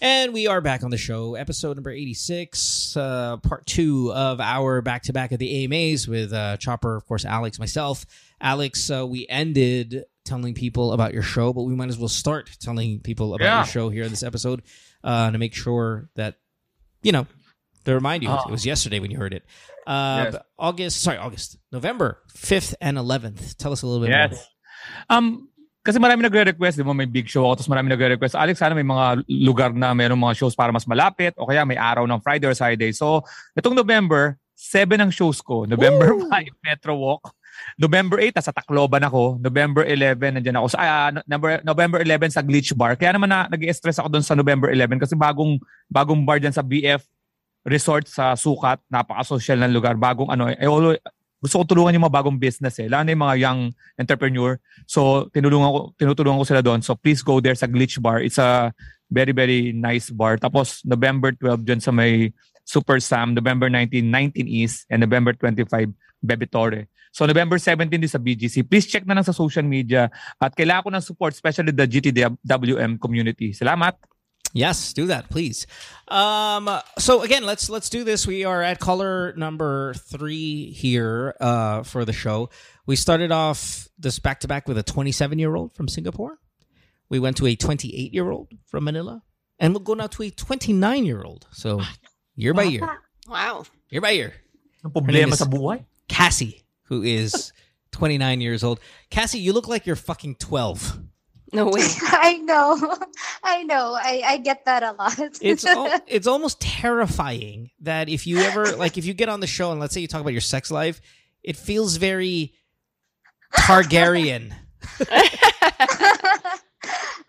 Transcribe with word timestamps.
And 0.00 0.32
we 0.32 0.46
are 0.46 0.60
back 0.60 0.84
on 0.84 0.90
the 0.90 0.96
show, 0.96 1.34
episode 1.34 1.76
number 1.76 1.90
86, 1.90 2.96
uh, 2.96 3.36
part 3.38 3.66
two 3.66 4.12
of 4.12 4.40
our 4.40 4.80
back 4.80 5.02
to 5.04 5.12
back 5.12 5.32
of 5.32 5.40
the 5.40 5.64
AMAs 5.64 6.06
with 6.06 6.32
uh, 6.32 6.56
Chopper, 6.56 6.94
of 6.94 7.04
course, 7.06 7.24
Alex, 7.24 7.58
myself. 7.58 8.06
Alex, 8.40 8.88
uh, 8.92 9.04
we 9.04 9.26
ended 9.28 10.04
telling 10.24 10.54
people 10.54 10.92
about 10.92 11.12
your 11.14 11.24
show, 11.24 11.52
but 11.52 11.62
we 11.64 11.74
might 11.74 11.88
as 11.88 11.98
well 11.98 12.08
start 12.08 12.48
telling 12.60 13.00
people 13.00 13.34
about 13.34 13.44
Yeah. 13.44 13.56
your 13.58 13.66
show 13.66 13.88
here 13.88 14.04
in 14.04 14.10
this 14.10 14.22
episode 14.22 14.62
uh, 15.02 15.32
to 15.32 15.38
make 15.38 15.52
sure 15.54 16.08
that, 16.14 16.36
you 17.02 17.10
know, 17.10 17.26
to 17.84 17.92
remind 17.94 18.22
you, 18.22 18.28
Oh. 18.28 18.42
it 18.46 18.52
was 18.52 18.64
yesterday 18.64 19.00
when 19.00 19.10
you 19.10 19.16
heard 19.16 19.34
it. 19.34 19.44
Uh, 19.84 20.26
Yes. 20.32 20.42
August, 20.60 21.00
sorry, 21.00 21.16
August, 21.18 21.56
November 21.72 22.22
5th 22.36 22.74
and 22.80 22.96
11th. 22.98 23.56
Tell 23.56 23.72
us 23.72 23.82
a 23.82 23.86
little 23.88 24.06
bit 24.06 24.10
more. 24.12 24.18
Yes. 24.30 24.46
Um, 25.10 25.47
kasi 25.88 25.96
marami 25.96 26.20
nagre-request, 26.20 26.76
di 26.76 26.84
ba? 26.84 26.92
May 26.92 27.08
big 27.08 27.32
show 27.32 27.48
ako, 27.48 27.64
tapos 27.64 27.72
marami 27.72 27.88
nagre-request. 27.88 28.36
Alex, 28.36 28.60
sana 28.60 28.76
may 28.76 28.84
mga 28.84 29.24
lugar 29.24 29.72
na 29.72 29.96
mayroong 29.96 30.20
mga 30.20 30.36
shows 30.36 30.52
para 30.52 30.68
mas 30.68 30.84
malapit 30.84 31.32
o 31.40 31.48
kaya 31.48 31.64
may 31.64 31.80
araw 31.80 32.04
ng 32.04 32.20
Friday 32.20 32.44
or 32.44 32.52
Saturday. 32.52 32.92
So, 32.92 33.24
itong 33.56 33.72
November, 33.72 34.36
7 34.52 35.00
ang 35.00 35.08
shows 35.08 35.40
ko. 35.40 35.64
November 35.64 36.12
5, 36.28 36.28
Metro 36.68 36.92
Walk. 36.92 37.32
November 37.80 38.20
8, 38.20 38.36
nasa 38.36 38.52
Tacloban 38.52 39.00
ako. 39.00 39.40
November 39.40 39.88
11, 39.88 40.36
nandiyan 40.36 40.60
ako. 40.60 40.66
Sa, 40.68 40.76
ah, 40.76 41.08
November, 41.24 41.64
November 41.64 41.98
11 42.04 42.36
sa 42.36 42.44
Glitch 42.44 42.76
Bar. 42.76 42.92
Kaya 43.00 43.16
naman 43.16 43.32
na, 43.32 43.48
nag-stress 43.48 43.96
ako 43.96 44.12
doon 44.12 44.24
sa 44.28 44.36
November 44.36 44.68
11 44.68 45.00
kasi 45.00 45.16
bagong, 45.16 45.56
bagong 45.88 46.20
bar 46.20 46.36
dyan 46.36 46.52
sa 46.52 46.60
BF 46.60 47.00
Resort 47.64 48.04
sa 48.12 48.36
Sukat. 48.36 48.76
Napaka-social 48.92 49.56
ng 49.64 49.72
lugar. 49.72 49.96
Bagong 49.96 50.28
ano, 50.28 50.52
eh, 50.52 50.68
always, 50.68 51.00
gusto 51.38 51.62
ko 51.62 51.64
tulungan 51.64 51.94
yung 51.94 52.06
mga 52.10 52.16
bagong 52.18 52.38
business 52.38 52.82
eh. 52.82 52.90
Lalo 52.90 53.06
na 53.06 53.14
yung 53.14 53.24
mga 53.24 53.36
young 53.38 53.60
entrepreneur. 53.94 54.58
So, 54.90 55.30
tinulungan 55.30 55.70
ko, 55.70 55.78
tinutulungan 55.94 56.42
ko 56.42 56.46
sila 56.46 56.62
doon. 56.62 56.82
So, 56.82 56.98
please 56.98 57.22
go 57.22 57.38
there 57.38 57.54
sa 57.54 57.70
Glitch 57.70 58.02
Bar. 58.02 58.26
It's 58.26 58.42
a 58.42 58.74
very, 59.06 59.30
very 59.30 59.70
nice 59.70 60.10
bar. 60.10 60.36
Tapos, 60.36 60.82
November 60.82 61.30
12 61.30 61.62
dyan 61.62 61.80
sa 61.80 61.94
may 61.94 62.34
Super 62.66 62.98
Sam. 62.98 63.38
November 63.38 63.70
19, 63.70 64.02
19 64.02 64.50
East. 64.50 64.84
And 64.90 65.00
November 65.06 65.32
25, 65.32 65.94
Bebitore. 66.18 66.90
So, 67.14 67.24
November 67.24 67.56
17 67.56 67.86
din 67.86 68.10
sa 68.10 68.18
BGC. 68.18 68.66
Please 68.66 68.90
check 68.90 69.06
na 69.06 69.14
lang 69.14 69.24
sa 69.24 69.32
social 69.32 69.64
media. 69.64 70.10
At 70.42 70.58
kailangan 70.58 70.84
ko 70.84 70.90
ng 70.90 71.06
support, 71.06 71.32
especially 71.38 71.70
the 71.70 71.86
GTWM 71.86 72.98
community. 72.98 73.54
Salamat! 73.54 74.17
Yes, 74.54 74.92
do 74.92 75.06
that, 75.06 75.28
please. 75.28 75.66
Um, 76.08 76.70
so 76.98 77.22
again, 77.22 77.44
let's 77.44 77.68
let's 77.68 77.90
do 77.90 78.02
this. 78.04 78.26
We 78.26 78.44
are 78.44 78.62
at 78.62 78.78
caller 78.80 79.34
number 79.36 79.94
three 79.94 80.70
here 80.72 81.34
uh, 81.40 81.82
for 81.82 82.04
the 82.04 82.12
show. 82.14 82.48
We 82.86 82.96
started 82.96 83.30
off 83.30 83.88
this 83.98 84.18
back 84.18 84.40
to 84.40 84.48
back 84.48 84.66
with 84.66 84.78
a 84.78 84.82
27 84.82 85.38
year 85.38 85.54
old 85.54 85.74
from 85.74 85.86
Singapore. 85.88 86.38
We 87.10 87.18
went 87.18 87.36
to 87.38 87.46
a 87.46 87.56
28 87.56 88.14
year 88.14 88.30
old 88.30 88.48
from 88.66 88.84
Manila, 88.84 89.22
and 89.58 89.74
we'll 89.74 89.80
go 89.84 89.94
now 89.94 90.06
to 90.08 90.22
a 90.22 90.30
29 90.30 91.04
year 91.04 91.22
old. 91.22 91.46
So 91.52 91.82
year 92.34 92.54
by 92.54 92.64
year, 92.64 92.88
Wow. 93.28 93.64
year 93.90 94.00
by 94.00 94.10
year. 94.10 94.32
Problema 94.82 95.04
problema 95.04 95.34
sa 95.36 95.44
buhay? 95.44 95.84
Cassie, 96.08 96.62
who 96.84 97.02
is 97.02 97.52
29 97.92 98.40
years 98.40 98.64
old. 98.64 98.80
Cassie, 99.10 99.40
you 99.40 99.52
look 99.52 99.68
like 99.68 99.84
you're 99.86 99.96
fucking 99.96 100.36
12. 100.36 101.00
No 101.52 101.66
way. 101.72 101.80
I 102.02 102.38
know. 102.38 102.96
I 103.42 103.62
know. 103.64 103.94
I, 103.94 104.22
I 104.24 104.36
get 104.38 104.64
that 104.66 104.82
a 104.82 104.92
lot. 104.92 105.18
it's 105.40 105.64
al- 105.64 106.00
it's 106.06 106.26
almost 106.26 106.60
terrifying 106.60 107.70
that 107.80 108.08
if 108.08 108.26
you 108.26 108.38
ever 108.38 108.76
like 108.76 108.98
if 108.98 109.04
you 109.04 109.14
get 109.14 109.28
on 109.28 109.40
the 109.40 109.46
show 109.46 109.70
and 109.70 109.80
let's 109.80 109.94
say 109.94 110.00
you 110.00 110.08
talk 110.08 110.20
about 110.20 110.32
your 110.32 110.40
sex 110.42 110.70
life, 110.70 111.00
it 111.42 111.56
feels 111.56 111.96
very 111.96 112.54
Targaryen. 113.54 114.52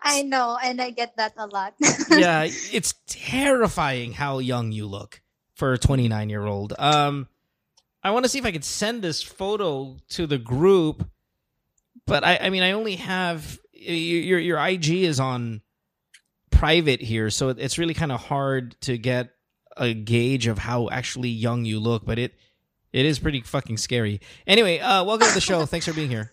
I 0.02 0.22
know, 0.22 0.58
and 0.62 0.80
I 0.80 0.90
get 0.90 1.16
that 1.16 1.34
a 1.36 1.46
lot. 1.46 1.74
yeah, 2.10 2.46
it's 2.46 2.94
terrifying 3.06 4.12
how 4.12 4.38
young 4.38 4.72
you 4.72 4.86
look 4.86 5.20
for 5.54 5.72
a 5.72 5.78
29 5.78 6.30
year 6.30 6.44
old. 6.44 6.72
Um, 6.78 7.28
I 8.02 8.10
want 8.10 8.24
to 8.24 8.28
see 8.28 8.38
if 8.38 8.46
I 8.46 8.52
could 8.52 8.64
send 8.64 9.02
this 9.02 9.22
photo 9.22 9.96
to 10.10 10.26
the 10.26 10.38
group, 10.38 11.06
but 12.06 12.24
I, 12.24 12.38
I 12.42 12.50
mean, 12.50 12.62
I 12.62 12.72
only 12.72 12.96
have 12.96 13.58
your 13.80 14.38
your 14.38 14.58
IG 14.66 14.88
is 15.04 15.18
on 15.20 15.62
private 16.50 17.00
here, 17.00 17.30
so 17.30 17.48
it's 17.50 17.78
really 17.78 17.94
kind 17.94 18.12
of 18.12 18.20
hard 18.20 18.78
to 18.82 18.98
get 18.98 19.30
a 19.76 19.94
gauge 19.94 20.46
of 20.46 20.58
how 20.58 20.88
actually 20.90 21.28
young 21.30 21.64
you 21.64 21.80
look. 21.80 22.04
But 22.04 22.18
it 22.18 22.34
it 22.92 23.06
is 23.06 23.18
pretty 23.18 23.40
fucking 23.40 23.78
scary. 23.78 24.20
Anyway, 24.46 24.78
uh, 24.80 25.04
welcome 25.04 25.28
to 25.28 25.34
the 25.34 25.40
show. 25.40 25.64
Thanks 25.66 25.86
for 25.86 25.92
being 25.94 26.10
here. 26.10 26.30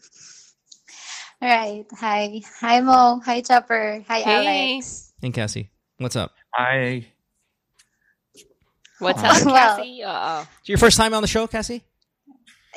All 1.41 1.47
right. 1.49 1.85
Hi. 1.99 2.41
Hi, 2.61 2.81
Mo. 2.81 3.21
Hi, 3.23 3.41
Chopper. 3.41 4.03
Hi, 4.07 4.19
Hey. 4.21 4.73
Alex. 4.75 5.13
And 5.21 5.33
Cassie, 5.33 5.69
what's 5.99 6.15
up? 6.15 6.33
Ay, 6.57 7.05
What's 8.99 9.21
up, 9.21 9.45
Well- 9.45 9.55
Cassie? 9.77 10.03
Uh, 10.03 10.43
It's 10.61 10.69
your 10.69 10.79
first 10.79 10.97
time 10.97 11.13
on 11.13 11.21
the 11.21 11.27
show, 11.27 11.45
Cassie? 11.45 11.83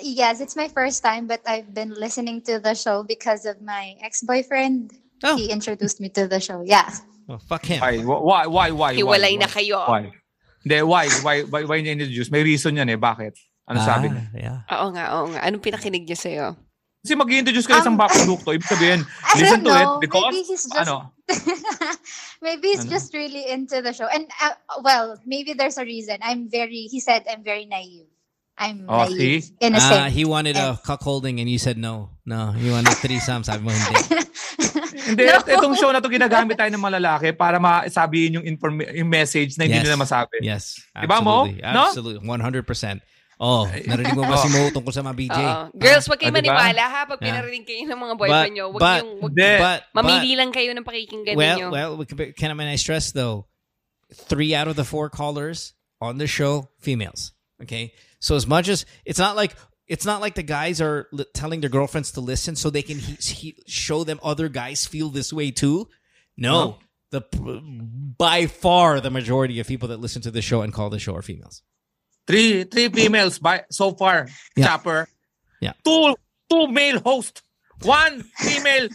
Yes, 0.03 0.41
it's 0.41 0.57
my 0.57 0.69
first 0.69 1.03
time, 1.03 1.27
but 1.27 1.41
I've 1.47 1.73
been 1.73 1.95
listening 1.95 2.43
to 2.49 2.59
the 2.59 2.75
show 2.75 3.03
because 3.05 3.45
of 3.47 3.61
my 3.61 3.95
ex 4.03 4.23
boyfriend. 4.23 4.93
Oh. 5.23 5.37
He 5.37 5.51
introduced 5.53 6.01
me 6.01 6.09
to 6.17 6.27
the 6.27 6.41
show. 6.41 6.63
Yeah. 6.65 6.89
Well, 7.29 7.39
fuck 7.39 7.65
him. 7.65 7.81
why, 7.81 7.97
why, 8.01 8.47
why, 8.47 8.69
why? 8.71 8.91
hiwalay 8.97 9.37
why, 9.37 9.45
na 9.45 9.49
kayo. 9.49 9.81
Why? 9.87 10.03
Hindi, 10.65 10.79
why? 10.83 11.05
Why, 11.23 11.37
why, 11.45 11.63
why 11.65 11.77
niya 11.81 11.93
introduce? 11.97 12.31
May 12.33 12.43
reason 12.43 12.77
yan 12.77 12.89
eh. 12.89 12.97
Bakit? 12.97 13.37
Ano 13.69 13.79
sabi 13.85 14.11
niya? 14.11 14.25
Ah, 14.25 14.37
Yeah. 14.37 14.59
Oo 14.81 14.89
nga, 14.97 15.05
oo 15.15 15.27
nga. 15.31 15.41
Anong 15.47 15.63
pinakinig 15.63 16.09
niya 16.09 16.19
sa'yo? 16.19 16.47
Kasi 17.01 17.17
mag 17.17 17.33
introduce 17.33 17.65
ka 17.65 17.81
isang 17.81 17.97
Um, 17.97 18.05
produkto, 18.05 18.53
ibig 18.53 18.69
sabihin, 18.69 19.01
I 19.25 19.33
listen 19.41 19.65
to 19.65 19.73
it 19.73 19.89
because, 20.05 20.21
maybe 20.29 20.43
he's 20.45 20.65
just 20.69 20.85
ano, 20.85 21.17
maybe 22.45 22.69
he's 22.77 22.85
Ano? 22.85 22.93
just 22.93 23.09
really 23.15 23.49
into 23.49 23.81
the 23.81 23.93
show. 23.97 24.05
And 24.05 24.29
uh, 24.43 24.53
well, 24.85 25.17
maybe 25.25 25.55
there's 25.57 25.79
a 25.79 25.85
reason. 25.85 26.19
I'm 26.21 26.51
very 26.51 26.89
he 26.93 27.01
said 27.01 27.25
I'm 27.25 27.41
very 27.45 27.65
naive. 27.65 28.11
I'm 28.61 28.85
Oh, 28.85 29.09
naive, 29.09 29.49
see? 29.49 29.57
innocent. 29.65 30.01
Ah, 30.05 30.09
he 30.13 30.29
wanted 30.29 30.53
a 30.53 30.77
cuck 30.85 31.01
holding 31.01 31.41
and 31.41 31.49
you 31.49 31.57
said 31.57 31.81
no. 31.81 32.13
No, 32.29 32.53
he 32.53 32.69
wanted 32.69 32.93
threesome. 33.01 33.41
Sabi 33.41 33.65
mo 33.65 33.73
hindi. 33.73 33.97
hindi, 35.09 35.25
No. 35.25 35.41
itong 35.41 35.75
show 35.81 35.89
na 35.89 36.05
to 36.05 36.13
ginagamit 36.13 36.61
tayo 36.61 36.69
ng 36.69 36.85
malalaki 36.85 37.33
para 37.33 37.57
masabihin 37.57 38.37
yung, 38.37 38.45
inform- 38.45 38.85
yung 38.93 39.09
message 39.09 39.57
na 39.57 39.65
hindi 39.65 39.81
Yes. 39.81 39.87
nila 39.89 39.97
masabi. 39.97 40.37
Yes. 40.45 40.77
Diba, 40.93 41.25
Mo? 41.25 41.49
Absolutely. 41.49 41.73
No? 41.73 41.85
Absolutely. 41.89 42.21
100%. 42.29 43.01
Oh, 43.41 43.65
narinig 43.65 44.13
mo 44.13 44.29
ba 44.29 44.37
si 44.37 44.53
Mo 44.53 44.69
tungkol 44.69 44.93
sa 44.93 45.01
mga 45.01 45.17
BJ? 45.17 45.39
Oo. 45.41 45.63
Girls, 45.73 46.05
wag 46.13 46.21
kayo 46.21 46.29
Ah, 46.29 46.37
diba? 46.37 46.53
maniwala 46.53 46.85
ha 46.85 47.01
pag 47.09 47.17
pinarinig 47.25 47.65
kayo 47.65 47.89
ng 47.89 47.97
mga 47.97 48.15
boyfriend 48.21 48.45
But- 48.45 48.53
nyo. 48.53 48.65
Wag 48.69 48.81
but- 48.85 49.01
yung, 49.01 49.11
wag, 49.17 49.33
Hindi. 49.33 49.53
But, 49.57 49.81
mamili 49.97 50.31
lang 50.37 50.51
kayo 50.53 50.71
ng 50.77 50.85
pakikinggan 50.85 51.35
well, 51.41 51.57
ninyo. 51.57 51.69
well, 51.73 51.91
we 51.97 52.05
can- 52.05 52.37
can 52.37 52.53
I, 52.53 52.57
mean, 52.61 52.69
I 52.69 52.77
stress 52.77 53.17
though, 53.17 53.49
three 54.13 54.53
out 54.53 54.69
of 54.69 54.77
the 54.77 54.85
four 54.85 55.09
callers 55.09 55.73
on 56.05 56.21
the 56.21 56.29
show, 56.29 56.69
females. 56.85 57.33
Okay. 57.65 57.97
So 58.21 58.37
as 58.37 58.47
much 58.47 58.69
as 58.69 58.87
it's 59.05 59.19
not 59.19 59.35
like, 59.37 59.55
it's 59.87 60.05
not 60.07 60.21
like 60.21 60.35
the 60.35 60.43
guys 60.43 60.81
are 60.81 61.09
li- 61.13 61.25
telling 61.35 61.61
their 61.61 61.71
girlfriends 61.71 62.13
to 62.13 62.21
listen 62.21 62.55
so 62.55 62.71
they 62.71 62.83
can 62.83 62.99
he, 62.99 63.15
he, 63.15 63.57
show 63.67 64.05
them 64.05 64.21
other 64.23 64.49
guys 64.49 64.87
feel 64.87 65.09
this 65.09 65.33
way 65.33 65.51
too. 65.51 65.89
No, 66.37 66.79
the 67.11 67.23
by 68.17 68.47
far 68.47 69.01
the 69.01 69.11
majority 69.11 69.59
of 69.61 69.67
people 69.67 69.89
that 69.89 70.01
listen 70.01 70.23
to 70.23 70.31
the 70.31 70.43
show 70.43 70.63
and 70.63 70.73
call 70.73 70.91
the 70.91 70.99
show 70.99 71.15
are 71.17 71.23
females. 71.23 71.63
Three, 72.27 72.65
three 72.65 72.89
females 72.89 73.39
by, 73.39 73.65
so 73.71 73.93
far, 73.93 74.29
Yeah. 74.57 74.67
Chopper. 74.67 75.09
Yeah. 75.61 75.73
Two, 75.85 76.15
two 76.49 76.69
male 76.69 77.01
hosts. 77.01 77.43
One 77.83 78.23
female 78.23 78.89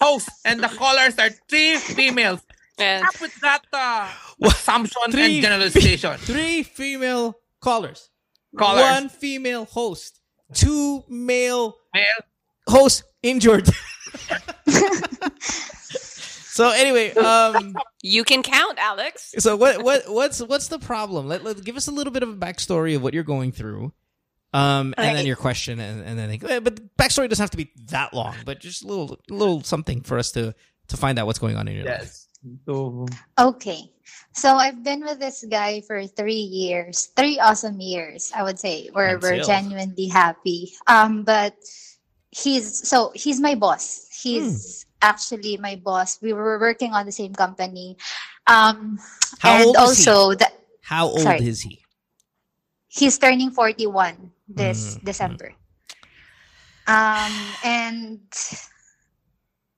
host. 0.00 0.30
And 0.44 0.60
the 0.62 0.68
callers 0.68 1.18
are 1.18 1.30
three 1.48 1.76
females. 1.76 2.40
Ayan. 2.78 3.02
Up 3.02 3.20
with 3.20 3.34
that 3.42 3.62
uh, 3.72 4.08
What? 4.38 4.54
assumption 4.54 5.10
Three 5.10 5.34
and 5.34 5.42
generalization. 5.42 6.16
Three 6.18 6.62
female 6.62 7.36
callers. 7.60 8.09
Callers. 8.58 8.82
One 8.82 9.08
female 9.08 9.64
host. 9.64 10.20
Two 10.52 11.04
male 11.08 11.76
Male. 11.94 12.04
hosts 12.68 13.02
injured. 13.22 13.68
so 15.40 16.70
anyway, 16.70 17.12
um 17.14 17.76
You 18.02 18.24
can 18.24 18.42
count, 18.42 18.78
Alex. 18.78 19.34
so 19.38 19.56
what 19.56 19.82
what 19.82 20.10
what's 20.10 20.40
what's 20.40 20.68
the 20.68 20.78
problem? 20.78 21.28
Let, 21.28 21.44
let 21.44 21.62
give 21.64 21.76
us 21.76 21.88
a 21.88 21.92
little 21.92 22.12
bit 22.12 22.22
of 22.22 22.28
a 22.30 22.34
backstory 22.34 22.96
of 22.96 23.02
what 23.02 23.14
you're 23.14 23.22
going 23.22 23.52
through. 23.52 23.92
Um 24.52 24.94
and 24.98 25.16
then 25.16 25.26
your 25.26 25.36
question 25.36 25.78
and, 25.78 26.04
and 26.04 26.18
then 26.18 26.28
think, 26.28 26.44
eh, 26.44 26.58
but 26.60 26.76
the 26.76 26.82
backstory 26.98 27.28
doesn't 27.28 27.42
have 27.42 27.50
to 27.50 27.56
be 27.56 27.70
that 27.86 28.12
long, 28.12 28.34
but 28.44 28.58
just 28.60 28.84
a 28.84 28.88
little 28.88 29.18
little 29.28 29.62
something 29.62 30.00
for 30.02 30.18
us 30.18 30.32
to 30.32 30.54
to 30.88 30.96
find 30.96 31.18
out 31.18 31.26
what's 31.26 31.38
going 31.38 31.56
on 31.56 31.68
in 31.68 31.76
your 31.76 31.84
life. 31.84 32.00
Yes. 32.00 32.26
So, 32.66 33.06
Okay. 33.38 33.92
So 34.32 34.54
I've 34.54 34.82
been 34.84 35.00
with 35.02 35.18
this 35.18 35.44
guy 35.50 35.80
for 35.82 36.06
three 36.06 36.46
years, 36.46 37.10
three 37.16 37.38
awesome 37.38 37.80
years, 37.80 38.30
I 38.34 38.42
would 38.42 38.58
say. 38.58 38.90
We're 38.94 39.18
we're 39.18 39.42
Until- 39.42 39.46
genuinely 39.46 40.06
happy. 40.06 40.72
Um, 40.86 41.24
but 41.24 41.54
he's 42.30 42.86
so 42.88 43.10
he's 43.14 43.40
my 43.40 43.54
boss. 43.54 44.06
He's 44.14 44.86
actually 45.02 45.56
my 45.58 45.76
boss. 45.82 46.20
We 46.22 46.32
were 46.32 46.58
working 46.60 46.92
on 46.92 47.06
the 47.06 47.12
same 47.12 47.34
company. 47.34 47.96
Um, 48.46 48.98
How 49.40 49.56
and 49.56 49.64
old 49.66 49.76
is 49.90 50.04
he? 50.04 50.10
also 50.10 50.36
How 50.82 51.06
old 51.08 51.20
Sorry. 51.26 51.42
is 51.46 51.62
he? 51.62 51.80
he's 52.90 53.18
turning 53.18 53.50
41 53.54 54.32
this 54.48 54.98
Mhm. 54.98 55.04
December. 55.04 55.54
Um, 56.90 57.32
and 57.62 58.20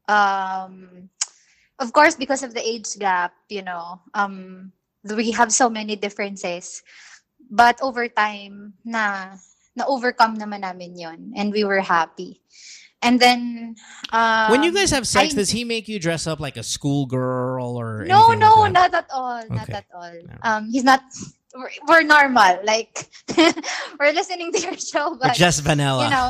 um, 0.08 1.08
of 1.82 1.92
course, 1.92 2.14
because 2.14 2.42
of 2.42 2.54
the 2.54 2.62
age 2.62 2.94
gap, 2.98 3.34
you 3.50 3.62
know, 3.62 4.00
um, 4.14 4.72
we 5.02 5.32
have 5.34 5.52
so 5.52 5.68
many 5.68 5.96
differences. 5.96 6.82
But 7.50 7.82
over 7.82 8.06
time, 8.08 8.78
na 8.86 9.34
na-overcome 9.74 10.38
naman 10.38 10.62
namin 10.62 10.96
yon 10.96 11.32
and 11.34 11.52
we 11.52 11.64
were 11.64 11.82
happy. 11.82 12.40
And 13.02 13.18
then, 13.18 13.74
um, 14.14 14.52
when 14.54 14.62
you 14.62 14.70
guys 14.70 14.94
have 14.94 15.08
sex, 15.10 15.34
I- 15.34 15.36
does 15.36 15.50
he 15.50 15.64
make 15.66 15.90
you 15.90 15.98
dress 15.98 16.30
up 16.30 16.38
like 16.38 16.56
a 16.56 16.62
schoolgirl 16.62 17.74
or 17.74 18.06
No, 18.06 18.30
no, 18.30 18.62
like 18.62 18.72
not 18.72 18.94
at 18.94 19.10
all. 19.10 19.42
Not 19.50 19.68
at 19.68 19.86
all. 19.90 20.14
Um, 20.46 20.70
he's 20.70 20.84
not. 20.86 21.02
We're, 21.52 21.74
we're 21.88 22.06
normal. 22.06 22.62
Like 22.62 23.10
we're 23.98 24.14
listening 24.14 24.52
to 24.54 24.60
your 24.62 24.78
show, 24.78 25.18
but 25.20 25.34
just 25.34 25.66
vanilla? 25.66 26.04
you 26.06 26.10
know, 26.14 26.28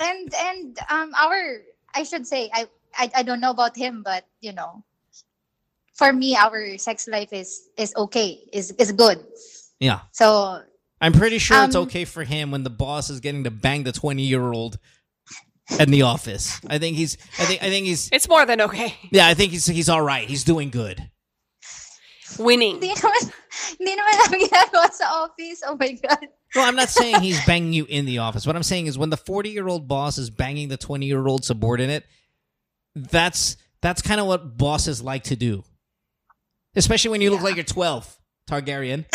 and 0.00 0.34
and 0.34 0.78
um, 0.88 1.12
our 1.14 1.60
I 1.94 2.02
should 2.02 2.26
say 2.26 2.50
I, 2.52 2.66
I 2.96 3.10
I 3.16 3.22
don't 3.22 3.40
know 3.40 3.50
about 3.50 3.76
him, 3.76 4.02
but 4.02 4.24
you 4.40 4.52
know, 4.52 4.84
for 5.94 6.12
me, 6.12 6.36
our 6.36 6.78
sex 6.78 7.08
life 7.08 7.32
is 7.32 7.68
is 7.76 7.94
okay, 7.96 8.40
is 8.52 8.72
is 8.78 8.92
good. 8.92 9.18
yeah. 9.80 10.00
So 10.12 10.60
I'm 11.00 11.12
pretty 11.12 11.38
sure 11.38 11.64
it's 11.64 11.74
Um, 11.74 11.84
okay 11.90 12.04
for 12.04 12.22
him 12.24 12.50
when 12.50 12.62
the 12.62 12.70
boss 12.70 13.10
is 13.10 13.18
getting 13.20 13.44
to 13.44 13.50
bang 13.50 13.82
the 13.82 13.90
20 13.92 14.22
year 14.22 14.52
old 14.52 14.78
in 15.80 15.90
the 15.90 16.02
office. 16.02 16.60
I 16.68 16.78
think 16.78 16.96
he's. 16.96 17.18
I 17.38 17.44
think. 17.44 17.62
I 17.62 17.70
think 17.70 17.86
he's. 17.86 18.08
It's 18.12 18.28
more 18.28 18.46
than 18.46 18.60
okay. 18.70 18.94
Yeah, 19.10 19.26
I 19.26 19.34
think 19.34 19.52
he's. 19.52 19.66
He's 19.66 19.88
all 19.88 20.02
right. 20.02 20.28
He's 20.28 20.44
doing 20.44 20.70
good. 20.70 21.02
Winning. 22.38 22.74
hindi 22.80 22.94
naman 22.94 23.32
hindi 23.78 23.92
naman 23.92 24.14
namin 24.24 24.38
ginagawa 24.48 24.88
sa 24.92 25.04
office. 25.26 25.60
Oh 25.66 25.76
my 25.76 25.92
god. 26.00 26.26
Well, 26.54 26.64
I'm 26.68 26.76
not 26.76 26.88
saying 26.88 27.20
he's 27.20 27.40
banging 27.44 27.72
you 27.72 27.84
in 27.88 28.04
the 28.06 28.18
office. 28.18 28.46
What 28.46 28.56
I'm 28.56 28.62
saying 28.62 28.86
is 28.86 28.96
when 28.96 29.10
the 29.10 29.16
40 29.16 29.50
year 29.50 29.68
old 29.68 29.88
boss 29.88 30.18
is 30.18 30.30
banging 30.30 30.68
the 30.68 30.76
20 30.76 31.04
year 31.06 31.26
old 31.26 31.44
subordinate, 31.44 32.04
that's 32.94 33.56
that's 33.80 34.02
kind 34.02 34.20
of 34.20 34.26
what 34.26 34.56
bosses 34.56 35.02
like 35.02 35.24
to 35.24 35.36
do. 35.36 35.64
Especially 36.74 37.10
when 37.10 37.20
you 37.20 37.30
look 37.30 37.42
like 37.42 37.56
you're 37.56 37.64
12, 37.68 38.08
Targaryen. 38.48 39.04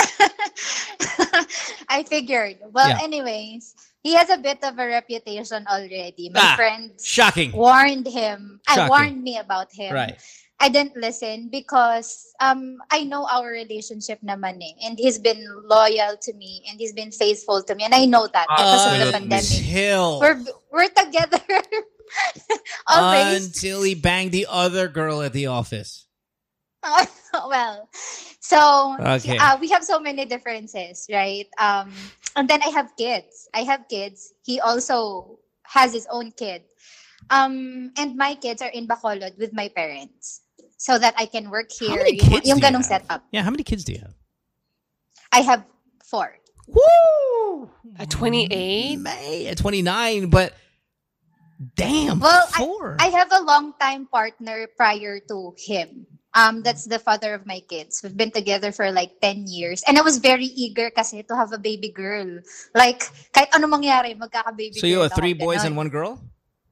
I 1.90 2.04
figured. 2.04 2.58
Well, 2.72 2.90
Yeah. 2.90 3.00
anyways, 3.02 3.74
he 4.04 4.14
has 4.14 4.30
a 4.30 4.38
bit 4.38 4.64
of 4.64 4.78
a 4.78 4.86
reputation 4.88 5.66
already. 5.68 6.30
My 6.34 6.42
Ah, 6.42 6.56
friends 6.56 7.06
Shocking. 7.06 7.52
warned 7.52 8.08
him. 8.08 8.60
I 8.68 8.88
warned 8.90 9.24
me 9.24 9.38
about 9.38 9.72
him. 9.74 9.94
Right. 9.94 10.20
I 10.60 10.70
didn't 10.70 10.98
listen 10.98 11.50
because 11.54 12.34
um 12.42 12.82
I 12.90 13.06
know 13.06 13.26
our 13.30 13.46
relationship 13.50 14.18
naman 14.26 14.58
eh. 14.62 14.74
And 14.90 14.98
he's 14.98 15.18
been 15.22 15.46
loyal 15.70 16.18
to 16.18 16.34
me 16.34 16.66
and 16.70 16.80
he's 16.82 16.94
been 16.94 17.12
faithful 17.14 17.62
to 17.62 17.76
me. 17.76 17.86
And 17.86 17.94
I 17.94 18.06
know 18.06 18.26
that 18.26 18.48
because 18.50 18.86
of 18.90 18.98
the 19.06 19.12
pandemic. 19.14 19.46
Until, 19.54 20.18
We're 20.20 20.42
we're 20.74 20.90
together 20.90 21.42
always. 22.88 23.46
until 23.46 23.84
he 23.84 23.96
banged 23.96 24.32
the 24.32 24.48
other 24.50 24.88
girl 24.88 25.22
at 25.22 25.34
the 25.34 25.48
office. 25.48 26.06
Oh, 26.84 27.06
well, 27.50 27.90
so 28.40 28.96
Okay. 29.00 29.38
uh, 29.38 29.58
we 29.60 29.68
have 29.70 29.84
so 29.84 30.00
many 30.00 30.26
differences, 30.26 31.08
right? 31.12 31.48
Um, 31.60 31.92
and 32.36 32.48
then 32.48 32.62
I 32.64 32.70
have 32.70 32.96
kids. 32.98 33.50
I 33.54 33.64
have 33.64 33.88
kids. 33.90 34.34
He 34.46 34.60
also 34.60 35.40
has 35.64 35.92
his 35.94 36.08
own 36.10 36.32
kid. 36.32 36.64
Um, 37.30 37.92
and 37.98 38.16
my 38.16 38.36
kids 38.36 38.62
are 38.62 38.70
in 38.70 38.88
Bacolod 38.88 39.38
with 39.38 39.52
my 39.52 39.68
parents, 39.68 40.42
so 40.78 40.98
that 40.98 41.14
I 41.18 41.26
can 41.26 41.50
work 41.50 41.72
here. 41.72 41.90
How 41.92 41.98
many 41.98 42.16
kids 42.16 42.48
yung 42.48 42.60
do 42.60 42.66
you 42.68 42.72
ganong 42.72 42.88
have? 42.88 43.04
setup. 43.04 43.24
Yeah, 43.32 43.44
how 43.44 43.52
many 43.52 43.64
kids 43.64 43.84
do 43.84 43.92
you 43.92 44.00
have? 44.00 44.16
I 45.34 45.42
have 45.42 45.66
four. 46.06 46.32
Woo! 46.68 47.70
At 48.00 48.10
28? 48.10 48.96
May 49.00 49.48
at 49.48 49.58
29, 49.58 50.30
but 50.30 50.54
damn, 51.76 52.20
Well, 52.20 52.48
four. 52.58 52.98
I 53.00 53.08
have 53.08 53.32
a 53.32 53.42
long 53.42 53.74
time 53.80 54.06
partner 54.08 54.68
prior 54.78 55.20
to 55.28 55.54
him. 55.58 56.06
Um, 56.38 56.62
that's 56.62 56.86
the 56.86 57.00
father 57.00 57.34
of 57.34 57.48
my 57.48 57.62
kids. 57.66 58.02
We've 58.04 58.16
been 58.16 58.30
together 58.30 58.72
for 58.72 58.92
like 58.92 59.20
10 59.22 59.48
years. 59.48 59.82
And 59.88 59.98
I 59.98 60.02
was 60.02 60.20
very 60.20 60.46
eager 60.46 60.92
kasi 60.92 61.24
to 61.24 61.36
have 61.36 61.52
a 61.52 61.58
baby 61.58 61.90
girl. 61.90 62.40
Like, 62.76 63.10
kahit 63.34 63.50
ano 63.58 63.66
mangyari, 63.66 64.14
magkaka-baby 64.14 64.78
so 64.78 64.86
you 64.86 65.00
have 65.02 65.14
three 65.18 65.34
boys 65.34 65.66
ganon. 65.66 65.74
and 65.74 65.78
one 65.78 65.90
girl? 65.90 66.22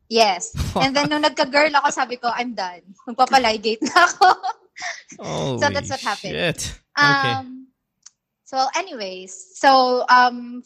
Yes. 0.10 0.54
And 0.78 0.96
then 0.96 1.10
nung 1.10 1.24
nagka-girl 1.26 1.74
ako, 1.82 1.90
sabi 1.90 2.18
ko, 2.18 2.30
I'm 2.30 2.54
done. 2.54 2.86
Magpapalygate 3.10 3.82
na 3.90 4.06
ako. 4.06 4.28
Oh, 5.18 5.58
So 5.62 5.70
that's 5.74 5.90
what 5.90 6.02
happened. 6.02 6.34
Shit. 6.38 6.62
Okay. 6.94 7.34
Um, 7.34 7.68
so 8.46 8.62
anyways, 8.78 9.34
so 9.58 10.06
um, 10.14 10.62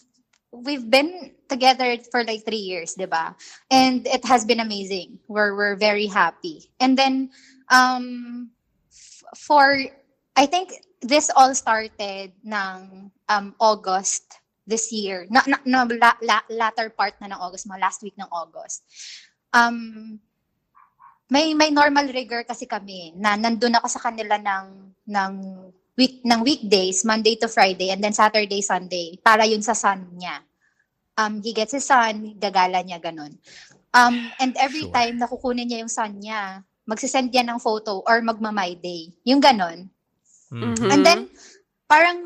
we've 0.52 0.90
been 0.90 1.32
together 1.48 1.98
for 2.12 2.24
like 2.24 2.46
three 2.46 2.62
years, 2.62 2.96
diba? 2.96 3.36
And 3.70 4.06
it 4.08 4.26
has 4.26 4.46
been 4.46 4.60
amazing. 4.60 5.20
We're 5.28 5.56
we're 5.56 5.76
very 5.76 6.08
happy. 6.08 6.70
And 6.80 6.98
then 6.98 7.30
um, 7.70 8.50
f- 8.92 9.24
for 9.38 9.78
I 10.36 10.46
think 10.46 10.74
this 11.02 11.30
all 11.36 11.54
started 11.56 12.34
ng 12.44 13.12
um 13.30 13.56
August 13.60 14.40
this 14.66 14.92
year. 14.94 15.26
Na, 15.30 15.42
na, 15.48 15.58
no, 15.66 15.86
la, 15.98 16.14
la, 16.22 16.42
latter 16.50 16.90
part 16.90 17.18
na 17.22 17.34
ng 17.34 17.42
August, 17.42 17.66
mga 17.66 17.82
last 17.82 18.02
week 18.06 18.18
ng 18.18 18.30
August. 18.30 18.86
Um, 19.54 20.20
may 21.30 21.54
may 21.54 21.70
normal 21.70 22.10
rigor 22.10 22.42
kasi 22.46 22.66
kami 22.66 23.14
na 23.18 23.38
nandun 23.38 23.78
ako 23.78 23.88
sa 23.90 24.02
kanila 24.02 24.38
ng 24.38 24.94
ng 25.10 25.34
week 26.00 26.24
ng 26.24 26.40
weekdays, 26.48 27.04
Monday 27.04 27.36
to 27.36 27.52
Friday 27.52 27.92
and 27.92 28.00
then 28.00 28.16
Saturday, 28.16 28.64
Sunday 28.64 29.20
para 29.20 29.44
yun 29.44 29.60
sa 29.60 29.76
son 29.76 30.16
niya. 30.16 30.40
Um 31.20 31.44
he 31.44 31.52
gets 31.52 31.76
his 31.76 31.84
son, 31.84 32.40
gagala 32.40 32.80
niya 32.80 33.04
ganun. 33.04 33.36
Um 33.92 34.32
and 34.40 34.56
every 34.56 34.88
Sure. 34.88 34.96
time 34.96 35.20
na 35.20 35.28
kukunin 35.28 35.68
niya 35.68 35.84
yung 35.84 35.92
son 35.92 36.16
niya, 36.24 36.64
magsisend 36.90 37.30
yan 37.30 37.52
ng 37.54 37.60
photo 37.62 38.02
or 38.08 38.18
magma-my 38.24 38.74
day. 38.82 39.14
Yung 39.28 39.38
ganun. 39.38 39.92
Mhm. 40.50 40.74
Mhm. 40.74 40.90
And 40.90 41.02
then, 41.06 41.20
parang, 41.86 42.18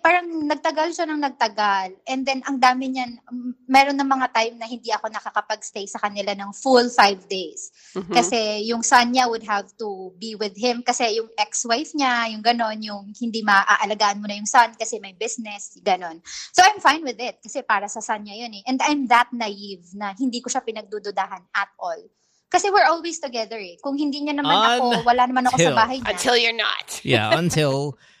parang 0.00 0.26
nagtagal 0.46 0.94
siya 0.94 1.06
ng 1.10 1.20
nagtagal. 1.20 1.98
And 2.06 2.22
then, 2.22 2.40
ang 2.46 2.62
dami 2.62 2.90
niyan, 2.92 3.18
meron 3.66 3.98
ng 3.98 4.08
mga 4.08 4.28
time 4.32 4.54
na 4.58 4.66
hindi 4.66 4.90
ako 4.94 5.10
nakakapag-stay 5.10 5.86
sa 5.86 5.98
kanila 5.98 6.32
ng 6.32 6.50
full 6.54 6.88
five 6.90 7.22
days. 7.26 7.70
Mhm. 7.94 8.12
Kasi 8.14 8.66
yung 8.70 8.86
son 8.86 9.12
niya 9.12 9.26
would 9.26 9.44
have 9.44 9.66
to 9.76 10.14
be 10.16 10.38
with 10.38 10.54
him 10.54 10.80
kasi 10.86 11.18
yung 11.18 11.28
ex-wife 11.36 11.92
niya, 11.92 12.30
yung 12.32 12.42
ganon, 12.42 12.78
yung 12.82 13.10
hindi 13.18 13.42
maaalagaan 13.42 14.22
mo 14.22 14.26
na 14.30 14.38
yung 14.38 14.48
son 14.48 14.72
kasi 14.78 14.98
may 15.02 15.12
business, 15.14 15.76
ganon. 15.82 16.22
So, 16.54 16.62
I'm 16.64 16.80
fine 16.80 17.02
with 17.02 17.18
it 17.18 17.42
kasi 17.42 17.60
para 17.66 17.90
sa 17.90 18.00
son 18.00 18.24
niya 18.24 18.46
yun 18.46 18.52
eh. 18.56 18.62
And 18.66 18.78
I'm 18.82 19.10
that 19.12 19.30
naive 19.34 19.86
na 19.98 20.14
hindi 20.16 20.40
ko 20.40 20.48
siya 20.48 20.62
pinagdududahan 20.62 21.42
at 21.52 21.70
all. 21.76 22.00
Kasi 22.46 22.70
we're 22.70 22.86
always 22.86 23.18
together 23.18 23.58
eh. 23.58 23.74
Kung 23.82 23.98
hindi 23.98 24.22
niya 24.22 24.38
naman 24.38 24.54
ako, 24.54 25.02
wala 25.02 25.26
naman 25.26 25.50
ako 25.50 25.58
sa 25.58 25.74
bahay 25.74 25.98
niya. 25.98 26.14
Until 26.14 26.36
you're 26.38 26.54
not. 26.54 26.86
yeah, 27.02 27.34
until 27.34 27.98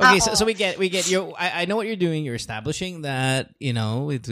Okay, 0.00 0.18
so, 0.18 0.34
so 0.34 0.44
we 0.44 0.54
get 0.54 0.78
we 0.78 0.88
get 0.88 1.08
you 1.10 1.32
I, 1.38 1.62
I 1.62 1.64
know 1.66 1.76
what 1.76 1.86
you're 1.86 1.96
doing. 1.96 2.24
You're 2.24 2.34
establishing 2.34 3.02
that, 3.02 3.50
you 3.60 3.72
know, 3.72 4.10
it's, 4.10 4.28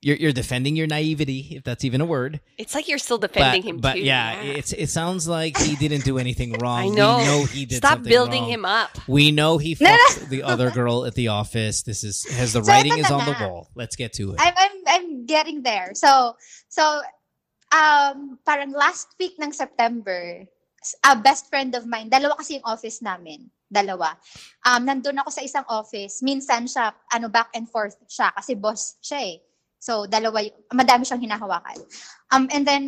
you're 0.00 0.16
you're 0.16 0.32
defending 0.32 0.74
your 0.76 0.86
naivety, 0.86 1.54
if 1.58 1.62
that's 1.64 1.84
even 1.84 2.00
a 2.00 2.04
word. 2.04 2.40
It's 2.58 2.74
like 2.74 2.86
you're 2.88 2.98
still 3.02 3.18
But, 3.18 3.32
defending 3.32 3.62
him 3.62 3.76
but 3.78 3.94
too. 3.94 4.00
yeah, 4.06 4.38
it's 4.42 4.72
it 4.72 4.90
sounds 4.90 5.26
like 5.26 5.58
he 5.58 5.74
didn't 5.76 6.04
do 6.04 6.18
anything 6.18 6.52
wrong. 6.62 6.78
I 6.78 6.88
know. 6.88 7.18
We 7.18 7.24
know 7.24 7.44
he 7.46 7.66
did 7.66 7.78
Stop 7.78 8.02
building 8.02 8.42
wrong. 8.42 8.50
him 8.50 8.64
up. 8.64 8.90
We 9.08 9.30
know 9.30 9.58
he 9.58 9.74
fucked 9.74 10.30
the 10.30 10.42
other 10.42 10.70
girl 10.70 11.04
at 11.04 11.14
the 11.14 11.28
office. 11.28 11.82
This 11.82 12.02
is 12.04 12.22
has 12.30 12.52
the 12.52 12.62
So, 12.64 12.70
writing 12.70 12.98
is 12.98 13.10
na 13.10 13.18
on 13.18 13.26
the 13.26 13.36
wall. 13.46 13.70
Let's 13.74 13.94
get 13.96 14.12
to 14.14 14.32
it. 14.32 14.36
I'm 14.38 14.54
I'm 14.56 14.76
I'm 14.86 15.26
getting 15.26 15.62
there. 15.62 15.94
So 15.94 16.34
so 16.68 17.02
um 17.74 18.38
parang 18.46 18.72
last 18.72 19.14
week 19.18 19.34
ng 19.42 19.52
September, 19.52 20.46
a 21.04 21.14
best 21.16 21.50
friend 21.50 21.74
of 21.74 21.86
mine, 21.86 22.08
dalawa 22.10 22.38
kasi 22.38 22.54
yung 22.58 22.66
office 22.70 23.02
namin, 23.02 23.50
dalawa. 23.68 24.16
Um 24.64 24.84
nandun 24.84 25.20
ako 25.20 25.30
sa 25.30 25.44
isang 25.44 25.64
office, 25.68 26.24
minsan 26.24 26.64
siya 26.64 26.92
ano 27.12 27.28
back 27.28 27.52
and 27.54 27.68
forth 27.68 27.96
siya 28.08 28.32
kasi 28.34 28.56
boss 28.56 28.96
siya 29.00 29.20
eh. 29.22 29.36
So 29.78 30.08
dalawa 30.10 30.42
y- 30.42 30.52
madami 30.74 31.04
siyang 31.06 31.22
hinahawakan. 31.22 31.78
Um 32.32 32.48
and 32.50 32.64
then 32.66 32.84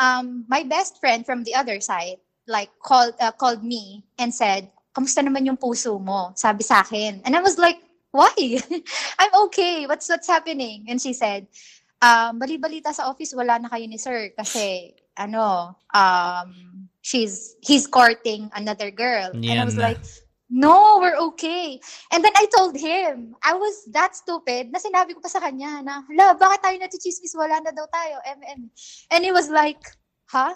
um 0.00 0.44
my 0.48 0.64
best 0.64 0.98
friend 0.98 1.22
from 1.22 1.44
the 1.44 1.54
other 1.54 1.78
side 1.78 2.18
like 2.50 2.74
called 2.82 3.14
uh, 3.22 3.30
called 3.30 3.62
me 3.62 4.02
and 4.18 4.34
said, 4.34 4.66
"Kamusta 4.90 5.22
naman 5.22 5.46
yung 5.46 5.60
puso 5.60 5.94
mo?" 6.02 6.34
Sabi 6.34 6.66
sa 6.66 6.82
akin. 6.82 7.22
And 7.22 7.38
I 7.38 7.40
was 7.44 7.54
like, 7.54 7.78
"Why? 8.10 8.34
I'm 9.22 9.32
okay. 9.46 9.86
What's 9.86 10.10
what's 10.10 10.26
happening?" 10.26 10.90
And 10.90 10.98
she 10.98 11.14
said, 11.14 11.46
um, 12.02 12.42
bali-balita 12.42 12.90
sa 12.90 13.06
office, 13.08 13.32
wala 13.32 13.62
na 13.62 13.70
kayo 13.70 13.86
ni 13.86 13.96
sir 13.96 14.34
kasi, 14.34 14.90
ano, 15.14 15.78
um, 15.94 16.48
she's, 17.00 17.54
he's 17.62 17.86
courting 17.86 18.50
another 18.58 18.90
girl. 18.90 19.30
and 19.32 19.46
I 19.46 19.62
Yan 19.62 19.64
was 19.64 19.78
na. 19.78 19.94
like, 19.94 20.02
no, 20.52 21.00
we're 21.00 21.16
okay. 21.32 21.80
And 22.12 22.20
then 22.20 22.36
I 22.36 22.44
told 22.52 22.76
him, 22.76 23.32
I 23.40 23.56
was 23.56 23.88
that 23.96 24.12
stupid 24.12 24.68
na 24.68 24.76
sinabi 24.76 25.16
ko 25.16 25.24
pa 25.24 25.32
sa 25.32 25.40
kanya 25.40 25.80
na, 25.80 26.04
hala, 26.04 26.36
bakit 26.36 26.60
tayo 26.60 26.76
natichismis? 26.76 27.32
Wala 27.32 27.64
na 27.64 27.72
daw 27.72 27.88
tayo. 27.88 28.20
MM. 28.36 28.68
And 29.08 29.20
he 29.24 29.32
was 29.32 29.48
like, 29.48 29.80
huh? 30.28 30.52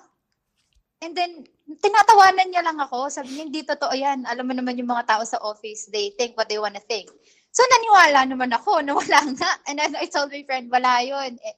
And 1.00 1.16
then, 1.16 1.48
tinatawanan 1.80 2.52
niya 2.52 2.60
lang 2.60 2.76
ako. 2.76 3.08
Sabi 3.08 3.32
niya, 3.32 3.48
hindi 3.48 3.62
totoo 3.64 3.96
yan. 3.96 4.28
Alam 4.28 4.52
mo 4.52 4.54
naman 4.54 4.76
yung 4.76 4.92
mga 4.92 5.08
tao 5.08 5.24
sa 5.24 5.40
office, 5.40 5.88
they 5.88 6.12
think 6.20 6.36
what 6.36 6.52
they 6.52 6.60
wanna 6.60 6.80
think. 6.84 7.08
So, 7.56 7.64
naniwala 7.64 8.28
naman 8.28 8.52
ako 8.52 8.84
na 8.84 8.92
wala 8.92 9.20
nga. 9.32 9.50
And 9.64 9.80
then 9.80 9.96
I 9.96 10.12
told 10.12 10.28
my 10.28 10.44
friend, 10.44 10.68
wala 10.68 11.00
yun. 11.00 11.40
Eh, 11.40 11.56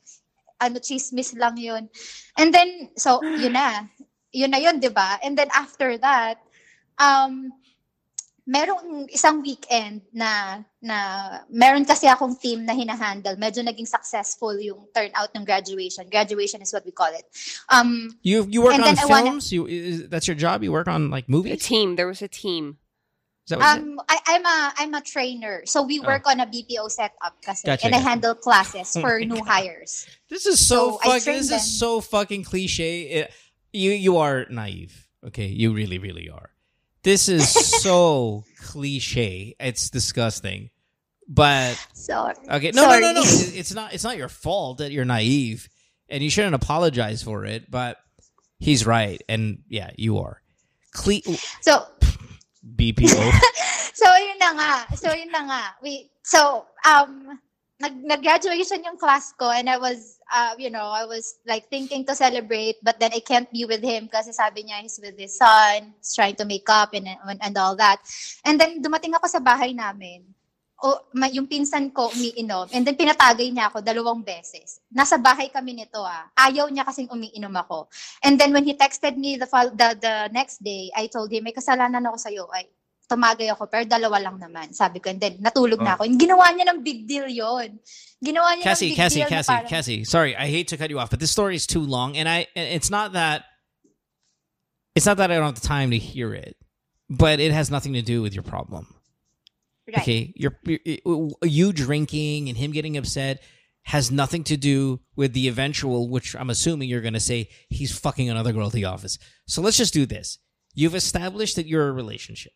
ano, 0.62 0.78
chismis 0.78 1.34
lang 1.34 1.58
yun. 1.58 1.90
And 2.38 2.54
then, 2.54 2.94
so, 2.94 3.18
yun 3.18 3.58
na. 3.58 3.90
yun 4.32 4.52
na 4.52 4.60
yun, 4.60 4.80
di 4.80 4.92
ba? 4.92 5.18
And 5.24 5.36
then 5.36 5.48
after 5.54 5.96
that, 5.98 6.38
um, 7.00 7.52
merong 8.48 9.12
isang 9.12 9.44
weekend 9.44 10.00
na 10.08 10.64
na 10.80 10.96
meron 11.52 11.84
kasi 11.84 12.08
akong 12.08 12.32
team 12.40 12.64
na 12.64 12.72
hinahandle. 12.72 13.36
Medyo 13.36 13.60
naging 13.60 13.84
successful 13.86 14.56
yung 14.56 14.88
turnout 14.96 15.28
ng 15.36 15.44
graduation. 15.44 16.08
Graduation 16.08 16.64
is 16.64 16.72
what 16.72 16.80
we 16.88 16.92
call 16.92 17.12
it. 17.12 17.28
Um, 17.68 18.16
You 18.24 18.48
you 18.48 18.64
work 18.64 18.80
on 18.80 18.88
then 18.88 18.96
I 18.98 19.04
wanna- 19.04 19.36
films. 19.36 19.52
You 19.52 19.68
is, 19.68 20.08
that's 20.08 20.24
your 20.24 20.34
job. 20.40 20.64
You 20.64 20.72
work 20.72 20.88
on 20.88 21.12
like 21.12 21.28
movies? 21.28 21.52
A 21.52 21.60
team. 21.60 21.96
There 22.00 22.08
was 22.08 22.24
a 22.24 22.28
team. 22.32 22.80
Is 23.44 23.52
that 23.52 23.60
what 23.60 23.80
you 23.80 23.96
um, 23.96 24.00
I, 24.08 24.16
I'm 24.32 24.44
a 24.44 24.58
I'm 24.80 24.92
a 24.96 25.00
trainer, 25.04 25.64
so 25.68 25.80
we 25.84 26.00
work 26.00 26.24
on 26.28 26.40
a 26.40 26.44
BPO 26.48 26.88
setup 26.92 27.36
kasi, 27.44 27.64
Oh. 27.68 27.72
Gotcha, 27.76 27.84
and 27.84 27.94
I 27.96 28.00
handle 28.00 28.32
classes 28.36 28.92
Oh 28.96 29.00
for 29.04 29.20
my 29.20 29.24
new 29.32 29.40
God. 29.44 29.48
hires. 29.48 30.04
This 30.28 30.44
is 30.44 30.60
so, 30.60 30.96
So, 30.96 31.00
I 31.04 31.20
fucking. 31.20 31.20
trained 31.24 31.40
This 31.40 31.48
them. 31.52 31.60
is 31.64 31.68
so 31.80 32.00
fucking 32.00 32.44
cliche. 32.44 33.08
It- 33.24 33.32
you 33.72 33.92
you 33.92 34.16
are 34.20 34.44
naive. 34.48 35.08
Okay, 35.32 35.48
you 35.48 35.72
really 35.76 35.96
really 36.00 36.28
are. 36.32 36.52
This 37.08 37.30
is 37.30 37.48
so 37.82 38.44
cliche. 38.60 39.56
It's 39.58 39.88
disgusting. 39.88 40.68
But 41.26 41.82
So 41.94 42.34
okay, 42.50 42.70
no, 42.74 42.84
no, 42.84 43.00
no, 43.00 43.12
no. 43.14 43.22
It's 43.24 43.72
not. 43.72 43.94
It's 43.94 44.04
not 44.04 44.18
your 44.18 44.28
fault 44.28 44.76
that 44.76 44.92
you're 44.92 45.06
naive, 45.06 45.70
and 46.10 46.22
you 46.22 46.28
shouldn't 46.28 46.54
apologize 46.54 47.22
for 47.22 47.46
it. 47.46 47.70
But 47.70 47.96
he's 48.58 48.84
right, 48.84 49.22
and 49.26 49.60
yeah, 49.70 49.88
you 49.96 50.18
are. 50.18 50.42
Cle- 50.92 51.22
so 51.62 51.86
BPO. 52.76 53.08
so 53.94 54.16
yun 54.16 54.38
na 54.38 54.52
nga. 54.52 54.96
So 54.96 55.10
yun 55.10 55.32
na 55.32 55.44
nga. 55.46 55.62
We 55.82 56.10
so 56.22 56.66
um 56.84 57.40
nag 57.78 57.94
nag-graduation 58.02 58.82
yung 58.82 58.98
class 58.98 59.30
ko 59.38 59.54
and 59.54 59.70
I 59.70 59.78
was 59.78 60.18
uh, 60.34 60.58
you 60.58 60.66
know, 60.66 60.90
I 60.90 61.06
was 61.06 61.38
like 61.46 61.70
thinking 61.70 62.02
to 62.10 62.14
celebrate 62.18 62.82
but 62.82 62.98
then 62.98 63.14
I 63.14 63.22
can't 63.22 63.46
be 63.54 63.64
with 63.70 63.86
him 63.86 64.10
kasi 64.10 64.34
sabi 64.34 64.66
niya 64.66 64.82
he's 64.82 64.98
with 64.98 65.14
his 65.14 65.38
son, 65.38 65.94
he's 65.94 66.10
trying 66.10 66.34
to 66.42 66.44
make 66.44 66.66
up 66.66 66.90
and 66.90 67.06
and, 67.06 67.38
and 67.38 67.54
all 67.54 67.78
that. 67.78 68.02
And 68.42 68.58
then 68.58 68.82
dumating 68.82 69.14
ako 69.14 69.30
sa 69.30 69.38
bahay 69.38 69.78
namin. 69.78 70.26
O 70.78 70.94
ma, 71.18 71.26
yung 71.26 71.50
pinsan 71.50 71.90
ko 71.90 72.10
umiinom 72.10 72.70
and 72.74 72.82
then 72.86 72.94
pinatagay 72.94 73.50
niya 73.50 73.70
ako 73.70 73.82
dalawang 73.82 74.22
beses. 74.26 74.82
Nasa 74.90 75.18
bahay 75.18 75.50
kami 75.50 75.78
nito 75.78 76.02
ah. 76.02 76.30
Ayaw 76.34 76.70
niya 76.70 76.86
kasing 76.86 77.10
umiinom 77.10 77.54
ako. 77.54 77.86
And 78.26 78.38
then 78.38 78.50
when 78.50 78.66
he 78.66 78.74
texted 78.74 79.14
me 79.14 79.38
the 79.38 79.46
the, 79.74 79.88
the 79.98 80.14
next 80.34 80.62
day, 80.62 80.90
I 80.94 81.06
told 81.06 81.30
him 81.30 81.46
may 81.46 81.54
kasalanan 81.54 82.06
ako 82.10 82.18
sa 82.18 82.30
iyo. 82.30 82.46
Ay, 82.50 82.70
tumagay 83.08 83.48
ako, 83.50 83.66
pero 83.66 83.84
dalawa 83.88 84.20
lang 84.20 84.36
naman. 84.38 84.72
Sabi 84.74 85.00
ko, 85.00 85.08
and 85.10 85.20
then 85.20 85.38
natulog 85.40 85.80
na 85.80 85.92
Oh. 85.92 85.94
ako. 85.96 86.02
And 86.04 86.20
ginawa 86.20 86.52
niya 86.52 86.68
ng 86.68 86.84
big 86.84 87.08
deal 87.08 87.26
yon. 87.26 87.80
Ginawa 88.22 88.54
niya 88.54 88.62
Cassie, 88.62 88.88
ng 88.88 88.90
big 88.92 88.96
Cassie, 88.96 89.20
deal 89.20 89.30
na 89.30 89.36
Cassie, 89.36 89.52
parang- 89.54 89.68
Cassie. 89.70 90.04
Sorry, 90.04 90.36
I 90.36 90.46
hate 90.48 90.68
to 90.68 90.76
cut 90.76 90.90
you 90.90 90.98
off, 91.00 91.08
but 91.10 91.18
this 91.20 91.30
story 91.30 91.56
is 91.56 91.66
too 91.66 91.80
long, 91.80 92.16
and 92.16 92.28
I, 92.28 92.46
it's 92.54 92.90
not 92.90 93.12
that. 93.14 93.44
It's 94.94 95.06
not 95.06 95.16
that 95.18 95.30
I 95.30 95.36
don't 95.36 95.46
have 95.46 95.60
the 95.60 95.66
time 95.66 95.90
to 95.90 95.98
hear 95.98 96.34
it, 96.34 96.56
but 97.08 97.40
it 97.40 97.52
has 97.52 97.70
nothing 97.70 97.92
to 97.94 98.02
do 98.02 98.20
with 98.20 98.34
your 98.34 98.42
problem. 98.42 98.86
Right. 99.86 99.98
Okay, 99.98 100.32
you're, 100.36 100.58
you 100.66 101.32
you 101.42 101.72
drinking 101.72 102.48
and 102.48 102.58
him 102.58 102.72
getting 102.72 102.96
upset 102.98 103.40
has 103.84 104.10
nothing 104.10 104.44
to 104.44 104.56
do 104.58 105.00
with 105.16 105.32
the 105.32 105.48
eventual, 105.48 106.10
which 106.10 106.36
I'm 106.36 106.50
assuming 106.50 106.90
you're 106.90 107.00
going 107.00 107.14
to 107.16 107.20
say 107.24 107.48
he's 107.70 107.96
fucking 107.96 108.28
another 108.28 108.52
girl 108.52 108.66
at 108.66 108.74
the 108.74 108.84
office. 108.84 109.16
So 109.46 109.62
let's 109.62 109.78
just 109.78 109.94
do 109.94 110.04
this. 110.04 110.36
You've 110.74 110.94
established 110.94 111.56
that 111.56 111.64
you're 111.66 111.88
a 111.88 111.92
relationship. 111.92 112.52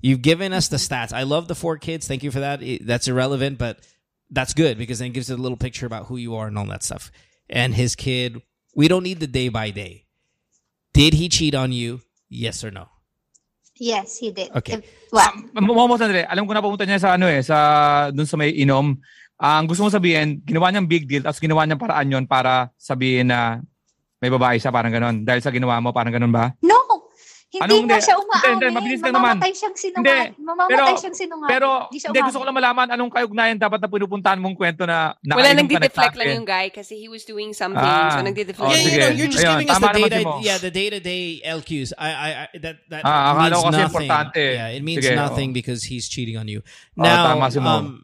You've 0.00 0.22
given 0.22 0.52
us 0.52 0.68
the 0.68 0.76
stats. 0.76 1.12
I 1.12 1.22
love 1.24 1.48
the 1.48 1.54
four 1.54 1.78
kids. 1.78 2.06
Thank 2.06 2.22
you 2.22 2.30
for 2.30 2.40
that. 2.40 2.60
That's 2.84 3.08
irrelevant, 3.08 3.58
but 3.58 3.80
that's 4.30 4.52
good 4.52 4.76
because 4.76 4.98
then 4.98 5.08
it 5.08 5.14
gives 5.14 5.30
it 5.30 5.38
a 5.38 5.42
little 5.42 5.56
picture 5.56 5.86
about 5.86 6.06
who 6.06 6.16
you 6.16 6.36
are 6.36 6.46
and 6.46 6.58
all 6.58 6.66
that 6.66 6.82
stuff. 6.82 7.10
And 7.48 7.74
his 7.74 7.94
kid, 7.96 8.42
we 8.74 8.88
don't 8.88 9.02
need 9.02 9.20
the 9.20 9.26
day 9.26 9.48
by 9.48 9.70
day. 9.70 10.04
Did 10.92 11.14
he 11.14 11.28
cheat 11.28 11.54
on 11.54 11.72
you? 11.72 12.00
Yes 12.28 12.64
or 12.64 12.70
no? 12.70 12.88
Yes, 13.76 14.16
he 14.18 14.32
did. 14.32 14.50
Okay. 14.56 14.80
If- 14.80 15.12
well, 15.12 15.32
Mo 15.52 15.86
mo 15.88 15.96
sandali. 15.96 16.24
Alam 16.24 16.48
ko 16.48 16.52
na 16.56 16.64
pupunta 16.64 16.88
niya 16.88 17.00
sa 17.00 17.12
ano 17.14 17.28
eh, 17.28 17.44
sa 17.44 18.08
dun 18.10 18.24
sa 18.24 18.36
may 18.40 18.50
inom. 18.56 18.96
Ang 19.36 19.64
gusto 19.68 19.84
mo 19.84 19.92
sabihin, 19.92 20.40
ginawa 20.48 20.72
niyang 20.72 20.88
big 20.88 21.04
deal 21.04 21.20
tapos 21.20 21.40
ginawa 21.44 21.68
niyang 21.68 21.80
paraan 21.80 22.08
yon 22.08 22.24
para 22.24 22.72
sabihin 22.80 23.28
na 23.28 23.60
may 24.16 24.32
babae 24.32 24.56
siya, 24.56 24.72
parang 24.72 24.88
ganon. 24.88 25.28
Dahil 25.28 25.44
sa 25.44 25.52
ginawa 25.52 25.76
mo, 25.84 25.92
parang 25.92 26.12
ganon 26.12 26.32
ba? 26.32 26.56
no! 26.64 26.85
Hindi 27.46 27.62
Anong 27.62 27.86
nga 27.86 27.94
hindi? 27.94 28.04
siya 28.04 28.16
Hindi, 28.16 28.26
umaamin. 28.26 28.50
hindi, 28.50 28.66
mabilis 28.74 29.00
lang 29.00 29.14
naman. 29.14 29.22
Mamamatay 29.38 29.52
siyang 29.54 29.76
sinungaling. 29.78 30.32
Hindi, 30.34 30.42
Mamamatay 30.42 30.74
pero- 30.74 30.98
siyang 30.98 31.16
sinungaling. 31.16 31.52
Pero, 31.54 31.68
Hindi 31.86 31.98
siya 32.02 32.08
hindi, 32.10 32.20
gusto 32.26 32.38
ko 32.42 32.44
lang 32.44 32.56
malaman 32.58 32.86
anong 32.90 33.10
kaugnayan 33.14 33.56
dapat 33.56 33.78
na 33.78 33.88
pinupuntahan 33.88 34.38
mong 34.42 34.56
kwento 34.58 34.82
na 34.82 34.98
Wala, 35.14 35.30
nakainom 35.30 35.46
ka 35.46 35.62
nagdi-deflect 35.62 36.14
lang 36.18 36.28
yung 36.34 36.44
guy 36.44 36.66
kasi 36.74 36.92
he 36.98 37.06
was 37.06 37.22
doing 37.22 37.54
something. 37.54 37.78
Ah. 37.80 38.18
so, 38.18 38.26
nagdi-deflect. 38.26 38.66
Oh, 38.66 38.74
yeah, 38.74 38.82
you 38.82 38.98
know, 38.98 39.12
you're 39.14 39.30
just 39.30 39.46
Ayun, 39.46 39.62
giving 39.62 39.70
us 39.70 39.78
the 39.78 40.20
Mo. 40.26 40.34
yeah, 40.42 40.58
the 40.58 40.72
day 40.74 40.90
to 40.90 40.98
day 40.98 41.38
LQs. 41.46 41.94
I, 41.94 42.10
I, 42.10 42.28
I 42.34 42.58
that 42.58 42.76
that 42.90 43.02
Ah, 43.06 43.30
akala 43.30 43.38
means 43.38 43.54
ko 43.54 43.62
kasi 43.62 43.70
nothing. 43.78 43.86
importante. 43.94 44.42
Yeah, 44.42 44.68
it 44.74 44.82
means 44.82 45.04
Sige, 45.06 45.14
nothing 45.14 45.50
oh. 45.50 45.54
because 45.54 45.80
he's 45.86 46.10
cheating 46.10 46.34
on 46.36 46.50
you. 46.50 46.66
Oh, 46.98 47.06
Now, 47.06 47.30
tama 47.30 47.46
si 47.54 47.62
um, 47.62 48.02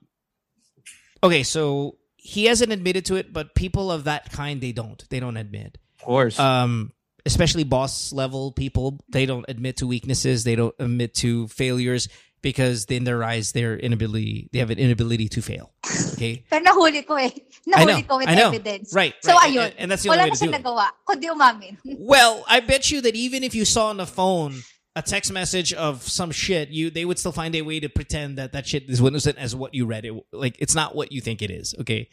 okay, 1.18 1.42
so 1.42 1.96
he 2.14 2.46
hasn't 2.46 2.70
admitted 2.70 3.04
to 3.10 3.18
it, 3.18 3.34
but 3.34 3.58
people 3.58 3.90
of 3.90 4.04
that 4.06 4.30
kind 4.30 4.62
they 4.62 4.70
don't. 4.70 5.02
They 5.10 5.18
don't 5.18 5.36
admit. 5.36 5.78
Of 5.98 6.06
course. 6.06 6.38
Um, 6.38 6.91
especially 7.26 7.64
boss 7.64 8.12
level 8.12 8.52
people, 8.52 8.98
they 9.08 9.26
don't 9.26 9.44
admit 9.48 9.76
to 9.78 9.86
weaknesses. 9.86 10.44
They 10.44 10.56
don't 10.56 10.74
admit 10.78 11.14
to 11.16 11.48
failures 11.48 12.08
because 12.42 12.84
in 12.86 13.04
their 13.04 13.22
eyes, 13.22 13.52
their 13.52 13.76
inability, 13.76 14.48
they 14.52 14.58
have 14.58 14.70
an 14.70 14.78
inability 14.78 15.28
to 15.28 15.40
fail. 15.42 15.72
Okay. 16.14 16.44
Pero 16.50 16.64
nahuli 16.64 17.06
ko 17.06 17.14
eh. 17.14 17.30
Nahuli 17.68 18.06
ko 18.08 18.18
with 18.18 18.28
I 18.28 18.34
know. 18.34 18.48
evidence. 18.48 18.92
Right, 18.94 19.14
So 19.22 19.32
right. 19.32 19.52
ayun. 19.54 19.64
And- 19.66 19.74
and 19.78 19.90
that's 19.90 20.02
the 20.02 20.08
only 20.10 20.24
way 20.24 20.30
to 20.30 20.38
do 20.46 20.52
it. 20.52 20.62
nagawa. 20.62 20.88
Kundi 21.08 21.26
umamin. 21.30 21.76
Well, 21.98 22.44
I 22.48 22.58
bet 22.60 22.90
you 22.90 23.00
that 23.02 23.14
even 23.14 23.44
if 23.44 23.54
you 23.54 23.64
saw 23.64 23.90
on 23.90 23.98
the 23.98 24.06
phone 24.06 24.60
a 24.96 25.02
text 25.02 25.32
message 25.32 25.72
of 25.72 26.02
some 26.02 26.32
shit, 26.32 26.68
you 26.70 26.90
they 26.90 27.04
would 27.04 27.18
still 27.18 27.32
find 27.32 27.54
a 27.54 27.62
way 27.62 27.78
to 27.80 27.88
pretend 27.88 28.36
that 28.38 28.52
that 28.52 28.66
shit 28.66 28.90
is 28.90 29.00
wasn't 29.00 29.38
as 29.38 29.54
what 29.54 29.72
you 29.74 29.86
read. 29.86 30.04
It 30.04 30.12
like 30.32 30.56
it's 30.58 30.74
not 30.74 30.94
what 30.96 31.12
you 31.12 31.20
think 31.20 31.40
it 31.42 31.50
is. 31.50 31.74
Okay, 31.80 32.08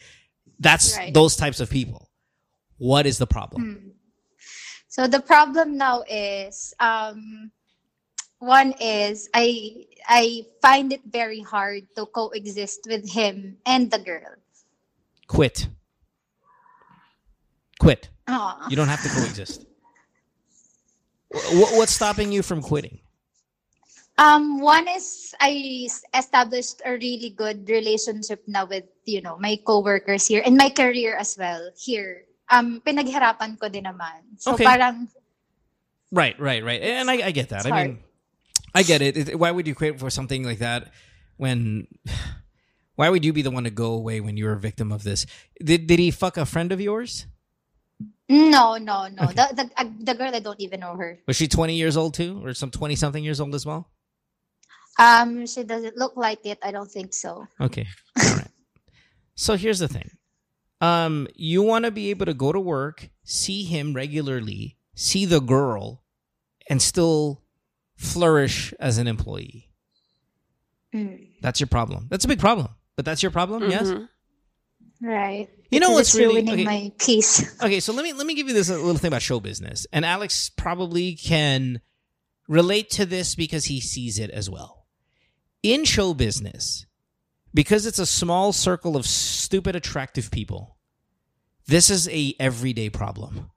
that's 0.59 0.95
Right. 0.95 1.13
those 1.13 1.35
types 1.35 1.59
of 1.59 1.69
people. 1.71 2.09
What 2.77 3.05
is 3.05 3.17
the 3.17 3.27
problem? 3.27 3.93
So 4.89 5.05
the 5.07 5.21
problem 5.21 5.77
now 5.77 6.03
is 6.09 6.73
um 6.79 7.51
one 8.39 8.73
is 8.81 9.29
I 9.33 9.85
I 10.07 10.45
find 10.61 10.91
it 10.91 11.01
very 11.05 11.41
hard 11.41 11.85
to 11.95 12.05
coexist 12.07 12.89
with 12.89 13.05
him 13.05 13.57
and 13.65 13.91
the 13.91 13.99
girl. 13.99 14.35
Quit. 15.27 15.69
Quit. 17.79 18.09
Aw. 18.27 18.67
You 18.69 18.75
don't 18.75 18.89
have 18.89 19.03
to 19.03 19.09
coexist. 19.09 19.65
Wh- 21.29 21.77
what's 21.77 21.93
stopping 21.93 22.31
you 22.31 22.41
from 22.41 22.61
quitting? 22.61 22.99
Um, 24.17 24.59
one 24.59 24.89
is 24.89 25.33
I 25.39 25.87
established 26.13 26.81
a 26.83 26.91
really 26.91 27.29
good 27.29 27.69
relationship 27.69 28.43
now 28.47 28.65
with, 28.65 28.83
you 29.05 29.21
know, 29.21 29.37
my 29.39 29.55
coworkers 29.63 30.27
here 30.27 30.43
and 30.43 30.57
my 30.57 30.69
career 30.69 31.15
as 31.15 31.37
well 31.37 31.71
here. 31.77 32.25
Um, 32.49 32.81
pinaghirapan 32.81 33.59
ko 33.59 33.69
din 33.69 33.85
naman. 33.85 34.25
So 34.37 34.53
Okay. 34.53 34.65
parang, 34.65 35.07
Right, 36.11 36.33
right, 36.39 36.63
right. 36.63 36.81
And 36.81 37.05
I, 37.09 37.29
I 37.29 37.31
get 37.31 37.49
that. 37.49 37.67
I 37.67 37.71
mean, 37.71 37.99
I 38.73 38.81
get 38.81 39.01
it. 39.01 39.15
It- 39.29 39.37
Why 39.39 39.51
would 39.51 39.67
you 39.67 39.75
quit 39.75 39.99
for 39.99 40.09
something 40.09 40.43
like 40.43 40.57
that 40.59 40.91
when? 41.37 41.85
Why 42.97 43.07
would 43.07 43.23
you 43.23 43.31
be 43.31 43.41
the 43.43 43.51
one 43.51 43.63
to 43.63 43.69
go 43.69 43.93
away 43.93 44.19
when 44.19 44.35
you're 44.35 44.51
a 44.51 44.59
victim 44.59 44.91
of 44.91 45.03
this? 45.03 45.25
Did 45.63 45.87
did 45.87 45.99
he 45.99 46.11
fuck 46.11 46.35
a 46.35 46.45
friend 46.45 46.73
of 46.73 46.81
yours? 46.81 47.27
no, 48.27 48.75
no, 48.77 49.07
no. 49.07 49.23
Okay. 49.29 49.33
The, 49.33 49.45
the, 49.55 49.65
uh, 49.77 49.85
the 50.01 50.13
girl, 50.15 50.35
I 50.35 50.39
don't 50.39 50.59
even 50.59 50.81
know 50.81 50.95
her. 50.97 51.19
Was 51.25 51.35
she 51.37 51.47
20 51.47 51.75
years 51.75 51.95
old 51.95 52.13
too, 52.13 52.41
or 52.43 52.53
some 52.53 52.71
20 52.71 52.95
something 52.95 53.23
years 53.23 53.39
old 53.39 53.55
as 53.55 53.65
well? 53.65 53.89
Um, 54.99 55.47
she 55.47 55.63
doesn't 55.63 55.95
look 55.95 56.17
like 56.17 56.45
it. 56.45 56.59
I 56.61 56.71
don't 56.71 56.89
think 56.91 57.13
so. 57.13 57.47
Okay, 57.61 57.87
all 58.19 58.35
right. 58.35 58.51
So 59.39 59.55
here's 59.55 59.79
the 59.79 59.87
thing. 59.87 60.18
Um, 60.81 61.27
you 61.35 61.61
want 61.61 61.85
to 61.85 61.91
be 61.91 62.09
able 62.09 62.25
to 62.25 62.33
go 62.33 62.51
to 62.51 62.59
work, 62.59 63.09
see 63.23 63.63
him 63.63 63.93
regularly, 63.93 64.77
see 64.95 65.25
the 65.25 65.41
girl, 65.41 66.03
and 66.69 66.81
still 66.81 67.41
flourish 67.97 68.73
as 68.79 68.97
an 68.97 69.07
employee. 69.07 69.69
Mm, 70.95 71.27
That's 71.41 71.59
your 71.59 71.67
problem. 71.67 72.07
That's 72.09 72.25
a 72.25 72.27
big 72.27 72.39
problem. 72.39 72.69
But 72.95 73.05
that's 73.05 73.21
your 73.23 73.31
problem, 73.31 73.69
yes. 73.69 73.87
Mhm. 73.87 74.09
right. 75.01 75.49
You 75.71 75.79
know 75.79 75.91
what's 75.91 76.15
really- 76.15 76.41
okay. 76.41 76.63
my 76.63 76.91
peace. 76.97 77.55
Okay, 77.63 77.79
so 77.79 77.93
let 77.93 78.03
me 78.03 78.11
let 78.13 78.25
me 78.25 78.33
give 78.33 78.47
you 78.47 78.53
this 78.53 78.69
a 78.69 78.75
little 78.75 78.97
thing 78.97 79.09
about 79.09 79.21
show 79.21 79.39
business, 79.39 79.85
and 79.93 80.03
Alex 80.05 80.49
probably 80.49 81.13
can 81.15 81.79
relate 82.47 82.89
to 82.91 83.05
this 83.05 83.35
because 83.35 83.65
he 83.65 83.79
sees 83.79 84.17
it 84.17 84.29
as 84.31 84.49
well. 84.49 84.85
In 85.61 85.85
show 85.85 86.13
business, 86.13 86.85
because 87.53 87.85
it's 87.85 87.99
a 87.99 88.05
small 88.05 88.53
circle 88.53 88.95
of 88.95 89.05
stupid, 89.05 89.75
attractive 89.75 90.31
people, 90.31 90.77
this 91.67 91.89
is 91.89 92.07
a 92.09 92.35
everyday 92.39 92.89
problem 92.89 93.51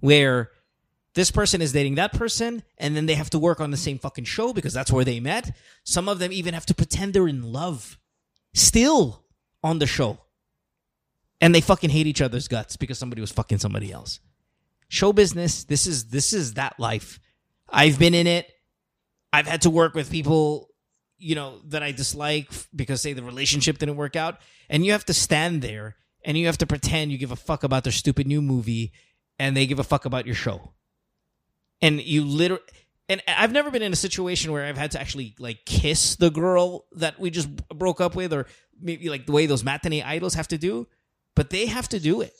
where 0.00 0.50
this 1.14 1.30
person 1.30 1.60
is 1.60 1.72
dating 1.72 1.96
that 1.96 2.12
person, 2.12 2.62
and 2.78 2.96
then 2.96 3.06
they 3.06 3.14
have 3.14 3.30
to 3.30 3.38
work 3.38 3.60
on 3.60 3.70
the 3.70 3.76
same 3.76 3.98
fucking 3.98 4.24
show 4.24 4.52
because 4.52 4.72
that's 4.72 4.90
where 4.90 5.04
they 5.04 5.20
met. 5.20 5.54
Some 5.84 6.08
of 6.08 6.18
them 6.18 6.32
even 6.32 6.54
have 6.54 6.66
to 6.66 6.74
pretend 6.74 7.12
they're 7.12 7.28
in 7.28 7.52
love, 7.52 7.98
still 8.54 9.24
on 9.62 9.78
the 9.78 9.86
show 9.86 10.18
and 11.42 11.52
they 11.52 11.60
fucking 11.60 11.90
hate 11.90 12.06
each 12.06 12.22
other's 12.22 12.46
guts 12.46 12.76
because 12.76 12.98
somebody 12.98 13.20
was 13.20 13.32
fucking 13.32 13.58
somebody 13.58 13.92
else. 13.92 14.20
show 14.88 15.12
business. 15.12 15.64
This 15.64 15.86
is 15.86 16.06
this 16.06 16.32
is 16.32 16.54
that 16.54 16.78
life. 16.78 17.18
I've 17.68 17.98
been 17.98 18.14
in 18.14 18.26
it. 18.26 18.46
I've 19.32 19.46
had 19.46 19.62
to 19.62 19.70
work 19.70 19.94
with 19.94 20.10
people, 20.10 20.68
you 21.22 21.34
know, 21.34 21.60
that 21.66 21.82
I 21.82 21.92
dislike 21.92 22.50
because 22.74 23.00
say 23.00 23.12
the 23.12 23.22
relationship 23.22 23.78
didn't 23.78 23.96
work 23.96 24.16
out, 24.16 24.40
and 24.68 24.84
you 24.84 24.92
have 24.92 25.04
to 25.06 25.14
stand 25.14 25.62
there 25.62 25.96
and 26.24 26.36
you 26.36 26.46
have 26.46 26.58
to 26.58 26.66
pretend 26.66 27.12
you 27.12 27.18
give 27.18 27.32
a 27.32 27.36
fuck 27.36 27.64
about 27.64 27.84
their 27.84 27.92
stupid 27.92 28.26
new 28.26 28.42
movie, 28.42 28.92
and 29.38 29.56
they 29.56 29.66
give 29.66 29.78
a 29.78 29.84
fuck 29.84 30.04
about 30.04 30.26
your 30.26 30.34
show, 30.34 30.72
and 31.80 32.00
you 32.00 32.24
literally. 32.24 32.64
And 33.08 33.20
I've 33.26 33.52
never 33.52 33.70
been 33.70 33.82
in 33.82 33.92
a 33.92 33.96
situation 33.96 34.52
where 34.52 34.64
I've 34.64 34.78
had 34.78 34.92
to 34.92 35.00
actually 35.00 35.34
like 35.38 35.64
kiss 35.66 36.16
the 36.16 36.30
girl 36.30 36.86
that 36.92 37.18
we 37.18 37.30
just 37.30 37.48
broke 37.68 38.00
up 38.00 38.14
with, 38.14 38.32
or 38.32 38.46
maybe 38.80 39.08
like 39.08 39.26
the 39.26 39.32
way 39.32 39.46
those 39.46 39.64
matinee 39.64 40.02
idols 40.02 40.34
have 40.34 40.48
to 40.48 40.58
do, 40.58 40.86
but 41.34 41.50
they 41.50 41.66
have 41.66 41.88
to 41.90 42.00
do 42.00 42.20
it. 42.20 42.32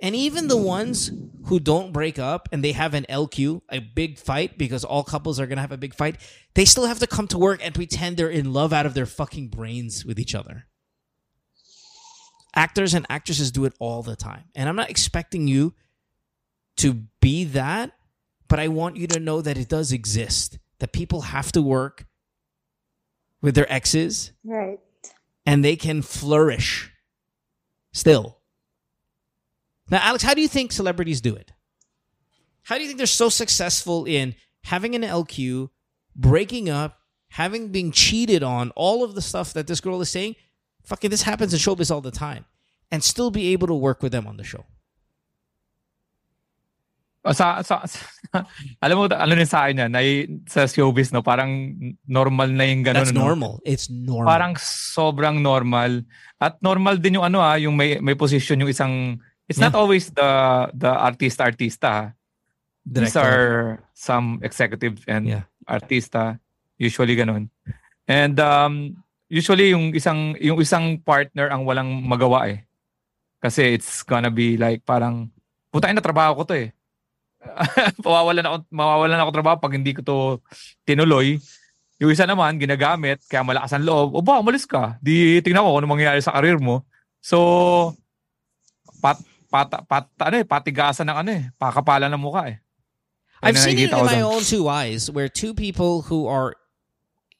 And 0.00 0.14
even 0.14 0.48
the 0.48 0.56
ones 0.56 1.10
who 1.46 1.58
don't 1.58 1.92
break 1.92 2.18
up 2.18 2.48
and 2.52 2.62
they 2.62 2.72
have 2.72 2.92
an 2.92 3.06
LQ, 3.08 3.62
a 3.70 3.78
big 3.78 4.18
fight, 4.18 4.58
because 4.58 4.84
all 4.84 5.04
couples 5.04 5.40
are 5.40 5.46
going 5.46 5.56
to 5.56 5.62
have 5.62 5.72
a 5.72 5.78
big 5.78 5.94
fight, 5.94 6.16
they 6.54 6.64
still 6.66 6.86
have 6.86 6.98
to 6.98 7.06
come 7.06 7.26
to 7.28 7.38
work 7.38 7.60
and 7.64 7.74
pretend 7.74 8.16
they're 8.16 8.28
in 8.28 8.52
love 8.52 8.72
out 8.72 8.84
of 8.84 8.94
their 8.94 9.06
fucking 9.06 9.48
brains 9.48 10.04
with 10.04 10.18
each 10.18 10.34
other. 10.34 10.66
Actors 12.54 12.94
and 12.94 13.06
actresses 13.08 13.50
do 13.50 13.64
it 13.64 13.74
all 13.78 14.02
the 14.02 14.16
time. 14.16 14.44
And 14.54 14.68
I'm 14.68 14.76
not 14.76 14.90
expecting 14.90 15.46
you 15.48 15.74
to 16.78 17.04
be 17.20 17.44
that, 17.44 17.92
but 18.48 18.58
I 18.60 18.68
want 18.68 18.96
you 18.96 19.06
to 19.08 19.20
know 19.20 19.40
that 19.40 19.56
it 19.58 19.68
does 19.68 19.92
exist, 19.92 20.58
that 20.78 20.92
people 20.92 21.22
have 21.22 21.52
to 21.52 21.62
work 21.62 22.06
with 23.42 23.54
their 23.54 23.70
exes 23.72 24.32
Right. 24.44 24.78
and 25.44 25.64
they 25.64 25.76
can 25.76 26.02
flourish 26.02 26.92
still. 27.92 28.35
Now, 29.90 30.00
Alex, 30.02 30.24
how 30.24 30.34
do 30.34 30.40
you 30.40 30.48
think 30.48 30.72
celebrities 30.72 31.20
do 31.20 31.34
it? 31.34 31.52
How 32.62 32.76
do 32.76 32.82
you 32.82 32.88
think 32.88 32.98
they're 32.98 33.06
so 33.06 33.28
successful 33.28 34.04
in 34.04 34.34
having 34.64 34.94
an 34.94 35.02
LQ, 35.02 35.70
breaking 36.16 36.68
up, 36.68 36.98
having 37.30 37.68
been 37.68 37.92
cheated 37.92 38.42
on, 38.42 38.72
all 38.74 39.04
of 39.04 39.14
the 39.14 39.22
stuff 39.22 39.52
that 39.54 39.66
this 39.66 39.80
girl 39.80 40.00
is 40.00 40.10
saying? 40.10 40.34
Fucking 40.84 41.10
this 41.10 41.22
happens 41.22 41.54
in 41.54 41.60
showbiz 41.60 41.90
all 41.90 42.00
the 42.00 42.10
time, 42.10 42.44
and 42.90 43.02
still 43.02 43.30
be 43.30 43.52
able 43.52 43.66
to 43.66 43.74
work 43.74 44.02
with 44.02 44.10
them 44.10 44.26
on 44.26 44.36
the 44.36 44.44
show. 44.44 44.64
O, 47.26 47.32
Sa, 47.34 47.62
sa, 47.62 47.82
sa- 47.86 48.06
alam 48.82 48.94
mo, 48.98 49.04
ano 49.10 49.32
rin 49.34 49.46
sa 49.46 49.66
akin 49.66 49.86
yan, 49.86 49.90
na, 49.90 50.02
sa 50.46 50.66
showbiz, 50.66 51.10
no, 51.10 51.22
parang 51.22 51.74
normal 52.06 52.50
na 52.50 52.66
yung 52.66 52.82
ganun. 52.86 53.02
That's 53.02 53.14
no? 53.14 53.26
normal. 53.26 53.58
It's 53.66 53.90
normal. 53.90 54.30
Parang 54.30 54.54
sobrang 54.58 55.42
normal. 55.42 56.06
At 56.38 56.58
normal 56.62 56.98
din 56.98 57.18
yung 57.18 57.26
ano 57.26 57.42
ah, 57.42 57.58
yung 57.58 57.74
may 57.74 57.98
may 57.98 58.14
position 58.14 58.62
yung 58.62 58.70
isang 58.70 59.18
It's 59.46 59.62
not 59.62 59.78
always 59.78 60.10
the 60.10 60.30
the 60.74 60.90
artista 60.90 61.46
artista. 61.46 61.88
ha. 61.90 62.04
These 62.86 63.14
Director. 63.14 63.22
are 63.22 63.58
some 63.94 64.38
executives 64.42 65.02
and 65.06 65.26
Yeah. 65.26 65.44
artista 65.66 66.38
usually 66.78 67.18
ganun. 67.18 67.50
And 68.06 68.38
um 68.38 69.02
usually 69.26 69.74
yung 69.74 69.90
isang 69.90 70.38
yung 70.38 70.58
isang 70.62 70.98
partner 71.02 71.50
ang 71.50 71.66
walang 71.66 72.02
magawa 72.02 72.46
eh. 72.50 72.62
Kasi 73.42 73.74
it's 73.74 74.02
gonna 74.06 74.30
be 74.30 74.54
like 74.54 74.82
parang 74.86 75.30
putain 75.70 75.94
na 75.94 76.02
trabaho 76.02 76.38
ko 76.38 76.42
to 76.46 76.54
eh. 76.66 76.68
mawawalan 78.02 78.42
ako 78.42 78.56
mawawalan 78.70 79.18
ako 79.22 79.30
trabaho 79.30 79.56
pag 79.58 79.74
hindi 79.78 79.94
ko 79.94 80.02
to 80.02 80.18
tinuloy. 80.82 81.38
Yung 82.02 82.10
isa 82.10 82.26
naman 82.26 82.58
ginagamit 82.58 83.22
kaya 83.26 83.42
malakas 83.42 83.72
ang 83.72 83.86
loob. 83.86 84.14
O 84.14 84.22
ba, 84.22 84.42
umalis 84.42 84.66
ka. 84.66 84.98
Di 85.00 85.38
tingnan 85.42 85.62
ko 85.64 85.74
kung 85.74 85.86
ano 85.86 85.90
mangyayari 85.90 86.18
sa 86.22 86.34
karir 86.34 86.58
mo. 86.58 86.82
So 87.18 87.94
pat 89.02 89.18
pat, 89.56 89.88
pat 89.88 90.04
ano 90.20 90.36
eh, 90.36 90.44
patigasan 90.44 91.08
ng 91.08 91.16
ano 91.16 91.30
eh, 91.32 91.44
pakapalan 91.56 92.12
ng 92.12 92.20
mukha 92.20 92.52
eh. 92.52 92.56
Yan 93.40 93.52
I've 93.52 93.56
seen 93.56 93.76
it 93.78 93.92
nakikita 93.92 94.00
in 94.00 94.06
my 94.06 94.20
own 94.20 94.42
two 94.42 94.64
eyes 94.68 95.08
where 95.08 95.28
two 95.28 95.52
people 95.52 96.08
who 96.08 96.28
are 96.28 96.52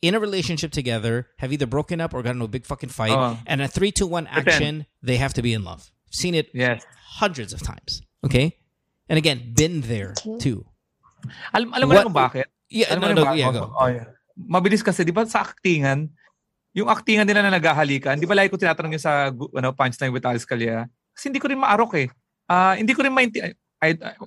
in 0.00 0.12
a 0.12 0.20
relationship 0.20 0.72
together 0.72 1.28
have 1.40 1.52
either 1.52 1.64
broken 1.64 2.00
up 2.00 2.12
or 2.12 2.20
gotten 2.20 2.36
into 2.40 2.44
a 2.44 2.52
big 2.52 2.64
fucking 2.64 2.92
fight, 2.92 3.12
Oo. 3.16 3.36
and 3.48 3.60
a 3.60 3.68
three 3.68 3.90
to 3.96 4.04
one 4.06 4.24
But 4.28 4.44
then- 4.44 4.48
action, 4.48 4.74
they 5.04 5.16
have 5.16 5.32
to 5.36 5.42
be 5.42 5.52
in 5.52 5.64
love. 5.64 5.88
I've 6.08 6.14
seen 6.16 6.36
it 6.36 6.48
Yes. 6.52 6.84
hundreds 7.20 7.52
of 7.52 7.60
times. 7.60 8.04
Okay, 8.24 8.56
and 9.08 9.16
again, 9.16 9.52
been 9.56 9.84
there 9.84 10.12
too. 10.40 10.64
Alam, 11.52 11.72
alam 11.74 11.84
mo 11.88 11.92
na 11.96 12.04
kung 12.04 12.14
bakit? 12.16 12.46
Yeah, 12.68 12.92
Alam 12.92 13.00
no, 13.00 13.06
mo 13.08 13.12
no, 13.12 13.22
na 13.24 13.30
ba- 13.32 13.38
yeah, 13.40 13.50
go. 13.50 13.64
Oh, 13.72 13.88
yeah. 13.88 14.06
Mabilis 14.36 14.84
kasi, 14.84 15.00
di 15.02 15.16
ba 15.16 15.24
sa 15.24 15.42
actingan, 15.42 16.12
yung 16.76 16.92
actingan 16.92 17.24
nila 17.24 17.40
na 17.40 17.56
naghahalikan, 17.56 18.20
di 18.20 18.28
ba 18.28 18.36
lagi 18.36 18.52
ko 18.52 18.60
tinatanong 18.60 18.94
yun 18.94 19.02
sa 19.02 19.32
gu- 19.32 19.48
ano, 19.56 19.72
Punchline 19.72 20.12
with 20.12 20.26
Alex 20.28 20.44
Calleja? 20.44 20.86
Kasi 21.16 21.32
hindi 21.32 21.40
ko 21.40 21.48
rin 21.48 21.56
maarok 21.56 21.92
eh. 21.96 22.08
Ah, 22.44 22.76
hindi 22.76 22.92
ko 22.92 23.00
rin 23.00 23.10
maintindihan, 23.10 23.56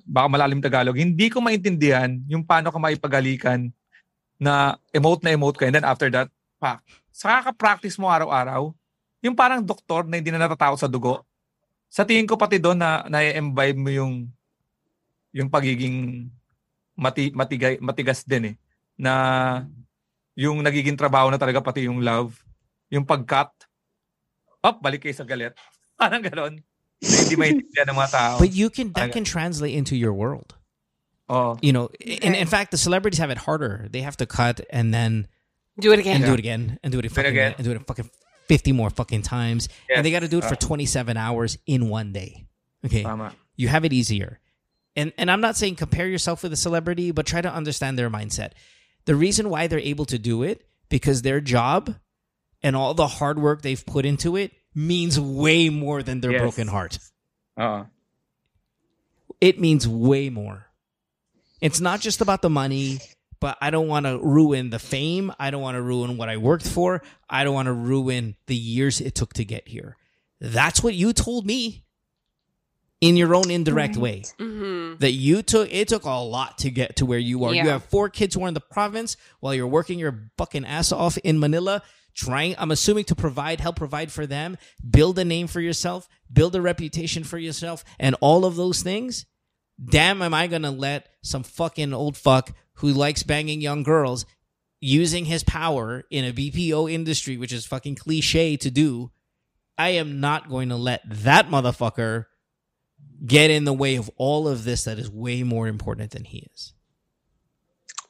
baka 0.04 0.28
malalim 0.28 0.60
Tagalog, 0.60 0.98
hindi 0.98 1.30
ko 1.30 1.40
maintindihan 1.40 2.18
yung 2.26 2.42
paano 2.42 2.74
ka 2.74 2.82
maipagalikan 2.82 3.70
na 4.42 4.76
emote 4.92 5.22
na 5.22 5.32
emote 5.32 5.62
ka 5.62 5.70
and 5.70 5.78
then 5.78 5.88
after 5.88 6.10
that, 6.10 6.28
pa, 6.58 6.82
sa 7.14 7.40
kaka-practice 7.40 7.96
mo 8.02 8.10
araw-araw, 8.12 8.74
yung 9.24 9.36
parang 9.38 9.64
doktor 9.64 10.04
na 10.08 10.18
hindi 10.20 10.34
na 10.34 10.42
natatakot 10.42 10.80
sa 10.80 10.90
dugo, 10.92 11.24
sa 11.88 12.04
tingin 12.04 12.28
ko 12.28 12.36
pati 12.36 12.60
doon 12.60 12.80
na 12.80 13.06
na-imbibe 13.08 13.80
mo 13.80 13.90
yung 13.92 14.14
yung 15.30 15.50
pagiging 15.50 16.28
mati, 16.98 17.30
matigay, 17.32 17.78
matigas 17.80 18.26
din 18.26 18.54
eh 18.54 18.56
na 19.00 19.14
yung 20.36 20.60
nagiging 20.60 21.00
trabaho 21.00 21.32
na 21.32 21.40
talaga 21.40 21.64
pati 21.64 21.88
yung 21.88 22.04
love, 22.04 22.36
yung 22.92 23.08
pag-cut, 23.08 23.52
up, 24.60 24.78
balik 24.84 25.04
kayo 25.08 25.16
sa 25.16 25.28
galit. 25.28 25.56
Parang 26.00 26.24
ganon. 26.24 26.60
Na 27.02 27.16
hindi 27.18 27.36
maintindihan 27.36 27.88
ng 27.90 27.96
mga 27.96 28.12
tao. 28.12 28.40
But 28.40 28.52
you 28.54 28.70
can 28.70 28.92
that 28.94 29.12
can 29.12 29.24
translate 29.24 29.74
into 29.76 29.96
your 29.96 30.14
world. 30.14 30.56
oh. 31.30 31.58
You 31.62 31.72
know, 31.72 31.90
in 32.00 32.36
in 32.36 32.48
fact, 32.48 32.72
the 32.72 32.78
celebrities 32.78 33.20
have 33.20 33.30
it 33.30 33.38
harder. 33.38 33.88
They 33.90 34.02
have 34.02 34.18
to 34.18 34.26
cut 34.26 34.62
and 34.70 34.94
then 34.94 35.28
Do 35.80 35.94
it 35.94 36.00
again. 36.00 36.18
and 36.18 36.26
do 36.26 36.34
it 36.34 36.40
again 36.40 36.80
and 36.84 36.92
do 36.92 37.00
it 37.00 37.08
fucking 37.12 37.32
again. 37.32 37.56
and 37.58 37.64
do 37.64 37.72
it 37.72 37.80
fucking 37.88 38.10
fifty 38.52 38.72
more 38.74 38.90
fucking 38.90 39.22
times, 39.24 39.70
and 39.94 40.04
they 40.04 40.12
got 40.12 40.22
to 40.22 40.28
do 40.28 40.40
it 40.40 40.44
for 40.44 40.56
Uh. 40.60 40.66
twenty 40.68 40.86
seven 40.86 41.16
hours 41.16 41.58
in 41.66 41.88
one 41.88 42.12
day. 42.12 42.48
Okay, 42.84 43.04
Tama. 43.04 43.32
you 43.56 43.68
have 43.70 43.86
it 43.86 43.94
easier. 43.94 44.40
And 44.98 45.14
and 45.18 45.32
I'm 45.32 45.40
not 45.40 45.56
saying 45.56 45.76
compare 45.80 46.08
yourself 46.08 46.44
with 46.44 46.52
a 46.52 46.58
celebrity, 46.60 47.12
but 47.12 47.26
try 47.26 47.40
to 47.40 47.52
understand 47.54 47.96
their 47.98 48.10
mindset. 48.10 48.52
The 49.06 49.16
reason 49.16 49.48
why 49.50 49.68
they're 49.68 49.80
able 49.80 50.06
to 50.12 50.18
do 50.20 50.44
it 50.44 50.68
because 50.90 51.22
their 51.22 51.40
job 51.40 51.96
and 52.62 52.76
all 52.76 52.94
the 52.94 53.08
hard 53.08 53.40
work 53.40 53.62
they've 53.62 53.86
put 53.86 54.04
into 54.04 54.36
it 54.36 54.52
means 54.76 55.20
way 55.20 55.70
more 55.70 56.04
than 56.04 56.22
their 56.22 56.32
Yes. 56.32 56.42
broken 56.42 56.68
heart. 56.68 57.00
Oo. 57.60 57.86
It 59.42 59.60
means 59.60 59.88
way 59.88 60.30
more. 60.30 60.68
It's 61.62 61.80
not 61.80 62.02
just 62.02 62.22
about 62.22 62.42
the 62.42 62.50
money, 62.50 63.00
but 63.40 63.58
I 63.62 63.70
don't 63.70 63.88
want 63.88 64.06
to 64.06 64.20
ruin 64.20 64.70
the 64.70 64.80
fame. 64.80 65.32
I 65.40 65.50
don't 65.52 65.62
want 65.62 65.76
to 65.76 65.82
ruin 65.82 66.18
what 66.18 66.30
I 66.30 66.38
worked 66.38 66.68
for. 66.68 67.02
I 67.30 67.44
don't 67.44 67.54
want 67.54 67.68
to 67.68 67.74
ruin 67.74 68.36
the 68.48 68.56
years 68.56 69.00
it 69.02 69.16
took 69.16 69.34
to 69.34 69.46
get 69.46 69.68
here. 69.68 69.96
That's 70.42 70.82
what 70.84 70.94
you 70.96 71.12
told 71.14 71.46
me 71.46 71.84
in 73.02 73.16
your 73.16 73.34
own 73.34 73.50
indirect 73.50 73.96
way. 73.98 74.24
hmm 74.38 74.96
That 75.00 75.12
you 75.12 75.42
took 75.42 75.72
it 75.72 75.88
took 75.88 76.04
a 76.04 76.10
lot 76.20 76.58
to 76.60 76.70
get 76.70 76.98
to 76.98 77.06
where 77.06 77.20
you 77.20 77.44
are. 77.46 77.54
You 77.54 77.70
have 77.70 77.84
four 77.86 78.10
kids 78.10 78.36
who 78.36 78.44
are 78.44 78.48
in 78.50 78.54
the 78.54 78.60
province 78.62 79.16
while 79.40 79.54
you're 79.54 79.68
working 79.68 80.00
your 80.00 80.30
fucking 80.38 80.66
ass 80.66 80.92
off 80.92 81.18
in 81.20 81.40
Manila, 81.40 81.82
trying 82.20 82.56
I'm 82.58 82.72
assuming 82.72 83.06
to 83.06 83.16
provide, 83.16 83.60
help 83.62 83.78
provide 83.78 84.12
for 84.12 84.26
them, 84.26 84.58
build 84.88 85.18
a 85.20 85.26
name 85.26 85.48
for 85.48 85.62
yourself, 85.62 86.08
build 86.32 86.56
a 86.56 86.62
reputation 86.62 87.24
for 87.24 87.38
yourself, 87.38 87.84
and 88.00 88.16
all 88.22 88.46
of 88.46 88.56
those 88.56 88.82
things. 88.82 89.26
Damn, 89.84 90.22
am 90.22 90.34
I 90.34 90.48
gonna 90.48 90.72
let 90.72 91.08
some 91.22 91.44
fucking 91.44 91.94
old 91.94 92.18
fuck 92.18 92.52
who 92.76 92.90
likes 92.90 93.24
banging 93.24 93.62
young 93.62 93.84
girls 93.84 94.26
using 94.82 95.26
his 95.26 95.44
power 95.44 96.06
in 96.10 96.26
a 96.26 96.34
BPO 96.34 96.92
industry, 96.92 97.38
which 97.38 97.52
is 97.52 97.66
fucking 97.66 97.96
cliche 97.96 98.58
to 98.58 98.72
do. 98.72 99.12
I 99.78 99.90
am 99.90 100.20
not 100.20 100.50
going 100.50 100.70
to 100.70 100.76
let 100.76 101.02
that 101.06 101.50
motherfucker 101.50 102.26
get 103.26 103.50
in 103.50 103.66
the 103.66 103.74
way 103.74 103.96
of 103.96 104.10
all 104.18 104.48
of 104.48 104.64
this 104.64 104.86
that 104.86 105.00
is 105.00 105.10
way 105.10 105.44
more 105.44 105.68
important 105.68 106.12
than 106.12 106.24
he 106.26 106.50
is. 106.54 106.74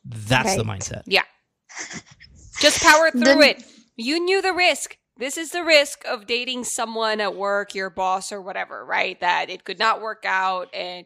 That's 0.06 0.56
the 0.56 0.64
mindset. 0.64 1.04
Yeah. 1.06 1.24
Just 2.60 2.82
power 2.82 3.12
through 3.12 3.24
Dun- 3.24 3.44
it. 3.44 3.64
You 4.00 4.20
knew 4.20 4.42
the 4.42 4.54
risk. 4.54 4.98
This 5.18 5.38
is 5.38 5.52
the 5.52 5.64
risk 5.64 6.06
of 6.06 6.26
dating 6.26 6.64
someone 6.64 7.20
at 7.20 7.36
work, 7.36 7.76
your 7.76 7.90
boss 7.90 8.32
or 8.32 8.42
whatever, 8.42 8.86
right? 8.86 9.20
That 9.20 9.50
it 9.50 9.66
could 9.66 9.78
not 9.78 10.02
work 10.02 10.24
out 10.26 10.74
and 10.74 11.06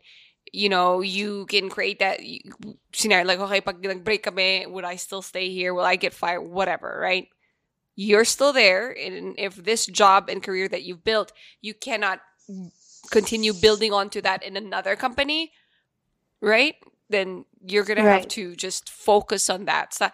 you 0.52 0.70
know, 0.70 1.02
you 1.02 1.48
can 1.48 1.68
create 1.68 1.98
that 1.98 2.20
scenario 2.94 3.26
like, 3.26 3.40
okay, 3.40 3.60
pag 3.60 3.82
nag-break 3.82 4.22
kami, 4.22 4.68
would 4.68 4.84
I 4.86 4.98
still 4.98 5.24
stay 5.24 5.50
here? 5.50 5.74
Will 5.74 5.84
I 5.84 5.96
get 5.96 6.14
fired? 6.14 6.42
Whatever, 6.42 7.00
right? 7.02 7.28
You're 7.96 8.26
still 8.26 8.54
there. 8.54 8.92
And 8.92 9.34
if 9.40 9.56
this 9.56 9.88
job 9.88 10.30
and 10.30 10.44
career 10.44 10.68
that 10.68 10.84
you've 10.84 11.04
built, 11.04 11.32
you 11.62 11.74
cannot 11.74 12.22
continue 13.10 13.54
building 13.54 13.94
onto 13.94 14.22
that 14.22 14.44
in 14.44 14.56
another 14.56 14.96
company, 14.96 15.52
right? 16.40 16.76
Then 17.10 17.46
you're 17.66 17.84
gonna 17.84 18.02
have 18.02 18.28
to 18.30 18.56
just 18.56 18.90
focus 18.90 19.50
on 19.50 19.66
that. 19.66 19.94
Sa, 19.94 20.10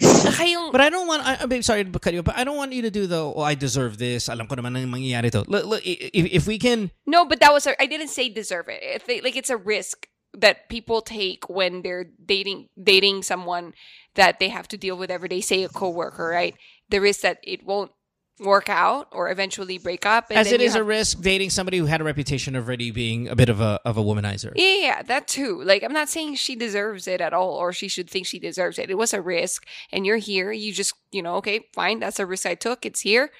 kayong, 0.00 0.72
But 0.72 0.80
I 0.80 0.90
don't 0.90 1.06
want. 1.06 1.26
I, 1.26 1.38
I'm 1.40 1.62
sorry 1.62 1.84
to 1.84 1.98
cut 1.98 2.14
you, 2.14 2.22
but 2.22 2.36
I 2.36 2.44
don't 2.44 2.56
want 2.56 2.72
you 2.72 2.82
to 2.82 2.90
do 2.90 3.06
the. 3.06 3.18
Oh, 3.18 3.42
I 3.42 3.54
deserve 3.54 3.98
this. 3.98 4.28
Alam 4.28 4.46
ko 4.46 4.56
naman 4.56 4.72
na 4.72 4.84
mangyayari 4.84 5.30
to. 5.32 5.44
Look, 5.48 5.64
look, 5.66 5.82
if, 5.84 6.42
if 6.42 6.46
we 6.46 6.58
can, 6.58 6.90
no, 7.06 7.24
but 7.24 7.40
that 7.40 7.52
was 7.52 7.66
a, 7.66 7.80
I 7.80 7.86
didn't 7.86 8.08
say 8.08 8.28
deserve 8.28 8.68
it. 8.68 8.80
If 8.82 9.06
they, 9.06 9.20
like 9.20 9.36
it's 9.36 9.50
a 9.50 9.56
risk 9.56 10.08
that 10.36 10.68
people 10.68 11.00
take 11.00 11.48
when 11.48 11.82
they're 11.82 12.04
dating 12.24 12.68
dating 12.76 13.22
someone 13.22 13.72
that 14.14 14.38
they 14.38 14.48
have 14.48 14.68
to 14.68 14.76
deal 14.76 14.96
with 14.96 15.10
every 15.10 15.28
day, 15.28 15.40
say 15.40 15.64
a 15.64 15.68
coworker, 15.68 16.28
right? 16.28 16.54
The 16.88 17.00
risk 17.00 17.20
that 17.22 17.38
it 17.42 17.64
won't 17.64 17.90
work 18.38 18.68
out 18.68 19.08
or 19.12 19.30
eventually 19.30 19.78
break 19.78 20.04
up. 20.04 20.26
And 20.30 20.38
As 20.38 20.52
it 20.52 20.60
is 20.60 20.72
is 20.72 20.76
a 20.76 20.84
risk 20.84 21.20
dating 21.20 21.50
somebody 21.50 21.78
who 21.78 21.86
had 21.86 22.00
a 22.00 22.04
reputation 22.04 22.54
of 22.54 22.66
already 22.66 22.90
being 22.90 23.28
a 23.28 23.36
bit 23.36 23.48
of 23.48 23.60
a 23.60 23.80
of 23.84 23.96
a 23.96 24.02
womanizer. 24.02 24.52
Yeah, 24.54 24.74
yeah, 24.74 25.02
that 25.02 25.26
too. 25.26 25.62
Like, 25.62 25.82
I'm 25.82 25.92
not 25.92 26.08
saying 26.08 26.34
she 26.34 26.54
deserves 26.54 27.06
it 27.06 27.20
at 27.20 27.32
all, 27.32 27.50
or 27.50 27.72
she 27.72 27.88
should 27.88 28.10
think 28.10 28.26
she 28.26 28.38
deserves 28.38 28.78
it. 28.78 28.90
It 28.90 28.98
was 28.98 29.14
a 29.14 29.22
risk, 29.22 29.66
and 29.90 30.04
you're 30.04 30.18
here. 30.18 30.52
You 30.52 30.72
just, 30.72 30.94
you 31.12 31.22
know, 31.22 31.36
okay, 31.36 31.66
fine. 31.74 31.98
That's 31.98 32.20
a 32.20 32.26
risk 32.26 32.46
I 32.46 32.54
took. 32.54 32.84
It's 32.84 33.00
here. 33.00 33.30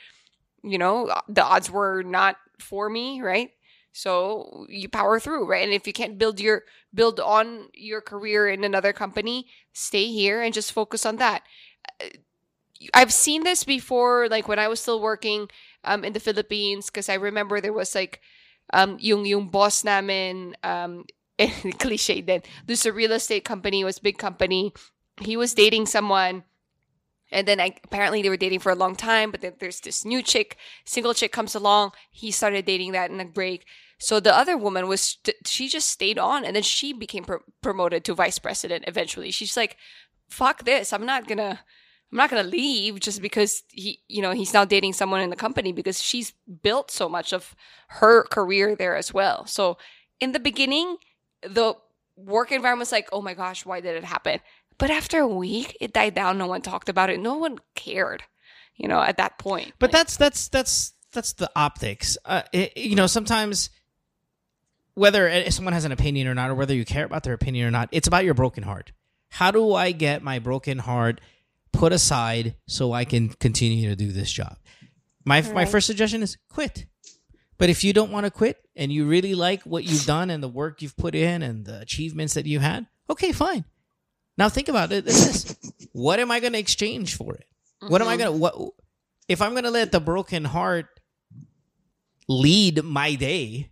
You 0.63 0.79
know, 0.79 1.09
uh, 1.09 1.21
the 1.29 1.45
odds 1.45 1.71
were 1.71 2.03
not 2.03 2.37
for 2.59 2.89
me, 2.89 3.21
right? 3.21 3.51
So 3.93 4.67
you 4.69 4.89
power 4.89 5.19
through, 5.21 5.47
right? 5.47 5.65
And 5.65 5.73
if 5.73 5.87
you 5.87 5.93
can't 5.93 6.19
build 6.19 6.41
your 6.41 6.65
build 6.95 7.21
on 7.21 7.69
your 7.75 8.01
career 8.01 8.49
in 8.49 8.65
another 8.65 8.93
company, 8.93 9.47
stay 9.73 10.07
here 10.07 10.43
and 10.43 10.55
just 10.55 10.73
focus 10.73 11.07
on 11.07 11.17
that. 11.17 11.43
Uh, 12.01 12.09
I've 12.95 13.13
seen 13.13 13.45
this 13.45 13.65
before, 13.65 14.29
like 14.29 14.49
when 14.49 14.59
I 14.59 14.69
was 14.69 14.81
still 14.81 15.01
working 15.01 15.49
um, 15.85 16.05
in 16.05 16.13
the 16.13 16.21
Philippines, 16.21 16.87
because 16.87 17.09
I 17.09 17.15
remember 17.15 17.61
there 17.61 17.73
was 17.73 17.95
like 17.95 18.21
um, 18.73 18.97
yung 19.01 19.25
yung 19.27 19.49
boss 19.49 19.85
namin, 19.85 20.57
um, 20.63 21.05
cliche 21.79 22.21
din. 22.21 22.43
This 22.67 22.87
a 22.87 22.93
real 22.93 23.13
estate 23.13 23.45
company, 23.45 23.85
was 23.85 23.99
big 23.99 24.19
company. 24.19 24.73
He 25.21 25.37
was 25.37 25.55
dating 25.55 25.87
someone, 25.87 26.45
and 27.31 27.47
then 27.47 27.61
I, 27.61 27.77
apparently 27.85 28.23
they 28.23 28.29
were 28.29 28.37
dating 28.37 28.61
for 28.61 28.73
a 28.73 28.77
long 28.77 28.97
time. 28.97 29.31
But 29.31 29.41
then 29.41 29.55
there's 29.59 29.81
this 29.81 30.05
new 30.05 30.23
chick, 30.23 30.57
single 30.85 31.15
chick 31.15 31.33
comes 31.33 31.55
along. 31.55 31.93
He 32.11 32.31
started 32.31 32.65
dating 32.65 32.93
that 32.93 33.11
in 33.11 33.21
a 33.21 33.25
break. 33.25 33.65
So 33.99 34.21
the 34.21 34.37
other 34.37 34.59
woman 34.59 34.89
was 34.89 35.17
she 35.47 35.69
just 35.69 35.89
stayed 35.89 36.19
on, 36.19 36.45
and 36.45 36.55
then 36.55 36.63
she 36.63 36.93
became 36.93 37.25
pr- 37.25 37.47
promoted 37.63 38.05
to 38.05 38.15
vice 38.15 38.39
president. 38.39 38.85
Eventually, 38.87 39.31
she's 39.31 39.57
like, 39.57 39.77
"Fuck 40.29 40.65
this! 40.65 40.93
I'm 40.93 41.07
not 41.07 41.27
gonna." 41.27 41.61
I'm 42.13 42.19
not 42.19 42.31
gonna 42.31 42.45
leave 42.45 43.01
just 43.01 43.21
because 43.21 43.63
he, 43.69 44.01
you 44.09 44.23
know, 44.23 44.31
he's 44.31 44.55
now 44.55 44.65
dating 44.65 44.93
someone 44.93 45.21
in 45.21 45.31
the 45.31 45.37
company 45.37 45.73
because 45.73 46.01
she's 46.01 46.33
built 46.63 46.91
so 46.91 47.09
much 47.09 47.33
of 47.33 47.55
her 47.89 48.25
career 48.25 48.77
there 48.77 48.97
as 48.97 49.13
well. 49.13 49.47
So 49.47 49.77
in 50.21 50.33
the 50.33 50.41
beginning, 50.41 50.97
the 51.43 51.75
work 52.17 52.53
environment 52.53 52.87
was 52.87 52.93
like, 52.93 53.09
oh 53.13 53.23
my 53.23 53.35
gosh, 53.35 53.67
why 53.67 53.81
did 53.81 53.97
it 53.97 54.05
happen? 54.05 54.41
But 54.79 54.91
after 54.91 55.19
a 55.21 55.29
week, 55.29 55.77
it 55.81 55.93
died 55.93 56.15
down. 56.15 56.39
No 56.39 56.47
one 56.47 56.63
talked 56.63 56.89
about 56.89 57.11
it. 57.11 57.19
No 57.19 57.35
one 57.35 57.59
cared, 57.75 58.23
you 58.77 58.89
know, 58.89 59.01
at 59.01 59.17
that 59.17 59.39
point. 59.39 59.73
But 59.79 59.93
Like, 59.93 60.01
that's 60.01 60.17
that's 60.17 60.49
that's 60.49 60.93
that's 61.13 61.33
the 61.35 61.51
optics. 61.57 62.19
Uh, 62.25 62.43
it, 62.53 62.77
you 62.77 62.95
know, 62.95 63.07
sometimes 63.07 63.71
whether 64.95 65.29
uh, 65.29 65.51
someone 65.51 65.75
has 65.75 65.85
an 65.85 65.93
opinion 65.93 66.27
or 66.29 66.35
not, 66.35 66.51
or 66.51 66.55
whether 66.55 66.75
you 66.75 66.85
care 66.85 67.05
about 67.05 67.23
their 67.23 67.35
opinion 67.35 67.67
or 67.67 67.71
not, 67.71 67.89
it's 67.93 68.07
about 68.07 68.25
your 68.25 68.35
broken 68.35 68.63
heart. 68.63 68.93
How 69.31 69.51
do 69.51 69.75
I 69.75 69.93
get 69.93 70.23
my 70.23 70.39
broken 70.39 70.79
heart 70.79 71.21
put 71.77 71.93
aside 71.93 72.57
so 72.67 72.93
I 72.93 73.05
can 73.05 73.29
continue 73.29 73.89
to 73.91 73.97
do 73.97 74.13
this 74.13 74.31
job? 74.31 74.57
My 75.25 75.43
my 75.53 75.65
first 75.65 75.87
suggestion 75.87 76.23
is 76.23 76.37
quit. 76.49 76.87
But 77.59 77.71
if 77.71 77.83
you 77.85 77.93
don't 77.93 78.13
want 78.13 78.25
to 78.27 78.31
quit 78.31 78.59
and 78.77 78.93
you 78.93 79.07
really 79.07 79.35
like 79.35 79.63
what 79.63 79.85
you've 79.85 80.05
done 80.05 80.29
and 80.31 80.43
the 80.43 80.49
work 80.49 80.83
you've 80.83 80.97
put 80.97 81.15
in 81.15 81.43
and 81.43 81.65
the 81.65 81.81
achievements 81.81 82.35
that 82.35 82.45
you 82.45 82.59
had, 82.61 82.87
okay, 83.09 83.33
fine. 83.33 83.65
Now 84.37 84.51
think 84.51 84.69
about 84.69 84.93
it. 84.93 85.05
This 85.07 85.57
what 85.93 86.21
am 86.21 86.31
I 86.31 86.41
going 86.41 86.53
to 86.53 86.59
exchange 86.59 87.17
for 87.17 87.35
it? 87.35 87.47
What 87.81 88.03
am 88.03 88.09
I 88.09 88.17
Mhm. 88.17 88.19
gonna 88.19 88.33
what 88.33 88.55
if 89.29 89.41
I'm 89.41 89.55
gonna 89.55 89.71
let 89.71 89.91
the 89.91 90.01
broken 90.01 90.45
heart 90.45 91.01
lead 92.29 92.83
my 92.85 93.15
day, 93.15 93.71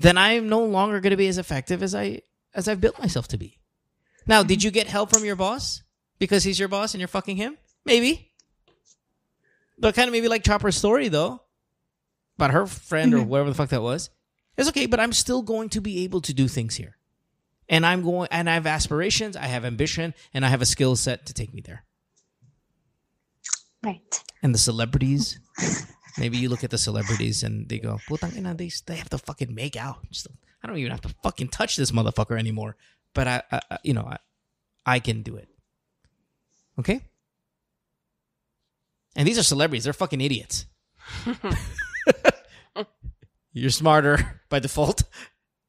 then 0.00 0.18
I'm 0.18 0.48
no 0.48 0.64
longer 0.64 0.98
gonna 1.00 1.16
be 1.16 1.28
as 1.28 1.38
effective 1.38 1.82
as 1.82 1.94
I 1.94 2.22
as 2.52 2.66
I've 2.68 2.80
built 2.80 2.98
myself 2.98 3.28
to 3.28 3.36
be. 3.38 3.60
Now, 4.26 4.42
did 4.42 4.62
you 4.62 4.70
get 4.72 4.88
help 4.88 5.10
from 5.10 5.24
your 5.24 5.36
boss? 5.36 5.83
Because 6.18 6.44
he's 6.44 6.58
your 6.58 6.68
boss 6.68 6.94
and 6.94 7.00
you're 7.00 7.08
fucking 7.08 7.36
him? 7.36 7.58
Maybe. 7.84 8.30
But 9.78 9.94
kind 9.94 10.08
of 10.08 10.12
maybe 10.12 10.28
like 10.28 10.44
Chopper's 10.44 10.76
story 10.76 11.08
though. 11.08 11.40
About 12.36 12.50
her 12.50 12.66
friend 12.66 13.14
or 13.14 13.18
mm-hmm. 13.18 13.28
whatever 13.28 13.50
the 13.50 13.54
fuck 13.54 13.70
that 13.70 13.82
was. 13.82 14.10
It's 14.56 14.68
okay, 14.68 14.86
but 14.86 15.00
I'm 15.00 15.12
still 15.12 15.42
going 15.42 15.68
to 15.70 15.80
be 15.80 16.04
able 16.04 16.20
to 16.22 16.34
do 16.34 16.48
things 16.48 16.76
here. 16.76 16.96
And 17.68 17.84
I'm 17.86 18.02
going 18.02 18.28
and 18.30 18.48
I 18.48 18.54
have 18.54 18.66
aspirations, 18.66 19.36
I 19.36 19.46
have 19.46 19.64
ambition, 19.64 20.14
and 20.32 20.44
I 20.44 20.48
have 20.48 20.62
a 20.62 20.66
skill 20.66 20.96
set 20.96 21.26
to 21.26 21.34
take 21.34 21.54
me 21.54 21.60
there 21.60 21.84
Right. 23.82 24.22
and 24.42 24.54
the 24.54 24.58
celebrities. 24.58 25.38
Maybe 26.18 26.38
you 26.38 26.48
look 26.48 26.62
at 26.62 26.70
the 26.70 26.78
celebrities 26.78 27.42
and 27.42 27.68
they 27.68 27.78
go, 27.78 27.98
"Putang 28.08 28.56
they 28.56 28.70
they 28.86 28.96
have 28.98 29.08
to 29.10 29.18
fucking 29.18 29.52
make 29.52 29.76
out." 29.76 30.08
Just- 30.10 30.28
I 30.62 30.66
don't 30.66 30.78
even 30.78 30.92
have 30.92 31.00
to 31.02 31.14
fucking 31.22 31.48
touch 31.48 31.76
this 31.76 31.90
motherfucker 31.90 32.38
anymore. 32.38 32.76
But 33.14 33.26
I, 33.26 33.42
I 33.50 33.60
I- 33.70 33.78
you 33.82 33.94
know, 33.94 34.02
I, 34.04 34.18
I 34.86 35.00
can 35.00 35.22
do 35.22 35.36
it. 35.36 35.48
Okay. 36.78 37.00
And 39.16 39.28
these 39.28 39.38
are 39.38 39.42
celebrities. 39.42 39.84
They're 39.84 39.92
fucking 39.92 40.20
idiots. 40.20 40.66
You're 43.52 43.70
smarter 43.70 44.42
by 44.50 44.58
default, 44.58 45.04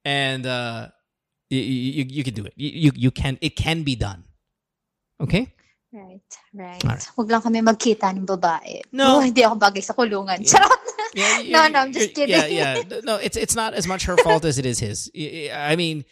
and 0.03 0.45
uh, 0.45 0.87
you, 1.49 1.59
you 1.59 2.05
you 2.09 2.23
can 2.23 2.33
do 2.33 2.45
it. 2.45 2.53
You, 2.55 2.91
you 2.95 3.11
can. 3.11 3.37
It 3.41 3.55
can 3.55 3.83
be 3.83 3.95
done. 3.95 4.23
Okay. 5.21 5.53
Right. 5.93 6.19
Right. 6.51 6.83
Alright. 6.83 7.07
Huwag 7.15 7.29
lang 7.31 7.41
kami 7.45 7.61
magkita 7.61 8.11
ng 8.11 8.25
babae. 8.27 8.83
No. 8.91 9.17
Oh, 9.17 9.21
hindi 9.23 9.45
ako 9.45 9.55
bagay 9.55 9.79
sa 9.79 9.93
kulungan. 9.95 10.43
Yeah. 10.43 10.59
Charot. 10.59 10.84
Yeah, 11.15 11.41
No, 11.47 11.67
no, 11.69 11.79
I'm 11.79 11.93
just 11.93 12.17
you're- 12.17 12.29
Yeah, 12.29 12.45
yeah. 12.45 12.83
No, 13.03 13.15
it's 13.15 13.37
it's 13.37 13.55
not 13.55 13.73
as 13.73 13.87
much 13.87 14.05
her 14.05 14.17
fault 14.17 14.45
as 14.45 14.59
it 14.59 14.65
is 14.65 14.79
his. 14.79 15.09
I 15.15 15.49
I 15.71 15.75
mean, 15.75 16.05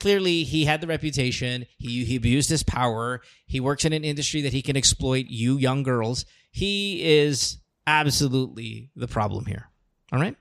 clearly 0.00 0.44
he 0.44 0.64
had 0.66 0.80
the 0.80 0.86
reputation. 0.86 1.66
He 1.78 2.04
he 2.04 2.16
abused 2.16 2.50
his 2.50 2.62
power. 2.62 3.22
He 3.46 3.58
works 3.58 3.84
in 3.84 3.92
an 3.92 4.04
industry 4.04 4.42
that 4.42 4.52
he 4.52 4.62
can 4.62 4.76
exploit 4.76 5.26
you 5.28 5.56
young 5.56 5.82
girls. 5.82 6.24
He 6.52 7.02
is 7.02 7.58
absolutely 7.86 8.90
the 8.96 9.08
problem 9.08 9.46
here. 9.46 9.70
All 10.12 10.20
right. 10.20 10.36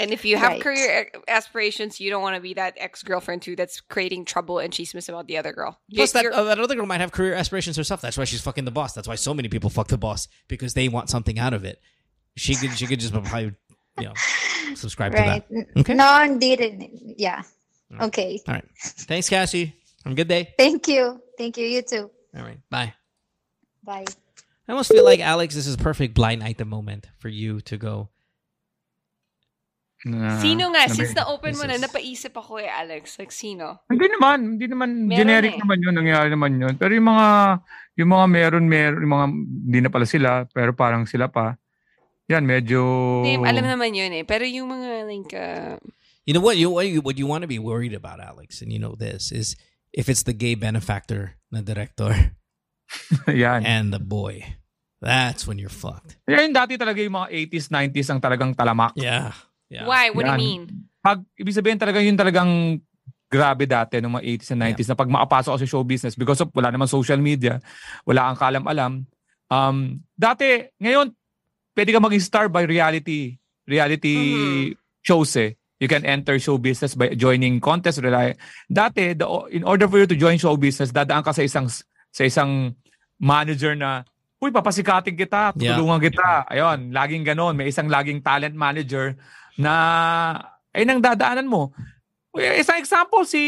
And 0.00 0.12
if 0.12 0.24
you 0.24 0.36
have 0.36 0.52
Right. 0.52 0.60
career 0.62 1.10
aspirations, 1.26 1.98
you 1.98 2.08
don't 2.08 2.22
want 2.22 2.36
to 2.36 2.40
be 2.40 2.54
that 2.54 2.74
ex 2.76 3.02
girlfriend 3.02 3.42
too 3.42 3.56
that's 3.56 3.80
creating 3.80 4.24
trouble 4.26 4.60
and 4.60 4.72
she's 4.72 4.94
missing 4.94 5.12
about 5.14 5.26
the 5.26 5.36
other 5.36 5.52
girl. 5.52 5.80
Plus, 5.92 6.12
that, 6.12 6.22
You're- 6.22 6.36
uh, 6.36 6.44
that 6.44 6.60
other 6.60 6.76
girl 6.76 6.86
might 6.86 7.00
have 7.00 7.10
career 7.10 7.34
aspirations 7.34 7.76
herself. 7.76 8.00
That's 8.00 8.16
why 8.16 8.22
she's 8.24 8.40
fucking 8.40 8.64
the 8.64 8.70
boss. 8.70 8.92
That's 8.94 9.08
why 9.08 9.16
so 9.16 9.34
many 9.34 9.48
people 9.48 9.70
fuck 9.70 9.88
the 9.88 9.98
boss 9.98 10.28
because 10.46 10.74
they 10.74 10.88
want 10.88 11.10
something 11.10 11.36
out 11.38 11.52
of 11.52 11.64
it. 11.64 11.80
She 12.38 12.54
could 12.54 12.72
she 12.78 12.86
could 12.86 13.00
just 13.02 13.12
probably 13.12 13.52
you 13.98 14.06
know 14.06 14.14
subscribe 14.78 15.12
Right. 15.12 15.42
to 15.42 15.54
that. 15.74 15.82
Okay. 15.82 15.94
No, 15.94 16.06
hindi 16.22 16.54
rin. 16.54 16.74
Yeah. 17.18 17.42
Alright. 17.90 18.08
Okay. 18.08 18.30
All 18.46 18.54
right. 18.62 18.68
Thanks, 19.10 19.28
Cassie. 19.28 19.74
Have 20.04 20.12
a 20.12 20.16
good 20.16 20.28
day. 20.30 20.54
Thank 20.56 20.86
you. 20.86 21.18
Thank 21.36 21.56
you. 21.58 21.66
You 21.66 21.82
too. 21.82 22.06
All 22.36 22.44
right. 22.46 22.60
Bye. 22.70 22.94
Bye. 23.82 24.06
I 24.68 24.72
almost 24.76 24.92
feel 24.92 25.04
like 25.04 25.18
Alex, 25.20 25.56
this 25.56 25.66
is 25.66 25.74
a 25.74 25.80
perfect 25.80 26.12
blind 26.14 26.44
item 26.44 26.68
moment 26.68 27.08
for 27.18 27.28
you 27.32 27.60
to 27.66 27.76
go. 27.80 28.12
Na- 30.06 30.38
sino 30.38 30.70
nga? 30.70 30.86
na- 30.86 30.94
Since 30.94 31.16
na-open 31.18 31.58
mo 31.58 31.66
na, 31.66 31.74
This 31.74 31.82
is- 31.82 31.86
napaisip 31.90 32.32
ako 32.38 32.62
eh, 32.62 32.70
Alex. 32.70 33.18
Like, 33.18 33.34
sino? 33.34 33.82
Hindi 33.90 34.06
naman, 34.06 34.38
hindi 34.54 34.66
naman 34.70 34.88
Meron 35.10 35.18
generic 35.26 35.54
eh. 35.56 35.60
naman 35.64 35.78
yun, 35.82 35.94
nangyari 35.96 36.28
naman 36.30 36.52
yun. 36.60 36.74
Pero 36.78 36.92
yung 36.94 37.08
mga 37.10 37.28
yung 37.98 38.10
mga 38.14 38.26
meron 38.30 38.64
meron 38.70 39.00
yung 39.02 39.14
mga 39.18 39.26
hindi 39.66 39.78
na 39.82 39.90
pala 39.90 40.06
sila 40.06 40.46
pero 40.46 40.70
parang 40.70 41.02
sila 41.02 41.26
pa. 41.26 41.58
Yan 42.28 42.44
medyo 42.44 42.80
Hindi, 43.24 43.40
alam 43.40 43.64
naman 43.64 43.96
yun 43.96 44.12
eh. 44.12 44.24
Pero 44.24 44.44
yung 44.44 44.68
mga 44.68 44.88
like, 45.08 45.32
uh, 45.32 45.76
You 46.28 46.36
know 46.36 46.44
what 46.44 46.60
you 46.60 46.68
what 46.68 46.84
you, 46.84 47.00
what 47.00 47.16
you 47.16 47.24
want 47.24 47.40
to 47.40 47.48
be 47.48 47.56
worried 47.56 47.96
about, 47.96 48.20
Alex, 48.20 48.60
and 48.60 48.68
you 48.68 48.76
know 48.76 48.92
this 48.92 49.32
is 49.32 49.56
if 49.96 50.12
it's 50.12 50.28
the 50.28 50.36
gay 50.36 50.52
benefactor, 50.52 51.40
na 51.48 51.64
director, 51.64 52.36
yan. 53.32 53.64
and 53.64 53.96
the 53.96 53.98
boy. 53.98 54.44
That's 55.00 55.48
when 55.48 55.56
you're 55.56 55.72
fucked. 55.72 56.20
Yan 56.28 56.52
dati 56.52 56.76
talaga 56.76 57.00
yung 57.00 57.16
mga 57.16 57.48
80s, 57.48 57.72
90s 57.72 58.08
ang 58.12 58.20
talagang 58.20 58.52
talamak. 58.52 58.92
Yeah. 59.00 59.32
Yeah. 59.72 59.88
why? 59.88 60.12
What 60.12 60.28
do 60.28 60.36
you 60.36 60.36
Yan. 60.36 60.44
mean? 60.44 60.62
Pag 61.00 61.24
ibig 61.32 61.56
sabihin 61.56 61.80
talaga 61.80 62.04
yun 62.04 62.18
talagang 62.18 62.76
grabe 63.28 63.64
dati 63.68 63.96
ng 63.96 64.12
mga 64.12 64.24
80s 64.44 64.50
and 64.52 64.60
90s 64.68 64.88
na 64.92 64.96
pag 65.00 65.08
makapasok 65.08 65.52
ka 65.56 65.60
sa 65.64 65.68
show 65.68 65.84
business 65.84 66.16
because 66.16 66.40
of 66.44 66.52
wala 66.52 66.68
naman 66.68 66.88
social 66.92 67.20
media, 67.20 67.60
wala 68.04 68.32
kang 68.32 68.40
kalam-alam. 68.40 69.04
Um, 69.48 70.04
dati, 70.12 70.64
ngayon, 70.80 71.12
pwede 71.78 71.94
ka 71.94 72.02
maging 72.02 72.24
star 72.26 72.50
by 72.50 72.66
reality 72.66 73.38
reality 73.62 74.74
shows 75.06 75.38
eh. 75.38 75.54
You 75.78 75.86
can 75.86 76.02
enter 76.02 76.34
show 76.42 76.58
business 76.58 76.98
by 76.98 77.14
joining 77.14 77.62
contest. 77.62 78.02
Rely. 78.02 78.34
Dati, 78.66 79.14
the, 79.14 79.30
in 79.54 79.62
order 79.62 79.86
for 79.86 80.02
you 80.02 80.10
to 80.10 80.18
join 80.18 80.34
show 80.34 80.58
business, 80.58 80.90
dadaan 80.90 81.22
ka 81.22 81.30
sa 81.30 81.46
isang 81.46 81.70
sa 82.10 82.26
isang 82.26 82.74
manager 83.22 83.78
na 83.78 84.02
Uy, 84.38 84.54
papasikatin 84.54 85.18
kita, 85.18 85.50
Yeah. 85.58 85.74
tutulungan 85.74 85.98
kita. 85.98 86.46
Ayun, 86.46 86.94
laging 86.94 87.26
ganon. 87.26 87.58
May 87.58 87.74
isang 87.74 87.90
laging 87.90 88.22
talent 88.22 88.54
manager 88.54 89.18
na 89.58 89.74
ay 90.70 90.86
nang 90.86 91.02
dadaanan 91.02 91.50
mo. 91.50 91.74
Isang 92.38 92.78
example 92.78 93.26
si 93.26 93.42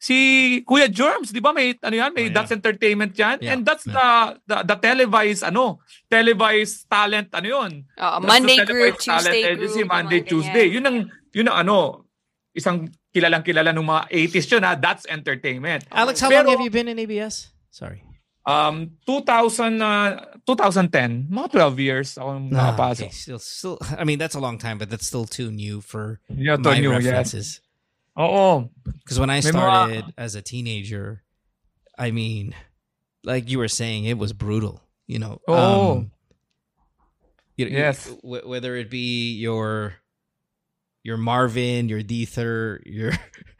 si 0.00 0.16
Kuya 0.64 0.88
Germs, 0.88 1.28
'di 1.28 1.38
ba? 1.38 1.52
May 1.52 1.76
ano 1.76 1.92
yan, 1.92 2.10
Oh, 2.10 2.16
yeah. 2.16 2.24
may 2.24 2.32
That's 2.32 2.50
Entertainment 2.50 3.12
yan. 3.12 3.36
Yeah, 3.44 3.52
And 3.52 3.68
that's 3.68 3.84
yeah. 3.84 3.92
the, 3.92 4.08
the 4.48 4.56
the 4.72 4.76
televised 4.80 5.44
ano, 5.44 5.84
televised 6.08 6.88
talent 6.88 7.28
ano 7.30 7.46
'yun. 7.46 7.72
Uh, 7.94 8.16
That's 8.16 8.24
Monday 8.26 8.58
group, 8.64 8.96
Tuesday 8.96 9.44
agency, 9.52 9.84
group. 9.84 9.92
Monday, 9.92 10.20
mga 10.20 10.28
Tuesday. 10.28 10.66
ganyan. 10.66 10.74
Yun 10.74 10.84
ang 10.88 10.96
yun 11.30 11.46
ang 11.46 11.56
ano, 11.62 11.76
isang 12.50 12.88
kilalang 13.12 13.44
kilala 13.44 13.70
ng 13.70 13.84
mga 13.84 14.02
80s 14.08 14.46
yun 14.48 14.62
ha. 14.64 14.72
That's 14.74 15.04
entertainment. 15.04 15.84
Alex, 15.92 16.24
how 16.24 16.32
Pero- 16.32 16.48
long 16.48 16.56
have 16.56 16.64
you 16.64 16.72
been 16.72 16.88
in 16.88 16.96
ABS? 16.96 17.52
Sorry. 17.68 18.00
Um, 18.48 18.96
2000, 19.04 19.84
uh, 19.84 20.16
2010, 20.48 21.28
mga 21.28 21.48
12 21.52 21.76
years 21.78 22.16
ako 22.16 22.30
Ah, 22.56 22.72
nakapasok. 22.72 23.06
okay. 23.06 23.12
Still, 23.12 23.38
still. 23.38 23.76
I 24.00 24.02
mean, 24.08 24.16
that's 24.16 24.34
a 24.34 24.40
long 24.40 24.56
time, 24.56 24.80
but 24.80 24.88
that's 24.88 25.06
still 25.06 25.28
too 25.28 25.52
new 25.52 25.84
for 25.84 26.18
Yeah, 26.26 26.56
my 26.56 26.80
new, 26.80 26.96
yes. 26.98 27.60
References. 28.16 28.70
Oo. 28.70 28.70
Because 28.98 29.18
when 29.18 29.30
I 29.30 29.40
May 29.40 29.40
mga- 29.40 29.50
started 29.50 30.04
as 30.16 30.34
a 30.34 30.42
teenager, 30.42 31.22
I 31.98 32.10
mean, 32.10 32.54
like 33.24 33.50
you 33.50 33.58
were 33.58 33.68
saying, 33.68 34.04
it 34.06 34.18
was 34.18 34.32
brutal. 34.32 34.80
You 35.06 35.18
know. 35.18 35.40
Oh. 35.48 35.92
Um, 35.98 36.10
you 37.56 37.68
know, 37.68 37.76
Yes. 37.76 38.06
w- 38.22 38.46
whether 38.48 38.76
it 38.76 38.88
be 38.90 39.34
your 39.34 39.94
your 41.02 41.16
Marvin, 41.16 41.88
your 41.88 42.02
Dether, 42.02 42.78
your 42.86 43.12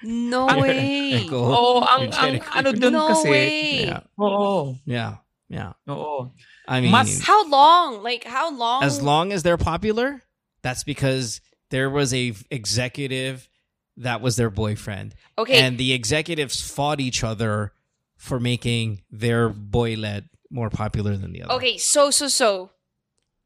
No 0.03 0.49
your 0.55 0.61
way. 0.63 1.13
Echo. 1.27 1.37
Oo, 1.43 1.81
ang, 1.85 2.13
ang 2.15 2.41
ano 2.55 2.73
dun 2.73 2.93
no 2.93 3.09
kasi. 3.09 3.29
way. 3.29 3.85
Yeah, 3.87 4.01
Oo. 4.21 4.77
yeah, 4.87 5.17
yeah. 5.49 5.73
Oo. 5.89 6.31
I 6.69 6.81
mean, 6.81 6.93
Mas- 6.93 7.21
How 7.27 7.49
long? 7.49 8.03
Like 8.03 8.25
how 8.25 8.53
long? 8.55 8.85
as 8.85 9.03
long 9.03 9.33
as 9.33 9.43
they're 9.43 9.59
popular, 9.59 10.23
that's 10.63 10.85
because 10.85 11.41
there 11.71 11.91
was 11.91 12.15
a 12.15 12.33
executive 12.51 13.50
that 13.97 14.21
was 14.21 14.37
their 14.37 14.51
boyfriend, 14.51 15.15
Okay. 15.39 15.61
and 15.61 15.79
the 15.79 15.93
executives 15.93 16.61
fought 16.61 17.01
each 17.01 17.23
other 17.25 17.73
for 18.17 18.39
making 18.41 19.03
their 19.11 19.51
boylet 19.51 20.25
more 20.51 20.71
popular 20.71 21.17
than 21.17 21.33
the 21.33 21.43
other. 21.43 21.55
okay. 21.55 21.79
So 21.79 22.11
so 22.11 22.29
so. 22.29 22.71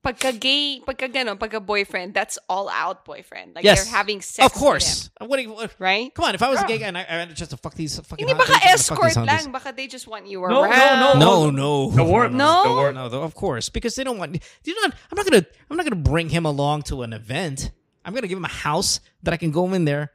Pagka 0.05 0.39
gay, 0.39 0.83
pagka 0.87 1.11
gano, 1.11 1.35
pagka 1.35 1.65
boyfriend, 1.65 2.13
that's 2.13 2.37
all 2.47 2.69
out 2.69 3.07
boyfriend. 3.07 3.55
Like 3.55 3.65
Yes. 3.65 3.85
they're 3.85 3.95
having 3.95 4.21
sex. 4.21 4.45
of 4.45 4.53
with 4.53 4.61
course. 4.61 5.09
What, 5.19 5.37
do 5.39 5.43
you, 5.45 5.53
what- 5.55 5.75
right? 5.79 6.13
Come 6.13 6.27
on, 6.27 6.35
if 6.35 6.43
I 6.43 6.51
was 6.51 6.61
a 6.61 6.67
gay 6.67 6.77
guy 6.77 6.89
and 6.89 6.99
I, 6.99 7.07
I 7.09 7.25
had 7.25 7.35
just 7.35 7.53
to 7.53 7.57
fuck 7.57 7.73
these 7.73 7.99
fucking 7.99 8.29
Hindi 8.29 8.35
hot 8.39 8.47
baka 8.47 8.53
bitches, 8.53 8.57
I'd 8.59 8.81
fuck 8.81 8.99
escort 8.99 9.07
these 9.09 9.17
lang, 9.17 9.27
hotties. 9.49 9.53
baka 9.53 9.73
they 9.75 9.87
just 9.87 10.07
want 10.07 10.27
you 10.27 10.43
No, 10.43 10.49
no, 10.49 10.63
around. 10.65 11.19
no. 11.19 11.49
No, 11.49 11.51
no, 11.51 11.91
The 11.91 12.05
work. 12.05 12.33
No? 12.33 12.65
The 12.65 12.73
work. 12.75 12.95
no, 12.95 13.09
though, 13.09 13.23
of 13.23 13.35
course, 13.35 13.71
because 13.71 13.95
they 13.95 14.05
don't 14.05 14.19
want. 14.19 14.37
You 14.65 14.75
not. 14.83 14.93
I'm 15.11 15.17
not 15.17 15.25
gonna. 15.25 15.47
I'm 15.71 15.77
not 15.79 15.87
gonna 15.87 15.97
bring 15.97 16.29
him 16.29 16.45
along 16.45 16.83
to 16.93 17.01
an 17.01 17.15
event. 17.15 17.71
I'm 18.05 18.13
gonna 18.13 18.29
give 18.29 18.37
him 18.37 18.45
a 18.45 18.49
house 18.49 19.01
that 19.23 19.33
I 19.33 19.39
can 19.39 19.53
go 19.53 19.73
in 19.73 19.87
there, 19.87 20.13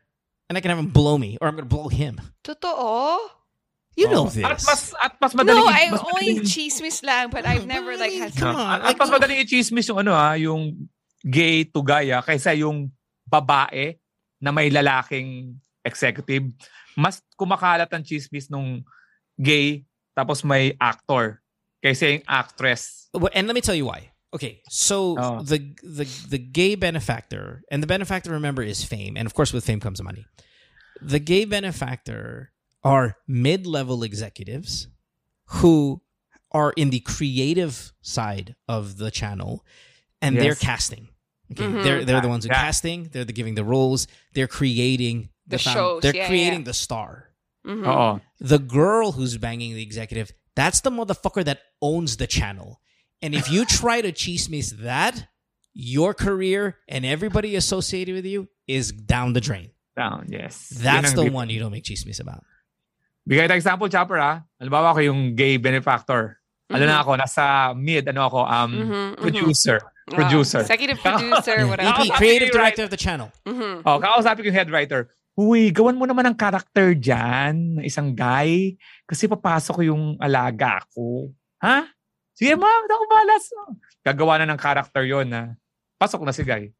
and 0.49 0.57
I 0.57 0.61
can 0.61 0.73
have 0.73 0.81
him 0.81 0.89
blow 0.89 1.15
me, 1.17 1.37
or 1.39 1.47
I'm 1.47 1.55
gonna 1.55 1.69
blow 1.69 1.87
him. 1.87 2.17
Totoo? 2.43 3.19
You 3.95 4.07
know 4.09 4.25
Oo. 4.25 4.33
this. 4.33 4.43
At 4.43 4.59
mas, 4.65 4.81
at 4.97 5.13
mas 5.19 5.33
madaling, 5.35 5.61
No, 5.61 5.69
I 5.69 5.91
mas 5.91 6.01
only 6.01 6.39
madaling- 6.39 6.47
chismis 6.47 7.03
lang, 7.03 7.29
but 7.29 7.45
I've 7.45 7.67
never 7.67 7.93
like 7.95 8.15
had 8.15 8.33
Come 8.33 8.55
No. 8.55 8.63
on, 8.63 8.79
At, 8.81 8.95
like- 8.95 8.99
mas 8.99 9.11
madaling 9.11 9.43
i-chismis 9.43 9.85
yung 9.87 9.99
ano 9.99 10.11
ha, 10.15 10.33
yung 10.33 10.89
gay 11.21 11.67
to 11.67 11.83
gaya 11.83 12.23
kaysa 12.23 12.55
yung 12.55 12.89
babae 13.27 13.99
na 14.39 14.49
may 14.55 14.71
lalaking 14.71 15.59
executive. 15.83 16.47
Mas 16.95 17.19
kumakalat 17.35 17.91
ang 17.91 18.03
chismis 18.03 18.47
nung 18.47 18.81
gay 19.35 19.83
tapos 20.15 20.43
may 20.47 20.73
actor 20.79 21.43
kaysa 21.83 22.19
yung 22.19 22.25
actress. 22.25 23.11
And 23.35 23.47
let 23.47 23.55
me 23.55 23.61
tell 23.61 23.75
you 23.75 23.85
why. 23.91 24.11
Okay, 24.33 24.61
so 24.69 25.15
Oh. 25.19 25.41
the 25.43 25.73
the 25.81 26.05
the 26.29 26.37
gay 26.37 26.75
benefactor, 26.75 27.63
and 27.71 27.81
the 27.81 27.87
benefactor, 27.87 28.31
remember, 28.31 28.61
is 28.61 28.83
fame, 28.83 29.17
and 29.17 29.25
of 29.25 29.33
course, 29.33 29.51
with 29.53 29.65
fame 29.65 29.79
comes 29.79 30.01
money. 30.03 30.25
The 31.01 31.19
gay 31.19 31.45
benefactor 31.45 32.51
are 32.83 33.17
mid-level 33.27 34.03
executives 34.03 34.87
who 35.45 36.01
are 36.51 36.71
in 36.75 36.89
the 36.91 36.99
creative 36.99 37.91
side 38.01 38.55
of 38.67 38.97
the 38.97 39.09
channel, 39.11 39.65
and 40.21 40.37
they're 40.37 40.55
casting. 40.55 41.09
Okay, 41.51 41.63
Mhm. 41.65 41.83
they're 41.83 42.05
they're 42.05 42.21
the 42.21 42.27
ones 42.29 42.43
who 42.45 42.49
Yeah. 42.51 42.61
casting. 42.61 43.09
They're 43.09 43.25
the 43.25 43.33
giving 43.33 43.55
the 43.55 43.63
roles. 43.63 44.05
They're 44.33 44.47
creating 44.47 45.29
The 45.47 45.57
found- 45.57 45.73
shows, 45.75 46.01
They're 46.03 46.15
yeah, 46.15 46.27
creating 46.27 46.59
yeah. 46.59 46.65
the 46.65 46.73
star 46.75 47.31
Mhm. 47.65 47.87
Oo. 47.87 48.21
the 48.39 48.59
girl 48.59 49.13
who's 49.13 49.37
banging 49.37 49.73
the 49.73 49.81
executive, 49.81 50.31
that's 50.55 50.81
the 50.81 50.91
motherfucker 50.91 51.43
that 51.45 51.61
owns 51.81 52.17
the 52.17 52.27
channel. 52.27 52.79
And 53.21 53.35
if 53.35 53.51
you 53.51 53.65
try 53.65 53.99
to 54.01 54.11
chismis 54.11 54.71
that, 54.83 55.27
your 55.73 56.13
career 56.13 56.77
and 56.87 57.05
everybody 57.05 57.55
associated 57.55 58.15
with 58.15 58.25
you 58.25 58.47
is 58.67 58.91
down 58.91 59.33
the 59.33 59.41
drain. 59.41 59.71
Down, 59.95 60.27
yes. 60.31 60.71
That's 60.71 61.13
the 61.13 61.27
one 61.29 61.49
you 61.49 61.59
don't 61.59 61.71
make 61.71 61.83
chismis 61.83 62.19
about. 62.19 62.43
Bigay 63.27 63.45
tayo 63.51 63.59
example, 63.59 63.87
Chopper 63.91 64.17
ha. 64.17 64.41
Halimbawa 64.57 64.95
ako 64.95 64.99
yung 65.03 65.35
gay 65.35 65.57
benefactor. 65.59 66.39
Ano 66.69 66.85
na 66.85 67.01
ako, 67.01 67.17
nasa 67.17 67.73
mid, 67.75 68.07
ano 68.07 68.29
ako, 68.29 68.39
um, 68.45 68.71
Mhm, 68.71 68.87
mhm. 68.87 69.13
producer. 69.19 69.77
Ah, 70.09 70.15
Producer. 70.15 70.61
executive 70.65 70.97
producer, 71.01 71.57
whatever. 71.69 71.89
EP, 72.01 72.09
Ako, 72.09 72.17
creative 72.17 72.49
director 72.49 72.83
of 72.85 72.91
the 72.93 72.97
channel. 72.97 73.29
Mhm. 73.45 73.85
Oh, 73.85 73.97
kakausapin 74.01 74.41
ko 74.41 74.47
yung 74.49 74.57
head 74.57 74.69
writer. 74.73 75.09
Uy, 75.37 75.69
gawan 75.69 75.97
mo 75.97 76.05
naman 76.09 76.25
ng 76.29 76.37
character 76.37 76.93
dyan, 76.97 77.77
na 77.77 77.81
isang 77.85 78.11
guy. 78.17 78.73
Kasi 79.05 79.29
papasok 79.29 79.73
ko 79.77 79.83
yung 79.85 80.03
alaga 80.17 80.81
ko. 80.93 81.29
Ha? 81.61 81.85
Sige, 82.39 82.55
ma'am, 82.55 82.83
ako 82.87 83.05
balas. 83.11 83.45
Gagawa 83.99 84.39
na 84.39 84.55
ng 84.55 84.59
character 84.59 85.03
yon 85.03 85.27
na 85.27 85.59
pasok 85.99 86.23
na 86.23 86.31
si 86.31 86.47
guy. 86.47 86.71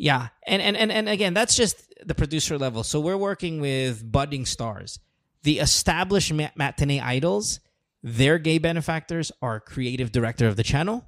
Yeah. 0.00 0.32
And, 0.48 0.64
and 0.64 0.76
and 0.80 0.88
and 0.88 1.12
again, 1.12 1.36
that's 1.36 1.52
just 1.56 1.84
the 2.00 2.16
producer 2.16 2.56
level. 2.56 2.80
So 2.80 2.96
we're 3.00 3.20
working 3.20 3.60
with 3.60 4.00
budding 4.00 4.48
stars. 4.48 4.96
The 5.44 5.60
established 5.60 6.32
ma- 6.32 6.56
matinee 6.56 7.04
idols, 7.04 7.60
their 8.00 8.40
gay 8.40 8.56
benefactors 8.56 9.28
are 9.44 9.60
creative 9.60 10.08
director 10.08 10.48
of 10.48 10.56
the 10.56 10.64
channel. 10.64 11.04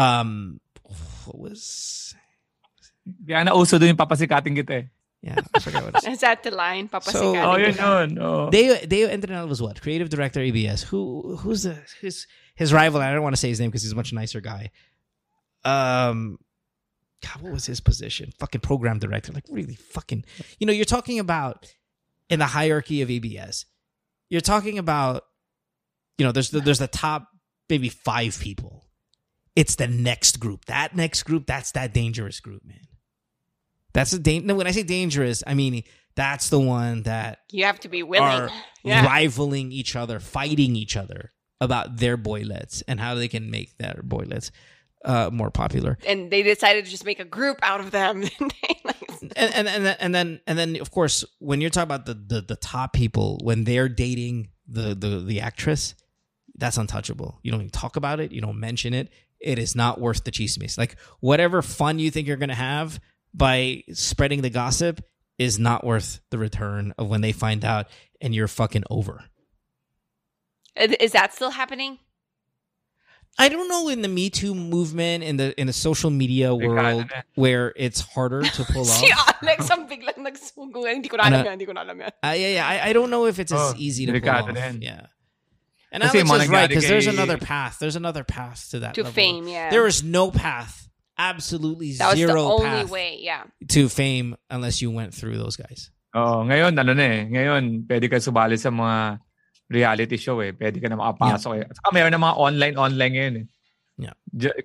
Um 0.00 0.64
what 1.28 1.36
was 1.36 1.60
Kaya 3.04 3.44
nauso 3.44 3.76
doon 3.76 3.92
yung 3.92 4.00
papasikating 4.00 4.56
kita 4.56 4.72
eh. 4.80 4.86
Yeah, 5.24 5.36
I 5.54 5.58
forgot 5.58 5.84
what 5.84 6.04
it 6.04 6.10
Is 6.12 6.20
that 6.26 6.42
the 6.42 6.50
line? 6.50 6.88
Papasikatin 6.88 7.42
Oh, 7.42 7.52
ko 7.52 7.56
yun 7.56 7.74
na. 7.76 8.00
yun. 8.00 8.18
Oh. 8.20 8.50
Deo 8.50 8.76
Deo 8.86 9.08
Endrinal 9.08 9.48
was 9.48 9.62
what? 9.62 9.80
Creative 9.80 10.08
director 10.10 10.40
ABS. 10.40 10.82
Who 10.82 11.36
who's 11.36 11.62
the 11.62 11.78
his 12.02 12.26
his 12.54 12.72
rival? 12.74 13.00
I 13.00 13.12
don't 13.12 13.22
want 13.22 13.34
to 13.34 13.40
say 13.40 13.48
his 13.48 13.58
name 13.58 13.70
because 13.70 13.82
he's 13.82 13.92
a 13.92 13.96
much 13.96 14.12
nicer 14.12 14.40
guy. 14.42 14.70
Um 15.64 16.38
God, 17.24 17.42
what 17.42 17.52
was 17.52 17.64
his 17.64 17.80
position? 17.80 18.32
Fucking 18.38 18.60
program 18.60 18.98
director. 18.98 19.32
Like 19.32 19.44
really 19.48 19.76
fucking 19.76 20.24
you 20.58 20.66
know, 20.66 20.72
you're 20.74 20.84
talking 20.84 21.18
about 21.18 21.72
in 22.28 22.38
the 22.38 22.46
hierarchy 22.46 23.00
of 23.02 23.10
ABS. 23.10 23.64
You're 24.28 24.40
talking 24.42 24.78
about 24.78 25.24
you 26.18 26.26
know, 26.26 26.32
there's 26.32 26.50
the 26.50 26.60
there's 26.60 26.80
the 26.80 26.86
top 26.86 27.28
maybe 27.70 27.88
five 27.88 28.38
people. 28.38 28.84
It's 29.56 29.76
the 29.76 29.86
next 29.88 30.38
group. 30.38 30.66
That 30.66 30.94
next 30.94 31.22
group, 31.22 31.46
that's 31.46 31.72
that 31.72 31.94
dangerous 31.94 32.40
group, 32.40 32.62
man. 32.66 32.80
That's 33.94 34.12
a 34.12 34.18
dan- 34.18 34.44
no, 34.46 34.54
when 34.54 34.66
I 34.66 34.72
say 34.72 34.82
dangerous, 34.82 35.42
I 35.46 35.54
mean 35.54 35.82
that's 36.16 36.50
the 36.50 36.60
one 36.60 37.02
that 37.04 37.38
You 37.50 37.64
have 37.64 37.80
to 37.80 37.88
be 37.88 38.02
willing. 38.02 38.50
Yeah. 38.86 39.06
rivaling 39.06 39.72
each 39.72 39.96
other, 39.96 40.20
fighting 40.20 40.76
each 40.76 40.94
other 40.94 41.32
about 41.58 41.96
their 41.96 42.18
boylets 42.18 42.82
and 42.86 43.00
how 43.00 43.14
they 43.14 43.28
can 43.28 43.50
make 43.50 43.78
their 43.78 44.02
boylets 44.06 44.50
uh, 45.06 45.30
more 45.32 45.50
popular. 45.50 45.96
And 46.06 46.30
they 46.30 46.42
decided 46.42 46.84
to 46.84 46.90
just 46.90 47.06
make 47.06 47.18
a 47.18 47.24
group 47.24 47.58
out 47.62 47.80
of 47.80 47.90
them. 47.92 48.24
And 49.36 49.54
and 49.54 49.68
and 49.68 49.86
then, 49.86 49.96
and 50.00 50.14
then 50.14 50.40
and 50.46 50.58
then 50.58 50.76
of 50.82 50.90
course 50.90 51.24
when 51.38 51.62
you're 51.62 51.70
talking 51.70 51.84
about 51.94 52.04
the, 52.04 52.12
the 52.12 52.40
the 52.42 52.56
top 52.56 52.92
people 52.92 53.40
when 53.42 53.64
they're 53.64 53.88
dating 53.88 54.48
the 54.68 54.94
the 54.94 55.20
the 55.20 55.40
actress, 55.40 55.94
that's 56.56 56.76
untouchable. 56.76 57.38
You 57.42 57.50
don't 57.50 57.60
even 57.60 57.70
talk 57.70 57.96
about 57.96 58.20
it. 58.20 58.32
You 58.32 58.42
don't 58.42 58.60
mention 58.60 58.92
it. 58.92 59.08
It 59.40 59.58
is 59.58 59.74
not 59.74 59.98
worth 59.98 60.24
the 60.24 60.30
chismes. 60.30 60.76
Like 60.76 60.96
whatever 61.20 61.62
fun 61.62 61.98
you 61.98 62.10
think 62.10 62.28
you're 62.28 62.36
gonna 62.36 62.54
have 62.54 63.00
by 63.34 63.82
spreading 63.92 64.42
the 64.42 64.50
gossip 64.50 65.04
is 65.38 65.58
not 65.58 65.84
worth 65.84 66.20
the 66.30 66.38
return 66.38 66.94
of 66.96 67.08
when 67.08 67.20
they 67.20 67.32
find 67.32 67.64
out 67.64 67.88
and 68.20 68.32
you're 68.34 68.46
fucking 68.48 68.84
over. 68.88 69.24
is 70.76 71.12
that 71.12 71.34
still 71.34 71.50
happening? 71.50 71.98
I 73.36 73.48
don't 73.48 73.68
know 73.68 73.88
in 73.88 74.00
the 74.02 74.08
Me 74.08 74.30
Too 74.30 74.54
movement 74.54 75.24
in 75.24 75.36
the 75.38 75.58
in 75.60 75.66
the 75.66 75.72
social 75.72 76.08
media 76.10 76.54
world 76.54 77.10
where 77.34 77.72
it's 77.74 78.00
harder 78.00 78.42
to 78.42 78.64
pull 78.72 78.84
Si 78.84 79.10
off. 79.10 79.34
Alex 79.42 79.68
ang 79.72 79.88
biglang 79.90 80.22
nagsugungan. 80.22 81.02
Hindi 81.02 81.08
ko 81.08 81.16
na 81.16 81.24
alam 81.26 81.34
Ano? 81.42 81.44
yan. 81.44 81.52
Hindi 81.58 81.66
ko 81.66 81.72
na 81.74 81.82
alam 81.82 81.98
yan. 81.98 82.12
Yeah, 82.22 82.34
yeah. 82.62 82.66
I, 82.68 82.90
I 82.90 82.92
don't 82.92 83.10
know 83.10 83.26
if 83.26 83.40
it's 83.40 83.50
as 83.50 83.58
Oh, 83.58 83.74
easy 83.76 84.06
to 84.06 84.12
pull 84.12 84.20
delikado 84.22 84.48
off. 84.50 84.54
din. 84.54 84.82
Yeah. 84.82 85.06
And 85.90 86.02
Kasi 86.04 86.20
Alex 86.22 86.44
is 86.44 86.50
right 86.50 86.68
because 86.68 86.86
there's 86.86 87.08
another 87.10 87.38
path. 87.38 87.78
There's 87.80 87.96
another 87.96 88.22
path 88.22 88.70
to 88.70 88.78
that 88.86 88.94
To 88.94 89.02
level. 89.02 89.12
fame, 89.14 89.48
yeah. 89.48 89.70
There 89.70 89.86
is 89.88 90.02
no 90.06 90.30
path, 90.30 90.86
absolutely 91.18 91.92
That 91.94 92.14
was 92.14 92.20
the 92.20 92.26
zero 92.26 92.58
only 92.58 92.84
path 92.84 92.90
way, 92.90 93.18
yeah. 93.20 93.44
to 93.68 93.88
fame 93.88 94.36
unless 94.50 94.82
you 94.82 94.90
went 94.90 95.14
through 95.14 95.38
those 95.38 95.56
guys. 95.56 95.90
Oh, 96.14 96.46
ngayon 96.46 96.78
ano 96.78 96.94
na 96.94 97.04
eh. 97.04 97.20
Ngayon 97.26 97.90
pwede 97.90 98.06
ka 98.06 98.22
sumali 98.22 98.54
sa 98.54 98.70
mga 98.70 99.18
reality 99.66 100.16
show 100.16 100.38
eh. 100.38 100.54
Pwede 100.54 100.78
ka 100.78 100.86
na 100.86 100.94
makapasok 100.94 101.52
eh. 101.58 101.64
At 101.66 101.74
saka 101.74 101.90
mayroon 101.90 102.14
na 102.14 102.22
mga 102.22 102.36
online 102.38 102.76
online 102.78 103.12
ngayon 103.14 103.34
eh. 103.42 103.46
Yeah. 103.94 104.14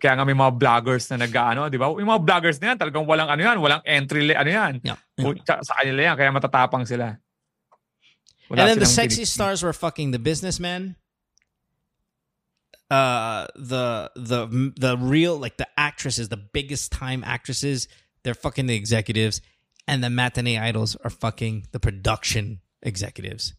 Kaya 0.01 0.17
nga 0.17 0.25
may 0.25 0.33
mga 0.33 0.57
vloggers 0.57 1.05
na 1.13 1.25
nag-ano, 1.25 1.69
di 1.69 1.77
ba? 1.77 1.93
Yung 1.93 2.09
mga 2.09 2.25
vloggers 2.25 2.57
na 2.57 2.73
yan, 2.73 2.77
talagang 2.81 3.05
walang 3.05 3.29
ano 3.29 3.41
yan, 3.45 3.57
walang 3.61 3.83
entry, 3.85 4.25
le- 4.25 4.37
ano 4.37 4.49
yan. 4.49 4.73
Yeah. 4.81 4.97
O, 5.21 5.37
sa, 5.45 5.61
sa 5.61 5.73
kanila 5.77 6.01
yan, 6.01 6.15
kaya 6.17 6.33
matatapang 6.33 6.85
sila. 6.89 7.21
Wala 8.49 8.65
and 8.65 8.67
then 8.73 8.79
the 8.81 8.89
sexy 8.89 9.21
pinipili. 9.21 9.37
stars 9.37 9.61
were 9.61 9.73
fucking 9.73 10.09
the 10.09 10.17
businessmen. 10.17 10.97
Uh, 12.89 13.45
the 13.55 14.11
the 14.15 14.73
the 14.75 14.97
real 14.97 15.37
like 15.37 15.57
the 15.57 15.67
actresses, 15.77 16.29
the 16.29 16.37
biggest 16.37 16.91
time 16.91 17.23
actresses, 17.23 17.87
they're 18.23 18.33
fucking 18.33 18.65
the 18.65 18.75
executives, 18.75 19.41
and 19.87 20.03
the 20.03 20.09
matinee 20.09 20.57
idols 20.57 20.95
are 21.03 21.11
fucking 21.11 21.67
the 21.71 21.79
production 21.79 22.61
executives. 22.81 23.53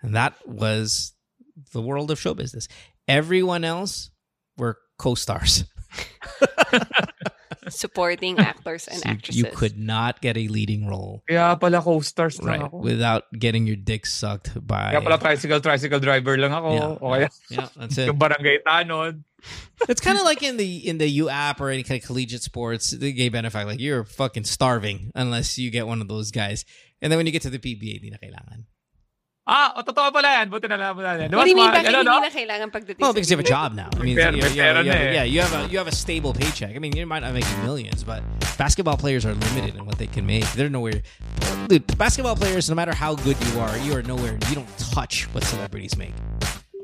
And 0.00 0.14
that 0.14 0.34
was 0.48 1.12
the 1.72 1.82
world 1.82 2.10
of 2.10 2.18
show 2.18 2.32
business. 2.32 2.68
Everyone 3.06 3.64
else 3.64 4.10
were 4.56 4.78
co-stars. 4.98 5.64
Supporting 7.68 8.38
actors 8.52 8.86
and 8.88 8.98
So 8.98 9.08
you- 9.08 9.12
actresses. 9.14 9.36
you 9.36 9.46
could 9.52 9.76
not 9.78 10.20
get 10.22 10.36
a 10.36 10.46
leading 10.48 10.86
role 10.86 11.22
Kaya 11.28 11.56
pala 11.60 11.82
co-stars 11.82 12.38
lang 12.40 12.46
right 12.46 12.62
ako. 12.68 12.78
without 12.80 13.24
getting 13.36 13.66
your 13.66 13.76
dick 13.76 14.06
sucked 14.06 14.54
by 14.66 14.92
Kaya 14.94 15.02
pala 15.02 15.18
tricycle, 15.18 15.60
tricycle 15.60 16.00
driver 16.00 16.38
lang 16.38 16.52
ako. 16.52 16.68
Yeah. 16.74 17.02
O 17.02 17.10
kaya 17.10 17.28
Yeah, 17.50 17.68
that's 17.76 17.98
it. 17.98 18.06
yung 18.10 18.18
barangay 18.18 18.62
tanod. 18.66 19.22
It's 19.88 20.00
kind 20.04 20.20
of 20.20 20.24
like 20.28 20.44
in 20.44 20.56
the 20.60 20.84
in 20.84 21.00
the 21.00 21.08
UAAP 21.24 21.56
or 21.64 21.70
any 21.72 21.80
kind 21.82 21.96
of 22.00 22.04
collegiate 22.06 22.44
sports, 22.44 22.92
the 22.92 23.08
gay 23.12 23.32
benefit. 23.32 23.64
Like 23.64 23.80
you're 23.80 24.04
fucking 24.04 24.44
starving 24.44 25.10
unless 25.16 25.56
you 25.56 25.72
get 25.72 25.88
one 25.88 26.00
of 26.04 26.08
those 26.12 26.28
guys. 26.30 26.68
And 27.00 27.08
then 27.08 27.16
when 27.16 27.24
you 27.24 27.32
get 27.32 27.40
to 27.48 27.50
the 27.50 27.56
PBA, 27.58 28.04
di 28.04 28.12
na 28.12 28.20
kailangan. 28.20 28.68
Ah, 29.46 29.72
o, 29.76 29.82
totoo 29.82 30.12
pala 30.12 30.28
yan. 30.38 30.50
Buti 30.52 30.68
na 30.68 30.76
lang 30.76 30.94
mo 30.94 31.02
na 31.02 31.16
yan. 31.16 31.32
What 31.32 31.44
do 31.44 31.50
you 31.50 31.56
mean 31.56 31.72
Mas- 31.72 31.82
bakit 31.82 31.88
ano, 31.90 31.98
hindi 32.04 32.12
no? 32.12 32.20
na 32.22 32.30
kailangan 32.30 32.68
pagdating 32.70 33.00
Well, 33.00 33.12
because 33.16 33.30
you 33.32 33.36
have 33.40 33.44
a 33.44 33.48
job 33.48 33.74
now. 33.74 33.88
I 33.96 34.02
mean, 34.04 34.14
Pero- 34.14 34.36
you, 34.36 34.44
you, 34.44 34.62
pero 34.62 34.76
have, 34.78 34.86
you 34.86 34.92
na 34.92 34.98
have, 35.00 35.14
yeah, 35.16 35.24
you 35.24 35.40
have 35.40 35.54
a 35.56 35.62
you 35.72 35.78
have 35.80 35.88
a 35.88 35.96
stable 35.96 36.32
paycheck. 36.36 36.76
I 36.76 36.78
mean, 36.78 36.94
you 36.94 37.06
might 37.08 37.24
not 37.24 37.32
make 37.34 37.48
millions, 37.64 38.04
but 38.04 38.22
basketball 38.60 38.96
players 39.00 39.24
are 39.26 39.34
limited 39.34 39.74
in 39.74 39.86
what 39.88 39.98
they 39.98 40.06
can 40.06 40.22
make. 40.28 40.44
They're 40.54 40.70
nowhere. 40.70 41.02
Dude, 41.66 41.82
basketball 41.98 42.36
players, 42.36 42.68
no 42.68 42.76
matter 42.76 42.92
how 42.94 43.16
good 43.16 43.34
you 43.50 43.58
are, 43.58 43.74
you 43.80 43.96
are 43.96 44.04
nowhere. 44.04 44.38
You 44.52 44.54
don't 44.60 44.70
touch 44.92 45.24
what 45.32 45.42
celebrities 45.42 45.96
make. 45.96 46.14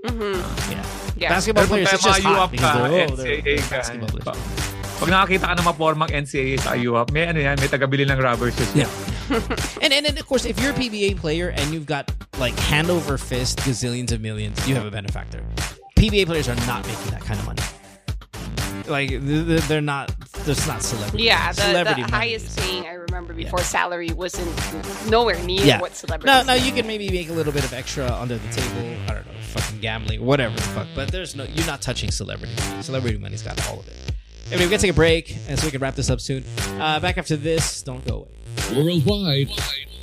Mhm. 0.09 0.35
Yeah, 0.71 0.83
Yeah. 1.19 1.29
basketball 1.35 1.67
Pero 1.69 1.83
players, 1.83 1.89
tayo 1.93 1.95
it's 1.95 2.05
just 2.09 2.23
hot 2.23 2.51
because 2.51 2.73
they're, 2.75 3.07
oh, 3.11 3.17
they're, 3.17 3.43
they're 3.43 3.69
basketball 3.71 4.09
players. 4.11 4.76
Pag 4.97 5.09
nakakita 5.13 5.45
ka 5.53 5.55
ng 5.61 5.67
mapormang 5.69 6.09
NCAA 6.09 6.57
sa 6.57 6.73
UAP, 6.73 7.13
may 7.13 7.29
ano 7.29 7.37
yan, 7.41 7.61
may 7.61 7.69
tagabili 7.69 8.09
ng 8.09 8.17
rubber 8.17 8.49
shoes. 8.49 8.73
Yeah. 8.73 8.89
and, 9.85 9.93
and 9.93 10.07
and 10.09 10.17
of 10.17 10.25
course, 10.25 10.49
if 10.49 10.57
you're 10.57 10.73
a 10.73 10.79
PBA 10.79 11.21
player 11.21 11.53
and 11.53 11.69
you've 11.75 11.85
got 11.85 12.09
like 12.41 12.57
hand 12.73 12.89
over 12.89 13.19
fist 13.21 13.59
gazillions 13.61 14.09
of 14.13 14.25
millions, 14.25 14.57
you 14.65 14.75
have 14.75 14.87
a 14.89 14.91
benefactor. 14.91 15.45
PBA 16.01 16.25
players 16.25 16.49
are 16.49 16.57
not 16.65 16.87
making 16.89 17.11
that 17.13 17.21
kind 17.21 17.37
of 17.41 17.45
money. 17.45 17.63
Like 18.89 19.11
th- 19.11 19.21
th- 19.21 19.63
they're 19.69 19.85
not. 19.85 20.15
There's 20.49 20.65
not 20.67 20.81
celebrity. 20.81 21.25
Yeah, 21.25 21.53
the, 21.53 21.61
celebrity 21.61 22.03
the 22.05 22.11
highest 22.13 22.47
is- 22.47 22.57
paying 22.57 22.87
I 22.87 22.95
remember 22.95 23.35
before 23.35 23.61
salary 23.61 24.13
wasn't 24.17 24.49
nowhere 25.11 25.37
near 25.45 25.61
Yeah. 25.65 25.81
what 25.81 25.97
celebrities. 25.97 26.27
Now, 26.33 26.43
now 26.43 26.55
you 26.55 26.73
can 26.73 26.87
maybe 26.87 27.11
make 27.11 27.29
a 27.29 27.33
little 27.33 27.53
bit 27.53 27.65
of 27.65 27.73
extra 27.75 28.07
under 28.15 28.39
the 28.39 28.49
table. 28.49 28.97
I 29.09 29.15
don't 29.15 29.27
know, 29.27 29.33
fucking 29.53 29.81
gambling, 29.81 30.25
whatever 30.25 30.55
the 30.55 30.63
fuck. 30.73 30.87
But 30.95 31.11
there's 31.13 31.35
no. 31.37 31.45
You're 31.45 31.67
not 31.67 31.83
touching 31.83 32.11
celebrity. 32.11 32.55
Celebrity 32.81 33.19
money's 33.19 33.43
got 33.43 33.59
all 33.69 33.81
of 33.81 33.89
it. 33.89 34.13
Anyway, 34.51 34.65
we're 34.65 34.71
gonna 34.71 34.79
take 34.79 34.91
a 34.91 34.95
break, 34.95 35.37
and 35.49 35.59
so 35.59 35.67
we 35.67 35.73
can 35.73 35.81
wrap 35.81 35.97
this 35.97 36.09
up 36.09 36.21
soon. 36.21 36.45
Uh, 36.81 37.01
back 37.01 37.19
after 37.19 37.37
this. 37.37 37.83
Don't 37.83 38.05
go 38.07 38.19
away. 38.19 38.85
Worldwide, 38.85 39.49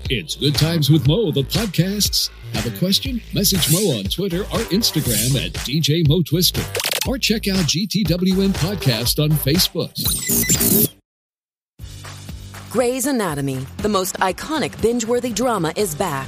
it's 0.10 0.36
Good 0.36 0.56
Times 0.56 0.90
with 0.90 1.08
Mo, 1.08 1.32
the 1.32 1.44
podcasts. 1.44 2.30
Have 2.54 2.66
a 2.74 2.78
question? 2.78 3.22
Message 3.34 3.72
Mo 3.72 3.98
on 3.98 4.04
Twitter 4.06 4.42
or 4.42 4.60
Instagram 4.70 5.46
at 5.46 5.54
DJ 5.54 6.08
Mo 6.08 6.22
Twister. 6.22 6.62
Or 7.08 7.18
check 7.18 7.48
out 7.48 7.58
GTWM 7.66 8.52
Podcast 8.54 9.22
on 9.24 9.32
Facebook. 9.32 9.92
Grey's 12.70 13.06
Anatomy, 13.06 13.66
the 13.78 13.90
most 13.90 14.16
iconic 14.16 14.82
binge 14.82 15.06
worthy 15.06 15.32
drama, 15.32 15.72
is 15.76 15.94
back, 15.96 16.28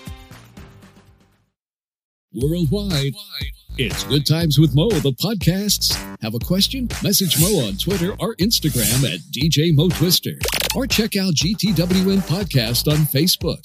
Worldwide, 2.33 3.13
it's 3.77 4.05
Good 4.05 4.25
Times 4.25 4.57
with 4.57 4.73
Mo, 4.73 4.87
the 4.89 5.11
podcasts. 5.11 5.93
Have 6.21 6.33
a 6.33 6.39
question? 6.39 6.87
Message 7.03 7.37
Mo 7.41 7.67
on 7.67 7.75
Twitter 7.75 8.15
or 8.19 8.35
Instagram 8.35 9.03
at 9.13 9.19
DJ 9.31 9.75
Mo 9.75 9.89
Twister. 9.89 10.39
Or 10.73 10.87
check 10.87 11.17
out 11.17 11.33
GTWM 11.33 12.19
Podcast 12.29 12.89
on 12.89 12.99
Facebook. 12.99 13.59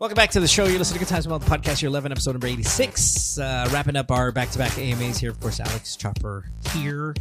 Welcome 0.00 0.16
back 0.16 0.30
to 0.30 0.40
the 0.40 0.48
show. 0.48 0.64
You're 0.64 0.78
listening 0.78 0.98
to 0.98 1.04
Good 1.04 1.10
Times 1.10 1.28
with 1.28 1.30
Mo, 1.30 1.38
the 1.38 1.46
Podcast, 1.46 1.80
your 1.80 1.90
11 1.90 2.10
episode 2.10 2.32
number 2.32 2.48
86. 2.48 3.38
Uh, 3.38 3.68
wrapping 3.72 3.94
up 3.94 4.10
our 4.10 4.32
back 4.32 4.50
to 4.50 4.58
back 4.58 4.76
AMAs 4.76 5.18
here. 5.18 5.30
Of 5.30 5.38
course, 5.38 5.60
Alex 5.60 5.94
Chopper 5.94 6.50
here. 6.72 7.14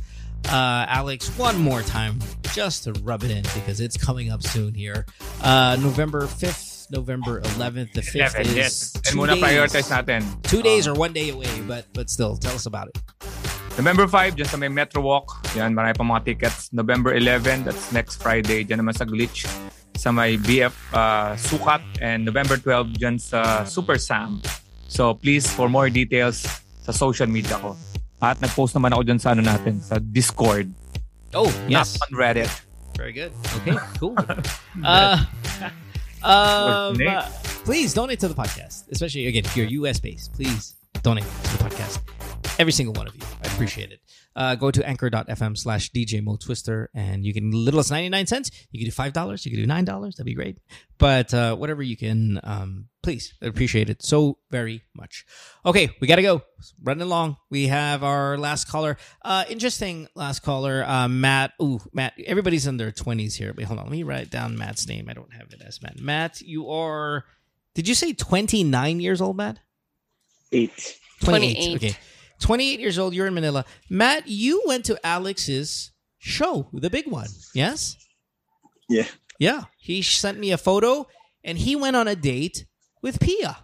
Uh, 0.46 0.86
Alex, 0.90 1.30
one 1.38 1.60
more 1.60 1.84
time, 1.84 2.18
just 2.54 2.86
to 2.86 2.94
rub 3.04 3.24
it 3.24 3.30
in 3.30 3.44
because 3.54 3.80
it's 3.82 3.98
coming 3.98 4.32
up 4.32 4.42
soon 4.42 4.74
here. 4.74 5.06
Uh, 5.44 5.78
November 5.80 6.24
5th, 6.24 6.75
November 6.92 7.42
11th. 7.56 7.94
The 7.94 8.02
5th 8.02 8.36
Eleven, 8.36 8.42
is 8.46 8.56
yes. 8.56 8.96
And 8.96 9.04
two 9.06 9.18
muna 9.18 9.36
days, 9.36 9.44
prioritize 9.44 9.90
natin. 9.92 10.22
two 10.44 10.62
days 10.62 10.88
or 10.88 10.94
one 10.94 11.14
day 11.14 11.30
away, 11.30 11.50
but 11.68 11.86
but 11.94 12.10
still, 12.10 12.38
tell 12.38 12.56
us 12.56 12.66
about 12.66 12.90
it. 12.90 12.98
November 13.76 14.08
5, 14.08 14.40
dyan 14.40 14.48
sa 14.48 14.56
may 14.56 14.72
Metro 14.72 15.04
Walk. 15.04 15.36
Yan, 15.60 15.76
marami 15.76 16.00
pa 16.00 16.04
mga 16.08 16.24
tickets. 16.24 16.72
November 16.72 17.12
11, 17.12 17.68
that's 17.68 17.92
next 17.92 18.24
Friday, 18.24 18.64
dyan 18.64 18.80
naman 18.80 18.96
sa 18.96 19.04
Glitch. 19.04 19.44
Sa 20.00 20.16
may 20.16 20.40
BF 20.40 20.72
uh, 20.96 21.36
Sukat. 21.36 21.84
And 22.00 22.24
November 22.24 22.56
12, 22.56 22.96
dyan 22.96 23.20
sa 23.20 23.68
Super 23.68 24.00
Sam. 24.00 24.40
So 24.88 25.12
please, 25.12 25.44
for 25.52 25.68
more 25.68 25.92
details, 25.92 26.48
sa 26.88 26.96
social 26.96 27.28
media 27.28 27.60
ko. 27.60 27.76
At 28.24 28.40
nag-post 28.40 28.80
naman 28.80 28.96
ako 28.96 29.02
dyan 29.12 29.20
sa 29.20 29.36
ano 29.36 29.44
natin, 29.44 29.84
sa 29.84 30.00
Discord. 30.00 30.72
Oh, 31.36 31.52
yes. 31.68 32.00
Not 32.00 32.08
on 32.08 32.12
Reddit. 32.16 32.52
Very 32.96 33.12
good. 33.12 33.36
Okay, 33.60 33.76
cool. 34.00 34.16
uh, 34.88 35.20
um, 36.26 36.98
uh, 37.08 37.30
please 37.64 37.94
donate 37.94 38.20
to 38.20 38.28
the 38.28 38.34
podcast, 38.34 38.92
especially 38.92 39.28
again 39.28 39.46
if 39.46 39.56
you're 39.56 39.68
US 39.68 40.00
based. 40.00 40.34
Please 40.34 40.76
donate 41.04 41.24
to 41.24 41.58
the 41.58 41.64
podcast. 41.64 42.00
Every 42.60 42.72
single 42.74 42.94
one 42.94 43.08
of 43.08 43.16
you, 43.16 43.22
I 43.44 43.48
appreciate 43.48 43.92
it. 43.92 44.00
Uh, 44.36 44.56
go 44.56 44.70
to 44.70 44.86
anchor.fm 44.88 45.58
slash 45.58 45.92
DJ 45.92 46.22
Mo 46.24 46.36
Twister 46.36 46.90
and 46.94 47.26
you 47.26 47.34
can 47.34 47.52
little 47.52 47.80
as 47.80 47.90
99 47.90 48.28
cents. 48.28 48.52
You 48.72 48.80
can 48.80 48.90
do 48.90 49.20
$5. 49.22 49.46
You 49.46 49.52
can 49.52 49.62
do 49.62 49.92
$9. 49.92 50.12
That'd 50.12 50.26
be 50.26 50.34
great. 50.34 50.58
But 50.98 51.34
uh, 51.34 51.56
whatever 51.56 51.82
you 51.84 51.96
can, 51.96 52.40
um, 52.44 52.90
please, 53.02 53.34
I 53.42 53.48
appreciate 53.48 53.90
it 53.90 54.04
so 54.04 54.40
very 54.52 54.84
much. 54.94 55.26
Okay, 55.66 55.90
we 56.00 56.08
got 56.08 56.18
to 56.18 56.22
go. 56.22 56.42
Running 56.84 57.04
along. 57.04 57.38
We 57.50 57.68
have 57.68 58.04
our 58.04 58.38
last 58.38 58.68
caller. 58.68 58.98
Uh, 59.22 59.46
interesting 59.50 60.08
last 60.16 60.42
caller, 60.42 60.84
uh, 60.86 61.08
Matt. 61.08 61.54
Ooh, 61.62 61.80
Matt. 61.94 62.14
Everybody's 62.26 62.68
in 62.68 62.78
their 62.78 62.92
20s 62.92 63.36
here. 63.36 63.54
Wait, 63.56 63.68
hold 63.68 63.80
on. 63.80 63.86
Let 63.86 63.92
me 63.92 64.04
write 64.04 64.30
down 64.30 64.58
Matt's 64.58 64.88
name. 64.88 65.08
I 65.10 65.14
don't 65.14 65.34
have 65.34 65.54
it 65.54 65.62
as 65.66 65.82
Matt. 65.82 66.00
Matt, 66.00 66.42
you 66.42 66.70
are, 66.70 67.26
did 67.74 67.88
you 67.88 67.96
say 67.96 68.14
29 68.14 69.00
years 69.00 69.22
old, 69.22 69.38
Matt? 69.38 69.60
Eight. 70.52 70.98
28. 71.22 71.76
Okay. 71.76 71.96
28 72.40 72.80
years 72.80 72.98
old. 73.00 73.14
You're 73.14 73.28
in 73.28 73.34
Manila. 73.34 73.66
Matt, 73.90 74.28
you 74.28 74.64
went 74.66 74.86
to 74.86 75.00
Alex's 75.06 75.92
show, 76.18 76.68
the 76.74 76.90
big 76.90 77.08
one. 77.08 77.28
Yes? 77.54 77.98
Yeah. 78.90 79.08
Yeah. 79.40 79.64
He 79.78 80.02
sent 80.02 80.40
me 80.40 80.52
a 80.52 80.58
photo 80.58 81.08
and 81.44 81.58
he 81.58 81.76
went 81.76 81.96
on 81.96 82.08
a 82.08 82.16
date 82.16 82.66
with 83.02 83.20
Pia. 83.20 83.58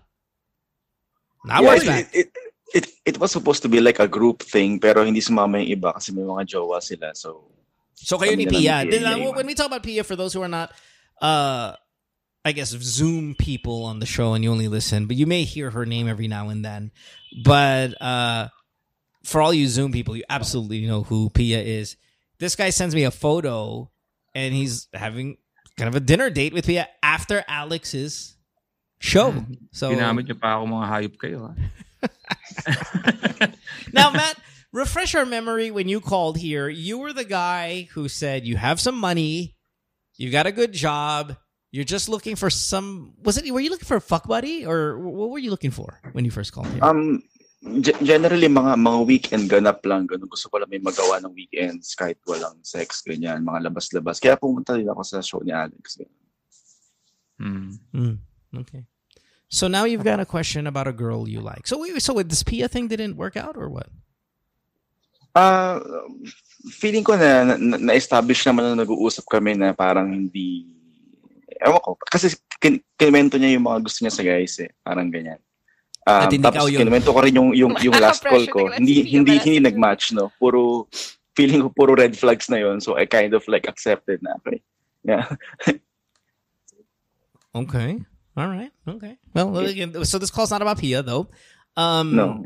I 1.49 1.61
Yeah, 1.61 1.73
was 1.73 1.83
it, 1.83 2.07
it, 2.13 2.31
it, 2.73 2.87
it 3.05 3.19
was 3.19 3.31
supposed 3.31 3.63
to 3.63 3.69
be 3.69 3.81
like 3.81 3.99
a 3.99 4.07
group 4.07 4.43
thing, 4.43 4.79
pero 4.79 5.03
hindi 5.03 5.21
sumama 5.21 5.57
yung 5.57 5.79
iba 5.81 5.93
kasi 5.93 6.11
may 6.11 6.21
mga 6.21 6.45
jowa 6.45 6.81
sila. 6.81 7.15
So, 7.15 7.49
So 7.95 8.17
kayo 8.17 8.37
ni 8.37 8.45
Kami 8.45 8.65
na 8.65 8.81
Pia. 8.83 8.91
Then, 8.91 9.05
uh, 9.05 9.31
when 9.31 9.45
we 9.47 9.53
talk 9.53 9.67
about 9.67 9.83
Pia, 9.83 10.03
for 10.03 10.15
those 10.15 10.33
who 10.33 10.41
are 10.41 10.47
not, 10.47 10.71
uh, 11.21 11.73
I 12.43 12.51
guess, 12.51 12.69
Zoom 12.69 13.35
people 13.37 13.85
on 13.85 13.99
the 13.99 14.05
show 14.05 14.33
and 14.33 14.43
you 14.43 14.51
only 14.51 14.67
listen, 14.67 15.05
but 15.05 15.15
you 15.15 15.27
may 15.27 15.43
hear 15.43 15.69
her 15.69 15.85
name 15.85 16.07
every 16.07 16.27
now 16.27 16.49
and 16.49 16.65
then. 16.65 16.91
But 17.43 17.93
uh, 18.01 18.49
for 19.23 19.41
all 19.41 19.53
you 19.53 19.67
Zoom 19.67 19.91
people, 19.91 20.15
you 20.15 20.23
absolutely 20.29 20.85
know 20.85 21.03
who 21.03 21.29
Pia 21.29 21.59
is. 21.61 21.95
This 22.39 22.55
guy 22.55 22.69
sends 22.71 22.95
me 22.95 23.03
a 23.03 23.11
photo 23.11 23.89
and 24.33 24.53
he's 24.53 24.87
having 24.93 25.37
kind 25.77 25.87
of 25.87 25.95
a 25.95 25.99
dinner 25.99 26.29
date 26.29 26.53
with 26.53 26.65
Pia 26.65 26.87
after 27.03 27.43
Alex's 27.47 28.35
show. 28.99 29.45
So 29.71 29.91
Ginamit 29.91 30.25
niyo 30.27 30.39
pa 30.39 30.57
ako 30.57 30.65
mga 30.67 30.87
hayop 30.89 31.15
kayo. 31.17 31.53
Now, 33.93 34.11
Matt, 34.11 34.37
refresh 34.71 35.15
our 35.15 35.25
memory 35.25 35.71
when 35.71 35.87
you 35.87 35.99
called 35.99 36.37
here. 36.37 36.69
You 36.69 36.97
were 36.97 37.13
the 37.13 37.25
guy 37.25 37.89
who 37.93 38.07
said 38.07 38.45
you 38.45 38.55
have 38.57 38.79
some 38.79 38.95
money, 38.95 39.55
you've 40.15 40.31
got 40.31 40.47
a 40.47 40.51
good 40.51 40.71
job, 40.71 41.35
you're 41.71 41.83
just 41.83 42.09
looking 42.09 42.35
for 42.35 42.49
some. 42.49 43.13
Was 43.23 43.37
it? 43.37 43.49
Were 43.51 43.59
you 43.59 43.69
looking 43.69 43.85
for 43.87 43.97
a 43.97 44.01
fuck 44.01 44.27
buddy, 44.27 44.65
or 44.65 44.97
what 44.99 45.29
were 45.29 45.39
you 45.39 45.49
looking 45.51 45.71
for 45.71 45.99
when 46.13 46.25
you 46.25 46.31
first 46.31 46.53
called 46.53 46.67
here? 46.67 46.83
um, 46.83 47.21
ge- 47.21 47.40
generally, 48.01 48.49
mga, 48.49 48.73
mga 48.73 48.99
weekend 49.05 49.45
ganap 49.45 49.85
lang. 49.85 50.09
Ganun. 50.09 50.27
Gusto 50.27 50.49
ko 50.49 50.57
lang 50.57 50.69
may 50.69 50.81
magawa 50.81 51.21
ng 51.21 51.33
weekends 51.33 51.93
kahit 51.93 52.17
walang 52.25 52.57
sex, 52.65 53.05
ganyan. 53.05 53.45
Mga 53.45 53.69
labas-labas. 53.69 54.17
Kaya 54.17 54.35
pumunta 54.35 54.73
din 54.73 54.89
ako 54.89 55.01
sa 55.05 55.21
show 55.21 55.41
ni 55.45 55.53
Alex. 55.53 56.01
ganun. 56.01 56.19
Hmm. 57.41 57.73
Hmm, 57.93 58.17
okay. 58.53 58.85
So 59.51 59.67
now 59.67 59.83
you've 59.83 60.07
got 60.07 60.21
a 60.21 60.25
question 60.25 60.65
about 60.65 60.87
a 60.87 60.95
girl 60.95 61.27
you 61.27 61.41
like. 61.41 61.67
So 61.67 61.81
wait, 61.81 61.99
so 62.01 62.15
this 62.23 62.41
Pia 62.41 62.69
thing 62.71 62.87
didn't 62.87 63.17
work 63.17 63.35
out 63.35 63.57
or 63.57 63.67
what? 63.67 63.89
Ah, 65.35 65.79
feeling 66.71 67.03
ko 67.03 67.15
na, 67.15 67.43
na, 67.43 67.77
na-establish 67.79 68.43
naman 68.47 68.71
na 68.71 68.83
nag-uusap 68.83 69.27
kami 69.27 69.55
na 69.55 69.71
parang 69.75 70.11
hindi, 70.11 70.71
ewan 71.59 71.79
ko, 71.79 71.95
kasi 72.07 72.35
kin- 72.59 72.83
niya 72.99 73.55
yung 73.55 73.67
mga 73.67 73.79
gusto 73.79 74.03
niya 74.03 74.13
sa 74.15 74.23
guys 74.23 74.55
eh, 74.59 74.71
parang 74.83 75.07
ganyan. 75.07 75.39
Um, 76.09 76.21
At 76.25 76.33
hindi 76.33 76.41
tapos 76.41 76.65
kinwento 76.73 77.13
ko 77.13 77.19
rin 77.21 77.35
yung, 77.37 77.53
yung, 77.53 77.73
yung 77.77 77.93
last 78.03 78.25
call 78.25 78.41
ko. 78.49 78.73
Hindi, 78.73 79.05
hindi, 79.05 79.37
hindi 79.37 79.61
nag-match, 79.61 80.17
no? 80.17 80.33
Puro, 80.41 80.89
feeling 81.37 81.61
ko 81.61 81.69
puro 81.69 81.93
red 81.93 82.17
flags 82.17 82.49
na 82.49 82.57
yon 82.57 82.81
So 82.81 82.97
I 82.97 83.05
kind 83.05 83.33
of 83.37 83.45
like 83.45 83.69
accepted 83.69 84.19
na, 84.25 84.33
okay. 84.41 84.61
Yeah. 85.05 85.29
Okay. 87.51 87.99
All 88.37 88.47
right. 88.47 88.71
Okay. 88.87 89.17
Well, 89.33 89.57
again, 89.59 89.91
so 90.05 90.17
this 90.17 90.31
call's 90.31 90.51
not 90.51 90.61
about 90.61 90.79
Pia 90.79 91.03
though. 91.03 91.27
Um, 91.75 92.15
No. 92.15 92.45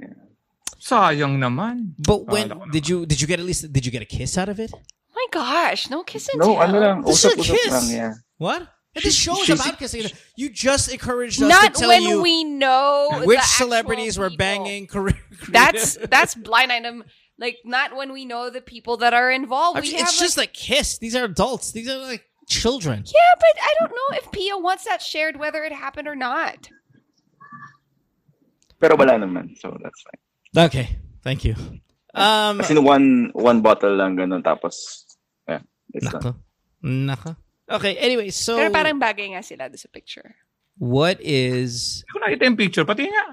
Sayang 0.82 1.38
naman. 1.38 1.94
But 1.98 2.26
when 2.26 2.50
did 2.74 2.90
you 2.90 3.06
did 3.06 3.22
you 3.22 3.28
get 3.28 3.40
at 3.40 3.46
least 3.46 3.70
did 3.72 3.86
you 3.86 3.92
get 3.94 4.02
a 4.02 4.10
kiss 4.10 4.38
out 4.38 4.50
of 4.50 4.60
it? 4.60 4.74
Oh 4.74 5.14
my 5.14 5.28
gosh, 5.30 5.90
no 5.90 6.04
kiss 6.04 6.30
and 6.30 6.42
No, 6.42 6.58
tell. 6.58 6.62
ano 6.62 6.78
lang, 6.82 6.98
This 7.06 7.22
is 7.22 7.26
a 7.26 7.38
usap-usap 7.38 7.54
kiss. 7.54 7.74
lang, 7.74 7.88
yeah. 7.90 8.14
What? 8.38 8.62
This 8.96 9.14
She- 9.16 9.28
show 9.30 9.42
is 9.42 9.50
about 9.60 9.78
kissing. 9.78 10.08
You 10.36 10.50
just 10.50 10.92
encouraged 10.92 11.42
us 11.44 11.50
Not 11.50 11.74
to 11.76 11.80
tell 11.82 11.90
when 11.90 12.04
you 12.04 12.22
we 12.22 12.44
know 12.44 13.10
which 13.26 13.40
the 13.40 13.46
celebrities 13.46 14.18
were 14.18 14.30
people. 14.30 14.38
banging. 14.46 14.88
Korean. 14.88 15.18
That's 15.50 15.98
that's 16.10 16.34
blind 16.36 16.72
item. 16.72 17.04
Like 17.38 17.58
not 17.66 17.96
when 17.96 18.14
we 18.14 18.24
know 18.24 18.50
the 18.50 18.62
people 18.62 18.98
that 19.04 19.14
are 19.14 19.30
involved. 19.30 19.82
We 19.82 19.90
it's 19.90 20.02
have 20.02 20.16
just 20.16 20.38
like, 20.38 20.50
a 20.50 20.54
kiss. 20.54 20.98
These 20.98 21.16
are 21.16 21.26
adults. 21.26 21.72
These 21.76 21.90
are 21.90 21.98
like 22.00 22.24
children. 22.48 23.04
yeah, 23.06 23.34
but 23.40 23.56
I 23.62 23.72
don't 23.80 23.92
know 23.92 24.10
if 24.18 24.32
Pia 24.32 24.58
wants 24.58 24.86
that 24.86 25.02
shared, 25.02 25.36
whether 25.36 25.64
it 25.64 25.74
happened 25.74 26.08
or 26.08 26.16
not. 26.16 26.70
Pero 28.80 28.96
wala 28.96 29.14
naman, 29.20 29.56
so 29.60 29.72
that's 29.82 30.02
fine. 30.04 30.66
Okay. 30.68 31.00
Thank 31.24 31.44
you. 31.44 31.56
Um, 32.14 32.60
Kasi 32.64 32.78
one, 32.80 33.32
one 33.34 33.60
bottle 33.62 33.96
lang 33.96 34.16
ganun, 34.16 34.44
tapos, 34.44 35.04
yeah, 35.48 35.60
it's 35.94 36.08
done. 36.08 36.40
nako. 36.84 37.36
Nako. 37.70 37.76
Okay. 37.82 37.98
Anyway, 37.98 38.30
so 38.30 38.56
Pero 38.58 38.70
parang 38.70 39.02
bagay 39.02 39.34
nga 39.34 39.42
sila 39.42 39.70
doon 39.70 39.82
sa 39.82 39.90
picture. 39.90 40.36
what 40.78 41.18
is 41.24 42.04
Hindi 42.04 42.12
ko 42.12 42.20
nakita 42.20 42.44
yung 42.46 42.60
picture. 42.60 42.86
Pati 42.86 43.08
nga. 43.08 43.28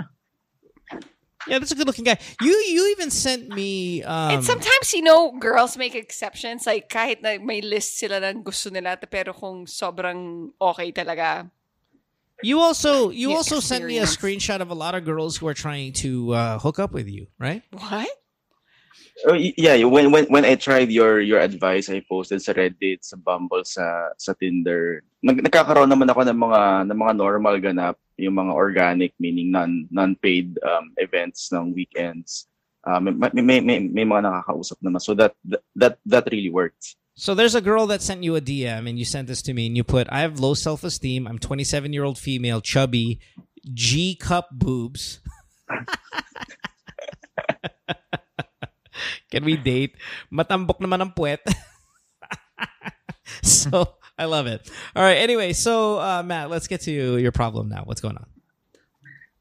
Yeah, 1.50 1.58
that's 1.58 1.72
a 1.72 1.74
good 1.74 1.90
looking 1.90 2.06
guy. 2.06 2.22
You 2.38 2.54
you 2.70 2.94
even 2.94 3.10
sent 3.10 3.50
me 3.50 4.02
um 4.06 4.38
and 4.38 4.44
sometimes, 4.46 4.94
you 4.94 5.02
know, 5.02 5.34
girls 5.42 5.74
make 5.74 5.98
exceptions. 5.98 6.70
Like, 6.70 6.86
kahit 6.86 7.18
na 7.18 7.42
may 7.42 7.58
list 7.58 7.98
sila 7.98 8.22
ng 8.22 8.46
gusto 8.46 8.70
nila, 8.70 8.94
pero 9.10 9.34
kung 9.34 9.66
sobrang 9.66 10.54
okay 10.62 10.94
talaga. 10.94 11.50
you 12.42 12.58
also 12.58 13.10
you 13.10 13.30
Yeah, 13.30 13.42
also 13.42 13.58
sent 13.58 13.86
me 13.86 13.98
a 13.98 14.06
screenshot 14.06 14.62
of 14.62 14.70
a 14.70 14.74
lot 14.74 14.94
of 14.94 15.02
girls 15.02 15.38
who 15.38 15.46
are 15.46 15.54
trying 15.54 15.94
to 16.02 16.34
uh, 16.34 16.58
hook 16.58 16.78
up 16.78 16.94
with 16.94 17.06
you, 17.10 17.26
right? 17.38 17.62
What? 17.74 18.10
Oh, 19.28 19.36
yeah, 19.36 19.76
when 19.84 20.10
when 20.10 20.24
when 20.32 20.44
I 20.44 20.56
tried 20.56 20.90
your 20.90 21.20
your 21.20 21.38
advice, 21.38 21.92
I 21.92 22.00
posted 22.00 22.40
sa 22.40 22.56
Reddit, 22.56 23.04
sa 23.04 23.20
Bumble, 23.20 23.62
sa 23.62 24.08
sa 24.16 24.32
Tinder. 24.32 25.04
Nag, 25.20 25.44
nagkakaroon 25.44 25.92
naman 25.92 26.08
ako 26.08 26.24
ng 26.26 26.38
mga 26.40 26.60
ng 26.88 26.98
mga 26.98 27.14
normal 27.20 27.56
ganap, 27.60 28.00
yung 28.16 28.40
mga 28.40 28.52
organic 28.56 29.12
meaning 29.20 29.52
non 29.52 29.86
non-paid 29.92 30.56
um, 30.64 30.90
events 30.96 31.52
ng 31.52 31.76
weekends. 31.76 32.48
Um, 32.82 33.14
may, 33.14 33.30
may, 33.30 33.60
may, 33.60 33.78
may 33.86 34.06
mga 34.08 34.26
nakakausap 34.26 34.80
naman. 34.82 35.00
So 35.04 35.14
that 35.14 35.36
that 35.76 36.00
that 36.08 36.26
really 36.32 36.50
works. 36.50 36.96
So 37.14 37.36
there's 37.36 37.54
a 37.54 37.60
girl 37.60 37.86
that 37.92 38.00
sent 38.00 38.24
you 38.24 38.34
a 38.34 38.40
DM 38.40 38.88
and 38.88 38.98
you 38.98 39.04
sent 39.04 39.28
this 39.28 39.44
to 39.44 39.52
me 39.52 39.68
and 39.68 39.76
you 39.76 39.84
put 39.84 40.08
I 40.10 40.24
have 40.24 40.40
low 40.40 40.54
self-esteem. 40.54 41.28
I'm 41.28 41.38
27 41.38 41.92
year 41.92 42.02
old 42.02 42.18
female, 42.18 42.64
chubby, 42.64 43.20
G 43.62 44.16
cup 44.16 44.48
boobs. 44.50 45.20
Can 49.30 49.44
we 49.44 49.57
date? 49.57 49.96
Matambok 50.32 50.78
naman 50.78 51.03
ang 51.03 51.12
puwet. 51.12 51.40
so 53.42 53.98
I 54.18 54.26
love 54.26 54.46
it. 54.46 54.68
All 54.94 55.03
right. 55.03 55.18
Anyway, 55.18 55.53
so 55.53 55.98
uh, 55.98 56.22
Matt, 56.22 56.50
let's 56.50 56.66
get 56.66 56.82
to 56.82 56.92
your 57.18 57.32
problem 57.32 57.68
now. 57.68 57.82
What's 57.84 58.00
going 58.00 58.16
on? 58.16 58.26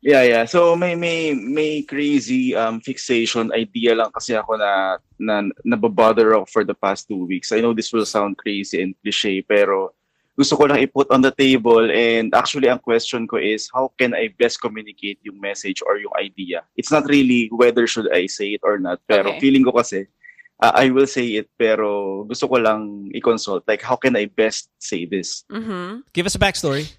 Yeah, 0.01 0.25
yeah. 0.25 0.45
So 0.49 0.73
may 0.73 0.97
may 0.97 1.37
may 1.37 1.85
crazy 1.85 2.57
um 2.57 2.81
fixation 2.81 3.53
idea 3.53 3.93
lang 3.93 4.09
kasi 4.09 4.33
ako 4.33 4.57
na 4.57 4.97
na 5.21 5.45
nababother 5.61 6.33
ako 6.33 6.45
for 6.49 6.63
the 6.65 6.73
past 6.73 7.05
two 7.05 7.29
weeks. 7.29 7.53
I 7.53 7.61
know 7.61 7.77
this 7.77 7.93
will 7.93 8.09
sound 8.09 8.41
crazy 8.41 8.81
and 8.81 8.97
cliche 9.05 9.45
pero 9.45 9.93
gusto 10.41 10.57
ko 10.57 10.65
lang 10.65 10.81
i-put 10.81 11.05
on 11.13 11.21
the 11.21 11.29
table 11.29 11.85
and 11.93 12.33
actually 12.33 12.65
ang 12.65 12.81
question 12.81 13.29
ko 13.29 13.37
is 13.37 13.69
how 13.69 13.93
can 13.93 14.17
I 14.17 14.33
best 14.33 14.57
communicate 14.57 15.21
yung 15.21 15.37
message 15.37 15.85
or 15.85 16.01
yung 16.01 16.09
idea? 16.17 16.65
It's 16.73 16.89
not 16.89 17.05
really 17.05 17.45
whether 17.53 17.85
should 17.85 18.09
I 18.09 18.25
say 18.25 18.57
it 18.57 18.65
or 18.65 18.81
not 18.81 18.97
pero 19.05 19.37
Okay. 19.37 19.39
feeling 19.39 19.61
ko 19.61 19.77
kasi 19.77 20.09
uh, 20.57 20.73
I 20.73 20.89
will 20.89 21.05
say 21.05 21.37
it 21.37 21.47
pero 21.61 22.25
gusto 22.25 22.49
ko 22.49 22.57
lang 22.57 23.13
i-consult 23.13 23.69
like 23.69 23.85
how 23.85 23.93
can 23.93 24.17
I 24.17 24.25
best 24.25 24.73
say 24.81 25.05
this? 25.05 25.45
Mm-hmm. 25.53 26.09
Give 26.09 26.25
us 26.25 26.33
a 26.33 26.41
backstory. 26.41 26.89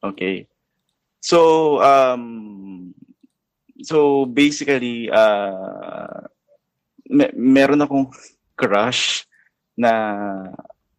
Okay. 0.00 0.48
So 1.20 1.76
um 1.84 2.94
so 3.84 4.24
basically 4.24 5.12
uh 5.12 6.24
me- 7.04 7.36
meron 7.36 7.84
akong 7.84 8.08
crush 8.56 9.28
na 9.76 9.92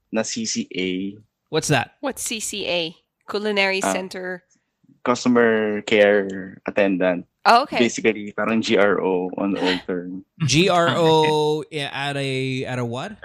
na 0.10 0.22
CCA 0.22 1.18
What's 1.50 1.68
that? 1.70 1.96
What's 2.02 2.24
CCA? 2.28 2.96
Culinary 3.30 3.82
Ah. 3.84 3.94
Center. 3.94 4.44
customer 5.06 5.82
care 5.88 6.60
attendant 6.68 7.26
Oh, 7.46 7.64
okay. 7.64 7.80
basically 7.80 8.34
parang 8.36 8.60
GRO 8.62 9.32
on 9.40 9.56
the 9.56 9.62
old 9.64 9.80
term 9.88 10.26
G 10.46 10.68
R 10.68 10.92
O 10.92 11.64
at 11.72 12.18
a 12.20 12.66
at 12.68 12.78
a 12.80 12.86
what? 12.86 13.16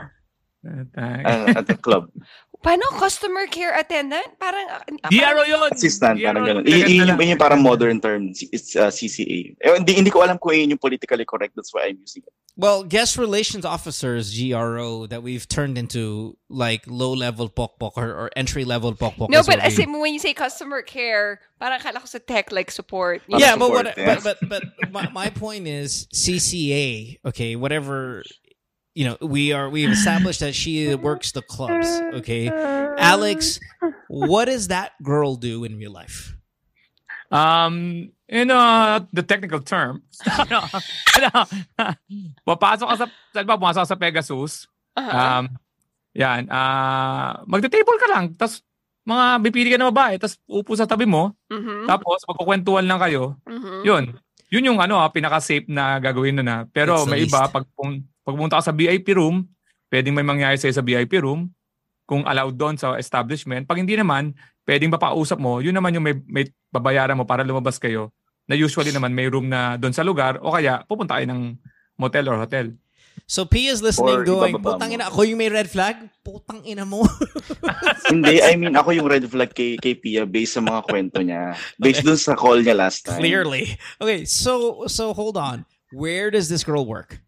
uh, 0.64 1.52
at 1.58 1.66
the 1.66 1.76
club 1.76 2.08
Paano 2.64 2.88
customer 2.96 3.44
care 3.46 3.76
attendant? 3.76 4.24
Parang 4.40 4.64
ah, 5.04 5.10
DRO 5.12 5.44
yun! 5.44 5.68
assistant 5.68 6.16
DRO, 6.16 6.32
parang 6.32 6.44
ganun 6.48 6.64
ganda 6.64 6.88
I- 6.88 6.88
yun, 6.88 7.12
yun 7.12 7.28
yung 7.36 7.38
parang 7.38 7.60
modern 7.60 8.00
term 8.00 8.32
it's 8.32 8.72
uh, 8.74 8.88
CCA 8.88 9.52
eh, 9.60 9.76
hindi 9.76 9.92
hindi 10.00 10.08
ko 10.08 10.24
alam 10.24 10.40
kung 10.40 10.56
yun 10.56 10.72
yung 10.72 10.80
politically 10.80 11.28
correct 11.28 11.52
that's 11.52 11.76
why 11.76 11.92
I'm 11.92 12.00
using 12.00 12.24
it 12.24 12.32
Well, 12.56 12.84
guest 12.84 13.18
relations 13.18 13.64
officers 13.64 14.30
GRO 14.30 15.06
that 15.10 15.24
we've 15.24 15.46
turned 15.48 15.76
into 15.76 16.38
like 16.48 16.86
low 16.86 17.12
level 17.12 17.50
pokpok 17.50 17.98
or, 17.98 18.14
or 18.14 18.30
entry 18.36 18.64
level 18.64 18.94
pokpok. 18.94 19.28
No, 19.28 19.42
but 19.42 19.58
what 19.58 19.58
as 19.58 19.76
we- 19.76 19.86
when 19.86 20.14
you 20.14 20.20
say 20.20 20.34
customer 20.34 20.80
care, 20.82 21.40
parang 21.58 21.80
kala 21.82 21.98
ko 21.98 22.06
sa 22.06 22.22
tech 22.22 22.52
like 22.52 22.70
support. 22.70 23.26
Parang 23.26 23.42
yeah, 23.42 23.56
but 23.58 23.70
what? 23.70 23.98
yeah. 23.98 24.20
But 24.22 24.38
but 24.46 24.62
but 24.78 24.92
my, 24.94 25.10
my 25.10 25.28
point 25.34 25.66
is 25.66 26.06
CCA. 26.14 27.18
Okay, 27.26 27.56
whatever. 27.56 28.22
You 28.94 29.10
know, 29.10 29.16
we 29.20 29.50
are 29.50 29.66
we've 29.68 29.90
established 29.90 30.38
that 30.38 30.54
she 30.54 30.94
works 30.94 31.34
the 31.34 31.42
clubs. 31.42 31.90
Okay, 32.22 32.46
Alex, 32.94 33.58
what 34.06 34.46
does 34.46 34.70
that 34.70 34.94
girl 35.02 35.34
do 35.34 35.66
in 35.66 35.74
real 35.76 35.90
life? 35.90 36.38
Um, 37.26 38.14
in 38.30 38.54
uh, 38.54 39.02
the 39.10 39.26
technical 39.26 39.58
term, 39.58 40.06
ano, 40.38 40.62
ano, 41.18 41.30
papasok 42.46 42.86
ka 42.86 42.96
sa, 43.02 43.06
saan 43.34 43.46
ba, 43.50 43.58
pumasok 43.58 43.82
ka 43.82 43.90
sa 43.90 43.98
Pegasus, 43.98 44.70
Uh-huh. 44.94 45.10
um, 45.10 45.50
yan, 46.14 46.46
ah, 46.54 47.42
magte-table 47.50 47.98
ka 47.98 48.06
lang, 48.14 48.30
tapos 48.38 48.62
mga 49.02 49.42
bipili 49.42 49.74
ka 49.74 49.78
na 49.82 49.90
babae, 49.90 50.22
tapos 50.22 50.38
upo 50.46 50.70
sa 50.78 50.86
tabi 50.86 51.02
mo, 51.02 51.34
Mhm. 51.50 51.90
tapos 51.90 52.22
magkukwentuhan 52.30 52.86
lang 52.86 53.02
kayo, 53.02 53.34
Mhm. 53.42 53.82
yun. 53.82 54.04
Yun 54.54 54.70
yung 54.70 54.78
ano, 54.78 55.02
ah, 55.02 55.10
pinaka-safe 55.10 55.66
na 55.66 55.98
gagawin 55.98 56.38
na. 56.38 56.70
Pero 56.70 57.02
It's 57.02 57.10
may 57.10 57.26
iba, 57.26 57.42
least. 57.42 57.50
pag, 57.50 57.66
pung, 57.74 58.06
pag 58.22 58.34
pumunta 58.38 58.62
ka 58.62 58.70
sa 58.70 58.74
VIP 58.76 59.10
room, 59.18 59.50
pwedeng 59.90 60.14
may 60.14 60.22
mangyari 60.22 60.54
sa'yo 60.54 60.78
sa 60.78 60.86
VIP 60.86 61.18
room, 61.18 61.50
kung 62.06 62.22
allowed 62.22 62.54
doon 62.54 62.78
sa 62.78 62.94
establishment. 62.94 63.66
Pag 63.66 63.82
hindi 63.82 63.98
naman, 63.98 64.30
pwedeng 64.62 64.94
mapakausap 64.94 65.42
mo, 65.42 65.58
yun 65.58 65.74
naman 65.74 65.98
yung 65.98 66.06
may, 66.06 66.14
may 66.30 66.44
babayaran 66.70 67.18
mo 67.18 67.26
para 67.26 67.42
lumabas 67.42 67.82
kayo, 67.82 68.14
na 68.46 68.54
usually 68.54 68.94
naman 68.94 69.10
may 69.10 69.26
room 69.26 69.50
na 69.50 69.74
doon 69.74 69.90
sa 69.90 70.06
lugar, 70.06 70.38
o 70.38 70.54
kaya 70.54 70.86
pupunta 70.86 71.18
kayo 71.18 71.26
ng 71.34 71.58
motel 71.98 72.30
or 72.30 72.38
hotel. 72.38 72.70
So 73.24 73.48
P 73.48 73.72
is 73.72 73.80
listening, 73.80 74.20
Or 74.20 74.24
going, 74.24 74.52
ibababa 74.52 74.76
"Putang 74.76 74.92
mo." 74.92 74.94
ina, 75.00 75.04
ako 75.08 75.20
yung 75.24 75.40
may 75.40 75.48
red 75.48 75.64
flag. 75.72 75.96
Putang 76.20 76.60
ina 76.68 76.84
mo." 76.84 77.08
hindi 78.12 78.44
I 78.44 78.52
mean 78.60 78.76
ako 78.76 78.92
yung 78.92 79.08
red 79.08 79.24
flag 79.24 79.56
kay 79.56 79.80
kay 79.80 79.96
Pia 79.96 80.28
based 80.28 80.54
sa 80.56 80.62
mga 80.62 80.84
kwento 80.84 81.24
niya 81.24 81.56
based 81.80 82.04
dun 82.04 82.20
sa 82.20 82.36
call 82.36 82.60
niya 82.60 82.76
last 82.76 83.08
time 83.08 83.24
Clearly. 83.24 83.80
Okay, 83.96 84.28
so 84.28 84.84
so 84.92 85.16
hold 85.16 85.40
on. 85.40 85.64
Where 85.88 86.28
does 86.28 86.52
this 86.52 86.64
girl 86.64 86.84
work? 86.84 87.24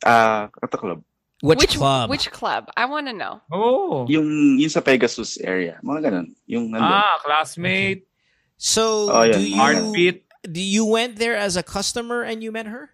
ah 0.00 0.48
at 0.64 0.70
the 0.72 0.80
club 0.80 1.04
Which, 1.40 1.72
club? 1.80 2.12
Which 2.12 2.28
club? 2.28 2.68
I 2.76 2.84
want 2.84 3.08
to 3.08 3.16
know. 3.16 3.40
Oh. 3.48 4.04
yung 4.12 4.60
yung 4.60 4.68
sa 4.68 4.84
Pegasus 4.84 5.40
area 5.40 5.80
mga 5.80 6.12
ganun 6.12 6.36
yung 6.44 6.68
nandun. 6.68 6.84
Ah, 6.84 7.16
classmate, 7.24 8.04
so 8.60 9.08
Oh, 9.08 9.24
yeah. 9.24 9.40
do 9.40 9.40
you 9.40 9.56
heartbeat. 9.56 10.28
do 10.44 10.60
you 10.60 10.84
went 10.84 11.16
there 11.16 11.32
as 11.36 11.56
a 11.56 11.64
customer 11.64 12.20
and 12.20 12.44
you 12.44 12.52
met 12.52 12.68
her? 12.68 12.92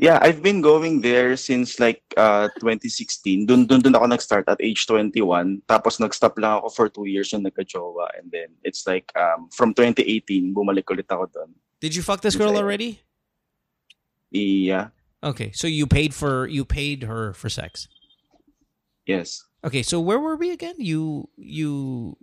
Yeah, 0.00 0.16
I've 0.24 0.40
been 0.40 0.64
going 0.64 1.04
there 1.04 1.36
since 1.36 1.76
like 1.76 2.00
uh 2.16 2.48
2016. 2.56 3.44
Dun 3.44 3.68
dun 3.68 3.84
dun 3.84 3.92
ako 3.92 4.08
nag-start 4.08 4.48
at 4.48 4.56
age 4.64 4.88
21. 4.88 5.60
Tapos 5.68 6.00
nag-stop 6.00 6.40
lang 6.40 6.64
ako 6.64 6.68
for 6.72 6.86
two 6.88 7.04
years 7.04 7.28
yung 7.36 7.44
nagka-jowa. 7.44 8.08
And 8.16 8.32
then 8.32 8.56
it's 8.64 8.88
like 8.88 9.12
um 9.12 9.52
from 9.52 9.76
2018, 9.76 10.56
bumalik 10.56 10.88
ulit 10.88 11.04
ako 11.12 11.28
doon. 11.28 11.52
Did 11.84 11.92
you 11.92 12.00
fuck 12.00 12.24
this 12.24 12.32
girl 12.32 12.56
already? 12.56 13.04
Yeah, 14.32 14.96
Okay, 15.22 15.52
so 15.52 15.66
you 15.66 15.86
paid 15.86 16.14
for 16.14 16.46
you 16.46 16.64
paid 16.64 17.04
her 17.04 17.32
for 17.34 17.48
sex. 17.48 17.88
yes. 19.04 19.44
Okay, 19.60 19.82
so 19.82 20.00
where 20.00 20.18
were 20.18 20.36
we 20.36 20.56
again? 20.56 20.76
You 20.78 21.28
you 21.36 22.16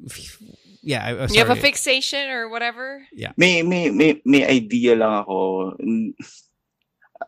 yeah, 0.81 1.05
I, 1.05 1.09
I'm 1.13 1.29
You 1.29 1.45
have 1.45 1.53
a 1.53 1.61
fixation 1.61 2.29
or 2.33 2.49
whatever? 2.49 3.05
Yeah. 3.13 3.37
May 3.37 3.61
may 3.61 3.93
may 3.93 4.17
may 4.25 4.41
idea 4.49 4.97
lang 4.97 5.21
ako. 5.21 5.77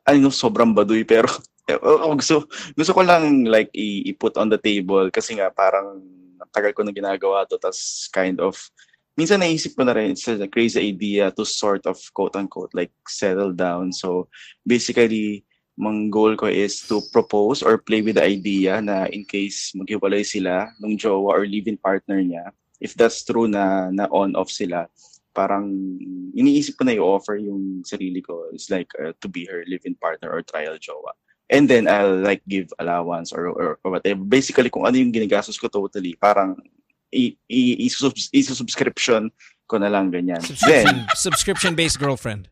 Ano 0.05 0.29
sobrang 0.29 0.73
baduy 0.73 1.05
pero 1.05 1.29
eh, 1.69 1.77
oh, 1.81 2.17
gusto 2.17 2.49
gusto 2.73 2.91
ko 2.93 3.01
lang 3.05 3.45
like 3.45 3.69
i- 3.77 4.09
i-put 4.09 4.37
on 4.41 4.49
the 4.49 4.57
table 4.57 5.09
kasi 5.13 5.37
nga 5.37 5.53
parang 5.53 6.01
ang 6.39 6.49
tagal 6.49 6.73
ko 6.73 6.81
na 6.81 6.95
ginagawa 6.95 7.45
to 7.45 7.61
tas 7.61 8.09
kind 8.09 8.41
of 8.41 8.57
minsan 9.13 9.43
naisip 9.43 9.75
ko 9.75 9.83
na 9.83 9.93
rin 9.93 10.15
it's 10.15 10.25
a 10.25 10.47
crazy 10.47 10.79
idea 10.79 11.29
to 11.29 11.43
sort 11.43 11.83
of 11.85 11.99
quote 12.15 12.33
unquote 12.39 12.71
like 12.71 12.93
settle 13.05 13.51
down. 13.51 13.91
So 13.91 14.31
basically 14.63 15.43
mang 15.79 16.11
goal 16.11 16.35
ko 16.35 16.51
is 16.51 16.83
to 16.91 16.99
propose 17.15 17.63
or 17.63 17.79
play 17.79 18.03
with 18.03 18.19
the 18.19 18.25
idea 18.27 18.83
na 18.83 19.07
in 19.07 19.23
case 19.23 19.71
maghiwalay 19.71 20.27
sila 20.27 20.67
nung 20.83 20.99
jowa 20.99 21.39
or 21.39 21.47
live-in 21.47 21.79
partner 21.79 22.19
niya 22.19 22.51
if 22.83 22.91
that's 22.99 23.23
true 23.23 23.47
na 23.47 23.87
na 23.87 24.11
on 24.11 24.35
off 24.35 24.51
sila 24.51 24.91
parang 25.39 25.71
iniisip 26.35 26.75
ko 26.75 26.83
na 26.83 26.99
i-offer 26.99 27.39
yung 27.39 27.79
sarili 27.87 28.19
ko 28.19 28.51
is 28.51 28.67
like 28.67 28.91
uh, 28.99 29.15
to 29.23 29.31
be 29.31 29.47
her 29.47 29.63
live-in 29.71 29.95
partner 29.95 30.27
or 30.27 30.43
trial 30.43 30.75
jowa. 30.75 31.15
And 31.47 31.65
then 31.65 31.87
I'll 31.87 32.19
like 32.19 32.43
give 32.45 32.69
allowance 32.77 33.31
or, 33.31 33.47
or, 33.49 33.79
or 33.81 33.89
whatever. 33.95 34.21
Basically, 34.21 34.67
kung 34.69 34.83
ano 34.83 34.99
yung 34.99 35.15
ginagastos 35.15 35.55
ko 35.55 35.71
totally, 35.71 36.13
parang 36.13 36.59
i- 37.09 37.39
i- 37.47 37.79
isusubs- 37.87 38.29
isusubscription 38.29 39.31
ko 39.65 39.79
na 39.79 39.87
lang 39.89 40.11
ganyan. 40.11 40.43
Then, 40.43 40.85
subscription 40.85 40.97
subscription 41.15 41.71
based 41.73 41.97
girlfriend. 41.97 42.51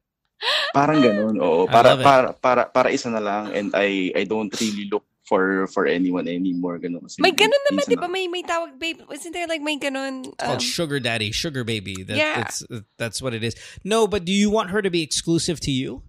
parang 0.70 1.02
ganun, 1.02 1.36
oo. 1.42 1.66
Para, 1.66 1.98
para, 1.98 2.28
para, 2.38 2.62
para 2.70 2.90
isa 2.94 3.10
na 3.10 3.18
lang 3.18 3.50
and 3.58 3.74
I, 3.74 4.14
I 4.14 4.24
don't 4.30 4.54
really 4.62 4.86
look 4.86 5.02
for 5.28 5.68
for 5.68 5.86
anyone 5.86 6.28
anymore. 6.28 6.80
Ganun. 6.80 7.04
Kasi 7.04 7.20
May 7.20 7.36
ganun 7.36 7.60
naman, 7.68 7.84
minsan 7.84 7.92
di 7.92 7.96
ba? 8.00 8.08
May, 8.08 8.28
may 8.32 8.44
tawag, 8.44 8.80
babe. 8.80 9.04
Isn't 9.12 9.32
there 9.36 9.48
like 9.48 9.62
may 9.62 9.78
ganun? 9.78 10.24
It's 10.32 10.40
called 10.40 10.64
Um, 10.64 10.64
sugar 10.64 11.00
daddy, 11.04 11.32
sugar 11.36 11.68
baby. 11.68 12.04
That, 12.08 12.16
Yeah. 12.16 12.36
that's 12.40 12.64
that's 12.98 13.20
what 13.22 13.36
it 13.36 13.44
is. 13.44 13.56
No, 13.84 14.08
but 14.08 14.24
do 14.24 14.32
you 14.32 14.50
want 14.50 14.72
her 14.72 14.82
to 14.82 14.90
be 14.90 15.04
exclusive 15.04 15.60
to 15.68 15.72
you? 15.72 16.07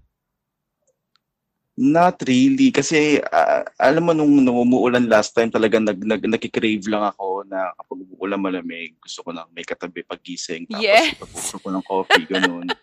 Not 1.78 2.18
really. 2.26 2.74
Kasi, 2.74 3.22
ah, 3.30 3.62
alam 3.78 4.02
mo, 4.02 4.10
nung, 4.10 4.42
nung 4.42 4.58
umuulan 4.66 5.06
last 5.06 5.30
time, 5.30 5.46
talagang 5.46 5.86
nag, 5.86 6.02
nag, 6.02 6.26
nakikrave 6.26 6.82
lang 6.90 7.06
ako 7.06 7.46
na 7.46 7.70
kapag 7.78 8.02
umuulan 8.02 8.42
malamig, 8.42 8.98
gusto 8.98 9.22
ko 9.22 9.30
lang 9.30 9.46
may 9.54 9.62
katabi 9.62 10.02
pagising. 10.02 10.66
Tapos, 10.66 10.82
Yes. 10.82 11.14
pag 11.54 11.62
ko 11.62 11.68
ng 11.70 11.84
coffee, 11.86 12.26
ganun. 12.26 12.66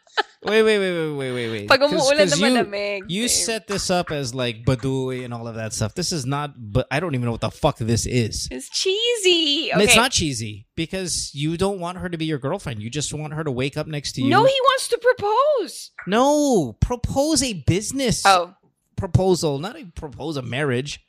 Wait, 0.45 0.61
wait, 0.61 0.77
wait, 0.77 0.93
wait, 0.93 1.11
wait, 1.17 1.31
wait, 1.33 1.49
wait. 1.51 1.67
Pag 1.67 1.81
'Cause- 1.81 1.91
umuulan 1.91 2.29
'cause 2.29 2.37
na 2.39 2.47
you- 2.47 2.53
malamig. 2.55 2.99
You 3.09 3.25
babe. 3.25 3.33
set 3.33 3.65
this 3.67 3.89
up 3.89 4.13
as 4.13 4.31
like 4.31 4.61
Baduy 4.63 5.25
and 5.25 5.33
all 5.33 5.49
of 5.49 5.57
that 5.57 5.73
stuff. 5.73 5.97
This 5.97 6.13
is 6.13 6.23
not, 6.23 6.53
but 6.55 6.85
I 6.93 7.01
don't 7.01 7.17
even 7.17 7.25
know 7.25 7.33
what 7.33 7.41
the 7.43 7.49
fuck 7.51 7.81
this 7.81 8.05
is. 8.05 8.47
It's 8.53 8.69
cheesy. 8.69 9.73
And 9.73 9.81
Okay. 9.81 9.89
It's 9.89 9.97
not 9.97 10.13
cheesy 10.13 10.69
because 10.77 11.33
you 11.33 11.57
don't 11.57 11.81
want 11.81 11.97
her 11.97 12.07
to 12.13 12.15
be 12.15 12.29
your 12.29 12.37
girlfriend. 12.37 12.79
You 12.79 12.93
just 12.93 13.09
want 13.11 13.33
her 13.33 13.43
to 13.43 13.49
wake 13.51 13.75
up 13.75 13.89
next 13.89 14.13
to 14.15 14.21
you. 14.21 14.29
No, 14.29 14.45
he 14.45 14.53
wants 14.69 14.85
to 14.93 15.01
propose. 15.01 15.91
No, 16.07 16.77
propose 16.79 17.41
a 17.41 17.57
business 17.65 18.21
Oh. 18.23 18.53
Proposal, 18.95 19.59
not 19.59 19.75
a 19.75 19.85
proposal, 19.93 20.41
marriage. 20.41 21.05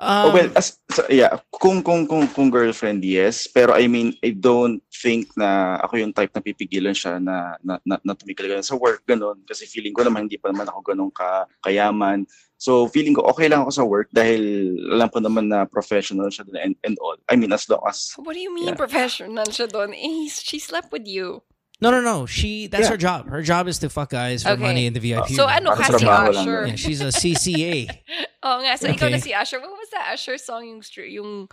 Um, 0.00 0.32
oh, 0.32 0.32
well, 0.32 0.48
as, 0.56 0.80
so, 0.88 1.04
yeah, 1.12 1.36
kung, 1.52 1.84
kung, 1.84 2.08
kung, 2.08 2.24
kung 2.32 2.48
girlfriend, 2.48 3.04
yes. 3.04 3.44
Pero 3.44 3.76
I 3.76 3.84
mean, 3.84 4.16
I 4.24 4.32
don't 4.32 4.80
think 4.88 5.28
na 5.36 5.76
ako 5.84 6.00
yung 6.00 6.16
type 6.16 6.32
na 6.32 6.40
pipigilan 6.40 6.96
siya 6.96 7.20
na, 7.20 7.60
na, 7.60 7.76
na, 7.84 8.00
na 8.00 8.16
tumigil 8.16 8.48
ganun 8.48 8.64
sa 8.64 8.80
work, 8.80 9.04
ganun. 9.04 9.44
Kasi 9.44 9.68
feeling 9.68 9.92
ko 9.92 10.00
naman, 10.00 10.24
hindi 10.24 10.40
pa 10.40 10.48
naman 10.48 10.72
ako 10.72 10.80
ganun 10.88 11.12
ka, 11.12 11.44
kayaman. 11.60 12.24
So, 12.56 12.88
feeling 12.88 13.12
ko, 13.12 13.28
okay 13.28 13.52
lang 13.52 13.60
ako 13.60 13.72
sa 13.76 13.84
work 13.84 14.08
dahil 14.08 14.72
alam 14.88 15.12
ko 15.12 15.20
naman 15.20 15.52
na 15.52 15.68
professional 15.68 16.32
siya 16.32 16.48
doon 16.48 16.72
and, 16.72 16.76
and 16.80 16.96
all. 17.04 17.20
I 17.28 17.36
mean, 17.36 17.52
as 17.52 17.68
long 17.68 17.84
as 17.84 18.16
What 18.16 18.32
do 18.32 18.40
you 18.40 18.56
mean 18.56 18.72
Yeah. 18.72 18.80
professional 18.80 19.52
siya 19.52 19.68
doon? 19.68 19.92
Eh, 19.92 20.32
she 20.32 20.56
slept 20.56 20.88
with 20.96 21.04
you. 21.04 21.44
No, 21.80 21.90
no, 21.90 22.00
no. 22.00 22.26
She 22.26 22.66
that's 22.66 22.84
Yeah. 22.84 22.90
her 22.90 22.96
job. 22.96 23.28
Her 23.28 23.42
job 23.42 23.68
is 23.68 23.78
to 23.80 23.88
fuck 23.88 24.10
guys 24.10 24.42
for 24.42 24.50
Okay. 24.50 24.62
money 24.62 24.86
in 24.86 24.92
the 24.92 25.00
VIP. 25.00 25.34
So 25.34 25.44
room. 25.46 25.52
ano 25.56 25.70
Para 25.74 25.82
ka 25.84 25.92
sa 25.92 25.98
si 25.98 26.04
trabaho 26.04 26.34
lang 26.34 26.42
Usher? 26.48 26.66
Yeah, 26.68 26.74
she's 26.76 27.00
a 27.00 27.12
CCA. 27.12 27.88
Oh 28.42 28.56
nga, 28.64 28.72
so 28.80 28.88
ikaw 28.88 29.04
Okay. 29.04 29.10
na 29.10 29.18
si 29.20 29.34
Usher. 29.36 29.60
What 29.60 29.76
was 29.76 29.90
that 29.92 30.12
Usher 30.16 30.38
song 30.40 30.64
yung 30.64 30.80
str- 30.80 31.04
yung 31.04 31.48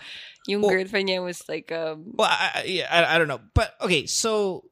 yung 0.48 0.62
Well- 0.64 0.72
girlfriend 0.72 1.10
niya 1.12 1.20
was 1.22 1.44
like 1.52 1.68
um 1.72 2.16
Well, 2.16 2.30
I, 2.32 2.52
I, 2.56 2.64
yeah, 2.64 2.88
I, 2.88 3.16
I 3.16 3.18
don't 3.20 3.28
know, 3.28 3.42
but 3.54 3.76
okay. 3.84 4.06
So, 4.08 4.64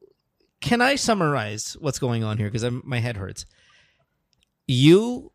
can 0.64 0.80
I 0.80 0.96
summarize 0.96 1.76
what's 1.78 1.98
going 2.00 2.24
on 2.24 2.38
here? 2.40 2.48
Because 2.48 2.64
my 2.84 3.00
head 3.04 3.16
hurts. 3.20 3.44
You 4.66 5.32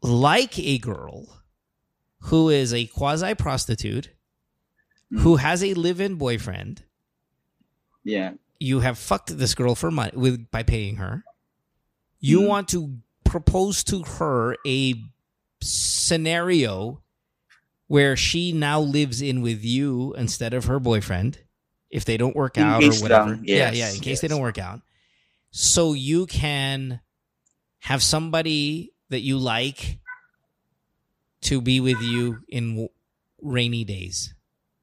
like 0.00 0.58
a 0.62 0.78
girl 0.78 1.42
who 2.30 2.48
is 2.50 2.72
a 2.72 2.86
quasi 2.86 3.34
prostitute 3.34 4.10
who 5.10 5.36
has 5.42 5.62
a 5.62 5.74
live-in 5.74 6.14
boyfriend. 6.16 6.82
yeah. 8.04 8.38
You 8.64 8.80
have 8.80 8.98
fucked 8.98 9.36
this 9.36 9.54
girl 9.54 9.74
for 9.74 9.90
money 9.90 10.12
with 10.14 10.50
by 10.50 10.62
paying 10.62 10.96
her. 10.96 11.22
You 12.18 12.40
Mhm. 12.40 12.48
want 12.48 12.68
to 12.70 12.98
propose 13.24 13.84
to 13.84 14.02
her 14.04 14.56
a 14.66 14.94
scenario 15.60 17.02
where 17.88 18.16
she 18.16 18.52
now 18.52 18.80
lives 18.80 19.20
in 19.20 19.42
with 19.42 19.62
you 19.62 20.14
instead 20.14 20.54
of 20.54 20.64
her 20.64 20.80
boyfriend 20.80 21.40
if 21.90 22.06
they 22.06 22.16
don't 22.16 22.34
work 22.34 22.56
In 22.56 22.62
out 22.64 22.82
or 22.82 22.92
whatever. 23.02 23.30
lang, 23.36 23.44
yeah, 23.44 23.70
yeah, 23.72 23.92
in 23.92 24.00
case 24.00 24.20
they 24.20 24.28
don't 24.28 24.40
work 24.40 24.56
out. 24.58 24.80
So 25.50 25.92
you 25.92 26.24
can 26.26 27.00
have 27.80 28.02
somebody 28.02 28.94
that 29.10 29.20
you 29.20 29.36
like 29.38 29.98
to 31.42 31.60
be 31.60 31.80
with 31.80 32.00
you 32.00 32.42
in 32.48 32.88
rainy 33.42 33.84
days 33.84 34.32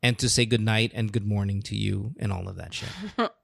and 0.03 0.19
to 0.19 0.29
say 0.29 0.45
good 0.45 0.61
night 0.61 0.91
and 0.93 1.11
good 1.11 1.25
morning 1.25 1.63
to 1.63 1.75
you 1.75 2.13
and 2.19 2.31
all 2.31 2.47
of 2.47 2.57
that 2.57 2.73
shit. 2.75 2.89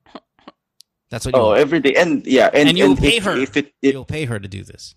That's 1.09 1.25
what 1.25 1.35
you 1.35 1.41
Oh, 1.41 1.51
every 1.51 1.79
day. 1.79 1.95
And 1.95 2.25
yeah, 2.25 2.49
and, 2.53 2.69
And 2.69 2.77
you'll 2.77 2.91
and 2.91 2.99
pay 2.99 3.17
if, 3.17 3.23
her. 3.23 3.37
if 3.37 3.55
it, 3.57 3.73
it 3.81 3.93
You'll 3.93 4.05
pay 4.05 4.25
her 4.25 4.39
to 4.39 4.47
do 4.47 4.63
this. 4.63 4.95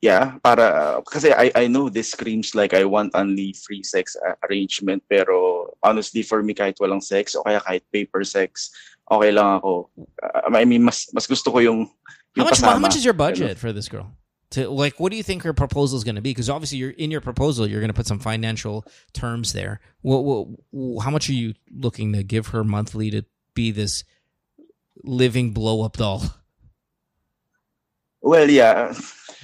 Yeah, 0.00 0.38
para 0.46 1.02
kasi 1.10 1.34
I 1.34 1.50
I 1.58 1.66
know 1.66 1.90
this 1.90 2.14
screams 2.14 2.54
like 2.54 2.70
I 2.70 2.86
want 2.86 3.18
only 3.18 3.50
free 3.50 3.82
sex 3.82 4.14
arrangement 4.46 5.02
pero 5.10 5.74
honestly 5.82 6.22
for 6.22 6.38
me 6.38 6.54
kahit 6.54 6.78
walang 6.78 7.02
sex 7.02 7.34
o 7.34 7.42
kaya 7.42 7.58
kahit 7.58 7.82
paper 7.90 8.22
sex 8.22 8.70
okay 9.10 9.34
lang 9.34 9.58
ako. 9.58 9.90
Uh, 10.22 10.54
I 10.54 10.62
mean 10.62 10.86
mas 10.86 11.10
mas 11.10 11.26
gusto 11.26 11.50
ko 11.50 11.58
yung 11.58 11.90
How 12.36 12.44
much, 12.44 12.60
how 12.60 12.78
much 12.78 12.94
is 12.94 13.04
your 13.04 13.14
budget 13.14 13.58
for 13.58 13.72
this 13.72 13.88
girl? 13.88 14.12
To 14.50 14.70
like, 14.70 15.00
what 15.00 15.10
do 15.10 15.16
you 15.16 15.24
think 15.24 15.42
her 15.42 15.52
proposal 15.52 15.98
is 15.98 16.04
going 16.04 16.14
to 16.14 16.22
be? 16.22 16.30
Because 16.30 16.48
obviously, 16.48 16.78
you're 16.78 16.90
in 16.90 17.10
your 17.10 17.20
proposal, 17.20 17.66
you're 17.66 17.80
going 17.80 17.90
to 17.90 17.96
put 17.96 18.06
some 18.06 18.18
financial 18.20 18.84
terms 19.12 19.52
there. 19.52 19.80
What, 20.02 20.22
what, 20.22 21.02
how 21.02 21.10
much 21.10 21.28
are 21.28 21.34
you 21.34 21.54
looking 21.74 22.12
to 22.12 22.22
give 22.22 22.48
her 22.48 22.62
monthly 22.62 23.10
to 23.10 23.24
be 23.54 23.72
this 23.72 24.04
living 25.04 25.52
blow 25.52 25.82
up 25.82 25.96
doll? 25.96 26.22
Well, 28.20 28.50
yeah, 28.50 28.92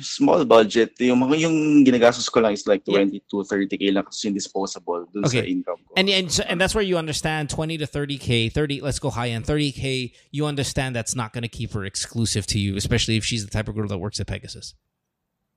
small 0.02 0.44
budget. 0.44 0.98
Yung 0.98 1.22
yung 1.38 1.84
ginagastos 1.86 2.26
ko 2.28 2.40
lang 2.40 2.52
is 2.52 2.66
like 2.66 2.84
20 2.84 3.22
to 3.30 3.36
30k 3.46 3.94
lang 3.94 4.02
kasi 4.02 4.26
yung 4.28 4.34
disposable 4.34 5.07
dun 5.14 5.22
sa 5.30 5.38
Okay. 5.38 5.46
income 5.55 5.78
ko. 5.86 5.94
And 5.96 6.11
and 6.11 6.26
so- 6.30 6.42
and 6.50 6.59
that's 6.61 6.74
where 6.74 6.82
you 6.82 6.98
understand 6.98 7.48
twenty 7.55 7.78
to 7.78 7.86
thirty 7.86 8.18
k, 8.18 8.48
thirty. 8.50 8.80
Let's 8.82 8.98
go 8.98 9.11
high 9.14 9.30
end, 9.30 9.46
thirty 9.46 9.70
k. 9.70 10.12
You 10.34 10.46
understand 10.46 10.96
that's 10.98 11.14
not 11.14 11.32
going 11.32 11.46
to 11.46 11.52
keep 11.52 11.70
her 11.72 11.84
exclusive 11.86 12.46
to 12.50 12.59
you, 12.59 12.74
especially 12.76 13.14
if 13.16 13.24
she's 13.24 13.46
the 13.46 13.50
type 13.50 13.68
of 13.70 13.78
girl 13.78 13.86
that 13.88 13.98
works 14.02 14.18
at 14.18 14.26
Pegasus. 14.26 14.74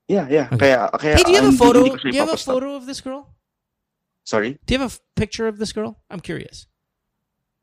yeah, 0.06 0.24
yeah. 0.30 0.46
Okay. 0.54 0.72
Kaya 0.72 0.88
kaya 0.94 1.14
Hey, 1.18 1.24
do 1.26 1.32
you 1.34 1.42
have 1.42 1.52
a 1.52 1.58
photo? 1.58 1.84
hindi 1.84 1.90
ko 1.90 1.96
siya 1.98 2.10
Do 2.10 2.16
you 2.16 2.22
have 2.22 2.32
a 2.32 2.40
photo 2.40 2.68
of 2.78 2.86
this 2.86 3.00
girl? 3.02 3.34
Sorry? 4.24 4.56
Do 4.64 4.68
you 4.72 4.78
have 4.78 4.94
a 4.94 4.96
picture 5.18 5.50
of 5.50 5.58
this 5.58 5.74
girl? 5.74 5.98
I'm 6.08 6.20
curious. 6.22 6.70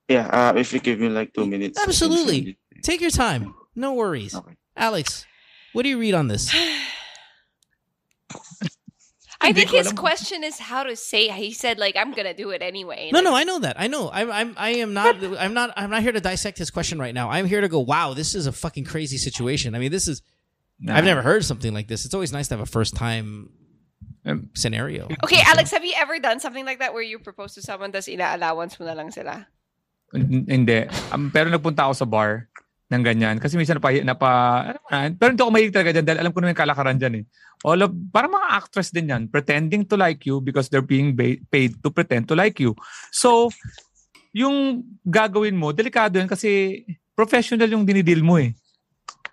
Yeah, 0.08 0.28
uh, 0.28 0.54
if 0.56 0.72
you 0.74 0.80
give 0.80 1.00
me 1.00 1.10
like 1.10 1.34
2 1.34 1.46
minutes. 1.46 1.80
Absolutely. 1.82 2.58
Take 2.84 3.02
your 3.02 3.12
time. 3.12 3.56
No 3.76 3.94
worries. 3.94 4.36
Okay. 4.36 4.56
Alex, 4.78 5.26
what 5.74 5.84
do 5.84 5.90
you 5.90 6.00
read 6.00 6.14
on 6.14 6.28
this? 6.28 6.54
I 9.42 9.54
think 9.54 9.70
his 9.70 9.92
question 9.94 10.44
is 10.44 10.58
how 10.58 10.84
to 10.84 10.96
say 10.96 11.30
he 11.30 11.54
said 11.54 11.78
like 11.78 11.96
I'm 11.96 12.14
gonna 12.14 12.34
do 12.34 12.50
it 12.50 12.62
anyway. 12.62 13.10
No, 13.12 13.20
Like, 13.20 13.24
no, 13.26 13.36
I 13.36 13.44
know 13.44 13.60
that. 13.60 13.76
I 13.80 13.88
know. 13.88 14.10
I'm, 14.12 14.32
I'm, 14.32 14.54
I 14.58 14.70
am 14.82 14.94
not. 14.94 15.22
I'm 15.24 15.54
not. 15.54 15.74
I'm 15.76 15.90
not 15.90 16.02
here 16.02 16.12
to 16.12 16.22
dissect 16.22 16.58
his 16.58 16.72
question 16.72 16.98
right 16.98 17.14
now. 17.14 17.30
I'm 17.30 17.46
here 17.46 17.62
to 17.62 17.68
go. 17.68 17.80
Wow, 17.80 18.14
this 18.14 18.34
is 18.34 18.48
a 18.48 18.52
fucking 18.52 18.86
crazy 18.86 19.18
situation. 19.18 19.76
I 19.76 19.80
mean, 19.80 19.92
this 19.92 20.08
is. 20.08 20.22
Nah. 20.80 20.96
I've 20.96 21.06
never 21.06 21.22
heard 21.22 21.46
something 21.46 21.74
like 21.74 21.88
this. 21.88 22.06
It's 22.06 22.14
always 22.14 22.34
nice 22.34 22.48
to 22.50 22.56
have 22.56 22.62
a 22.62 22.66
first 22.66 22.96
time 22.96 23.50
Um, 24.26 24.50
scenario. 24.56 25.08
Okay, 25.24 25.38
Alex, 25.46 25.70
have 25.70 25.86
you 25.86 25.94
ever 25.96 26.18
done 26.18 26.40
something 26.40 26.66
like 26.66 26.80
that 26.80 26.94
where 26.96 27.04
you 27.04 27.20
propose 27.20 27.54
to 27.56 27.62
someone 27.62 27.92
tas 27.94 28.10
ina-allowance 28.10 28.80
mo 28.80 28.90
na 28.90 28.98
lang 28.98 29.14
sila? 29.14 29.46
Hindi. 30.14 30.86
Um, 31.10 31.30
pero 31.30 31.50
nagpunta 31.50 31.90
ako 31.90 31.94
sa 31.96 32.06
bar. 32.06 32.48
ng 32.86 33.02
ganyan. 33.02 33.42
Kasi 33.42 33.58
minsan 33.58 33.82
napa, 33.82 33.90
napa 34.06 34.30
ano 34.94 35.18
pero 35.18 35.34
hindi 35.34 35.42
ako 35.42 35.50
mahilig 35.50 35.74
talaga 35.74 35.90
dyan 35.90 36.06
dahil 36.06 36.20
alam 36.22 36.30
ko 36.30 36.38
naman 36.38 36.54
yung 36.54 36.62
kalakaran 36.62 36.98
dyan 37.02 37.14
eh. 37.18 37.24
All 37.66 37.82
of, 37.82 37.90
parang 38.14 38.38
mga 38.38 38.48
actress 38.62 38.94
din 38.94 39.10
yan, 39.10 39.26
pretending 39.26 39.82
to 39.90 39.98
like 39.98 40.22
you 40.22 40.38
because 40.38 40.70
they're 40.70 40.86
being 40.86 41.18
ba- 41.18 41.42
paid 41.50 41.82
to 41.82 41.90
pretend 41.90 42.30
to 42.30 42.38
like 42.38 42.62
you. 42.62 42.78
So, 43.10 43.50
yung 44.38 44.86
gagawin 45.02 45.58
mo, 45.58 45.74
delikado 45.74 46.22
yan 46.22 46.30
kasi 46.30 46.86
professional 47.18 47.66
yung 47.66 47.90
dinidil 47.90 48.22
mo 48.22 48.38
eh. 48.38 48.54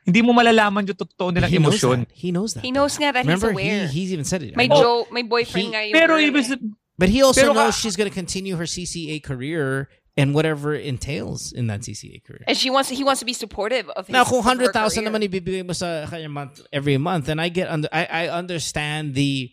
Hindi 0.09 0.25
mo 0.25 0.33
malalaman 0.33 0.89
yung 0.89 0.97
totoo 0.97 1.29
nilang 1.29 1.53
He 1.53 1.61
knows 1.61 1.77
emosyon. 1.77 1.99
that. 2.09 2.17
He 2.17 2.29
knows 2.33 2.51
that. 2.57 2.65
He 2.65 2.73
knows 2.73 2.95
nga 2.97 3.13
that 3.13 3.29
Remember, 3.29 3.53
he's 3.53 3.61
aware. 3.61 3.85
he, 3.93 4.01
he's 4.01 4.11
even 4.17 4.25
said 4.25 4.43
it. 4.43 4.57
know. 4.57 4.81
Joe, 4.81 5.05
my 5.13 5.29
boyfriend 5.29 5.69
He- 5.69 5.73
nga 5.77 5.81
yung 5.85 5.95
Pero 5.95 6.17
girl 6.17 6.25
eh. 6.25 6.57
But 6.97 7.09
he 7.13 7.21
also 7.21 7.41
Pero 7.41 7.53
knows 7.53 7.77
she's 7.77 8.01
going 8.01 8.09
to 8.09 8.15
continue 8.15 8.57
her 8.57 8.65
CCA 8.65 9.21
career 9.21 9.93
and 10.17 10.35
whatever 10.37 10.75
entails 10.77 11.53
in 11.53 11.69
that 11.73 11.81
CCA 11.81 12.21
career. 12.23 12.45
and 12.47 12.53
she 12.57 12.69
wants 12.69 12.93
he 12.93 13.01
wants 13.03 13.21
to 13.21 13.27
be 13.27 13.33
supportive 13.33 13.89
of 13.97 14.07
his 14.07 14.13
Now, 14.13 14.25
kung 14.29 14.45
100,000 14.45 14.69
career. 14.69 15.09
naman 15.09 15.21
ibibigay 15.25 15.65
mo 15.65 15.73
sa 15.73 16.05
kanya 16.05 16.29
month, 16.29 16.61
every 16.73 16.99
month, 17.01 17.29
and 17.33 17.41
I 17.41 17.49
get 17.49 17.69
under, 17.73 17.89
I, 17.93 18.05
I 18.05 18.25
understand 18.29 19.15
the 19.17 19.49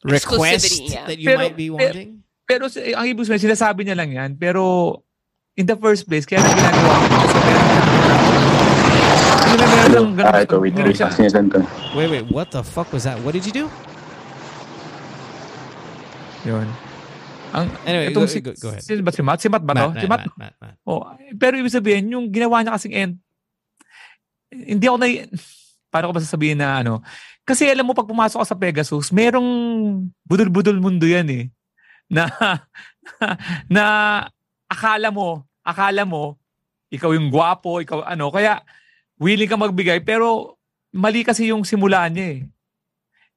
request 0.00 0.80
yeah. 0.80 1.04
that 1.04 1.20
you 1.20 1.28
Pero- 1.28 1.38
might 1.44 1.56
be 1.56 1.68
pero- 1.68 1.76
wanting. 1.76 2.24
Pero 2.48 2.66
si- 2.66 2.90
ang 2.96 3.06
ibig 3.06 3.28
sabihin, 3.28 3.46
sinasabi 3.46 3.84
niya 3.86 3.94
lang 3.94 4.10
yan. 4.10 4.30
Pero 4.34 5.04
in 5.54 5.68
the 5.68 5.76
first 5.76 6.08
place, 6.08 6.26
kaya 6.26 6.40
na 6.42 6.50
ginagawa 6.50 6.94
ko. 6.98 7.06
Kasi 7.20 7.38
meron 7.38 7.68
Ano 9.40 9.54
na 9.54 9.66
meron 9.70 9.92
ng 9.92 10.16
ganun- 10.18 10.42
ito, 10.42 10.56
wait, 10.58 10.74
wait. 10.74 10.96
siya- 10.96 11.12
Sinesend 11.14 11.52
ko. 11.52 11.60
Wait, 11.94 12.08
wait, 12.10 12.26
what 12.32 12.50
the 12.50 12.64
fuck 12.64 12.90
was 12.90 13.04
that? 13.04 13.20
What 13.22 13.36
did 13.36 13.44
you 13.44 13.52
do? 13.54 13.66
Yun. 16.42 16.66
Ang, 17.50 17.66
Anyway, 17.82 18.06
itong 18.14 18.26
go- 18.26 18.32
si, 18.32 18.38
go- 18.38 18.56
go 18.56 18.68
ahead. 18.70 18.82
Si, 18.84 18.92
ba 19.02 19.10
si 19.10 19.22
Matt? 19.22 19.40
Si 19.42 19.48
Matt 19.50 19.64
ba 19.66 19.74
to? 19.74 19.90
Matt, 19.90 19.98
si 19.98 20.06
Matt, 20.06 20.24
Matt, 20.26 20.38
Matt, 20.38 20.54
Matt. 20.62 20.76
Oh, 20.86 21.02
pero 21.34 21.58
ibig 21.58 21.74
sabihin, 21.74 22.10
yung 22.10 22.30
ginawa 22.30 22.62
niya 22.62 22.74
kasing 22.78 22.94
end, 22.94 23.14
hindi 24.50 24.86
ako 24.86 24.96
na, 24.98 25.06
paano 25.90 26.04
ko 26.10 26.14
ba 26.14 26.22
sasabihin 26.22 26.58
na 26.58 26.82
ano, 26.82 27.02
kasi 27.42 27.66
alam 27.66 27.82
mo, 27.82 27.94
pag 27.94 28.06
pumasok 28.06 28.42
ka 28.42 28.46
sa 28.46 28.58
Pegasus, 28.58 29.10
merong 29.10 29.48
budol-budol 30.22 30.78
mundo 30.78 31.02
yan 31.06 31.26
eh. 31.30 31.44
Na, 32.06 32.30
na 33.74 33.84
akala 34.70 35.10
mo, 35.10 35.42
akala 35.66 36.06
mo, 36.06 36.38
ikaw 36.90 37.10
yung 37.14 37.30
gwapo, 37.30 37.82
ikaw 37.82 38.06
ano, 38.06 38.30
kaya 38.30 38.62
willing 39.18 39.50
ka 39.50 39.58
magbigay, 39.58 39.98
pero 40.02 40.54
mali 40.94 41.26
kasi 41.26 41.50
yung 41.50 41.66
simula 41.66 42.06
niya 42.06 42.38
eh. 42.38 42.40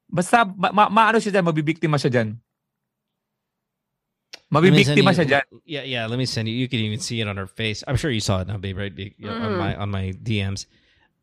Basta, 0.05 0.45
ma, 0.45 0.69
ma, 0.69 0.85
maano 0.93 1.17
siya 1.17 1.33
dyan, 1.33 1.49
mabibiktima 1.49 1.97
siya 1.97 2.21
dyan. 2.21 2.37
Let 4.51 4.63
me 4.63 4.83
send 4.83 4.99
Mabibiktima 5.01 5.13
siya 5.17 5.25
dyan. 5.27 5.41
Yeah, 5.65 5.83
yeah. 5.83 6.05
Let 6.05 6.17
me 6.19 6.25
send 6.25 6.47
you. 6.47 6.53
You 6.55 6.67
can 6.69 6.79
even 6.79 6.99
see 6.99 7.21
it 7.21 7.27
on 7.27 7.37
her 7.37 7.47
face. 7.47 7.83
I'm 7.87 7.95
sure 7.95 8.11
you 8.11 8.19
saw 8.21 8.41
it 8.41 8.47
now, 8.47 8.57
babe. 8.57 8.77
Right? 8.77 8.93
Be- 8.93 9.15
yeah, 9.17 9.31
On 9.31 9.51
Mhm. 9.53 9.57
my 9.57 9.75
on 9.75 9.89
my 9.89 10.13
DMs. 10.21 10.65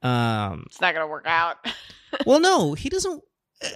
Um. 0.02 0.64
it's 0.66 0.80
not 0.80 0.94
gonna 0.94 1.06
work 1.08 1.26
out. 1.26 1.56
Well, 2.26 2.40
no, 2.40 2.74
he 2.74 2.88
doesn't. 2.88 3.22
uh, 3.62 3.68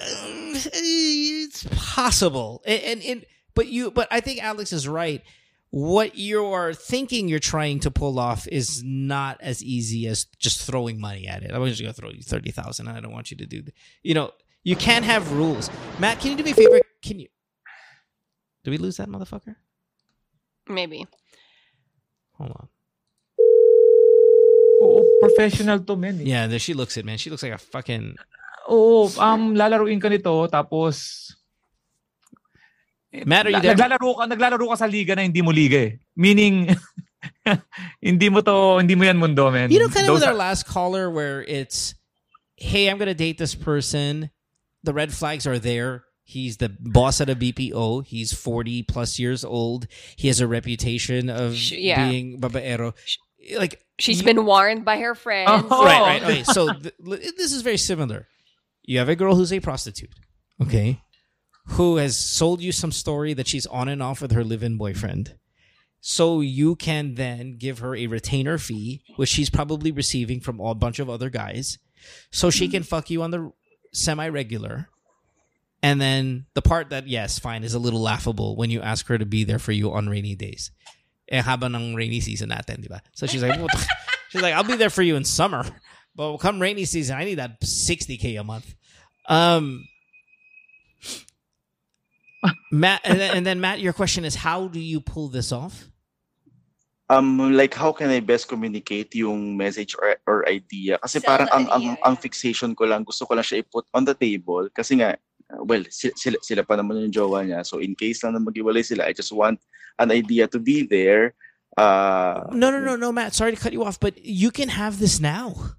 It's 0.74 1.62
possible, 1.70 2.62
and, 2.66 2.82
and 2.82 3.02
and 3.02 3.24
but 3.54 3.68
you, 3.68 3.90
but 3.92 4.08
I 4.10 4.18
think 4.20 4.42
Alex 4.42 4.72
is 4.72 4.88
right. 4.88 5.22
What 5.70 6.18
you're 6.18 6.74
thinking 6.74 7.28
you're 7.28 7.38
trying 7.38 7.78
to 7.80 7.90
pull 7.90 8.18
off 8.18 8.48
is 8.48 8.82
not 8.84 9.38
as 9.40 9.62
easy 9.62 10.06
as 10.08 10.24
just 10.38 10.62
throwing 10.66 11.00
money 11.00 11.26
at 11.28 11.42
it. 11.42 11.52
I'm 11.52 11.64
just 11.66 11.80
gonna 11.80 11.92
throw 11.92 12.10
you 12.10 12.22
thirty 12.22 12.50
thousand. 12.50 12.88
I 12.88 12.98
don't 12.98 13.12
want 13.12 13.30
you 13.30 13.36
to 13.38 13.46
do. 13.46 13.62
th- 13.62 13.74
You 14.02 14.14
know, 14.14 14.32
you 14.64 14.74
can't 14.74 15.04
have 15.04 15.30
rules. 15.32 15.70
Matt, 15.98 16.18
can 16.20 16.32
you 16.32 16.36
do 16.36 16.42
me 16.42 16.50
a 16.50 16.54
favor? 16.54 16.80
Can 17.02 17.20
you? 17.20 17.28
Did 18.64 18.70
we 18.72 18.78
lose 18.78 18.96
that 18.96 19.08
motherfucker? 19.08 19.56
Maybe. 20.68 21.06
Hold 22.40 22.50
on. 22.56 22.68
Oo, 24.82 25.00
professional 25.20 25.78
to 25.84 25.94
men 25.96 26.20
eh. 26.20 26.24
Yeah, 26.26 26.46
there 26.48 26.58
she 26.58 26.74
looks 26.74 26.96
it, 26.96 27.04
man. 27.04 27.18
She 27.18 27.30
looks 27.30 27.42
like 27.44 27.52
a 27.52 27.58
fucking. 27.60 28.16
Oo, 28.68 29.06
um, 29.20 29.54
lalaruin 29.54 30.00
ka 30.00 30.08
nito, 30.08 30.48
tapos... 30.48 31.30
Matt, 33.24 33.46
are 33.46 33.50
you 33.50 33.56
La- 33.56 33.60
there? 33.62 33.76
Naglalaro 33.76 34.10
ka, 34.18 34.24
naglalaro 34.26 34.66
ka 34.72 34.76
sa 34.80 34.86
liga 34.90 35.14
na 35.14 35.22
hindi 35.22 35.38
mo 35.44 35.52
liga 35.54 35.78
eh. 35.86 35.92
Meaning, 36.16 36.74
hindi 38.02 38.26
mo 38.32 38.40
to, 38.42 38.80
hindi 38.82 38.96
mo 38.98 39.04
yan 39.04 39.20
mundo, 39.20 39.46
man. 39.52 39.70
You 39.70 39.78
know, 39.78 39.88
kind 39.92 40.08
of 40.08 40.16
Those 40.18 40.26
with 40.26 40.28
our 40.28 40.34
are- 40.34 40.44
last 40.50 40.66
caller, 40.66 41.06
where 41.12 41.44
it's, 41.44 41.94
hey, 42.56 42.88
I'm 42.90 42.98
gonna 42.98 43.14
date 43.14 43.38
this 43.38 43.54
person. 43.54 44.30
The 44.82 44.92
red 44.92 45.12
flags 45.14 45.46
are 45.46 45.60
there. 45.60 46.04
He's 46.26 46.56
the 46.56 46.70
boss 46.80 47.20
at 47.20 47.28
a 47.28 47.36
BPO. 47.36 48.06
He's 48.06 48.32
40 48.32 48.82
plus 48.84 49.18
years 49.18 49.44
old. 49.44 49.86
He 50.16 50.28
has 50.28 50.40
a 50.40 50.46
reputation 50.46 51.28
of 51.28 51.54
Sh- 51.54 51.72
yeah. 51.72 52.08
being 52.08 52.40
babaero. 52.40 52.94
Like 53.58 53.84
She's 53.98 54.20
you- 54.20 54.24
been 54.24 54.46
warned 54.46 54.84
by 54.86 54.98
her 54.98 55.14
friends. 55.14 55.50
Oh. 55.70 55.84
right, 55.84 56.00
right. 56.00 56.22
Okay, 56.22 56.42
so 56.44 56.72
th- 56.72 56.94
this 57.36 57.52
is 57.52 57.60
very 57.62 57.76
similar. 57.76 58.26
You 58.84 58.98
have 58.98 59.08
a 59.10 59.16
girl 59.16 59.36
who's 59.36 59.52
a 59.52 59.60
prostitute, 59.60 60.14
okay, 60.62 61.00
who 61.68 61.96
has 61.96 62.18
sold 62.18 62.60
you 62.62 62.72
some 62.72 62.92
story 62.92 63.32
that 63.34 63.46
she's 63.46 63.66
on 63.66 63.88
and 63.88 64.02
off 64.02 64.20
with 64.22 64.32
her 64.32 64.44
live-in 64.44 64.76
boyfriend. 64.78 65.34
So 66.00 66.40
you 66.42 66.74
can 66.76 67.14
then 67.14 67.56
give 67.58 67.78
her 67.78 67.94
a 67.96 68.06
retainer 68.08 68.58
fee, 68.58 69.02
which 69.16 69.30
she's 69.30 69.48
probably 69.48 69.90
receiving 69.90 70.40
from 70.40 70.60
a 70.60 70.74
bunch 70.74 70.98
of 70.98 71.08
other 71.08 71.30
guys, 71.30 71.78
so 72.30 72.50
she 72.50 72.68
can 72.68 72.82
fuck 72.82 73.08
you 73.10 73.22
on 73.22 73.30
the 73.30 73.52
semi-regular. 73.92 74.88
And 75.84 76.00
then 76.00 76.46
the 76.54 76.62
part 76.62 76.88
that 76.96 77.08
yes, 77.08 77.38
fine, 77.38 77.62
is 77.62 77.74
a 77.74 77.78
little 77.78 78.00
laughable 78.00 78.56
when 78.56 78.70
you 78.70 78.80
ask 78.80 79.06
her 79.08 79.18
to 79.18 79.26
be 79.26 79.44
there 79.44 79.58
for 79.58 79.70
you 79.70 79.92
on 79.92 80.08
rainy 80.08 80.34
days. 80.34 80.70
Eh, 81.28 81.42
haba 81.42 81.68
ng 81.68 81.92
rainy 81.92 82.20
season 82.24 82.48
natin, 82.48 82.80
di 82.80 82.88
ba? 82.88 83.04
So 83.12 83.26
she's 83.26 83.44
like, 83.44 83.60
"Puta." 83.60 83.76
she's 84.32 84.40
like, 84.40 84.54
I'll 84.54 84.64
be 84.64 84.80
there 84.80 84.88
for 84.88 85.02
you 85.04 85.14
in 85.16 85.28
summer, 85.28 85.60
but 86.16 86.38
come 86.38 86.56
rainy 86.56 86.86
season, 86.86 87.20
I 87.20 87.28
need 87.28 87.36
that 87.36 87.60
60k 87.60 88.40
a 88.40 88.44
month. 88.44 88.72
Um, 89.28 89.84
Matt, 92.72 93.04
and 93.04 93.20
then, 93.20 93.36
and 93.36 93.44
then 93.44 93.60
Matt, 93.60 93.80
your 93.80 93.92
question 93.92 94.24
is, 94.24 94.34
how 94.34 94.68
do 94.68 94.80
you 94.80 95.04
pull 95.04 95.28
this 95.28 95.52
off? 95.52 95.92
Um, 97.10 97.52
like 97.52 97.74
how 97.74 97.92
can 97.92 98.08
I 98.08 98.20
best 98.20 98.48
communicate 98.48 99.14
yung 99.14 99.54
message 99.60 99.94
or, 100.00 100.16
or 100.26 100.48
idea? 100.48 100.96
Kasi 100.96 101.20
Sell 101.20 101.28
parang 101.28 101.48
the 101.52 101.56
ang, 101.56 101.66
ang, 101.68 101.82
idea, 101.92 102.04
ang 102.08 102.14
yeah. 102.16 102.24
fixation 102.24 102.72
ko 102.72 102.88
lang, 102.88 103.04
gusto 103.04 103.28
ko 103.28 103.36
lang 103.36 103.44
siya 103.44 103.60
i-put 103.60 103.84
on 103.92 104.08
the 104.08 104.16
table. 104.16 104.72
Kasi 104.72 104.96
nga, 104.96 105.12
well, 105.60 105.84
sila, 105.90 106.12
sila, 106.16 106.36
sila 106.42 106.62
pa 106.64 106.74
naman 106.76 107.02
yung 107.06 107.12
jowa 107.12 107.44
niya. 107.46 107.64
So 107.66 107.78
in 107.78 107.94
case 107.94 108.24
lang 108.24 108.34
na 108.34 108.40
mag-iwalay 108.40 108.84
sila, 108.84 109.04
I 109.06 109.12
just 109.12 109.32
want 109.32 109.60
an 109.98 110.10
idea 110.10 110.48
to 110.48 110.58
be 110.58 110.82
there. 110.86 111.34
Uh, 111.76 112.46
No, 112.54 112.70
no, 112.70 112.78
no, 112.80 112.96
no, 112.96 113.10
Matt. 113.12 113.34
Sorry 113.34 113.52
to 113.54 113.60
cut 113.60 113.72
you 113.72 113.82
off, 113.84 113.98
but 113.98 114.14
you 114.24 114.50
can 114.50 114.68
have 114.70 114.98
this 114.98 115.18
now. 115.20 115.74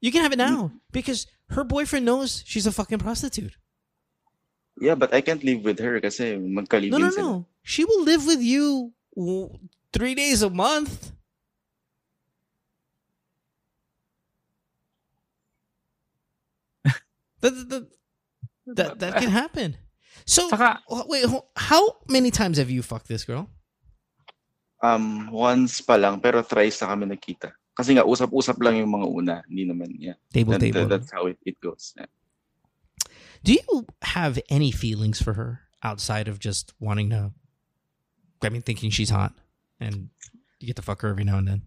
You 0.00 0.12
can 0.12 0.22
have 0.22 0.32
it 0.32 0.38
now 0.38 0.70
because 0.92 1.26
her 1.50 1.64
boyfriend 1.64 2.06
knows 2.06 2.42
she's 2.46 2.66
a 2.66 2.72
fucking 2.72 2.98
prostitute. 2.98 3.56
Yeah, 4.80 4.94
but 4.94 5.12
I 5.12 5.20
can't 5.20 5.42
live 5.42 5.64
with 5.64 5.80
her 5.80 5.98
kasi 6.00 6.38
magkalibin 6.38 6.90
No, 6.94 6.98
no, 6.98 7.10
sila. 7.10 7.22
no. 7.22 7.46
She 7.62 7.84
will 7.84 8.04
live 8.04 8.24
with 8.24 8.40
you 8.40 8.94
three 9.92 10.14
days 10.14 10.42
a 10.42 10.50
month. 10.50 11.10
That, 17.40 17.68
that, 17.68 17.86
that, 18.66 18.98
that 18.98 19.16
can 19.16 19.30
happen. 19.30 19.76
So, 20.26 20.48
Saka, 20.48 20.80
wait, 21.06 21.24
how 21.56 21.96
many 22.08 22.30
times 22.30 22.58
have 22.58 22.70
you 22.70 22.82
fucked 22.82 23.08
this 23.08 23.24
girl? 23.24 23.48
Um, 24.82 25.30
once 25.30 25.80
pa 25.80 25.94
lang, 25.94 26.20
pero 26.20 26.42
thrice 26.42 26.82
na 26.82 26.88
kami 26.88 27.06
nagkita. 27.06 27.52
Kasi 27.74 27.94
nga, 27.94 28.02
usap-usap 28.02 28.58
lang 28.62 28.76
yung 28.76 28.90
mga 28.90 29.06
una. 29.06 29.34
Hindi 29.48 29.66
naman, 29.70 29.88
yeah. 29.98 30.14
Table, 30.32 30.52
That- 30.52 30.60
table. 30.60 30.86
that's 30.86 31.10
how 31.10 31.26
it, 31.26 31.38
it 31.46 31.60
goes. 31.60 31.94
Yeah. 31.96 32.06
Do 33.44 33.54
you 33.54 33.86
have 34.02 34.38
any 34.50 34.70
feelings 34.70 35.22
for 35.22 35.34
her 35.34 35.62
outside 35.82 36.26
of 36.26 36.38
just 36.38 36.74
wanting 36.80 37.10
to? 37.10 37.30
I 38.42 38.48
mean, 38.50 38.62
thinking 38.62 38.90
she's 38.90 39.10
hot, 39.10 39.34
and 39.78 40.10
you 40.58 40.66
get 40.66 40.76
to 40.76 40.82
fuck 40.82 41.02
her 41.02 41.08
every 41.08 41.24
now 41.24 41.38
and 41.38 41.46
then. 41.46 41.62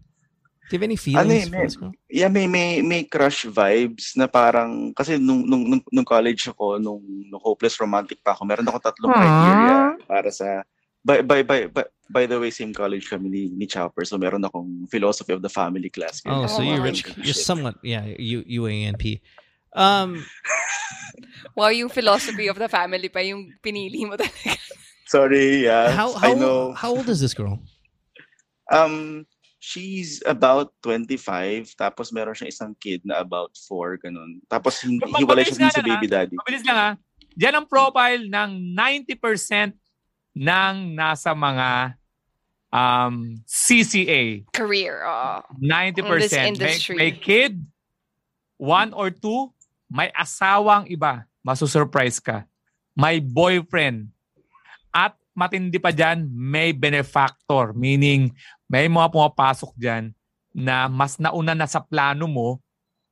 Do 0.72 0.80
you 0.80 0.80
have 0.80 0.88
any 0.88 0.96
feelings 0.96 1.52
eh, 1.52 1.68
for 1.76 1.92
may-? 1.92 2.00
Yeah, 2.08 2.32
may 2.32 2.48
may 2.48 2.80
may 2.80 3.04
crush 3.04 3.44
vibes 3.44 4.16
na 4.16 4.24
parang 4.24 4.96
kasi 4.96 5.20
nung 5.20 5.44
nung 5.44 5.68
nung, 5.68 5.84
nung 5.84 6.08
college 6.08 6.48
ako, 6.48 6.80
nung, 6.80 7.04
nung 7.28 7.42
hopeless 7.44 7.76
romantic 7.76 8.24
pa 8.24 8.32
ako, 8.32 8.48
meron 8.48 8.64
ako 8.64 8.80
tatlong 8.80 9.12
Aww. 9.12 9.20
criteria 9.20 9.76
para 10.08 10.30
sa 10.32 10.64
by 11.04 11.20
by 11.20 11.44
by 11.44 11.68
by, 11.68 11.84
by 12.08 12.24
the 12.24 12.40
way 12.40 12.48
same 12.48 12.72
college 12.72 13.04
kami 13.04 13.28
ni, 13.28 13.42
ni 13.52 13.68
Chopper. 13.68 14.08
So 14.08 14.16
meron 14.16 14.48
akong 14.48 14.88
philosophy 14.88 15.36
of 15.36 15.44
the 15.44 15.52
family 15.52 15.92
class. 15.92 16.24
Oh, 16.24 16.48
so 16.48 16.64
Oh 16.64 16.64
you're 16.64 16.80
rich. 16.80 17.04
You're 17.20 17.36
somewhat, 17.36 17.76
yeah. 17.84 18.08
U 18.16 18.40
UANP. 18.64 19.20
Um, 19.76 20.24
Wow, 21.52 21.68
yung 21.68 21.92
philosophy 21.92 22.48
of 22.48 22.56
the 22.56 22.68
family 22.68 23.12
pa 23.12 23.20
yung 23.20 23.52
pinili 23.60 24.08
mo 24.08 24.16
talaga. 24.16 24.56
Sorry, 25.12 25.68
yeah. 25.68 25.92
how 25.92 26.16
I 26.16 26.32
how 26.32 26.34
know. 26.40 26.72
how 26.72 26.96
old 26.96 27.08
is 27.12 27.20
this 27.20 27.36
girl? 27.36 27.60
Um 28.72 29.28
she's 29.62 30.18
about 30.26 30.74
25 30.82 31.78
tapos 31.78 32.10
meron 32.10 32.34
siyang 32.34 32.50
isang 32.50 32.72
kid 32.82 32.98
na 33.06 33.22
about 33.22 33.54
4 33.54 34.02
ganun. 34.02 34.42
Tapos 34.50 34.82
hindi 34.82 35.06
Mag- 35.06 35.22
hiwalay 35.22 35.46
siya 35.46 35.70
sa 35.70 35.86
baby 35.86 36.10
daddy. 36.10 36.34
mabilis 36.34 36.66
lang 36.66 36.78
ha. 36.78 36.90
Diyan 37.38 37.62
ang 37.62 37.66
profile 37.70 38.26
ng 38.26 38.50
90% 38.74 39.72
ng 40.34 40.74
nasa 40.98 41.30
mga 41.30 41.94
um, 42.74 43.38
CCA, 43.46 44.42
Career. 44.50 45.06
Oh. 45.06 45.46
90%. 45.62 46.02
In 46.02 46.54
this 46.58 46.82
May, 46.90 46.96
may 46.96 47.12
kid, 47.14 47.62
one 48.58 48.90
or 48.92 49.08
two, 49.14 49.52
may 49.86 50.10
asawang 50.12 50.90
iba, 50.90 51.24
masusurprise 51.46 52.18
ka. 52.18 52.44
May 52.96 53.20
boyfriend. 53.20 54.12
At 54.92 55.16
matindi 55.32 55.80
pa 55.80 55.92
dyan, 55.92 56.28
may 56.32 56.72
benefactor. 56.76 57.72
Meaning, 57.72 58.36
may 58.72 58.88
mga 58.88 59.12
pumapasok 59.12 59.76
dyan 59.76 60.16
na 60.56 60.88
mas 60.88 61.20
nauna 61.20 61.52
na 61.52 61.68
sa 61.68 61.84
plano 61.84 62.24
mo 62.24 62.56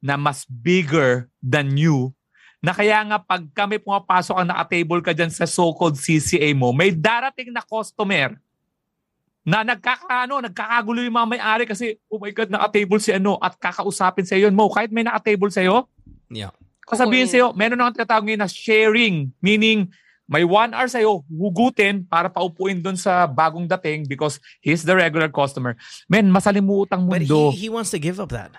na 0.00 0.16
mas 0.16 0.48
bigger 0.48 1.28
than 1.44 1.76
you 1.76 2.16
na 2.64 2.72
kaya 2.72 3.04
nga 3.04 3.20
pag 3.20 3.44
kami 3.52 3.76
pumapasok 3.76 4.40
ang 4.40 4.48
naka-table 4.48 5.04
ka 5.04 5.12
dyan 5.12 5.28
sa 5.28 5.44
so-called 5.44 6.00
CCA 6.00 6.52
mo, 6.56 6.72
may 6.72 6.92
darating 6.92 7.52
na 7.52 7.60
customer 7.60 8.36
na 9.40 9.64
nagkakaano, 9.64 10.44
nagkakagulo 10.44 11.00
yung 11.00 11.16
mga 11.16 11.30
may-ari 11.36 11.64
kasi, 11.64 11.96
oh 12.12 12.20
my 12.20 12.28
God, 12.32 12.52
naka-table 12.52 13.00
si 13.00 13.12
ano 13.16 13.40
at 13.40 13.56
kakausapin 13.56 14.28
sa 14.28 14.36
yun. 14.36 14.52
Mo, 14.52 14.68
kahit 14.68 14.92
may 14.92 15.04
naka-table 15.04 15.48
sa'yo, 15.48 15.88
Yeah. 16.28 16.52
kasabihin 16.84 17.26
Oo. 17.26 17.32
sa'yo, 17.32 17.46
meron 17.56 17.80
na 17.80 17.92
tinatawag 17.96 18.28
ngayon 18.28 18.44
na 18.44 18.52
sharing, 18.52 19.16
meaning 19.40 19.88
may 20.30 20.46
one 20.46 20.70
hour 20.70 20.86
sa'yo, 20.86 21.26
hugutin 21.26 22.06
para 22.06 22.30
paupuin 22.30 22.78
doon 22.78 22.94
sa 22.94 23.26
bagong 23.26 23.66
dating 23.66 24.06
because 24.06 24.38
he's 24.62 24.86
the 24.86 24.94
regular 24.94 25.26
customer. 25.26 25.74
Men, 26.06 26.30
masalimuotang 26.30 27.10
But 27.10 27.26
mundo. 27.26 27.50
he, 27.50 27.66
he 27.66 27.68
wants 27.68 27.90
to 27.90 27.98
give 27.98 28.22
up 28.22 28.30
that. 28.30 28.54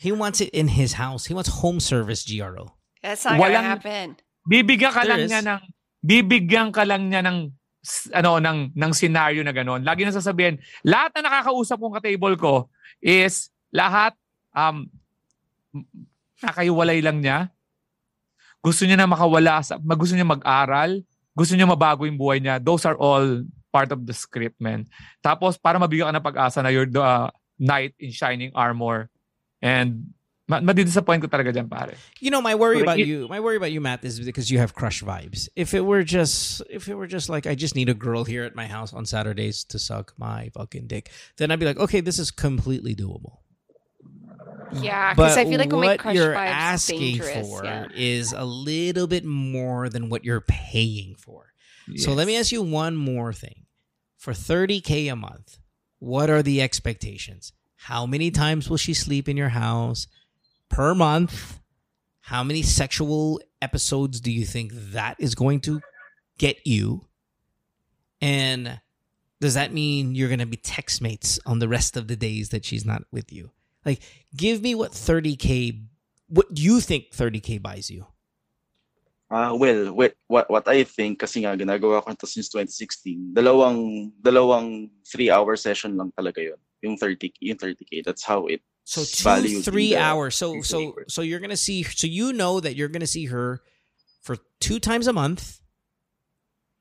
He 0.00 0.08
wants 0.08 0.40
it 0.40 0.48
in 0.56 0.72
his 0.72 0.96
house. 0.96 1.28
He 1.28 1.36
wants 1.36 1.60
home 1.60 1.80
service 1.80 2.24
GRO. 2.24 2.72
That's 3.04 3.28
not 3.28 3.36
Walang- 3.36 3.60
gonna 3.60 3.72
happen. 3.76 4.08
bibigyan 4.48 4.90
ka 4.90 5.04
There 5.04 5.10
lang 5.12 5.20
is. 5.24 5.30
niya 5.30 5.42
ng 5.44 5.60
bibigyan 6.00 6.68
ka 6.72 6.82
lang 6.82 7.12
niya 7.12 7.20
ng 7.20 7.38
ano 8.12 8.42
ng 8.42 8.58
ng 8.74 8.92
scenario 8.92 9.46
na 9.46 9.54
gano'n. 9.54 9.86
Lagi 9.86 10.02
na 10.02 10.10
sasabihin, 10.10 10.58
lahat 10.82 11.14
na 11.14 11.30
nakakausap 11.30 11.78
kong 11.78 11.94
ka-table 12.00 12.34
ko 12.34 12.54
is 12.98 13.48
lahat 13.70 14.10
um 14.52 14.88
nakaiwalay 16.42 17.00
lang 17.00 17.20
niya. 17.20 17.50
Gusto 18.66 18.82
niya 18.82 18.98
na 18.98 19.06
makawala 19.06 19.62
sa 19.62 19.78
gusto 19.78 20.18
niya 20.18 20.26
mag-aral, 20.26 21.06
gusto 21.38 21.54
niya 21.54 21.70
mabago 21.70 22.02
yung 22.02 22.18
buhay 22.18 22.42
niya. 22.42 22.58
Those 22.58 22.82
are 22.82 22.98
all 22.98 23.46
part 23.70 23.94
of 23.94 24.02
the 24.02 24.10
script, 24.10 24.58
man. 24.58 24.90
Tapos 25.22 25.54
para 25.54 25.78
mabigyan 25.78 26.10
ka 26.10 26.18
ng 26.18 26.26
pag-asa 26.26 26.66
na 26.66 26.74
you're 26.74 26.90
the 26.90 26.98
uh, 26.98 27.30
knight 27.62 27.94
in 28.02 28.10
shining 28.10 28.50
armor 28.58 29.06
and 29.62 30.10
ma- 30.50 30.58
madidisappoint 30.58 31.22
ko 31.22 31.30
talaga 31.30 31.54
dyan, 31.54 31.70
pare. 31.70 31.94
You 32.18 32.34
know, 32.34 32.42
my 32.42 32.58
worry 32.58 32.82
about 32.82 32.98
you, 32.98 33.30
my 33.30 33.38
worry 33.38 33.54
about 33.54 33.70
you, 33.70 33.78
Matt, 33.78 34.02
is 34.02 34.18
because 34.18 34.50
you 34.50 34.58
have 34.58 34.74
crush 34.74 34.98
vibes. 34.98 35.46
If 35.54 35.70
it 35.70 35.86
were 35.86 36.02
just, 36.02 36.58
if 36.66 36.88
it 36.90 36.98
were 36.98 37.06
just 37.06 37.30
like, 37.30 37.46
I 37.46 37.54
just 37.54 37.78
need 37.78 37.86
a 37.86 37.94
girl 37.94 38.26
here 38.26 38.42
at 38.42 38.58
my 38.58 38.66
house 38.66 38.90
on 38.90 39.06
Saturdays 39.06 39.62
to 39.70 39.78
suck 39.78 40.10
my 40.18 40.50
fucking 40.58 40.90
dick, 40.90 41.14
then 41.38 41.54
I'd 41.54 41.62
be 41.62 41.66
like, 41.66 41.78
okay, 41.78 42.02
this 42.02 42.18
is 42.18 42.34
completely 42.34 42.98
doable. 42.98 43.45
Yeah, 44.72 45.14
because 45.14 45.34
But 45.34 45.46
I 45.46 45.48
feel 45.48 45.58
like 45.58 45.70
when 45.70 45.80
my 45.80 45.86
what 45.86 46.00
crush 46.00 46.14
you're 46.14 46.34
asking 46.34 47.20
for 47.20 47.64
yeah. 47.64 47.86
is 47.94 48.32
a 48.32 48.44
little 48.44 49.06
bit 49.06 49.24
more 49.24 49.88
than 49.88 50.08
what 50.08 50.24
you're 50.24 50.40
paying 50.40 51.14
for. 51.16 51.52
So 51.96 52.12
let 52.12 52.26
me 52.26 52.36
ask 52.36 52.50
you 52.50 52.62
one 52.62 52.96
more 52.96 53.32
thing. 53.32 53.66
For 54.16 54.32
30K 54.32 55.10
a 55.10 55.14
month, 55.14 55.58
what 56.00 56.30
are 56.30 56.42
the 56.42 56.60
expectations? 56.60 57.52
How 57.76 58.06
many 58.06 58.32
times 58.32 58.68
will 58.68 58.76
she 58.76 58.92
sleep 58.92 59.28
in 59.28 59.36
your 59.36 59.50
house 59.50 60.08
per 60.68 60.94
month? 60.94 61.60
How 62.22 62.42
many 62.42 62.62
sexual 62.62 63.40
episodes 63.62 64.20
do 64.20 64.32
you 64.32 64.44
think 64.44 64.72
that 64.74 65.16
is 65.20 65.36
going 65.36 65.60
to 65.60 65.80
get 66.38 66.66
you? 66.66 67.06
And 68.20 68.80
does 69.40 69.54
that 69.54 69.72
mean 69.72 70.16
you're 70.16 70.28
going 70.28 70.40
to 70.40 70.46
be 70.46 70.56
text 70.56 71.00
mates 71.00 71.38
on 71.46 71.60
the 71.60 71.68
rest 71.68 71.96
of 71.96 72.08
the 72.08 72.16
days 72.16 72.48
that 72.48 72.64
she's 72.64 72.84
not 72.84 73.02
with 73.12 73.32
you? 73.32 73.52
Like, 73.86 74.02
give 74.34 74.60
me 74.60 74.74
what 74.74 74.90
30K, 74.90 75.86
what 76.28 76.52
do 76.52 76.60
you 76.60 76.80
think 76.80 77.14
30K 77.14 77.62
buys 77.62 77.88
you. 77.88 78.06
Ah, 79.30 79.54
well, 79.54 79.92
what, 79.94 80.14
what 80.28 80.50
what 80.50 80.68
I 80.68 80.84
think 80.84 81.18
kasi 81.18 81.42
nga 81.42 81.56
ginagawa 81.58 82.02
ko 82.02 82.14
ito 82.14 82.26
since 82.26 82.48
2016. 82.50 83.34
Dalawang 83.34 84.12
dalawang 84.22 84.90
3-hour 85.02 85.56
session 85.56 85.96
lang 85.96 86.12
talaga 86.14 86.38
'yon. 86.42 86.58
Yung 86.82 86.94
30 86.98 87.34
yung 87.42 87.58
30k. 87.58 88.06
That's 88.06 88.22
how 88.22 88.46
it 88.46 88.62
So 88.86 89.02
two, 89.02 89.62
three 89.62 89.96
hours. 89.96 90.36
So 90.36 90.62
so 90.62 90.94
so 91.08 91.22
you're 91.22 91.40
gonna 91.42 91.58
see. 91.58 91.82
So 91.82 92.06
you 92.06 92.32
know 92.32 92.60
that 92.60 92.76
you're 92.76 92.86
gonna 92.86 93.10
see 93.10 93.26
her 93.26 93.58
for 94.22 94.38
two 94.60 94.78
times 94.78 95.08
a 95.08 95.12
month, 95.12 95.58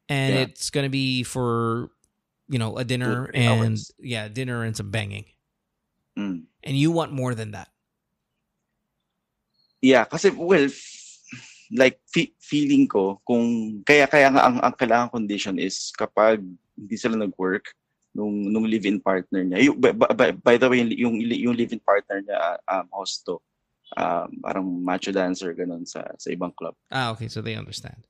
and 0.07 0.35
Yeah. 0.35 0.41
it's 0.45 0.69
gonna 0.69 0.93
be 0.93 1.23
for 1.25 1.89
you 2.45 2.61
know 2.61 2.77
a 2.77 2.85
dinner 2.85 3.25
three 3.33 3.41
and 3.41 3.73
hours. 3.73 3.89
yeah, 3.97 4.29
dinner 4.29 4.61
and 4.61 4.77
some 4.77 4.91
banging. 4.93 5.25
Mm. 6.17 6.47
And 6.63 6.75
you 6.77 6.91
want 6.91 7.11
more 7.11 7.35
than 7.35 7.51
that. 7.51 7.69
Yeah, 9.81 10.05
kasi 10.07 10.31
well, 10.33 10.65
like 11.71 11.99
fe- 12.09 12.33
feeling 12.41 12.87
ko 12.87 13.21
kung 13.27 13.79
kaya 13.85 14.07
kaya 14.09 14.31
nga 14.33 14.47
ang, 14.47 14.57
ang 14.63 14.73
kailangan 14.73 15.11
condition 15.13 15.59
is 15.59 15.91
kapag 15.93 16.41
hindi 16.73 16.95
sila 16.97 17.19
nag-work 17.19 17.69
nung 18.15 18.49
nung 18.49 18.65
live-in 18.65 18.97
partner 18.97 19.43
niya. 19.43 19.69
Yung, 19.69 19.77
by, 19.77 19.91
by, 19.91 20.31
by 20.31 20.55
the 20.57 20.69
way, 20.71 20.81
yung 20.95 21.19
yung 21.21 21.53
live-in 21.53 21.83
partner 21.83 22.23
niya 22.23 22.57
um 22.65 22.87
hosto. 22.89 23.43
Um, 23.95 24.41
parang 24.41 24.65
macho 24.81 25.13
dancer 25.13 25.53
ganun 25.53 25.85
sa 25.85 26.01
sa 26.17 26.27
ibang 26.33 26.49
club. 26.57 26.73
Ah, 26.89 27.13
okay. 27.13 27.29
So 27.29 27.45
they 27.45 27.53
understand. 27.53 28.01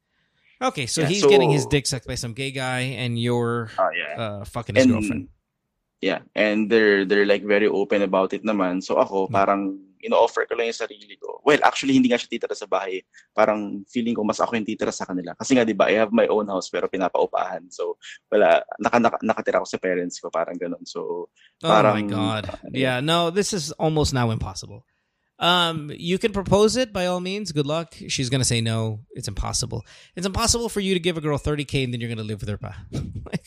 Okay, 0.56 0.88
so 0.88 1.03
Yeah, 1.03 1.12
he's 1.12 1.26
getting 1.28 1.51
his 1.51 1.68
so- 1.68 1.70
dick 1.70 1.84
sucked 1.84 2.08
by 2.08 2.16
some 2.16 2.32
gay 2.32 2.56
guy, 2.56 2.95
and 2.95 3.20
you're 3.20 3.68
Ah, 3.76 3.91
yeah. 3.91 4.14
uh, 4.16 4.41
fucking 4.47 4.80
his 4.80 4.88
And 4.88 4.93
girlfriend. 4.95 5.28
Yeah, 6.02 6.20
and 6.36 6.70
they're 6.72 7.06
they're 7.06 7.26
like 7.28 7.43
very 7.43 7.68
open 7.68 8.02
about 8.02 8.34
it 8.34 8.43
naman. 8.43 8.84
So 8.84 8.96
ako 8.98 9.28
Yeah. 9.30 9.36
parang 9.43 9.62
ino-offer 10.06 10.46
ko 10.46 10.54
lang 10.54 10.70
yung 10.70 10.78
sarili 10.86 11.18
ko. 11.18 11.41
Well, 11.41 11.58
actually 11.66 11.98
hindi 11.98 12.14
nga 12.14 12.22
siya 12.22 12.30
titira 12.30 12.54
sa 12.54 12.70
bahay. 12.70 13.02
Parang 13.34 13.82
feeling 13.89 14.14
ko 14.14 14.22
mas 14.22 14.38
ako 14.38 14.54
yung 14.54 14.68
titira 14.70 14.93
sa 14.93 15.02
kanila. 15.10 15.34
Kasi 15.34 15.58
nga 15.58 15.66
'di 15.66 15.74
ba, 15.74 15.89
I 15.89 15.98
have 15.98 16.14
my 16.14 16.30
own 16.30 16.46
house 16.46 16.70
pero 16.70 16.86
pinapaupahan. 16.86 17.74
So 17.74 17.98
wala 18.30 18.62
naka, 18.78 19.02
naka, 19.02 19.18
nakatira 19.26 19.58
ako 19.62 19.68
sa 19.68 19.82
parents 19.82 20.22
ko 20.22 20.30
parang 20.30 20.62
ganun. 20.62 20.86
So 20.86 21.26
Oh 21.66 21.66
my 21.66 21.70
parang- 21.82 22.06
god. 22.12 22.43
Yeah, 22.70 23.02
no, 23.02 23.34
this 23.34 23.50
is 23.50 23.74
almost 23.82 24.14
now 24.14 24.30
impossible. 24.30 24.86
Um, 25.36 25.91
you 25.91 26.16
can 26.16 26.32
propose 26.32 26.78
it 26.80 26.93
by 26.93 27.08
all 27.12 27.20
means. 27.20 27.52
Good 27.52 27.66
luck. 27.68 27.91
She's 28.08 28.30
gonna 28.30 28.48
say 28.48 28.62
no. 28.62 29.02
It's 29.18 29.28
impossible. 29.28 29.84
It's 30.16 30.24
impossible 30.30 30.70
for 30.70 30.80
you 30.80 30.93
to 30.93 31.02
give 31.02 31.18
a 31.18 31.22
girl 31.22 31.36
30k 31.41 31.84
and 31.84 31.91
then 31.91 32.00
you're 32.00 32.08
gonna 32.14 32.24
live 32.24 32.39
with 32.39 32.48
her 32.48 32.62
pa. 32.62 32.78
like, 33.28 33.43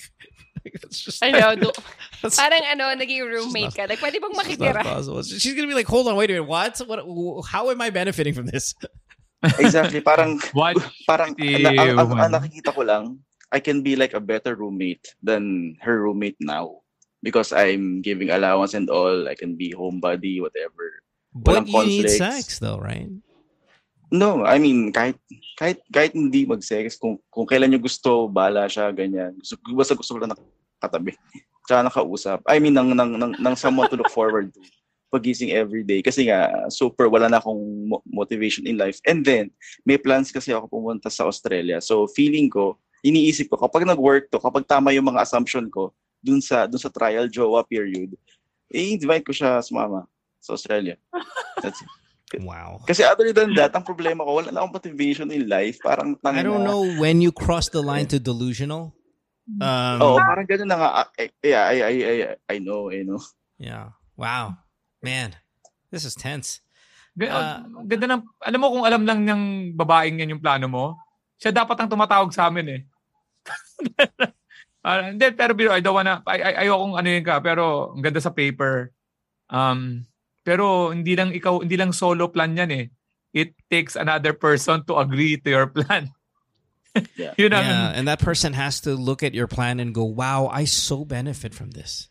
like, 0.68 0.76
that's 0.84 1.00
just 1.00 1.24
I 1.24 1.32
know. 1.32 1.56
do- 1.64 1.72
that's, 2.20 2.36
Parang 2.36 2.60
ano, 2.68 2.92
naging 2.92 3.24
roommate 3.24 3.72
not- 3.72 3.76
ka. 3.76 3.82
Like, 3.88 4.00
pwede 4.04 4.20
bang 4.20 4.36
makitira? 4.36 4.82
possible. 4.84 5.22
She's 5.24 5.56
gonna 5.56 5.68
be 5.68 5.74
like, 5.74 5.88
hold 5.88 6.06
on, 6.08 6.16
wait 6.16 6.28
a 6.28 6.36
minute, 6.36 6.48
what? 6.48 6.76
What? 6.86 7.00
How 7.48 7.70
am 7.72 7.80
I 7.80 7.88
benefiting 7.88 8.34
from 8.36 8.46
this? 8.46 8.74
exactly 9.62 10.02
parang 10.02 10.42
What? 10.50 10.74
parang 11.06 11.30
ang, 11.38 11.78
ang, 11.78 11.94
ang 11.94 12.10
man. 12.10 12.30
nakikita 12.34 12.74
ko 12.74 12.82
lang 12.82 13.22
I 13.54 13.62
can 13.62 13.86
be 13.86 13.94
like 13.94 14.12
a 14.12 14.20
better 14.20 14.58
roommate 14.58 15.14
than 15.22 15.76
her 15.80 16.02
roommate 16.02 16.36
now 16.42 16.82
because 17.22 17.52
I'm 17.52 18.02
giving 18.02 18.28
allowance 18.30 18.74
and 18.74 18.90
all. 18.90 19.24
I 19.28 19.34
can 19.34 19.56
be 19.56 19.72
homebody, 19.72 20.42
whatever. 20.42 21.00
But 21.32 21.64
Walang 21.64 21.68
you 21.68 21.86
need 21.86 22.02
conflicts. 22.12 22.18
sex 22.18 22.58
though, 22.58 22.76
right? 22.76 23.08
No, 24.12 24.44
I 24.44 24.58
mean, 24.58 24.92
kahit 24.92 25.16
kahit 25.56 25.80
kahit 25.92 26.12
hindi 26.12 26.44
mag-sex, 26.44 26.96
kung 26.96 27.16
kung 27.32 27.44
kailan 27.44 27.72
niya 27.72 27.80
gusto, 27.80 28.28
bala 28.28 28.64
siya, 28.68 28.92
ganyan. 28.92 29.36
Gusto, 29.40 29.56
basta 29.72 29.92
gusto 29.96 30.16
ko 30.16 30.18
lang 30.24 30.32
nakatabi. 30.78 31.18
Tsaka 31.66 31.84
nakausap. 31.84 32.38
I 32.46 32.62
mean, 32.62 32.72
nang, 32.72 32.94
nang, 32.94 33.18
nang, 33.18 33.34
nang 33.36 33.56
someone 33.58 33.90
to 33.90 33.98
look 33.98 34.08
forward 34.08 34.54
to 34.54 34.60
pagising 35.12 35.52
every 35.52 35.82
day. 35.84 36.00
Kasi 36.00 36.28
nga, 36.28 36.68
super 36.68 37.08
wala 37.08 37.28
na 37.28 37.40
akong 37.40 37.88
mo- 37.88 38.04
motivation 38.08 38.64
in 38.64 38.76
life. 38.76 39.00
And 39.04 39.24
then, 39.24 39.50
may 39.84 39.98
plans 39.98 40.32
kasi 40.32 40.52
ako 40.52 40.68
pumunta 40.68 41.10
sa 41.12 41.26
Australia. 41.28 41.80
So, 41.80 42.08
feeling 42.08 42.48
ko, 42.48 42.76
iniisip 43.04 43.48
ko, 43.52 43.56
kapag 43.56 43.88
nag-work 43.88 44.30
to, 44.32 44.40
kapag 44.40 44.68
tama 44.68 44.92
yung 44.92 45.08
mga 45.08 45.24
assumption 45.24 45.68
ko, 45.68 45.92
dun 46.20 46.40
sa, 46.40 46.68
dun 46.68 46.80
sa 46.80 46.92
trial 46.92 47.28
jowa 47.28 47.64
period, 47.64 48.16
eh, 48.68 48.96
invite 48.96 49.24
ko 49.24 49.32
siya 49.32 49.64
sumama 49.64 50.04
sa 50.40 50.52
Australia. 50.52 50.96
That's 51.60 51.80
it. 51.80 51.90
Wow. 52.44 52.84
Kasi 52.84 53.08
other 53.08 53.32
than 53.32 53.56
that, 53.56 53.72
ang 53.72 53.88
problema 53.88 54.20
ko, 54.20 54.44
wala 54.44 54.52
na 54.52 54.60
akong 54.60 54.76
motivation 54.76 55.32
in 55.32 55.48
life. 55.48 55.80
Parang 55.80 56.12
I 56.12 56.20
tangina. 56.20 56.52
don't 56.52 56.64
know 56.68 56.84
when 57.00 57.24
you 57.24 57.32
cross 57.32 57.72
the 57.72 57.80
line 57.80 58.04
to 58.12 58.20
delusional. 58.20 58.92
Um, 59.48 59.96
Oo, 60.04 60.20
parang 60.20 60.44
ganun 60.44 60.68
na 60.68 60.76
nga. 60.76 60.90
Ah, 60.92 61.08
eh, 61.16 61.32
Yeah, 61.40 61.64
I, 61.72 61.76
I, 61.80 61.94
I, 62.04 62.14
I 62.52 62.56
know, 62.60 62.92
I 62.92 63.00
know. 63.00 63.16
Yeah. 63.56 63.96
Wow. 64.12 64.60
Man, 65.00 65.32
this 65.88 66.04
is 66.04 66.12
tense. 66.12 66.60
Ah. 67.26 67.66
ganda 67.82 68.06
ng, 68.06 68.22
alam 68.44 68.60
mo 68.62 68.66
kung 68.70 68.84
alam 68.86 69.02
lang 69.02 69.26
ng 69.26 69.42
babaeng 69.74 70.22
yan 70.22 70.38
yung 70.38 70.44
plano 70.44 70.70
mo, 70.70 70.84
siya 71.40 71.50
dapat 71.50 71.74
ang 71.80 71.90
tumatawag 71.90 72.30
sa 72.30 72.46
amin 72.46 72.66
eh. 72.68 72.80
Ah, 74.78 75.10
Hindi, 75.10 75.34
pero 75.34 75.52
biro, 75.58 75.74
I 75.74 75.82
don't 75.82 75.98
wanna, 75.98 76.22
ay, 76.24 76.38
ay, 76.38 76.54
ayokong 76.64 76.94
ano 76.96 77.08
yun 77.10 77.26
ka, 77.26 77.42
pero 77.42 77.92
ang 77.92 78.00
ganda 78.00 78.22
sa 78.22 78.30
paper. 78.30 78.94
Um, 79.50 80.06
pero 80.46 80.94
hindi 80.94 81.12
lang 81.18 81.34
ikaw, 81.34 81.60
hindi 81.60 81.74
lang 81.76 81.90
solo 81.92 82.30
plan 82.30 82.56
yan 82.56 82.70
eh. 82.72 82.86
It 83.34 83.52
takes 83.68 83.98
another 83.98 84.32
person 84.32 84.86
to 84.88 84.96
agree 84.96 85.36
to 85.44 85.48
your 85.50 85.68
plan. 85.76 86.08
Yun 87.36 87.52
ang, 87.52 87.64
Yeah, 87.64 87.92
and 87.96 88.08
that 88.08 88.18
person 88.18 88.52
has 88.52 88.80
to 88.82 88.94
look 88.94 89.22
at 89.22 89.34
your 89.34 89.46
plan 89.46 89.80
and 89.80 89.94
go, 89.94 90.04
"Wow, 90.04 90.48
I 90.48 90.64
so 90.64 91.04
benefit 91.04 91.54
from 91.54 91.72
this." 91.72 92.08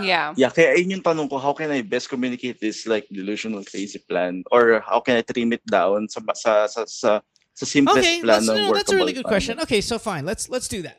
Yeah. 0.00 0.32
Yeah, 0.36 0.48
kaya 0.48 0.72
ayun 0.72 0.88
yung 0.88 1.04
tanong 1.04 1.28
ko, 1.28 1.36
how 1.36 1.52
can 1.52 1.68
I 1.70 1.82
best 1.82 2.08
communicate 2.08 2.60
this 2.60 2.86
like 2.86 3.04
delusional 3.12 3.64
crazy 3.64 4.00
plan 4.00 4.44
or 4.48 4.80
how 4.80 5.00
can 5.00 5.20
I 5.20 5.22
trim 5.22 5.52
it 5.52 5.64
down 5.68 6.08
sa 6.08 6.20
sa 6.32 6.66
sa 6.66 6.84
sa, 6.88 7.20
sa 7.52 7.64
simplest 7.66 8.00
Okay, 8.00 8.24
plan 8.24 8.40
that's, 8.40 8.48
no, 8.48 8.72
that's 8.72 8.92
a 8.92 8.96
really 8.96 9.12
good 9.12 9.28
plan. 9.28 9.32
question. 9.36 9.60
Okay, 9.60 9.80
so 9.84 9.98
fine, 9.98 10.24
let's 10.24 10.48
let's 10.48 10.68
do 10.68 10.80
that 10.82 10.96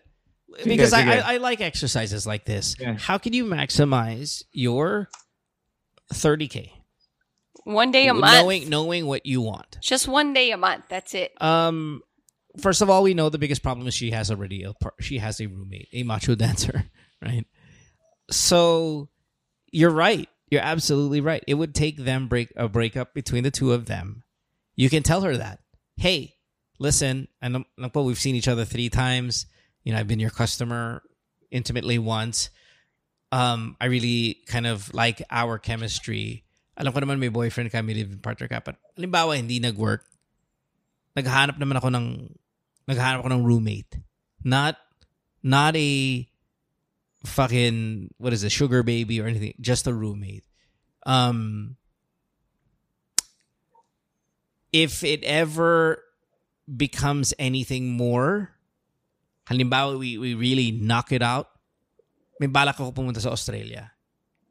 Sige, 0.62 0.70
because 0.70 0.94
I, 0.94 1.02
sige. 1.02 1.10
I 1.10 1.34
I 1.34 1.38
like 1.38 1.62
exercises 1.62 2.28
like 2.28 2.46
this. 2.46 2.76
Yeah. 2.78 2.94
How 2.94 3.18
can 3.18 3.34
you 3.34 3.46
maximize 3.46 4.44
your 4.54 5.10
30k? 6.14 6.70
One 7.66 7.90
day 7.90 8.08
a 8.08 8.14
month. 8.14 8.34
Knowing 8.34 8.70
knowing 8.70 9.08
what 9.08 9.26
you 9.26 9.42
want. 9.42 9.80
Just 9.82 10.06
one 10.08 10.34
day 10.34 10.52
a 10.52 10.58
month. 10.58 10.86
That's 10.90 11.16
it. 11.16 11.34
Um, 11.42 12.04
first 12.60 12.82
of 12.82 12.90
all, 12.90 13.04
we 13.04 13.14
know 13.14 13.30
the 13.30 13.38
biggest 13.38 13.64
problem 13.64 13.88
is 13.88 13.94
she 13.94 14.12
has 14.12 14.30
already 14.30 14.64
a 14.64 14.74
she 15.00 15.18
has 15.18 15.40
a 15.40 15.48
roommate, 15.48 15.90
a 15.94 16.04
macho 16.04 16.36
dancer, 16.44 16.86
right? 17.22 17.46
So 18.30 19.10
you're 19.72 19.92
right. 19.92 20.30
You're 20.50 20.62
absolutely 20.62 21.22
right. 21.22 21.44
It 21.48 21.56
would 21.56 21.74
take 21.74 21.98
them 21.98 22.28
break 22.28 22.54
a 22.56 22.68
breakup 22.68 23.14
between 23.14 23.44
the 23.44 23.52
two 23.52 23.74
of 23.74 23.88
them. 23.88 24.24
You 24.76 24.90
can 24.90 25.02
tell 25.02 25.22
her 25.22 25.36
that. 25.38 25.60
Hey, 25.98 26.36
listen, 26.80 27.28
and 27.42 27.66
well, 27.94 28.06
we've 28.06 28.20
seen 28.20 28.36
each 28.36 28.48
other 28.48 28.66
three 28.66 28.90
times. 28.90 29.46
You 29.84 29.94
know, 29.94 30.00
I've 30.00 30.08
been 30.08 30.20
your 30.20 30.30
customer 30.30 31.02
intimately 31.50 31.98
once. 31.98 32.50
Um, 33.32 33.78
I 33.82 33.86
really 33.86 34.44
kind 34.46 34.68
of 34.68 34.94
like 34.94 35.24
our 35.32 35.58
chemistry. 35.58 36.46
Alam 36.78 36.94
ko 36.94 37.00
naman 37.02 37.18
may 37.18 37.30
boyfriend 37.30 37.72
ka, 37.72 37.82
may 37.82 37.94
live 37.94 38.22
partner 38.22 38.48
ka, 38.48 38.62
but 38.64 38.78
halimbawa 38.98 39.38
hindi 39.38 39.60
nag-work, 39.60 40.06
naghahanap 41.18 41.58
naman 41.58 41.78
ako 41.78 41.90
ng 41.90 42.06
naghahanap 42.88 43.24
ako 43.24 43.30
ng 43.32 43.44
roommate. 43.44 43.94
Not 44.44 44.76
not 45.44 45.76
a 45.76 46.28
fucking 47.26 48.12
what 48.18 48.34
is 48.34 48.44
it, 48.44 48.52
sugar 48.52 48.84
baby 48.84 49.20
or 49.22 49.28
anything, 49.28 49.56
just 49.60 49.88
a 49.88 49.94
roommate. 49.94 50.44
Um 51.06 51.78
if 54.74 55.04
it 55.04 55.24
ever 55.24 56.02
becomes 56.66 57.34
anything 57.38 57.94
more, 57.94 58.52
halimbawa 59.48 60.00
we, 60.00 60.18
we 60.18 60.34
really 60.34 60.72
knock 60.72 61.12
it 61.12 61.22
out, 61.22 61.48
may 62.40 62.48
balak 62.48 62.80
ako 62.80 62.92
pumunta 62.92 63.22
sa 63.22 63.30
Australia 63.30 63.92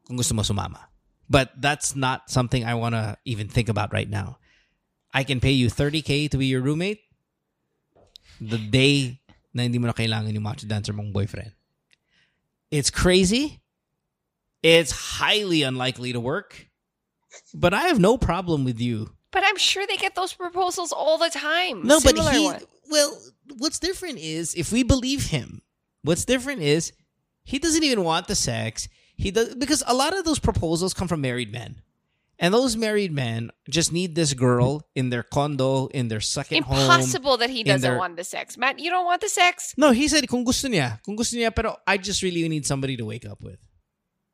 kung 0.07 0.17
gusto 0.17 0.33
mo 0.33 0.41
sumama. 0.41 0.87
But 1.29 1.51
that's 1.59 1.95
not 1.95 2.29
something 2.29 2.63
I 2.63 2.73
want 2.73 2.95
to 2.95 3.17
even 3.25 3.47
think 3.47 3.69
about 3.69 3.93
right 3.93 4.09
now. 4.09 4.37
I 5.13 5.23
can 5.23 5.39
pay 5.39 5.51
you 5.51 5.67
30k 5.67 6.29
to 6.31 6.37
be 6.37 6.47
your 6.47 6.61
roommate 6.61 7.01
the 8.39 8.57
day 8.57 9.19
na 9.53 9.63
hindi 9.63 9.77
mo 9.77 9.87
na 9.87 9.93
kailangan 9.93 10.33
yung 10.33 10.43
macho 10.43 10.67
dancer 10.67 10.93
mong 10.93 11.13
boyfriend. 11.13 11.51
It's 12.71 12.89
crazy. 12.89 13.61
It's 14.63 15.19
highly 15.19 15.61
unlikely 15.63 16.13
to 16.13 16.19
work. 16.19 16.69
But 17.53 17.73
I 17.73 17.83
have 17.89 17.99
no 17.99 18.17
problem 18.17 18.63
with 18.63 18.79
you. 18.79 19.11
But 19.31 19.43
I'm 19.45 19.57
sure 19.57 19.85
they 19.85 19.97
get 19.97 20.15
those 20.15 20.33
proposals 20.33 20.91
all 20.91 21.17
the 21.17 21.29
time. 21.29 21.85
No, 21.85 21.99
but 21.99 22.17
he 22.17 22.45
one. 22.45 22.61
well, 22.89 23.19
what's 23.57 23.79
different 23.79 24.19
is 24.19 24.53
if 24.55 24.71
we 24.71 24.83
believe 24.83 25.27
him. 25.27 25.61
What's 26.03 26.25
different 26.25 26.61
is 26.61 26.91
he 27.43 27.59
doesn't 27.59 27.83
even 27.83 28.03
want 28.03 28.27
the 28.27 28.35
sex. 28.35 28.87
He 29.15 29.31
does 29.31 29.55
because 29.55 29.83
a 29.87 29.93
lot 29.93 30.17
of 30.17 30.25
those 30.25 30.39
proposals 30.39 30.93
come 30.93 31.07
from 31.07 31.21
married 31.21 31.51
men. 31.51 31.81
And 32.39 32.53
those 32.53 32.75
married 32.75 33.11
men 33.13 33.51
just 33.69 33.93
need 33.93 34.15
this 34.15 34.33
girl 34.33 34.81
in 34.95 35.09
their 35.09 35.23
condo, 35.23 35.87
in 35.93 36.07
their 36.09 36.19
second 36.19 36.63
home. 36.63 36.79
Impossible 36.79 37.37
that 37.37 37.49
he 37.49 37.63
doesn't 37.63 37.81
their- 37.81 37.97
want 37.97 38.17
the 38.17 38.23
sex. 38.23 38.57
Matt, 38.57 38.79
you 38.79 38.89
don't 38.89 39.05
want 39.05 39.21
the 39.21 39.29
sex? 39.29 39.73
No, 39.77 39.91
he 39.91 40.07
said 40.07 40.27
kung 40.27 40.43
gusto 40.43 40.67
niya. 40.67 40.99
Kung 41.05 41.15
gusto 41.15 41.37
niya, 41.37 41.53
pero 41.55 41.77
I 41.85 41.97
just 41.97 42.21
really 42.23 42.47
need 42.49 42.65
somebody 42.65 42.97
to 42.97 43.05
wake 43.05 43.25
up 43.25 43.41
with. 43.43 43.59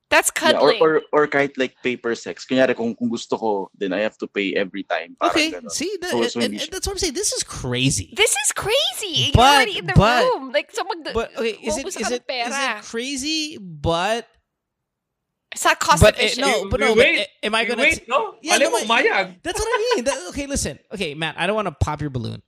That's 0.09 0.31
Yeah, 0.41 0.57
or, 0.57 0.73
or, 0.81 1.01
or 1.13 1.27
kahit 1.27 1.53
like 1.55 1.75
paper 1.83 2.15
sex. 2.15 2.43
Kunyari, 2.49 2.73
kung, 2.75 2.95
kung 2.95 3.09
gusto 3.09 3.37
ko, 3.37 3.69
then 3.77 3.93
I 3.93 3.99
have 3.99 4.17
to 4.17 4.27
pay 4.27 4.55
every 4.55 4.81
time. 4.81 5.13
Parang 5.21 5.29
Okay, 5.37 5.51
ganon. 5.51 5.69
see, 5.69 5.91
that, 6.01 6.09
So- 6.09 6.23
so 6.27 6.39
and- 6.41 6.57
and 6.57 6.69
that's 6.71 6.87
what 6.87 6.93
I'm 6.93 6.97
saying. 6.97 7.13
This 7.13 7.31
is 7.31 7.43
crazy. 7.43 8.09
this 8.17 8.31
is 8.31 8.51
crazy. 8.57 9.29
You're 9.29 9.37
But- 9.37 9.53
already 9.53 9.77
in 9.77 9.85
the 9.85 9.93
but- 9.93 10.23
room. 10.33 10.51
Like 10.51 10.71
someone 10.73 11.03
But 11.03 11.37
okay, 11.37 11.59
is 11.61 11.77
it 11.77 11.85
Ubus 11.85 11.93
is 11.93 11.95
ka 12.01 12.09
ng 12.09 12.13
it, 12.15 12.23
is 12.25 12.55
it 12.57 12.81
crazy? 12.89 13.57
But 13.61 14.25
It's 15.51 15.65
not 15.65 15.79
cost 15.79 16.01
but 16.01 16.15
efficient. 16.15 16.45
no, 16.45 16.69
but 16.69 16.79
We 16.79 16.85
no. 16.85 16.95
But 16.95 16.97
wait. 17.05 17.19
eh, 17.21 17.25
am 17.43 17.55
I 17.55 17.65
gonna? 17.65 17.81
wait, 17.81 18.07
no? 18.07 18.35
Yeah, 18.41 18.57
Alam 18.57 18.63
no, 18.63 18.71
mo, 18.71 18.85
but- 18.87 19.03
umayag. 19.03 19.35
That's 19.43 19.59
what 19.59 19.67
I 19.67 19.93
mean. 19.95 20.05
That- 20.05 20.27
okay, 20.29 20.45
listen. 20.47 20.77
Okay, 20.93 21.13
Matt, 21.15 21.35
I 21.39 21.47
don't 21.47 21.55
want 21.55 21.67
to 21.67 21.71
pop 21.71 22.01
your 22.01 22.09
balloon. 22.11 22.41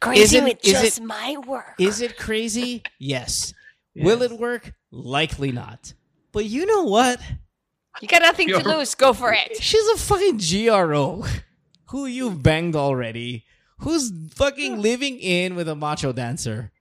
Crazy 0.00 0.22
is 0.22 0.32
it- 0.34 0.44
with 0.44 0.58
is 0.64 0.72
just 0.80 0.98
it- 0.98 1.04
my 1.04 1.36
work. 1.46 1.74
Is 1.78 2.00
it 2.00 2.16
crazy? 2.18 2.82
Yes. 2.98 3.52
Will 3.94 4.22
it 4.22 4.32
work? 4.32 4.72
Likely 4.90 5.52
not. 5.52 5.92
But 6.32 6.46
you 6.46 6.64
know 6.64 6.84
what? 6.84 7.20
you 8.00 8.08
got 8.08 8.22
nothing 8.22 8.48
to 8.48 8.54
You're- 8.54 8.76
lose. 8.78 8.94
Go 8.94 9.12
for 9.12 9.32
it. 9.34 9.56
She's 9.62 9.86
a 9.88 9.98
fucking 9.98 10.38
GRO 10.38 11.24
who 11.90 12.06
you've 12.06 12.42
banged 12.42 12.74
already, 12.74 13.44
who's 13.80 14.10
fucking 14.34 14.80
living 14.80 15.18
in 15.20 15.54
with 15.56 15.68
a 15.68 15.74
macho 15.74 16.12
dancer, 16.14 16.72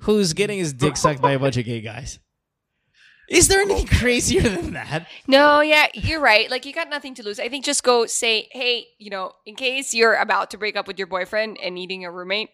who's 0.00 0.34
getting 0.34 0.58
his 0.58 0.74
dick 0.74 0.98
sucked 0.98 1.22
by 1.22 1.32
a 1.32 1.38
bunch 1.38 1.56
of 1.56 1.64
gay 1.64 1.80
guys. 1.80 2.18
Is 3.28 3.48
there 3.48 3.60
anything 3.60 3.86
crazier 3.86 4.42
than 4.42 4.72
that? 4.72 5.06
No, 5.26 5.60
yeah, 5.60 5.88
you're 5.92 6.20
right. 6.20 6.50
Like 6.50 6.64
you 6.64 6.72
got 6.72 6.88
nothing 6.88 7.14
to 7.16 7.22
lose. 7.22 7.38
I 7.38 7.48
think 7.48 7.64
just 7.64 7.84
go 7.84 8.06
say, 8.06 8.48
hey, 8.52 8.86
you 8.98 9.10
know, 9.10 9.32
in 9.44 9.54
case 9.54 9.92
you're 9.92 10.14
about 10.14 10.50
to 10.52 10.58
break 10.58 10.76
up 10.76 10.86
with 10.86 10.98
your 10.98 11.06
boyfriend 11.06 11.58
and 11.62 11.74
needing 11.74 12.04
a 12.04 12.10
roommate, 12.10 12.48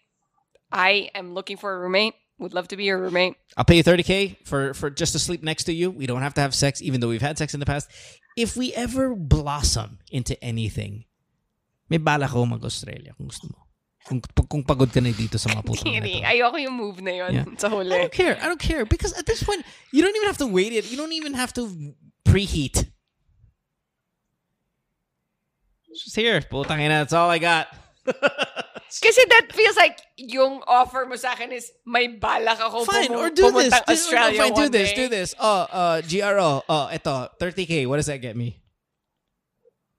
I 0.72 1.11
am 1.14 1.35
looking 1.35 1.57
for 1.57 1.75
a 1.75 1.79
roommate. 1.79 2.14
Would 2.39 2.53
love 2.53 2.66
to 2.68 2.77
be 2.77 2.85
your 2.85 2.99
roommate. 2.99 3.37
I'll 3.57 3.64
pay 3.64 3.77
you 3.77 3.85
30k 3.85 4.45
for 4.45 4.75
for 4.75 4.91
just 4.91 5.12
to 5.12 5.20
sleep 5.20 5.45
next 5.45 5.64
to 5.64 5.72
you. 5.72 5.91
We 5.91 6.07
don't 6.07 6.22
have 6.22 6.35
to 6.35 6.41
have 6.41 6.55
sex 6.55 6.83
even 6.83 7.01
though 7.01 7.09
we've 7.09 7.22
had 7.22 7.39
sex 7.39 7.55
in 7.55 7.61
the 7.61 7.66
past. 7.66 7.89
If 8.37 8.57
we 8.57 8.75
ever 8.75 9.14
blossom 9.14 9.99
into 10.11 10.35
anything, 10.43 11.05
may 11.89 11.99
bala 11.99 12.27
ko 12.27 12.45
mag-Australia 12.45 13.14
kung 13.16 13.31
gusto 13.31 13.47
mo. 13.47 13.64
Kung, 14.05 14.21
kung 14.21 14.61
pagod 14.63 14.93
ka 14.93 15.01
na 15.01 15.09
dito 15.17 15.41
sa 15.41 15.49
mga 15.49 15.65
na 15.65 16.05
ito. 16.05 16.21
Ayoko 16.29 16.57
yung 16.61 16.77
move 16.77 17.01
na 17.01 17.13
yun 17.25 17.31
Yeah. 17.33 17.45
sa 17.57 17.73
I 17.73 17.89
don't 17.89 18.13
care. 18.13 18.37
I 18.37 18.47
don't 18.47 18.61
care 18.61 18.85
because 18.85 19.17
at 19.17 19.25
this 19.25 19.41
point 19.43 19.65
you 19.93 20.05
don't 20.05 20.13
even 20.15 20.29
have 20.29 20.39
to 20.45 20.47
wait 20.49 20.73
it. 20.77 20.85
You 20.93 20.97
don't 21.01 21.13
even 21.17 21.33
have 21.35 21.57
to 21.57 21.73
preheat. 22.29 22.85
Just 25.95 26.17
here, 26.17 26.41
putang 26.43 26.83
ina. 26.83 27.07
That's 27.07 27.15
all 27.15 27.31
I 27.31 27.39
got. 27.39 27.69
Kasi 28.95 29.23
that 29.27 29.51
feels 29.51 29.75
like 29.77 29.99
yung 30.19 30.63
offer 30.67 31.07
mo 31.07 31.17
sa 31.17 31.33
akin 31.35 31.51
is 31.51 31.71
may 31.87 32.07
balak 32.07 32.61
ako 32.61 32.85
Fine, 32.85 33.11
pumu- 33.11 33.19
or 33.19 33.31
do 33.31 33.51
this. 33.51 33.75
Do, 33.75 33.91
Australia 33.91 34.39
fine, 34.39 34.55
do 34.55 34.69
this. 34.71 34.91
day. 34.91 34.97
Do 34.97 35.07
this. 35.09 35.35
Oh, 35.39 35.67
uh, 35.67 35.99
GRO. 36.03 36.63
Oh, 36.69 36.87
ito, 36.93 37.15
30k. 37.41 37.87
What 37.89 37.97
does 37.99 38.07
that 38.07 38.19
get 38.23 38.37
me? 38.37 38.63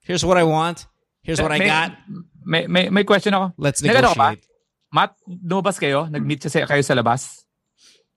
Here's 0.04 0.24
what 0.24 0.38
I 0.38 0.44
want. 0.44 0.86
Here's 1.26 1.42
what 1.42 1.52
I 1.52 1.58
may, 1.58 1.66
got. 1.66 1.92
May, 2.46 2.64
may, 2.70 2.84
may 2.94 3.04
question 3.04 3.34
ako. 3.34 3.58
Let's 3.58 3.82
Nagano 3.82 4.14
ka 4.14 4.18
ba? 4.18 4.30
negotiate. 4.38 4.46
Matt, 4.94 5.12
lumabas 5.26 5.76
kayo? 5.82 6.06
Nag-meet 6.08 6.46
sa, 6.46 6.64
kayo 6.70 6.84
sa 6.86 6.94
labas? 6.94 7.44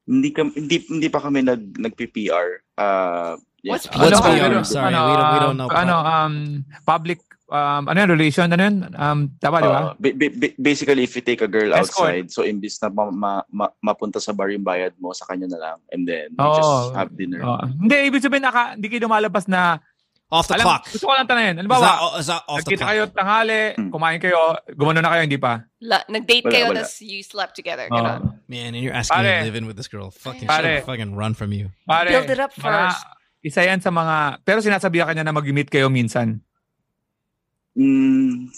Hindi, 0.04 0.28
kam, 0.30 0.52
hindi, 0.52 0.84
hindi 0.84 1.08
pa 1.08 1.24
kami 1.24 1.40
nag, 1.40 1.80
nag-PPR. 1.80 2.48
Uh, 2.76 3.34
yeah. 3.64 3.72
What's 3.74 3.88
What's 3.88 4.20
Ano, 4.20 4.22
PR? 4.22 4.46
ano, 4.46 4.58
Sorry, 4.62 4.92
we 4.92 5.14
don't 5.16 5.32
we 5.32 5.40
don't 5.40 5.58
know. 5.58 5.68
Ano, 5.72 5.96
um, 5.98 6.34
public, 6.84 7.18
um, 7.48 7.88
ano 7.88 7.96
yun, 7.96 8.10
relation, 8.12 8.46
ano 8.52 8.60
yun? 8.62 8.76
Um, 8.92 9.18
tama, 9.40 9.64
di 9.64 9.68
ba? 9.72 9.80
Uh, 9.80 9.92
ba- 9.96 10.16
ba- 10.16 10.34
ba- 10.36 10.56
basically, 10.60 11.02
if 11.02 11.16
you 11.16 11.24
take 11.24 11.40
a 11.40 11.48
girl 11.48 11.72
Escort. 11.72 12.12
outside, 12.12 12.26
so 12.28 12.44
imbis 12.44 12.76
na 12.84 12.92
ma- 12.92 13.10
ma- 13.10 13.48
ma- 13.48 13.74
mapunta 13.80 14.20
sa 14.20 14.36
bar 14.36 14.52
yung 14.52 14.64
bayad 14.64 14.92
mo, 15.00 15.16
sa 15.16 15.24
kanya 15.24 15.48
na 15.48 15.58
lang. 15.58 15.78
And 15.88 16.04
then, 16.04 16.36
Oo. 16.36 16.56
just 16.60 16.72
have 16.94 17.10
dinner. 17.16 17.40
Oo. 17.40 17.64
hindi, 17.80 17.96
ibig 18.12 18.20
sabihin, 18.20 18.44
naka, 18.44 18.76
hindi 18.76 18.86
kayo 18.86 19.08
lumalabas 19.08 19.48
na, 19.48 19.80
Off 20.28 20.44
the 20.44 20.60
alam, 20.60 20.66
clock. 20.68 20.84
gusto 20.92 21.08
ko 21.08 21.12
lang. 21.16 21.24
Is 21.24 21.56
Halimbawa, 21.56 21.80
that, 21.80 21.98
oh, 22.04 22.12
is 22.20 22.26
that 22.28 22.42
off 22.44 22.60
the 22.60 22.76
clock? 22.76 22.88
kayo 22.92 23.02
tanghali, 23.08 23.62
Hmm. 23.80 23.88
kumain 23.88 24.20
kayo, 24.20 24.60
gumano 24.76 25.00
na 25.00 25.08
kayo, 25.08 25.22
hindi 25.24 25.40
pa? 25.40 25.64
La, 25.80 26.04
nag-date 26.04 26.44
Wala, 26.44 26.52
kayo, 26.52 26.64
wala. 26.68 26.80
tapos 26.84 27.00
you 27.00 27.24
slept 27.24 27.56
together. 27.56 27.88
Ganon. 27.88 28.36
Man, 28.44 28.76
and 28.76 28.84
you're 28.84 28.92
asking 28.92 29.24
me 29.24 29.24
Pare. 29.24 29.40
to 29.40 29.44
live 29.48 29.56
in 29.56 29.64
with 29.64 29.80
this 29.80 29.88
girl. 29.88 30.12
Fucking 30.12 30.44
Pare. 30.44 30.84
she'll 30.84 30.84
fucking 30.84 31.16
run 31.16 31.32
from 31.32 31.56
you. 31.56 31.72
Pare, 31.88 32.12
Build 32.12 32.28
it 32.28 32.36
up 32.38 32.52
mga- 32.52 32.92
first. 32.92 33.00
isa 33.40 33.64
yan 33.64 33.80
sa 33.80 33.88
mga, 33.88 34.44
pero 34.44 34.60
sinasabihan 34.60 35.08
kanya 35.08 35.24
na 35.24 35.32
mag-meet 35.32 35.72
kayo 35.72 35.88
minsan. 35.88 36.44
Mm, 37.78 38.50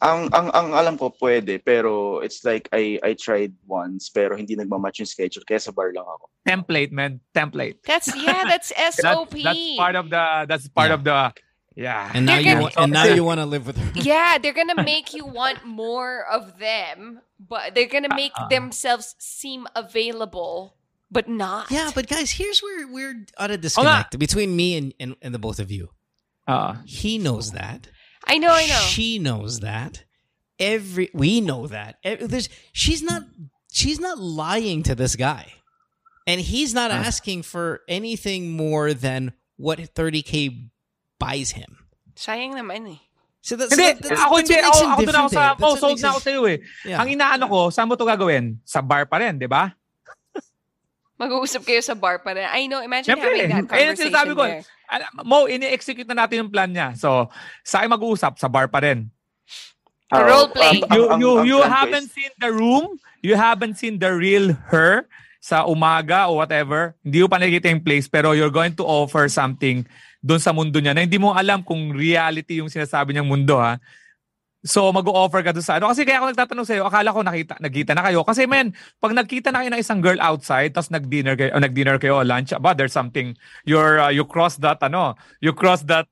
ang, 0.00 0.32
ang, 0.32 0.48
ang 0.56 0.68
alam 0.72 0.96
ko, 0.96 1.12
pwede. 1.20 1.60
Pero 1.62 2.20
it's 2.24 2.44
like, 2.44 2.68
I, 2.72 2.98
I 3.04 3.12
tried 3.12 3.52
once, 3.68 4.08
pero 4.08 4.36
hindi 4.36 4.56
nagmamatch 4.56 5.04
yung 5.04 5.06
schedule. 5.06 5.44
Kaya 5.44 5.60
sa 5.60 5.70
bar 5.70 5.92
lang 5.92 6.08
ako. 6.08 6.32
Template, 6.48 6.90
man. 6.90 7.20
Template. 7.36 7.76
That's, 7.84 8.08
yeah, 8.16 8.44
that's 8.48 8.72
That's, 8.76 8.96
SOP. 9.04 9.36
that's 9.44 9.76
part 9.76 9.96
of 9.96 10.08
the, 10.08 10.46
that's 10.48 10.68
part 10.68 10.88
Yeah. 10.88 10.94
of 10.96 11.04
the, 11.04 11.18
yeah. 11.76 12.10
And 12.14 12.24
now 12.24 12.32
They're 12.36 12.40
you 12.40 12.48
gonna- 12.56 12.62
want, 12.62 12.74
and 12.78 12.92
now 12.92 13.04
you 13.04 13.24
want 13.24 13.40
to 13.40 13.46
live 13.46 13.66
with 13.68 13.76
her. 13.76 13.90
yeah, 14.00 14.38
they're 14.40 14.56
gonna 14.56 14.80
make 14.82 15.12
you 15.12 15.26
want 15.26 15.64
more 15.66 16.24
of 16.32 16.56
them, 16.58 17.20
but 17.36 17.74
they're 17.74 17.90
gonna 17.92 18.14
make 18.16 18.32
Uh-uh. 18.38 18.48
themselves 18.48 19.14
seem 19.18 19.66
available, 19.76 20.76
but 21.10 21.28
not. 21.28 21.68
Yeah, 21.70 21.90
but 21.94 22.06
guys, 22.08 22.30
here's 22.30 22.62
where 22.62 22.88
we're 22.88 23.26
on 23.36 23.50
a 23.50 23.58
disconnect 23.58 24.16
between 24.18 24.56
me 24.56 24.76
and, 24.78 24.94
and, 24.98 25.16
and 25.20 25.34
the 25.34 25.38
both 25.38 25.58
of 25.60 25.70
you. 25.70 25.90
Uh, 26.46 26.76
He 26.84 27.16
knows 27.18 27.52
that. 27.52 27.88
I 28.26 28.38
know, 28.38 28.52
I 28.52 28.66
know. 28.66 28.80
She 28.88 29.18
knows 29.18 29.60
that. 29.60 30.04
Every 30.58 31.10
we 31.12 31.40
know 31.40 31.66
that. 31.66 31.96
There's 32.02 32.48
she's 32.72 33.02
not 33.02 33.22
she's 33.72 33.98
not 34.00 34.18
lying 34.18 34.82
to 34.84 34.94
this 34.94 35.16
guy. 35.16 35.52
And 36.26 36.40
he's 36.40 36.72
not 36.72 36.90
Huh. 36.90 37.04
asking 37.04 37.42
for 37.44 37.82
anything 37.86 38.56
more 38.56 38.94
than 38.94 39.34
what 39.60 39.76
30k 39.78 40.70
buys 41.20 41.52
him. 41.52 41.84
Sayang 42.16 42.56
naman 42.56 42.96
eh. 42.96 43.00
So 43.44 43.60
that's, 43.60 43.76
Hindi, 43.76 43.92
that- 43.92 44.00
that's, 44.08 44.20
ako 44.24 44.40
that's 44.40 44.48
hindi. 44.48 44.56
what 44.56 44.64
makes 44.64 44.72
Ako, 44.72 44.80
him 44.80 44.88
ako 44.88 45.00
doon 45.04 45.04
ako 45.04 45.04
different 45.04 45.30
sa, 45.36 45.36
eh. 45.36 45.44
ako, 45.44 45.60
That's 45.60 45.60
what 45.68 45.80
sold 45.84 45.92
makes 45.92 46.00
na 46.00 46.08
ako 46.08 46.16
him- 46.16 46.24
sa'yo 46.24 46.42
eh. 46.48 46.58
Yeah. 46.88 47.00
Ang 47.04 47.08
inaano 47.12 47.44
ko, 47.44 47.58
saan 47.68 47.86
mo 47.90 47.94
to 48.00 48.06
gagawin? 48.08 48.44
Sa 48.64 48.80
bar 48.80 49.04
pa 49.04 49.16
rin, 49.20 49.36
di 49.36 49.44
ba? 49.44 49.68
Mag-uusap 51.20 51.62
kayo 51.62 51.78
sa 51.78 51.92
bar 51.94 52.18
pa 52.24 52.32
rin. 52.32 52.48
I 52.48 52.66
know, 52.66 52.80
imagine 52.80 53.14
Siyempre, 53.14 53.30
having 53.36 53.46
that 53.46 53.52
eh, 53.52 53.58
yung 53.60 53.68
conversation 53.68 54.10
sinasabi 54.10 54.32
ko, 54.32 54.42
there. 54.42 54.58
Alam- 54.64 54.73
Mo, 55.22 55.46
ini-execute 55.46 56.06
na 56.06 56.24
natin 56.24 56.44
yung 56.44 56.52
plan 56.52 56.68
niya. 56.68 56.94
So, 56.94 57.28
sa 57.60 57.80
akin 57.80 57.90
mag-uusap, 57.90 58.36
sa 58.36 58.46
bar 58.46 58.68
pa 58.68 58.80
rin. 58.80 59.08
Ah, 60.08 60.22
Role 60.22 60.48
playing. 60.48 60.84
ang- 60.84 60.92
You, 60.92 61.02
ang- 61.08 61.20
you, 61.20 61.30
ang 61.34 61.44
you 61.44 61.58
plan 61.58 61.66
ko 61.66 61.74
haven't 61.74 62.06
is- 62.06 62.14
seen 62.14 62.32
the 62.36 62.50
room, 62.50 62.84
you 63.20 63.34
haven't 63.34 63.74
seen 63.74 63.96
the 63.96 64.12
real 64.12 64.52
her 64.68 65.08
sa 65.40 65.64
umaga 65.64 66.28
or 66.28 66.40
whatever. 66.40 66.94
Hindi 67.02 67.20
mo 67.20 67.28
pa 67.28 67.36
nakikita 67.36 67.68
yung 67.68 67.82
place, 67.82 68.06
pero 68.06 68.32
you're 68.32 68.52
going 68.52 68.72
to 68.72 68.84
offer 68.84 69.26
something 69.26 69.82
doon 70.20 70.40
sa 70.40 70.52
mundo 70.52 70.80
niya 70.80 70.92
na 70.92 71.04
hindi 71.04 71.20
mo 71.20 71.32
alam 71.32 71.60
kung 71.60 71.92
reality 71.92 72.60
yung 72.60 72.72
sinasabi 72.72 73.12
niyang 73.12 73.28
mundo 73.28 73.60
ha. 73.60 73.76
So 74.64 74.88
mag-o-offer 74.96 75.44
ka 75.44 75.52
doon 75.52 75.60
sa 75.62 75.76
ano. 75.76 75.92
Kasi 75.92 76.08
kaya 76.08 76.24
ako 76.24 76.32
nagtatanong 76.32 76.64
sa'yo, 76.64 76.82
akala 76.88 77.12
ko 77.12 77.20
nakita, 77.20 77.60
nagkita 77.60 77.92
na 77.92 78.00
kayo. 78.00 78.24
Kasi 78.24 78.48
men, 78.48 78.72
pag 78.96 79.12
nagkita 79.12 79.52
na 79.52 79.60
kayo 79.60 79.70
ng 79.76 79.82
isang 79.84 80.00
girl 80.00 80.16
outside, 80.24 80.72
tapos 80.72 80.88
nag-dinner 80.88 81.36
kayo, 81.36 81.52
o 81.52 81.60
nag-dinner 81.60 82.00
kayo 82.00 82.16
o 82.16 82.24
lunch, 82.24 82.56
about 82.56 82.80
there's 82.80 82.96
something, 82.96 83.36
you're, 83.68 84.00
uh, 84.00 84.08
you 84.08 84.24
cross 84.24 84.56
that, 84.56 84.80
ano, 84.80 85.20
you 85.44 85.52
cross 85.52 85.84
that, 85.84 86.08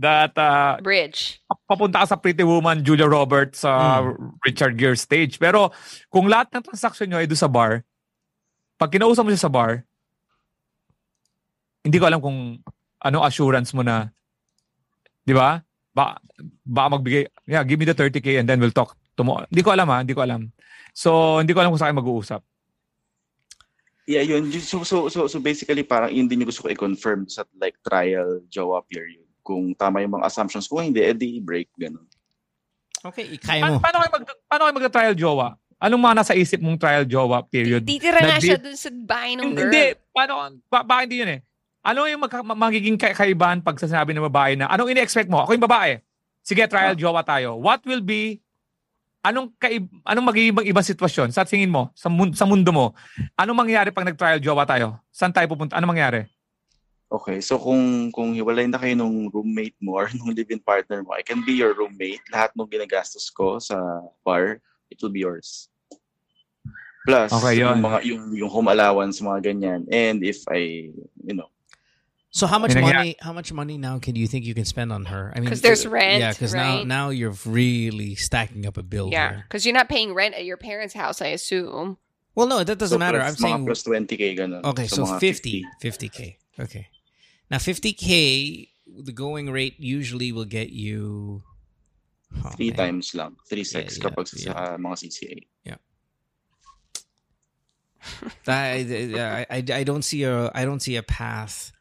that, 0.00 0.32
uh, 0.40 0.80
Bridge. 0.80 1.44
papunta 1.68 2.00
ka 2.00 2.16
sa 2.16 2.16
Pretty 2.16 2.40
Woman, 2.40 2.80
Julia 2.80 3.04
Roberts, 3.04 3.68
sa 3.68 4.00
Richard 4.48 4.80
Gere 4.80 4.96
stage. 4.96 5.36
Pero 5.36 5.68
kung 6.08 6.24
lahat 6.24 6.56
ng 6.56 6.64
transaction 6.64 7.04
nyo 7.04 7.20
ay 7.20 7.28
doon 7.28 7.42
sa 7.44 7.52
bar, 7.52 7.84
pag 8.80 8.88
kinausap 8.88 9.28
mo 9.28 9.30
siya 9.30 9.44
sa 9.44 9.52
bar, 9.52 9.84
hindi 11.84 12.00
ko 12.00 12.08
alam 12.08 12.24
kung 12.24 12.64
ano 13.04 13.20
assurance 13.20 13.76
mo 13.76 13.84
na, 13.84 14.08
di 15.20 15.36
ba? 15.36 15.60
Ba, 15.94 16.18
ba 16.66 16.90
magbigay, 16.90 17.30
yeah, 17.46 17.62
give 17.62 17.78
me 17.78 17.86
the 17.86 17.94
30k 17.94 18.42
and 18.42 18.50
then 18.50 18.58
we'll 18.58 18.74
talk 18.74 18.98
tomorrow. 19.14 19.46
Hindi 19.46 19.62
ko 19.62 19.70
alam 19.70 19.86
ha, 19.94 20.02
hindi 20.02 20.12
ko 20.12 20.26
alam. 20.26 20.50
So, 20.90 21.38
hindi 21.38 21.54
ko 21.54 21.62
alam 21.62 21.70
kung 21.70 21.78
saan 21.78 21.94
kayo 21.94 22.02
mag-uusap. 22.02 22.42
Yeah, 24.04 24.26
yun. 24.26 24.52
So, 24.60 24.84
so, 24.84 25.08
so, 25.08 25.30
so 25.30 25.38
basically, 25.40 25.86
parang 25.86 26.12
yun 26.12 26.28
din 26.28 26.44
yung 26.44 26.50
gusto 26.50 26.66
ko 26.66 26.68
i-confirm 26.68 27.24
sa 27.30 27.46
like 27.56 27.78
trial 27.80 28.44
jowa 28.52 28.84
period. 28.84 29.24
Kung 29.40 29.72
tama 29.72 30.04
yung 30.04 30.20
mga 30.20 30.28
assumptions. 30.28 30.68
Kung 30.68 30.84
hindi, 30.84 31.00
edi 31.00 31.40
break, 31.40 31.72
ganun. 31.78 32.04
Okay, 33.04 33.36
kaya 33.40 33.64
mo. 33.64 33.80
Pa- 33.80 33.88
paano 33.88 33.96
kayo 34.00 34.10
mag 34.12 34.24
paano 34.48 34.62
kayo 34.64 34.74
mag-trial 34.76 35.14
jowa? 35.16 35.48
Anong 35.80 36.00
mga 36.00 36.16
nasa 36.20 36.32
isip 36.36 36.60
mong 36.60 36.80
trial 36.80 37.04
jowa 37.04 37.44
period? 37.44 37.84
Titira 37.84 38.20
nga 38.24 38.40
Nag-di- 38.40 38.48
siya 38.48 38.60
dun 38.60 38.76
sa 38.76 38.88
bahay 38.92 39.36
ng 39.36 39.52
girl. 39.52 39.68
Hindi, 39.68 39.84
paano, 40.12 40.32
ba, 40.72 40.80
bakit 40.80 41.04
hindi 41.08 41.16
yun 41.20 41.30
eh? 41.36 41.40
Ano 41.84 42.08
yung 42.08 42.24
magka, 42.24 42.40
ma- 42.40 42.56
magiging 42.58 42.96
ka- 42.96 43.12
kaibahan 43.12 43.60
pag 43.60 43.76
sasabi 43.76 44.16
ng 44.16 44.24
babae 44.24 44.56
na, 44.56 44.66
anong 44.66 44.88
ini-expect 44.88 45.28
mo? 45.28 45.44
Ako 45.44 45.52
yung 45.52 45.62
babae. 45.62 46.00
Sige, 46.40 46.64
trial 46.64 46.96
jowa 46.96 47.20
tayo. 47.20 47.60
What 47.60 47.84
will 47.84 48.00
be, 48.00 48.40
anong 49.20 49.52
kaib, 49.54 49.84
anong 50.02 50.26
magiging 50.26 50.50
ibang 50.50 50.66
ibang 50.66 50.80
sitwasyon 50.82 51.28
sa 51.28 51.44
tingin 51.44 51.68
mo, 51.68 51.92
sa, 51.92 52.08
mun- 52.08 52.32
sa 52.32 52.48
mundo 52.48 52.72
mo? 52.72 52.86
Anong 53.36 53.60
mangyayari 53.60 53.92
pag 53.92 54.08
nag-trial 54.08 54.40
jowa 54.40 54.64
tayo? 54.64 54.96
Saan 55.08 55.28
tayo 55.30 55.44
pupunta? 55.46 55.76
Anong 55.76 55.92
mangyayari? 55.92 56.24
Okay, 57.04 57.38
so 57.38 57.60
kung 57.60 58.10
kung 58.10 58.32
hiwalay 58.32 58.66
na 58.66 58.74
kayo 58.74 58.96
nung 58.96 59.28
roommate 59.28 59.76
mo 59.78 59.94
or 59.94 60.08
nung 60.16 60.32
live-in 60.32 60.58
partner 60.58 61.04
mo, 61.04 61.12
I 61.12 61.22
can 61.22 61.44
be 61.44 61.52
your 61.54 61.70
roommate. 61.70 62.24
Lahat 62.26 62.50
ng 62.56 62.66
ginagastos 62.66 63.28
ko 63.28 63.60
sa 63.60 63.76
bar, 64.24 64.58
it 64.88 64.98
will 64.98 65.12
be 65.12 65.20
yours. 65.22 65.68
Plus, 67.04 67.28
Okay, 67.30 67.60
yun. 67.60 67.76
yung 67.76 67.84
mga 67.84 67.98
yung 68.02 68.22
yung 68.34 68.50
home 68.50 68.66
allowance 68.66 69.20
mga 69.20 69.40
ganyan. 69.44 69.80
And 69.92 70.24
if 70.24 70.40
I, 70.48 70.90
you 71.22 71.36
know, 71.36 71.52
So 72.34 72.48
how 72.48 72.58
much 72.58 72.74
May 72.74 72.82
nangyari- 72.82 72.94
money? 72.94 73.16
How 73.20 73.32
much 73.32 73.52
money 73.52 73.78
now 73.78 74.00
can 74.00 74.16
you 74.16 74.26
think 74.26 74.44
you 74.44 74.54
can 74.54 74.64
spend 74.64 74.92
on 74.92 75.04
her? 75.04 75.30
I 75.30 75.38
mean, 75.38 75.44
because 75.44 75.60
there's 75.60 75.86
uh, 75.86 75.90
rent, 75.90 76.18
Yeah, 76.18 76.32
because 76.32 76.52
now 76.52 76.78
right? 76.78 76.86
now 76.86 77.10
you're 77.10 77.34
really 77.46 78.16
stacking 78.16 78.66
up 78.66 78.76
a 78.76 78.82
bill 78.82 79.08
Yeah, 79.12 79.42
because 79.46 79.64
you're 79.64 79.74
not 79.74 79.88
paying 79.88 80.14
rent 80.14 80.34
at 80.34 80.44
your 80.44 80.56
parents' 80.56 80.94
house, 80.94 81.22
I 81.22 81.28
assume. 81.28 81.96
Well, 82.34 82.48
no, 82.48 82.64
that 82.64 82.76
doesn't 82.76 82.96
so 82.96 82.98
matter. 82.98 83.18
plus, 83.18 83.30
I'm 83.30 83.36
saying 83.38 83.58
mga 83.62 83.66
plus 83.66 83.82
20k 83.84 84.36
ganun. 84.36 84.64
okay, 84.64 84.88
so, 84.88 85.04
mga 85.06 85.20
50, 85.20 85.64
50k. 85.80 86.36
Okay, 86.58 86.88
now 87.52 87.58
50k, 87.58 88.68
the 88.98 89.12
going 89.12 89.52
rate 89.52 89.78
usually 89.78 90.32
will 90.32 90.44
get 90.44 90.70
you 90.70 91.44
oh, 92.44 92.50
Three 92.58 92.74
man. 92.74 92.98
times 92.98 93.14
lang. 93.14 93.36
Three 93.46 93.62
six 93.62 93.96
yeah, 93.96 94.10
kapag 94.10 94.26
yeah. 94.34 94.50
sa 94.50 94.74
mga 94.74 94.96
CCA. 95.06 95.38
I, 98.48 98.84
I, 99.16 99.46
I, 99.48 99.64
I 99.80 99.84
don't 99.84 100.02
see 100.02 100.24
a 100.24 100.50
I 100.52 100.66
don't 100.66 100.80
see 100.80 100.96
a 100.96 101.02
path 101.02 101.73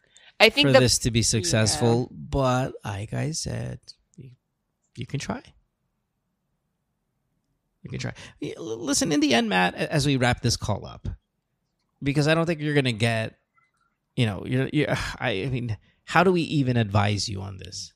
I 0.44 0.50
think 0.50 0.68
for 0.68 0.74
the 0.74 0.80
this 0.80 1.00
to 1.00 1.12
be 1.12 1.22
successful. 1.22 2.10
But 2.12 2.74
like 2.84 3.14
I 3.14 3.32
said, 3.32 3.80
you, 4.18 4.32
you 4.98 5.06
can 5.06 5.20
try. 5.20 5.42
You 7.82 7.90
can 7.90 8.00
try. 8.00 8.14
Listen, 8.58 9.14
in 9.14 9.22
the 9.22 9.34
end, 9.34 9.48
Matt, 9.48 9.76
as 9.76 10.06
we 10.06 10.18
wrap 10.18 10.42
this 10.42 10.58
call 10.58 10.86
up, 10.86 11.08
because 12.02 12.28
I 12.28 12.36
don't 12.36 12.46
think 12.46 12.60
you're 12.60 12.74
gonna 12.74 12.92
get, 12.92 13.38
you 14.18 14.26
know, 14.26 14.44
you're, 14.46 14.70
you're 14.74 14.90
I, 14.90 15.30
I 15.46 15.50
mean, 15.50 15.78
how 16.04 16.26
do 16.26 16.32
we 16.34 16.42
even 16.42 16.76
advise 16.76 17.30
you 17.30 17.42
on 17.42 17.58
this? 17.58 17.94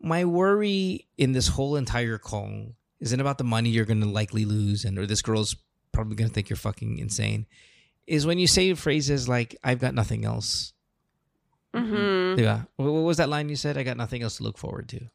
My 0.00 0.24
worry 0.24 1.06
in 1.16 1.30
this 1.30 1.46
whole 1.46 1.76
entire 1.76 2.18
call 2.18 2.74
isn't 2.98 3.20
about 3.20 3.38
the 3.38 3.44
money 3.44 3.70
you're 3.70 3.84
gonna 3.84 4.06
likely 4.06 4.44
lose, 4.44 4.84
and 4.84 4.98
or 4.98 5.06
this 5.06 5.22
girl's 5.22 5.54
probably 5.92 6.16
gonna 6.16 6.30
think 6.30 6.50
you're 6.50 6.56
fucking 6.56 6.98
insane. 6.98 7.46
Is 8.08 8.26
when 8.26 8.40
you 8.40 8.48
say 8.48 8.74
phrases 8.74 9.28
like 9.28 9.56
"I've 9.62 9.78
got 9.78 9.94
nothing 9.94 10.24
else." 10.24 10.72
Mhm. 11.74 12.36
Diba? 12.36 12.66
What 12.76 12.92
what 12.92 13.04
was 13.08 13.16
that 13.16 13.28
line 13.28 13.48
you 13.48 13.56
said? 13.56 13.78
I 13.78 13.82
got 13.82 13.96
nothing 13.96 14.22
else 14.22 14.36
to 14.36 14.42
look 14.42 14.58
forward 14.58 14.88
to. 14.90 15.08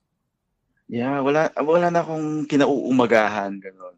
Yeah, 0.89 1.19
wala 1.19 1.51
wala 1.61 1.91
na 1.91 2.01
akong 2.01 2.47
kinauumagahan 2.47 3.61
ganun. 3.61 3.95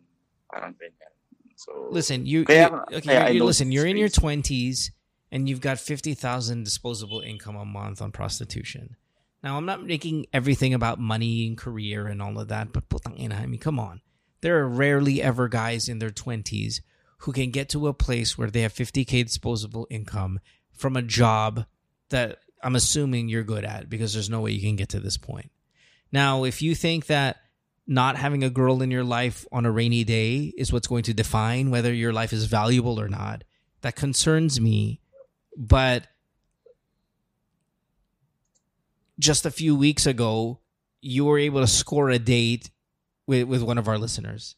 Parang 0.51 0.73
ganyan. 0.73 1.13
So 1.55 1.89
Listen, 1.91 2.25
you, 2.25 2.45
kaya, 2.45 2.71
you 2.89 2.97
okay, 2.97 3.19
kaya 3.19 3.29
you, 3.29 3.37
you're, 3.37 3.45
listen, 3.45 3.71
you're 3.71 3.85
in 3.85 3.97
your 3.97 4.07
20s 4.09 4.91
and 5.29 5.47
you've 5.47 5.59
got 5.59 5.77
50,000 5.77 6.63
disposable 6.63 7.19
income 7.19 7.55
a 7.57 7.65
month 7.65 8.01
on 8.01 8.11
prostitution. 8.11 8.95
Now, 9.43 9.57
I'm 9.57 9.65
not 9.65 9.85
making 9.85 10.25
everything 10.33 10.73
about 10.73 10.99
money 10.99 11.47
and 11.47 11.57
career 11.57 12.07
and 12.07 12.21
all 12.21 12.39
of 12.39 12.47
that, 12.47 12.71
but 12.73 12.87
putang 12.89 13.19
ina, 13.19 13.35
I 13.35 13.45
mean, 13.45 13.59
come 13.59 13.77
on. 13.77 14.01
There 14.41 14.57
are 14.59 14.67
rarely 14.67 15.21
ever 15.21 15.47
guys 15.47 15.87
in 15.89 15.99
their 15.99 16.09
20s 16.09 16.79
who 17.19 17.33
can 17.33 17.51
get 17.51 17.67
to 17.69 17.87
a 17.87 17.93
place 17.93 18.37
where 18.37 18.49
they 18.49 18.61
have 18.61 18.73
50k 18.73 19.23
disposable 19.25 19.85
income 19.89 20.39
from 20.71 20.95
a 20.95 21.01
job 21.01 21.65
that 22.09 22.39
I'm 22.61 22.75
assuming 22.75 23.29
you're 23.29 23.43
good 23.43 23.65
at 23.65 23.89
because 23.89 24.13
there's 24.13 24.29
no 24.29 24.41
way 24.41 24.51
you 24.51 24.61
can 24.61 24.75
get 24.75 24.89
to 24.89 24.99
this 24.99 25.17
point. 25.17 25.51
Now, 26.11 26.43
if 26.43 26.61
you 26.61 26.75
think 26.75 27.07
that 27.07 27.37
not 27.87 28.15
having 28.17 28.43
a 28.43 28.49
girl 28.49 28.81
in 28.81 28.91
your 28.91 29.03
life 29.03 29.45
on 29.51 29.65
a 29.65 29.71
rainy 29.71 30.03
day 30.03 30.53
is 30.57 30.71
what's 30.71 30.87
going 30.87 31.03
to 31.03 31.13
define 31.13 31.71
whether 31.71 31.93
your 31.93 32.13
life 32.13 32.33
is 32.33 32.45
valuable 32.45 32.99
or 32.99 33.07
not, 33.07 33.43
that 33.81 33.95
concerns 33.95 34.59
me. 34.59 35.01
But 35.57 36.07
just 39.17 39.45
a 39.45 39.51
few 39.51 39.75
weeks 39.75 40.05
ago, 40.05 40.59
you 41.01 41.25
were 41.25 41.39
able 41.39 41.61
to 41.61 41.67
score 41.67 42.09
a 42.09 42.19
date 42.19 42.69
with, 43.25 43.47
with 43.47 43.63
one 43.63 43.77
of 43.77 43.87
our 43.87 43.97
listeners. 43.97 44.55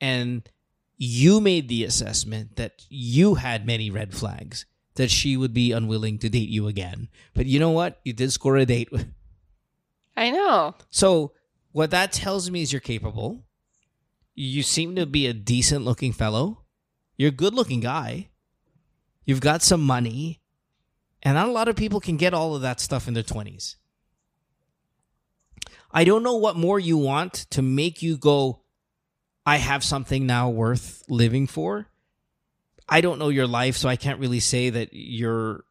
And 0.00 0.48
you 0.96 1.40
made 1.40 1.68
the 1.68 1.84
assessment 1.84 2.56
that 2.56 2.84
you 2.88 3.34
had 3.34 3.66
many 3.66 3.90
red 3.90 4.14
flags, 4.14 4.66
that 4.94 5.10
she 5.10 5.36
would 5.36 5.54
be 5.54 5.72
unwilling 5.72 6.18
to 6.18 6.28
date 6.28 6.48
you 6.48 6.66
again. 6.68 7.08
But 7.34 7.46
you 7.46 7.58
know 7.58 7.70
what? 7.70 8.00
You 8.04 8.12
did 8.12 8.32
score 8.32 8.56
a 8.56 8.66
date 8.66 8.90
I 10.16 10.30
know. 10.30 10.74
so 10.90 11.32
what 11.72 11.90
that 11.90 12.12
tells 12.12 12.50
me 12.50 12.62
is 12.62 12.72
you're 12.72 12.80
capable. 12.80 13.44
You 14.34 14.62
seem 14.62 14.94
to 14.96 15.06
be 15.06 15.26
a 15.26 15.32
decent 15.32 15.84
looking 15.84 16.12
fellow. 16.12 16.64
You're 17.16 17.30
a 17.30 17.32
good 17.32 17.54
looking 17.54 17.80
guy. 17.80 18.28
You've 19.24 19.40
got 19.40 19.62
some 19.62 19.82
money. 19.82 20.40
And 21.22 21.34
not 21.34 21.48
a 21.48 21.52
lot 21.52 21.68
of 21.68 21.76
people 21.76 22.00
can 22.00 22.16
get 22.16 22.34
all 22.34 22.54
of 22.54 22.62
that 22.62 22.80
stuff 22.80 23.08
in 23.08 23.14
their 23.14 23.22
20s. 23.22 23.76
I 25.92 26.04
don't 26.04 26.22
know 26.22 26.36
what 26.36 26.56
more 26.56 26.80
you 26.80 26.96
want 26.96 27.34
to 27.50 27.62
make 27.62 28.02
you 28.02 28.16
go, 28.16 28.62
I 29.44 29.56
have 29.58 29.84
something 29.84 30.26
now 30.26 30.48
worth 30.48 31.04
living 31.08 31.46
for. 31.46 31.88
I 32.92 33.00
don't 33.00 33.18
know 33.18 33.30
your 33.32 33.46
life, 33.48 33.76
so 33.80 33.88
I 33.88 33.96
can't 33.96 34.20
really 34.20 34.40
say 34.40 34.68
that 34.68 34.92
you're 34.92 35.64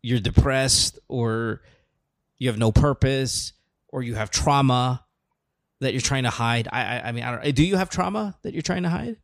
you're 0.00 0.20
depressed 0.20 0.98
or 1.08 1.60
you 2.40 2.48
have 2.48 2.56
no 2.56 2.72
purpose 2.72 3.52
or 3.92 4.00
you 4.02 4.14
have 4.16 4.30
trauma 4.30 5.04
that 5.80 5.92
you're 5.92 6.00
trying 6.00 6.24
to 6.24 6.30
hide. 6.32 6.68
I 6.72 6.80
I, 6.80 7.08
I 7.08 7.12
mean, 7.12 7.24
I 7.24 7.28
don't, 7.36 7.54
do 7.54 7.64
you 7.64 7.76
have 7.76 7.90
trauma 7.90 8.38
that 8.42 8.54
you're 8.54 8.64
trying 8.64 8.84
to 8.84 8.88
hide? 8.88 9.16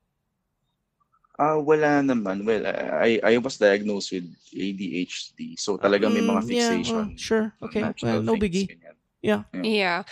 Ah, 1.38 1.58
wala 1.58 1.98
naman. 2.04 2.44
Well, 2.46 2.62
I 2.68 3.18
I 3.24 3.38
was 3.42 3.58
diagnosed 3.58 4.12
with 4.12 4.28
ADHD. 4.54 5.58
So 5.58 5.78
talagang 5.80 6.14
may 6.14 6.22
mga 6.22 6.42
Mm, 6.44 6.50
yeah, 6.52 6.68
fixation. 6.68 6.94
well, 6.94 7.10
sure. 7.16 7.46
Okay. 7.62 7.82
Well, 8.02 8.22
no 8.22 8.36
biggie. 8.36 8.68
ganyan. 8.70 8.94
Yeah. 9.24 9.42
Yeah. 9.64 10.02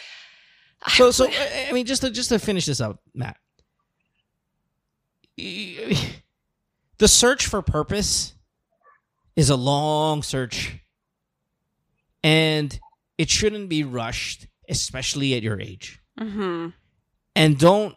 So 0.97 1.13
so 1.15 1.31
I 1.31 1.69
I 1.69 1.73
mean 1.77 1.87
just 1.87 2.03
to 2.03 2.11
just 2.11 2.31
to 2.35 2.41
finish 2.43 2.67
this 2.67 2.81
up, 2.81 2.99
Matt. 3.15 3.37
The 6.99 7.09
search 7.09 7.47
for 7.47 7.63
purpose 7.63 8.35
is 9.37 9.51
a 9.51 9.57
long 9.57 10.23
search 10.23 10.79
and 12.23 12.79
it 13.19 13.31
shouldn't 13.31 13.69
be 13.69 13.83
rushed 13.85 14.47
especially 14.69 15.35
at 15.35 15.43
your 15.43 15.61
age 15.61 15.99
Mm-hmm. 16.21 16.69
and 17.35 17.59
don't 17.59 17.97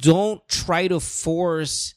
don't 0.00 0.46
try 0.46 0.86
to 0.88 1.00
force 1.00 1.94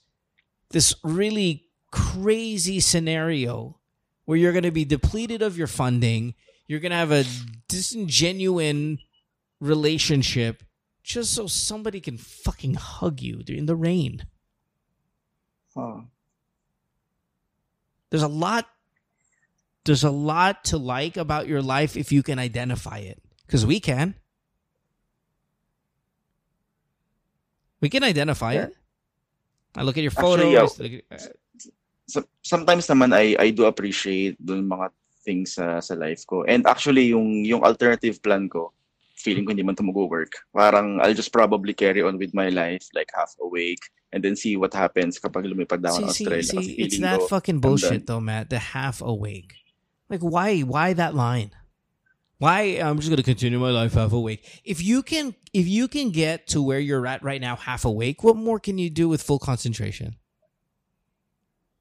this 0.72 0.96
really 1.04 1.66
crazy 1.92 2.80
scenario 2.80 3.78
where 4.24 4.38
you're 4.38 4.54
going 4.54 4.64
to 4.64 4.72
be 4.72 4.86
depleted 4.86 5.42
of 5.42 5.58
your 5.58 5.68
funding 5.68 6.34
you're 6.66 6.80
going 6.80 6.92
to 6.92 6.98
have 6.98 7.12
a 7.12 7.26
disingenuine 7.70 9.00
relationship 9.60 10.64
just 11.04 11.34
so 11.34 11.46
somebody 11.48 12.00
can 12.00 12.18
fucking 12.18 12.76
hug 12.76 13.20
you 13.22 13.42
in 13.50 13.66
the 13.66 13.76
rain 13.76 14.26
There's 18.10 18.24
a 18.24 18.32
lot 18.32 18.66
there's 19.88 20.04
a 20.04 20.12
lot 20.12 20.64
to 20.68 20.76
like 20.78 21.16
about 21.16 21.48
your 21.48 21.62
life 21.62 21.96
if 21.96 22.12
you 22.12 22.20
can 22.24 22.40
identify 22.40 23.00
it 23.00 23.24
because 23.48 23.64
we 23.66 23.80
can 23.80 24.16
we 27.80 27.88
can 27.90 28.04
identify 28.04 28.54
Yeah. 28.54 28.68
it 28.68 28.74
i 29.80 29.84
look 29.84 29.96
at 29.98 30.04
your 30.04 30.12
Actually, 30.12 30.52
photos 30.56 30.80
yeah. 30.80 30.84
look 30.84 30.94
at- 31.12 31.22
uh, 31.22 31.32
So, 32.08 32.24
sometimes 32.40 32.88
naman 32.88 33.12
I 33.12 33.36
I 33.36 33.52
do 33.52 33.68
appreciate 33.68 34.40
dun 34.40 34.64
mga 34.64 34.96
things 35.28 35.60
sa 35.60 35.84
sa 35.84 35.92
life 35.92 36.24
ko. 36.24 36.48
And 36.48 36.64
actually 36.64 37.12
yung 37.12 37.44
yung 37.44 37.68
alternative 37.68 38.24
plan 38.24 38.48
ko, 38.48 38.72
feeling 39.28 39.44
ko 39.44 39.52
hindi 39.52 39.68
man 39.68 39.76
ito 39.76 39.84
mag-work. 39.84 40.32
Parang 40.56 41.04
I'll 41.04 41.18
just 41.18 41.36
probably 41.36 41.76
carry 41.76 42.00
on 42.00 42.16
with 42.16 42.32
my 42.32 42.48
life 42.48 42.88
like 42.96 43.12
half 43.12 43.36
awake 43.44 43.84
and 44.16 44.24
then 44.24 44.40
see 44.40 44.56
what 44.56 44.72
happens 44.72 45.20
kapag 45.20 45.44
lumipad 45.44 45.84
na 45.84 45.92
ako 45.92 46.08
see, 46.08 46.08
see, 46.08 46.24
Australia. 46.24 46.48
Kasi 46.48 46.64
see, 46.64 46.76
it's 46.80 46.96
feeling 46.96 47.12
that 47.12 47.20
ko, 47.20 47.28
fucking 47.28 47.60
bullshit 47.60 48.08
though 48.08 48.24
matt 48.24 48.48
the 48.48 48.72
half 48.72 49.04
awake. 49.04 49.60
Like 50.08 50.24
why 50.24 50.64
why 50.64 50.96
that 50.96 51.12
line? 51.12 51.52
Why 52.40 52.80
i'm 52.80 53.02
just 53.02 53.12
gonna 53.12 53.26
continue 53.26 53.60
my 53.60 53.76
life 53.76 54.00
half 54.00 54.16
awake. 54.16 54.48
If 54.64 54.80
you 54.80 55.04
can 55.04 55.36
if 55.52 55.68
you 55.68 55.92
can 55.92 56.16
get 56.16 56.48
to 56.56 56.64
where 56.64 56.80
you're 56.80 57.04
at 57.04 57.20
right 57.20 57.44
now 57.44 57.60
half 57.60 57.84
awake 57.84 58.24
what 58.24 58.40
more 58.40 58.64
can 58.64 58.80
you 58.80 58.88
do 58.88 59.12
with 59.12 59.20
full 59.20 59.44
concentration 59.44 60.16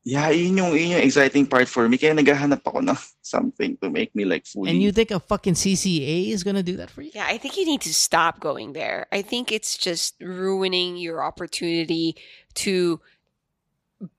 yeah, 0.06 0.30
yun 0.30 0.56
yung, 0.56 0.70
yun 0.78 0.94
yung 0.94 1.02
exciting 1.02 1.50
part 1.50 1.66
for 1.66 1.88
me. 1.88 1.98
Kaya 1.98 2.14
naghahanap 2.14 2.62
ako 2.62 2.78
ng 2.78 2.94
something 3.26 3.76
to 3.82 3.90
make 3.90 4.14
me 4.14 4.24
like 4.24 4.46
fully. 4.46 4.70
And 4.70 4.80
you 4.80 4.92
think 4.92 5.10
a 5.10 5.18
fucking 5.18 5.54
CCA 5.54 6.30
is 6.30 6.44
gonna 6.44 6.62
do 6.62 6.76
that 6.76 6.90
for 6.90 7.02
you? 7.02 7.10
Yeah, 7.12 7.26
I 7.26 7.38
think 7.38 7.58
you 7.58 7.66
need 7.66 7.82
to 7.82 7.92
stop 7.92 8.38
going 8.38 8.72
there. 8.72 9.10
I 9.10 9.20
think 9.20 9.50
it's 9.50 9.76
just 9.76 10.14
ruining 10.22 10.96
your 10.96 11.24
opportunity 11.24 12.14
to 12.62 13.00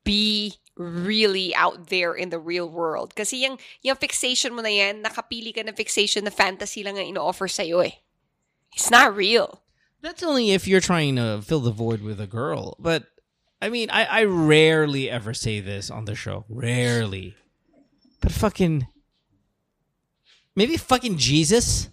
be 0.04 0.60
really 0.76 1.56
out 1.56 1.88
there 1.88 2.14
in 2.14 2.36
the 2.36 2.40
real 2.40 2.68
world. 2.68 3.16
Kasi 3.16 3.48
yung, 3.48 3.58
yung 3.82 3.96
fixation 3.96 4.54
mo 4.54 4.62
na 4.62 4.70
yan, 4.70 5.02
nakapili 5.02 5.56
ka 5.56 5.64
ng 5.64 5.74
fixation 5.74 6.28
na 6.28 6.36
fantasy 6.36 6.84
lang 6.84 7.00
ang 7.00 7.16
ino-offer 7.16 7.48
sa'yo 7.48 7.80
eh. 7.80 7.96
It's 8.76 8.92
not 8.92 9.16
real. 9.16 9.64
That's 10.04 10.22
only 10.22 10.52
if 10.52 10.68
you're 10.68 10.84
trying 10.84 11.16
to 11.16 11.42
fill 11.42 11.62
the 11.64 11.72
void 11.72 12.04
with 12.04 12.20
a 12.20 12.28
girl. 12.28 12.76
But 12.78 13.08
I 13.62 13.70
mean, 13.70 13.90
I, 13.90 14.04
I 14.06 14.24
rarely 14.26 15.10
ever 15.10 15.34
say 15.34 15.60
this 15.60 15.90
on 15.90 16.06
the 16.06 16.16
show. 16.16 16.46
Rarely. 16.50 17.36
But 18.22 18.32
fucking 18.32 18.88
maybe 20.56 20.78
fucking 20.78 21.18
Jesus. 21.18 21.90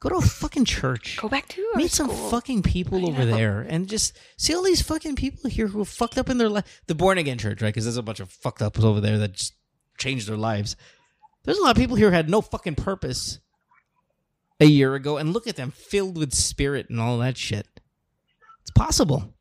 Go 0.00 0.08
to 0.08 0.16
a 0.16 0.22
fucking 0.22 0.64
church. 0.64 1.18
Go 1.20 1.28
back 1.28 1.46
to 1.48 1.72
Meet 1.74 1.90
some 1.90 2.08
school. 2.08 2.30
fucking 2.30 2.62
people 2.62 3.06
over 3.06 3.26
there 3.26 3.60
and 3.60 3.86
just 3.86 4.18
see 4.38 4.54
all 4.54 4.62
these 4.62 4.80
fucking 4.80 5.14
people 5.14 5.50
here 5.50 5.66
who 5.66 5.82
are 5.82 5.84
fucked 5.84 6.16
up 6.16 6.30
in 6.30 6.38
their 6.38 6.48
life. 6.48 6.80
The 6.86 6.94
born 6.94 7.18
again 7.18 7.36
church, 7.36 7.60
right? 7.60 7.68
Because 7.68 7.84
there's 7.84 7.98
a 7.98 8.02
bunch 8.02 8.18
of 8.18 8.30
fucked 8.30 8.62
ups 8.62 8.82
over 8.82 9.00
there 9.00 9.18
that 9.18 9.34
just 9.34 9.52
changed 9.98 10.26
their 10.26 10.38
lives. 10.38 10.74
There's 11.44 11.58
a 11.58 11.62
lot 11.62 11.72
of 11.72 11.76
people 11.76 11.96
here 11.96 12.08
who 12.08 12.14
had 12.16 12.30
no 12.30 12.40
fucking 12.40 12.76
purpose 12.76 13.40
a 14.58 14.64
year 14.66 14.94
ago, 14.94 15.16
and 15.16 15.32
look 15.32 15.46
at 15.46 15.56
them 15.56 15.70
filled 15.70 16.16
with 16.18 16.34
spirit 16.34 16.88
and 16.90 17.00
all 17.00 17.18
that 17.18 17.36
shit. 17.36 17.79
It's 18.70 18.78
possible. 18.78 19.34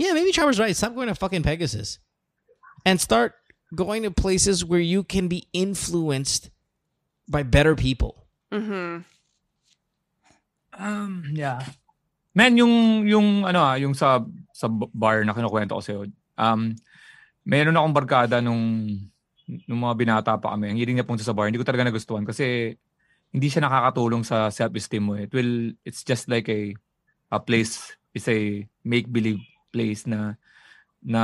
Yeah, 0.00 0.16
maybe 0.16 0.32
Trevor's 0.32 0.56
right. 0.56 0.72
Stop 0.72 0.96
going 0.96 1.12
to 1.12 1.14
fucking 1.14 1.44
Pegasus 1.44 2.00
and 2.88 2.96
start 2.96 3.36
going 3.76 4.08
to 4.08 4.10
places 4.10 4.64
where 4.64 4.80
you 4.80 5.04
can 5.04 5.28
be 5.28 5.44
influenced 5.52 6.48
by 7.28 7.44
better 7.44 7.76
people. 7.76 8.24
Mm-hmm. 8.48 9.04
Um, 10.80 11.24
yeah. 11.36 11.60
Man, 12.32 12.56
yung 12.56 13.04
yung 13.04 13.44
ano 13.44 13.60
ah, 13.60 13.76
yung 13.76 13.92
sa 13.92 14.24
sa 14.56 14.72
bar 14.72 15.20
na 15.28 15.36
kinukwento 15.36 15.76
ko 15.76 15.82
sa'yo. 15.84 16.00
Um, 16.40 16.80
meron 17.44 17.76
akong 17.76 17.92
barkada 17.92 18.40
nung 18.40 18.88
nung 19.68 19.80
mga 19.84 19.94
binata 20.00 20.32
pa 20.40 20.56
kami. 20.56 20.72
Ang 20.72 20.80
hiling 20.80 20.96
niya 20.96 21.04
punta 21.04 21.26
sa 21.26 21.36
bar, 21.36 21.52
hindi 21.52 21.60
ko 21.60 21.68
talaga 21.68 21.84
nagustuhan 21.84 22.24
kasi 22.24 22.72
hindi 23.28 23.46
siya 23.52 23.68
nakakatulong 23.68 24.24
sa 24.24 24.48
self-esteem 24.48 25.04
mo. 25.04 25.20
It 25.20 25.36
will 25.36 25.76
it's 25.84 26.00
just 26.00 26.32
like 26.32 26.48
a 26.48 26.72
a 27.30 27.38
place 27.38 27.94
is 28.10 28.26
a 28.26 28.66
make-believe 28.82 29.40
place 29.70 30.04
na 30.04 30.34
na 31.00 31.22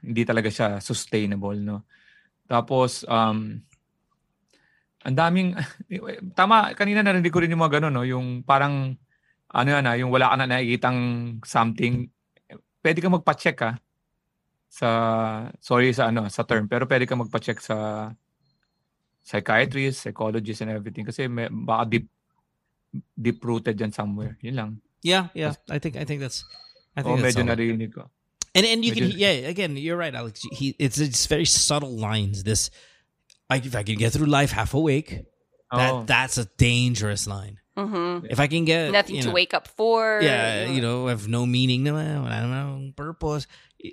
hindi 0.00 0.24
talaga 0.24 0.48
siya 0.48 0.78
sustainable, 0.80 1.58
no. 1.58 1.84
Tapos 2.48 3.04
um 3.04 3.60
ang 5.04 5.16
daming 5.18 5.54
tama 6.38 6.72
kanina 6.74 7.04
narinig 7.04 7.30
ko 7.30 7.42
rin 7.42 7.52
yung 7.52 7.62
mga 7.62 7.82
ganun 7.82 7.94
no? 7.94 8.06
Yung 8.06 8.46
parang 8.46 8.96
ano 9.52 9.68
yan 9.68 9.84
ah, 9.84 9.96
yung 9.98 10.10
wala 10.14 10.32
ka 10.32 10.36
na 10.40 10.48
nakikitang 10.48 11.00
something. 11.44 12.08
Pwede 12.80 13.02
ka 13.02 13.10
magpa-check 13.10 13.58
ah 13.66 13.76
sa 14.68 14.88
sorry 15.64 15.96
sa 15.96 16.12
ano 16.12 16.28
sa 16.28 16.44
term 16.44 16.68
pero 16.68 16.84
pwede 16.84 17.08
ka 17.08 17.16
magpa-check 17.16 17.58
sa 17.60 18.08
psychiatrist, 19.24 20.08
psychologist 20.08 20.64
and 20.64 20.72
everything 20.72 21.04
kasi 21.04 21.28
may, 21.28 21.52
baka 21.52 21.98
deep 21.98 22.06
deep 23.12 23.40
rooted 23.44 23.76
yan 23.76 23.92
somewhere. 23.92 24.40
Yun 24.40 24.56
lang 24.56 24.70
Yeah, 25.02 25.28
yeah. 25.34 25.54
I 25.70 25.78
think 25.78 25.96
I 25.96 26.04
think 26.04 26.20
that's 26.20 26.44
I 26.96 27.02
think 27.02 27.18
oh 27.18 27.22
that's 27.22 27.36
medyo 27.36 27.46
solid. 27.46 27.58
narinig 27.58 27.94
ko 27.94 28.10
And 28.54 28.66
and 28.66 28.82
you 28.84 28.92
can 28.92 29.10
yeah 29.14 29.46
again 29.46 29.76
you're 29.76 29.96
right 29.96 30.14
Alex 30.14 30.42
he 30.50 30.74
it's 30.78 30.98
it's 30.98 31.26
very 31.30 31.44
subtle 31.46 31.94
lines 31.94 32.42
this 32.42 32.70
I, 33.48 33.56
if 33.62 33.76
I 33.76 33.82
can 33.86 33.96
get 33.96 34.12
through 34.12 34.26
life 34.26 34.50
half 34.50 34.74
awake 34.74 35.24
that 35.70 35.92
Oh. 35.92 36.02
that's 36.08 36.36
a 36.40 36.46
dangerous 36.58 37.28
line 37.28 37.60
Mhm. 37.78 38.26
if 38.26 38.40
I 38.42 38.48
can 38.50 38.64
get 38.66 38.90
Nothing 38.90 39.22
you 39.22 39.28
to 39.28 39.30
wake 39.30 39.54
up 39.54 39.68
for. 39.70 40.18
yeah 40.24 40.66
you 40.66 40.82
know 40.82 41.06
have 41.06 41.28
no 41.30 41.46
meaning 41.46 41.84
no 41.86 41.94
I 41.94 42.40
don't 42.42 42.50
know 42.50 42.90
purpose 42.98 43.46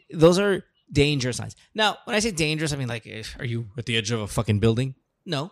those 0.09 0.39
are 0.41 0.65
dangerous 0.89 1.37
lines 1.37 1.53
now 1.77 1.97
when 2.09 2.15
I 2.17 2.19
say 2.23 2.31
dangerous 2.33 2.73
I 2.73 2.77
mean 2.81 2.89
like 2.89 3.05
eh, 3.05 3.21
are 3.37 3.45
you 3.45 3.69
at 3.77 3.85
the 3.85 3.93
edge 3.99 4.09
of 4.09 4.21
a 4.25 4.29
fucking 4.31 4.57
building 4.57 4.95
no 5.29 5.51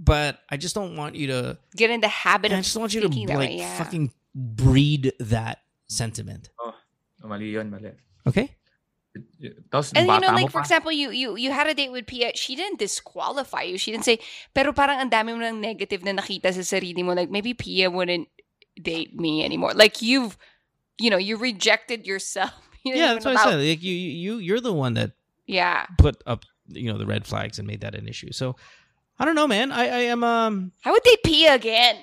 but 0.00 0.40
I 0.48 0.56
just 0.56 0.72
don't 0.72 0.96
want 0.96 1.12
you 1.18 1.26
to 1.28 1.58
Get 1.76 1.90
in 1.92 2.00
the 2.00 2.08
habit 2.08 2.52
I 2.56 2.58
of 2.58 2.64
just 2.64 2.76
want 2.78 2.94
you 2.96 3.04
to 3.04 3.08
thinking 3.12 3.28
like 3.28 3.52
way, 3.52 3.56
yeah. 3.60 3.76
fucking 3.76 4.08
breed 4.34 5.12
that 5.18 5.62
sentiment 5.88 6.50
oh, 6.60 6.74
mali 7.26 7.50
yun 7.50 7.70
mali 7.70 7.90
okay 8.26 8.54
tapos 9.74 9.90
And 9.94 10.06
you 10.06 10.20
know, 10.20 10.30
like 10.30 10.54
for 10.54 10.60
example, 10.62 10.92
you 10.94 11.10
you 11.10 11.34
you 11.34 11.50
had 11.50 11.66
a 11.66 11.74
date 11.74 11.90
with 11.90 12.06
Pia. 12.06 12.30
She 12.38 12.54
didn't 12.54 12.78
disqualify 12.78 13.62
you. 13.66 13.74
She 13.74 13.90
didn't 13.90 14.06
say, 14.06 14.22
pero 14.54 14.70
parang 14.70 15.02
ang 15.02 15.10
dami 15.10 15.34
mo 15.34 15.42
ng 15.42 15.58
negative 15.58 16.06
na 16.06 16.14
nakita 16.14 16.54
sa 16.54 16.62
sarili 16.62 17.02
mo. 17.02 17.10
Like 17.18 17.26
maybe 17.26 17.50
Pia 17.50 17.90
wouldn't 17.90 18.30
date 18.78 19.18
me 19.18 19.42
anymore. 19.42 19.74
Like 19.74 19.98
you've, 19.98 20.38
you 21.02 21.10
know, 21.10 21.18
you 21.18 21.36
rejected 21.42 22.06
yourself. 22.06 22.54
You 22.86 22.94
yeah 22.94 23.12
that's 23.18 23.26
even 23.26 23.34
what 23.34 23.40
I 23.40 23.42
allow- 23.42 23.50
said 23.58 23.66
like 23.66 23.82
you 23.82 23.92
you 23.92 24.32
you're 24.38 24.62
the 24.62 24.72
one 24.72 24.94
that 24.94 25.12
Yeah. 25.50 25.90
put 25.98 26.22
up 26.24 26.46
you 26.70 26.86
know 26.86 26.96
the 26.96 27.04
red 27.04 27.26
flags 27.26 27.58
and 27.58 27.66
made 27.66 27.82
that 27.82 27.98
an 27.98 28.06
issue. 28.06 28.30
So 28.30 28.54
I 29.18 29.26
don't 29.26 29.34
know, 29.34 29.50
man. 29.50 29.74
I, 29.74 29.90
I 29.90 30.02
am 30.14 30.22
um. 30.22 30.70
I 30.86 30.94
would 30.94 31.02
date 31.02 31.26
Pia 31.26 31.58
again. 31.58 31.98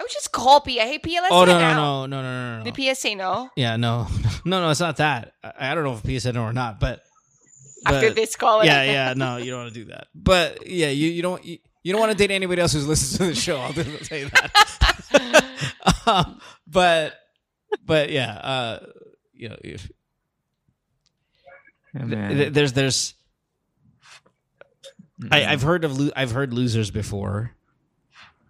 I 0.00 0.02
would 0.02 0.10
just 0.10 0.32
call 0.32 0.62
Pia. 0.62 0.82
Hey 0.84 0.98
Pia, 0.98 1.20
let's 1.20 1.30
oh 1.30 1.44
no 1.44 1.58
hang 1.58 1.76
no, 1.76 1.82
out. 1.82 2.06
no 2.06 2.22
no 2.22 2.22
no 2.22 2.52
no 2.52 2.58
no. 2.60 2.64
Did 2.64 2.72
Pia 2.74 2.94
say 2.94 3.14
no? 3.14 3.50
Yeah 3.54 3.76
no 3.76 4.06
no 4.46 4.62
no 4.62 4.70
it's 4.70 4.80
not 4.80 4.96
that. 4.96 5.34
I, 5.44 5.72
I 5.72 5.74
don't 5.74 5.84
know 5.84 5.92
if 5.92 6.02
Pia 6.02 6.18
said 6.20 6.34
no 6.34 6.44
or 6.44 6.54
not, 6.54 6.80
but, 6.80 7.02
After 7.84 8.08
but- 8.08 8.16
this 8.16 8.34
call, 8.34 8.64
yeah 8.64 8.82
yeah 8.90 9.12
no 9.14 9.36
you 9.36 9.50
don't 9.50 9.64
want 9.64 9.74
to 9.74 9.80
do 9.84 9.90
that. 9.90 10.06
But 10.14 10.66
yeah 10.66 10.88
you 10.88 11.08
you 11.10 11.20
don't 11.20 11.44
you, 11.44 11.58
you 11.82 11.92
don't 11.92 12.00
want 12.00 12.12
to 12.12 12.16
date 12.18 12.30
anybody 12.30 12.62
else 12.62 12.72
who's 12.72 12.88
listened 12.88 13.18
to 13.18 13.26
the 13.26 13.34
show. 13.38 13.58
I'll 13.58 13.74
just 13.74 14.06
say 14.06 14.24
that. 14.24 15.44
um, 16.06 16.40
but 16.66 17.14
but 17.84 18.08
yeah 18.10 18.32
uh 18.32 18.86
you 19.34 19.50
know 19.50 19.56
if 19.62 19.90
Yeah, 21.92 22.00
th- 22.00 22.10
man. 22.10 22.36
th- 22.38 22.52
there's 22.54 22.72
there's 22.72 23.14
I, 25.30 25.44
I've 25.44 25.60
heard 25.62 25.84
of 25.84 26.00
lo- 26.00 26.12
I've 26.16 26.30
heard 26.32 26.54
losers 26.54 26.90
before, 26.90 27.50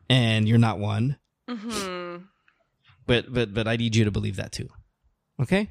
and 0.09 0.49
you're 0.49 0.57
not 0.59 0.79
one. 0.79 1.17
Hmm 1.51 2.17
But 3.07 3.33
but 3.33 3.53
but 3.55 3.67
I 3.67 3.77
need 3.77 3.97
you 3.97 4.05
to 4.05 4.11
believe 4.11 4.37
that 4.37 4.53
too. 4.53 4.69
Okay. 5.41 5.71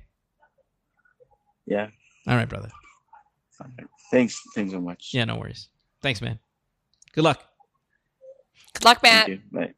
Yeah. 1.66 1.88
All 2.28 2.36
right, 2.36 2.50
brother. 2.50 2.70
Thanks. 4.12 4.42
Thanks 4.56 4.72
so 4.72 4.82
much. 4.82 5.12
Yeah, 5.14 5.26
no 5.26 5.38
worries. 5.38 5.70
Thanks, 6.02 6.22
man. 6.22 6.40
Good 7.14 7.24
luck. 7.24 7.44
Good 8.74 8.86
luck, 8.86 9.04
Matt. 9.04 9.28
Thank 9.28 9.40
you. 9.40 9.42
Bye. 9.52 9.74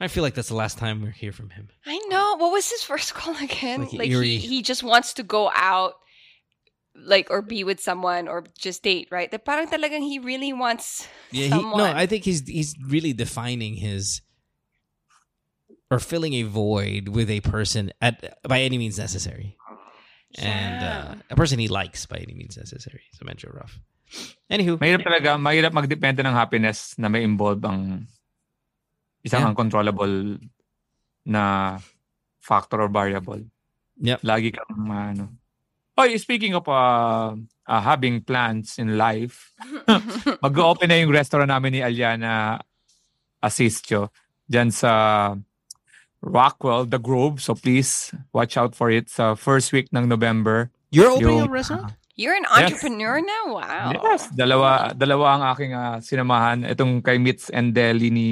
I 0.00 0.08
feel 0.08 0.22
like 0.22 0.34
that's 0.34 0.48
the 0.48 0.54
last 0.54 0.78
time 0.78 1.02
we 1.02 1.10
hear 1.10 1.32
from 1.32 1.50
him. 1.50 1.68
I 1.86 1.98
know. 2.08 2.36
what 2.36 2.52
was 2.52 2.70
his 2.70 2.82
first 2.82 3.14
call 3.14 3.36
again? 3.36 3.80
Like 3.80 3.92
Like, 3.92 4.10
he, 4.10 4.38
he 4.38 4.62
just 4.62 4.82
wants 4.82 5.14
to 5.14 5.22
go 5.22 5.50
out 5.54 5.94
like 6.94 7.28
or 7.30 7.40
be 7.42 7.64
with 7.64 7.80
someone 7.80 8.28
or 8.28 8.44
just 8.58 8.82
date, 8.82 9.08
right? 9.10 9.30
That 9.30 9.44
parang 9.44 9.68
talagang 9.68 10.02
he 10.02 10.18
really 10.18 10.52
wants 10.52 11.06
Yeah, 11.30 11.46
he, 11.46 11.62
no, 11.62 11.84
I 11.84 12.06
think 12.06 12.24
he's 12.24 12.46
he's 12.46 12.74
really 12.88 13.12
defining 13.12 13.74
his 13.74 14.22
or 15.90 15.98
filling 15.98 16.34
a 16.38 16.46
void 16.46 17.10
with 17.10 17.28
a 17.28 17.40
person 17.42 17.90
at 18.00 18.38
by 18.46 18.62
any 18.62 18.78
means 18.78 18.96
necessary, 18.96 19.58
and 20.38 20.78
uh, 20.80 21.14
a 21.30 21.36
person 21.36 21.58
he 21.58 21.66
likes 21.68 22.06
by 22.06 22.16
any 22.22 22.32
means 22.34 22.56
necessary. 22.56 23.02
So 23.18 23.26
medyo 23.26 23.50
rough. 23.50 23.74
Anywho, 24.50 24.78
Mahirap 24.78 25.02
talaga, 25.06 25.38
mahirap 25.38 25.70
magdepende 25.74 26.22
ng 26.26 26.34
happiness 26.34 26.94
na 26.98 27.06
may 27.06 27.22
involve 27.22 27.62
ang 27.66 28.06
isang 29.22 29.42
Yeah. 29.46 29.50
uncontrollable 29.54 30.38
na 31.26 31.76
factor 32.40 32.80
or 32.82 32.90
variable. 32.90 33.42
Yep. 34.00 34.18
Lagi 34.24 34.50
kang 34.50 34.88
ano. 34.90 35.24
Oh, 35.94 36.08
speaking 36.16 36.56
of 36.56 36.64
uh, 36.66 37.36
uh, 37.68 37.82
having 37.84 38.24
plans 38.24 38.80
in 38.80 38.96
life, 38.96 39.52
mag-open 40.46 40.88
na 40.88 40.96
yung 40.96 41.12
restaurant 41.12 41.52
namin 41.52 41.76
ni 41.76 41.80
Aliana 41.84 42.56
Asistio 43.44 44.08
dyan 44.48 44.72
sa 44.72 44.90
Rockwell, 46.20 46.84
The 46.84 47.00
Grove. 47.00 47.40
So 47.40 47.56
please 47.56 48.12
watch 48.32 48.56
out 48.56 48.76
for 48.76 48.92
it 48.92 49.08
sa 49.08 49.34
first 49.34 49.72
week 49.72 49.88
ng 49.92 50.08
November. 50.08 50.70
you're 50.90 51.10
opening 51.10 51.46
Yung- 51.46 51.48
a 51.48 51.52
restaurant. 51.52 51.94
You're 52.20 52.36
an 52.36 52.44
Yes. 52.44 52.76
entrepreneur 52.76 53.16
now? 53.24 53.44
Wow. 53.56 53.88
Yes, 53.96 54.28
dalawa 54.36 54.92
dalawa 54.92 55.26
ang 55.40 55.42
aking 55.56 55.72
ah, 55.72 55.96
sinamahan. 56.04 56.68
Itong 56.68 57.00
kay 57.00 57.16
Mitz 57.16 57.48
and 57.48 57.72
Deli 57.72 58.12
ni 58.12 58.28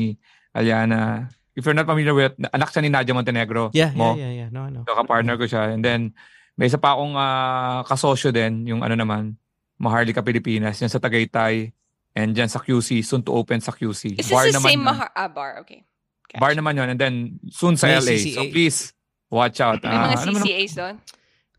Aliana. 0.52 1.32
If 1.56 1.64
you're 1.64 1.72
not 1.72 1.88
familiar 1.88 2.12
with, 2.12 2.36
anak 2.52 2.68
siya 2.68 2.84
ni 2.84 2.92
Nadia 2.92 3.16
Montenegro. 3.16 3.72
Yeah, 3.72 3.88
yeah, 3.88 3.96
mo. 3.96 4.12
yeah, 4.12 4.32
yeah. 4.44 4.48
No, 4.52 4.68
I 4.68 4.70
know. 4.70 4.84
So, 4.84 4.92
kapartner 4.92 5.40
ko 5.40 5.48
siya. 5.48 5.72
And 5.72 5.80
then, 5.80 6.12
may 6.54 6.68
isa 6.68 6.76
pa 6.76 6.94
akong 6.94 7.16
ah, 7.16 7.80
kasosyo 7.88 8.28
din, 8.28 8.68
yung 8.68 8.84
ano 8.84 8.92
naman, 8.92 9.40
Maharlika 9.80 10.20
Pilipinas, 10.20 10.76
yan 10.78 10.92
sa 10.92 11.00
Tagaytay. 11.00 11.72
And 12.12 12.36
dyan 12.36 12.50
sa 12.50 12.60
QC, 12.60 13.00
soon 13.00 13.24
to 13.24 13.32
open 13.32 13.62
sa 13.62 13.72
QC. 13.72 14.18
Is 14.20 14.28
this 14.28 14.52
the 14.52 14.60
same 14.60 14.82
yun. 14.82 14.90
mahar- 14.90 15.14
ah, 15.14 15.30
bar? 15.32 15.64
Okay. 15.64 15.86
Gotcha. 16.28 16.40
Bar 16.40 16.52
naman 16.52 16.76
yun. 16.76 16.88
And 16.92 16.98
then, 17.00 17.14
soon 17.48 17.74
sa 17.74 17.88
May 17.88 17.98
LA. 17.98 18.14
CCA. 18.20 18.34
So 18.36 18.42
please, 18.52 18.78
watch 19.28 19.58
out. 19.60 19.80
May 19.80 19.88
mga 19.88 20.12
Ah, 20.12 20.20
ano 20.20 20.30
CCAs 20.36 20.72
doon? 20.76 20.94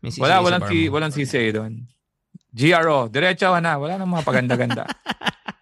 May 0.00 0.10
CCA 0.14 0.22
wala, 0.22 0.34
walang, 0.40 0.62
C, 0.64 0.72
walang 0.86 1.12
CCA 1.12 1.48
doon. 1.50 1.72
GRO, 2.50 2.98
diretso 3.06 3.50
ka 3.50 3.60
na. 3.60 3.74
Wala 3.76 3.98
nang 3.98 4.10
mga 4.10 4.24
paganda-ganda. 4.24 4.84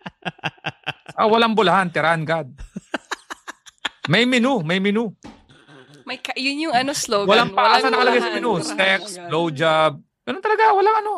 ah, 1.19 1.29
walang 1.29 1.57
bulahan, 1.57 1.89
tirahan 1.89 2.25
God. 2.25 2.53
May 4.09 4.25
menu, 4.25 4.61
may 4.61 4.81
menu. 4.81 5.13
May 6.09 6.17
ka- 6.17 6.37
yun 6.37 6.69
yung 6.69 6.75
ano 6.75 6.97
slogan. 6.97 7.29
Walang 7.29 7.53
paasa 7.53 7.93
nakalagay 7.93 8.21
sa 8.21 8.33
menu. 8.33 8.57
Bulahan. 8.57 8.77
Sex, 8.77 9.01
blowjob. 9.29 9.93
Ganun 10.25 10.41
talaga, 10.41 10.65
walang 10.73 10.97
ano. 11.01 11.15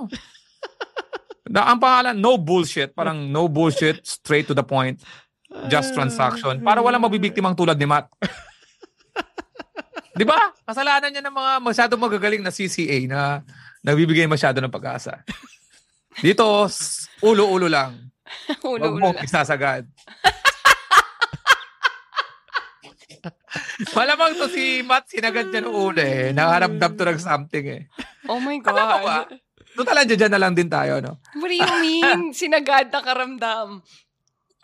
Na, 1.51 1.67
ang 1.67 1.83
pangalan, 1.83 2.15
no 2.15 2.39
bullshit. 2.39 2.95
Parang 2.95 3.27
no 3.27 3.51
bullshit, 3.51 4.03
straight 4.07 4.47
to 4.47 4.55
the 4.55 4.63
point. 4.63 5.03
Just 5.67 5.93
transaction. 5.93 6.63
Para 6.63 6.79
walang 6.79 7.03
mabibiktimang 7.03 7.59
tulad 7.59 7.75
ni 7.75 7.87
Matt. 7.87 8.07
Di 10.15 10.23
ba? 10.23 10.55
Kasalanan 10.63 11.11
niya 11.11 11.27
ng 11.27 11.35
mga 11.35 11.53
masyadong 11.59 12.01
magagaling 12.01 12.43
na 12.43 12.55
CCA 12.55 12.99
na 13.09 13.43
nagbibigay 13.83 14.31
masyado 14.31 14.63
ng 14.63 14.71
pag-asa. 14.71 15.27
Dito, 16.21 16.45
ulo-ulo 17.21 17.67
lang. 17.67 17.99
Ulo, 18.63 18.79
Huwag 18.79 18.95
ulo 18.95 19.03
mo 19.03 19.11
lang. 19.11 19.27
isasagad. 19.27 19.91
Malamang 23.97 24.39
to 24.39 24.47
si 24.47 24.87
Matt, 24.87 25.11
sinagad 25.11 25.51
niya 25.51 25.67
ng 25.67 25.75
ulo 25.75 25.99
eh. 25.99 26.31
Nakaramdam 26.31 26.93
to 26.95 27.03
ng 27.11 27.19
something 27.19 27.65
eh. 27.67 27.83
Oh 28.31 28.39
my 28.39 28.63
Alam 28.63 28.87
mo 28.87 28.99
ba? 29.03 29.27
God. 29.27 29.35
Total, 29.71 30.03
dyan 30.07 30.31
na 30.31 30.41
lang 30.43 30.55
din 30.55 30.71
tayo, 30.71 31.01
no? 31.03 31.19
What 31.39 31.51
do 31.51 31.57
you 31.57 31.67
mean? 31.81 32.31
Sinagad 32.31 32.91
na 32.91 33.01
karamdam. 33.03 33.83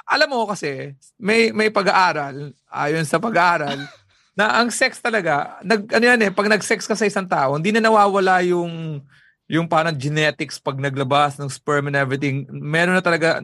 Alam 0.06 0.28
mo 0.30 0.46
kasi, 0.46 0.94
may 1.18 1.50
may 1.50 1.68
pag-aaral, 1.68 2.54
ayon 2.70 3.06
sa 3.06 3.18
pag-aaral, 3.18 3.74
na 4.38 4.62
ang 4.62 4.70
sex 4.70 5.02
talaga, 5.02 5.58
nag, 5.66 5.90
ano 5.90 6.04
yan 6.06 6.20
eh, 6.26 6.30
pag 6.30 6.46
nag-sex 6.46 6.86
ka 6.86 6.94
sa 6.94 7.08
isang 7.08 7.26
tao, 7.26 7.58
hindi 7.58 7.74
na 7.74 7.82
nawawala 7.82 8.44
yung 8.46 9.02
yung 9.46 9.66
parang 9.70 9.94
genetics 9.94 10.58
pag 10.58 10.78
naglabas 10.78 11.38
ng 11.38 11.50
sperm 11.50 11.86
and 11.86 11.98
everything. 11.98 12.46
Meron 12.50 12.98
na 12.98 13.02
talaga, 13.02 13.42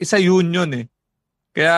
isa 0.00 0.16
union 0.16 0.68
eh. 0.72 0.86
Kaya, 1.52 1.76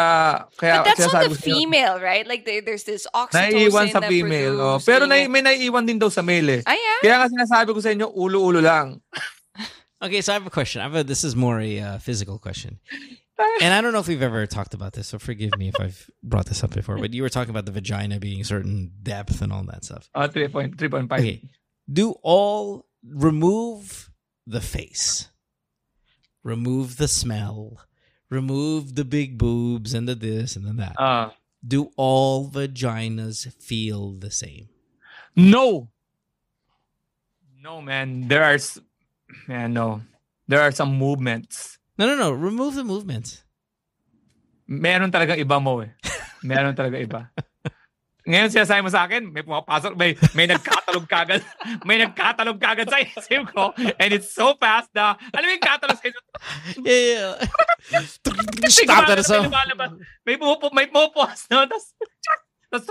kaya 0.55 0.75
But 0.79 0.95
that's 0.95 1.03
on 1.03 1.11
sinasabi 1.11 1.35
the 1.35 1.43
female, 1.43 1.99
right? 1.99 2.23
Like 2.23 2.47
there, 2.47 2.63
there's 2.63 2.87
this 2.87 3.11
oxytocin 3.11 3.75
Naiiwan 3.75 3.91
sa 3.91 4.01
female. 4.07 4.57
Oh. 4.63 4.79
Pero 4.79 5.11
nai, 5.11 5.27
may 5.27 5.43
naiiwan 5.43 5.83
din 5.83 5.99
daw 5.99 6.07
sa 6.07 6.23
male 6.23 6.63
eh. 6.63 6.67
Ah, 6.67 6.79
yeah? 6.79 6.99
Kaya 7.03 7.15
nga 7.19 7.29
sinasabi 7.35 7.75
ko 7.75 7.83
sa 7.83 7.91
inyo, 7.91 8.07
ulo-ulo 8.15 8.63
lang. 8.63 8.99
Okay, 10.05 10.21
so 10.21 10.33
I 10.33 10.37
have 10.37 10.47
a 10.47 10.53
question. 10.53 10.85
I 10.85 10.85
have 10.85 10.97
a, 11.01 11.05
this 11.05 11.25
is 11.25 11.33
more 11.33 11.57
a 11.65 11.81
uh, 11.81 11.97
physical 11.97 12.37
question. 12.37 12.77
And 13.61 13.75
I 13.75 13.81
don't 13.83 13.93
know 13.93 13.99
if 14.01 14.09
we've 14.09 14.23
ever 14.23 14.47
talked 14.47 14.75
about 14.75 14.93
this, 14.93 15.09
so 15.09 15.19
forgive 15.19 15.57
me 15.59 15.69
if 15.69 15.81
I've 15.81 16.11
brought 16.23 16.47
this 16.47 16.63
up 16.63 16.75
before, 16.75 16.99
but 16.99 17.13
you 17.13 17.23
were 17.23 17.29
talking 17.29 17.51
about 17.51 17.67
the 17.67 17.73
vagina 17.73 18.19
being 18.19 18.45
certain 18.45 18.93
depth 19.03 19.43
and 19.43 19.53
all 19.53 19.65
that 19.65 19.85
stuff. 19.85 20.09
Uh, 20.15 20.29
3.5. 20.29 20.77
3.5. 20.77 21.19
Okay. 21.19 21.43
Do 21.91 22.15
all 22.23 22.87
remove 23.07 24.11
the 24.47 24.61
face, 24.61 25.29
remove 26.43 26.97
the 26.97 27.09
smell, 27.09 27.81
remove 28.31 28.95
the 28.95 29.05
big 29.05 29.39
boobs 29.39 29.95
and 29.95 30.09
the 30.09 30.15
this 30.15 30.57
and 30.57 30.67
the 30.67 30.73
that. 30.75 30.97
Ah. 30.99 31.35
Do 31.67 31.91
all 31.97 32.51
vaginas 32.51 33.51
feel 33.55 34.13
the 34.13 34.31
same? 34.31 34.69
No. 35.35 35.91
No, 37.63 37.81
man. 37.81 38.29
There 38.29 38.45
are, 38.45 38.59
man, 39.49 39.73
no. 39.73 40.03
There 40.47 40.61
are 40.61 40.71
some 40.73 40.97
movements. 40.99 41.74
No, 41.99 42.07
no, 42.07 42.15
no. 42.17 42.31
Remove 42.33 42.75
the 42.75 42.85
movement. 42.85 43.43
Meron 44.67 45.13
talaga 45.13 45.37
iba 45.39 45.61
mo 45.63 45.83
eh. 45.85 45.93
Meron 46.43 46.75
talaga 46.75 46.97
iba. 46.99 47.21
Ngayon 48.25 48.49
sinasabi 48.49 48.81
mo 48.81 48.89
sa 48.89 49.05
akin, 49.05 49.29
may 49.29 49.45
pumapasok, 49.45 50.01
may, 50.01 50.17
may 50.33 50.49
nagkatalog 50.49 51.05
kagad, 51.05 51.45
may 51.89 52.01
nagkatalog 52.01 52.57
kagad 52.57 52.89
sa 52.89 52.97
isip 53.05 53.53
ko, 53.53 53.77
and 54.01 54.17
it's 54.17 54.33
so 54.33 54.57
fast 54.57 54.89
na, 54.97 55.13
alam 55.29 55.45
mo 55.45 55.53
yung 55.53 55.61
katalog 55.61 55.99
sa 56.01 56.09
isip 56.09 56.25
ko, 56.25 56.37
Yeah. 56.89 57.37
may 57.93 58.73
Stop 58.73 59.13
that. 59.13 59.21
So, 59.29 59.45
may 60.25 60.41
pumupo, 60.41 60.73
may 60.73 60.89
pumupos, 60.89 61.45
no? 61.53 61.69
Tapos, 61.69 61.93
tapos, 62.73 62.89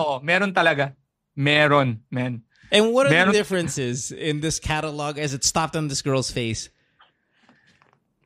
oh, 0.00 0.24
meron 0.24 0.56
talaga. 0.56 0.96
Meron, 1.36 2.00
man. 2.08 2.40
and 2.72 2.96
what 2.96 3.04
are 3.06 3.12
Meron- 3.12 3.36
the 3.36 3.38
differences 3.38 4.16
in 4.16 4.40
this 4.40 4.56
catalog 4.56 5.20
as 5.20 5.36
it 5.36 5.44
stopped 5.44 5.76
on 5.76 5.92
this 5.92 6.00
girl's 6.00 6.32
face? 6.32 6.72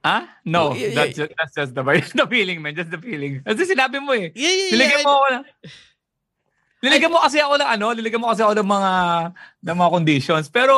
Ah? 0.01 0.25
No, 0.49 0.73
Oh, 0.73 0.75
yeah, 0.75 0.97
that's, 0.97 1.13
yeah. 1.19 1.29
Just, 1.29 1.37
that's 1.37 1.55
just 1.55 1.73
the, 1.77 1.83
the 2.25 2.27
feeling, 2.27 2.65
man. 2.65 2.73
Just 2.73 2.89
the 2.91 2.97
feeling. 3.01 3.45
Kasi 3.45 3.69
sinabi 3.69 4.01
mo 4.01 4.17
eh. 4.17 4.33
Yeah, 4.33 4.49
yeah, 4.49 4.71
Nilagyan 4.73 5.01
yeah. 5.01 5.07
mo 5.07 5.13
ako 5.21 5.27
na. 5.29 5.39
Nilagyan 6.81 7.13
mo 7.13 7.19
kasi 7.21 7.37
ako 7.37 7.55
ng 7.61 7.69
ano, 7.77 7.87
nilagyan 7.93 8.21
mo 8.25 8.29
kasi 8.33 8.41
ako 8.41 8.55
ng 8.57 8.71
mga 8.73 8.93
ng 9.61 9.77
mga 9.77 9.91
conditions. 9.93 10.47
Pero 10.49 10.75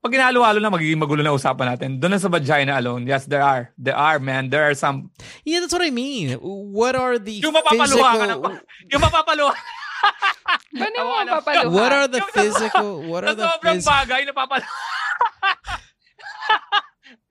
pag 0.00 0.12
ginalo-halo 0.12 0.60
na 0.60 0.72
magiging 0.72 1.00
magulo 1.00 1.20
na 1.20 1.32
usapan 1.36 1.76
natin. 1.76 1.96
Doon 2.00 2.16
na 2.16 2.20
sa 2.20 2.28
vagina 2.32 2.76
alone. 2.80 3.04
Yes, 3.04 3.24
there 3.28 3.44
are. 3.44 3.72
There 3.76 3.96
are, 3.96 4.16
man. 4.20 4.48
There 4.48 4.64
are 4.64 4.76
some 4.76 5.12
Yeah, 5.44 5.60
that's 5.60 5.72
what 5.72 5.84
I 5.84 5.92
mean. 5.92 6.36
What 6.40 6.96
are 6.96 7.16
the 7.20 7.40
yung 7.44 7.52
mapapaluha 7.52 8.08
ka 8.12 8.24
physical? 8.24 8.40
na. 8.40 8.60
Yung 8.92 9.02
mapapaluha. 9.04 9.54
Paano 10.80 10.98
mo 11.04 11.16
na. 11.24 11.32
papaluha? 11.40 11.72
What 11.72 11.92
are 11.92 12.08
the 12.08 12.20
physical? 12.32 12.88
What 13.04 13.24
na 13.24 13.32
are 13.32 13.36
the 13.36 13.44
sobrang 13.48 13.80
physical? 13.80 13.92
bagay, 13.96 14.20
napapaluha. 14.28 14.72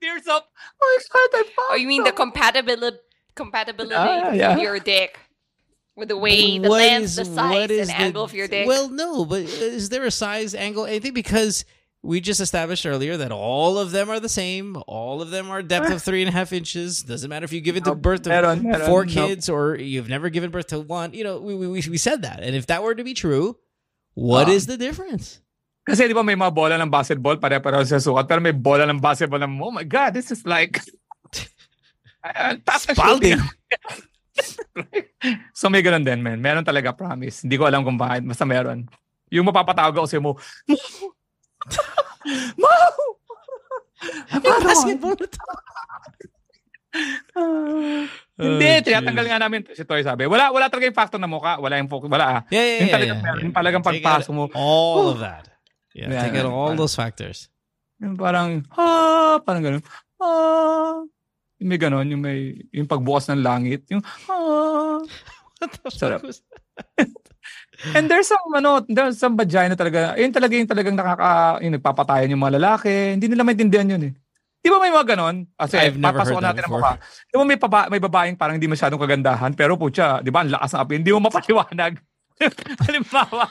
Tears 0.04 0.26
of, 0.26 0.42
oh 0.82 0.98
my 1.12 1.20
God, 1.20 1.44
I 1.46 1.52
Oh, 1.70 1.74
you 1.76 1.88
mean 1.88 2.04
the 2.04 2.12
compatibility 2.12 2.98
compatibility 3.34 3.94
Ah, 3.96 4.32
yeah. 4.32 4.54
of 4.54 4.60
your 4.60 4.78
dick 4.78 5.18
with 5.96 6.08
the 6.08 6.16
way, 6.16 6.58
the 6.58 6.68
What 6.68 6.78
length, 6.82 7.04
is- 7.04 7.16
the 7.16 7.24
size, 7.24 7.70
and 7.70 7.88
the- 7.88 7.96
angle 8.00 8.22
of 8.22 8.34
your 8.34 8.46
dick? 8.48 8.66
Well, 8.66 8.88
no, 8.90 9.24
but 9.24 9.40
is 9.42 9.88
there 9.88 10.04
a 10.04 10.10
size, 10.10 10.54
angle, 10.54 10.84
anything? 10.86 11.14
Because 11.14 11.64
we 12.02 12.20
just 12.20 12.40
established 12.40 12.84
earlier 12.84 13.16
that 13.16 13.32
all 13.32 13.78
of 13.78 13.90
them 13.92 14.10
are 14.10 14.20
the 14.20 14.28
same. 14.28 14.76
All 14.86 15.22
of 15.22 15.30
them 15.30 15.50
are 15.50 15.62
depth 15.62 15.90
of 15.90 16.02
three 16.08 16.20
and 16.22 16.28
a 16.28 16.32
half 16.32 16.52
inches. 16.52 17.02
Doesn't 17.02 17.30
matter 17.30 17.44
if 17.44 17.52
you 17.52 17.60
give 17.62 17.76
it 17.76 17.84
to 17.84 17.90
No, 17.90 17.94
birth 17.96 18.22
to 18.22 18.28
meron, 18.28 18.62
meron, 18.62 18.86
four 18.86 19.06
no. 19.06 19.12
kids 19.12 19.48
or 19.48 19.76
you've 19.76 20.08
never 20.10 20.28
given 20.28 20.50
birth 20.50 20.66
to 20.68 20.80
one. 20.80 21.14
You 21.14 21.24
know, 21.24 21.40
we, 21.40 21.54
we, 21.54 21.66
we 21.66 21.96
said 21.96 22.20
that. 22.22 22.40
And 22.42 22.54
if 22.54 22.66
that 22.66 22.82
were 22.82 22.94
to 22.94 23.02
be 23.04 23.14
true, 23.14 23.56
what 24.12 24.48
Ah. 24.48 24.52
is 24.52 24.66
the 24.66 24.76
difference? 24.76 25.40
Kasi 25.84 26.08
di 26.08 26.16
ba 26.16 26.24
may 26.24 26.32
mga 26.34 26.48
bola 26.48 26.80
ng 26.80 26.88
basketball, 26.88 27.36
pare-pareho 27.36 27.84
sa 27.84 28.00
sukat, 28.00 28.24
pero 28.24 28.40
may 28.40 28.56
bola 28.56 28.88
ng 28.88 28.96
basketball 28.96 29.36
na, 29.36 29.48
oh 29.48 29.68
my 29.68 29.84
God, 29.84 30.16
this 30.16 30.32
is 30.32 30.42
like... 30.48 30.80
Uh, 32.24 32.56
Spalding. 32.80 33.36
so 35.52 35.68
may 35.68 35.84
ganun 35.84 36.08
din, 36.08 36.24
man. 36.24 36.40
Meron 36.40 36.64
talaga, 36.64 36.96
promise. 36.96 37.44
Hindi 37.44 37.60
ko 37.60 37.68
alam 37.68 37.84
kung 37.84 38.00
bakit. 38.00 38.24
Basta 38.24 38.48
meron. 38.48 38.88
Yung 39.28 39.44
mapapatawag 39.44 39.92
ako 39.92 40.06
sa'yo 40.08 40.22
mo, 40.24 40.32
Mo! 42.56 42.72
Mo! 44.40 44.52
Basketball 44.64 45.16
na 45.20 45.26
to. 45.28 45.44
Hindi, 48.34 48.66
Oh, 48.66 48.82
tinatanggal 48.82 49.26
nga 49.28 49.38
namin. 49.40 49.60
Si 49.76 49.82
Toy 49.84 50.02
sabi, 50.02 50.26
wala, 50.26 50.50
wala 50.50 50.66
talaga 50.72 50.88
yung 50.88 50.96
factor 50.98 51.20
na 51.20 51.28
mukha. 51.30 51.60
Wala 51.60 51.76
yung 51.78 51.90
focus. 51.92 52.08
Wala 52.10 52.26
ah. 52.26 52.40
Yeah, 52.50 52.64
yeah, 52.64 52.80
Yung 52.80 52.90
talagang, 52.94 53.18
yeah, 53.20 53.34
yung 53.36 53.52
yeah. 53.52 53.58
talagang 53.60 53.82
Take 53.84 53.88
out 53.88 53.94
pagpasok 54.24 54.32
mo. 54.34 54.44
all 54.56 55.12
of 55.12 55.18
that. 55.20 55.53
Yeah, 55.94 56.10
Yeah, 56.10 56.22
take 56.26 56.42
out 56.42 56.50
all 56.50 56.74
those 56.74 56.98
factors. 56.98 57.46
Yung 58.02 58.18
parang, 58.18 58.66
ah, 58.74 59.38
parang 59.46 59.62
ganun. 59.62 59.82
Ah, 60.18 61.06
yung 61.62 61.68
may 61.70 61.78
ganun, 61.78 62.06
yung 62.10 62.22
may, 62.22 62.66
yung 62.74 62.90
pagbukas 62.90 63.30
ng 63.30 63.40
langit. 63.40 63.86
Yung, 63.94 64.02
ah. 64.26 64.98
Sarap. 65.94 66.26
And 67.96 68.10
there's 68.10 68.26
some, 68.26 68.42
ano, 68.54 68.82
there's 68.90 69.18
some 69.22 69.38
vagina 69.38 69.78
talaga. 69.78 70.18
Yun 70.18 70.34
talaga 70.34 70.52
yung 70.58 70.70
talagang 70.70 70.96
nakaka, 70.98 71.62
yung 71.62 71.74
nagpapatayan 71.78 72.32
yung 72.34 72.42
mga 72.42 72.56
lalaki. 72.58 73.14
Hindi 73.14 73.26
nila 73.30 73.46
maintindihan 73.46 73.86
yun 73.86 74.02
eh. 74.10 74.12
Di 74.64 74.72
ba 74.72 74.80
may 74.80 74.88
mga 74.88 75.12
ganon? 75.12 75.44
Kasi 75.60 75.76
I've 75.76 76.00
never 76.00 76.24
heard 76.24 76.40
that 76.40 76.56
natin 76.56 76.64
ang 76.64 76.72
before. 76.72 76.96
mukha. 76.96 77.28
Di 77.28 77.34
ba 77.36 77.44
may, 77.44 77.58
paba, 77.60 77.80
may 77.92 78.00
babaeng 78.00 78.36
parang 78.40 78.56
hindi 78.56 78.64
masyadong 78.64 78.96
kagandahan, 78.96 79.52
pero 79.52 79.76
putya, 79.76 80.24
di 80.24 80.32
ba, 80.32 80.40
ang 80.40 80.56
lakas 80.56 80.72
ng 80.72 80.80
api, 80.80 80.92
hindi 81.04 81.12
mo 81.12 81.20
mapaliwanag. 81.28 82.00
halimbawa, 82.86 83.46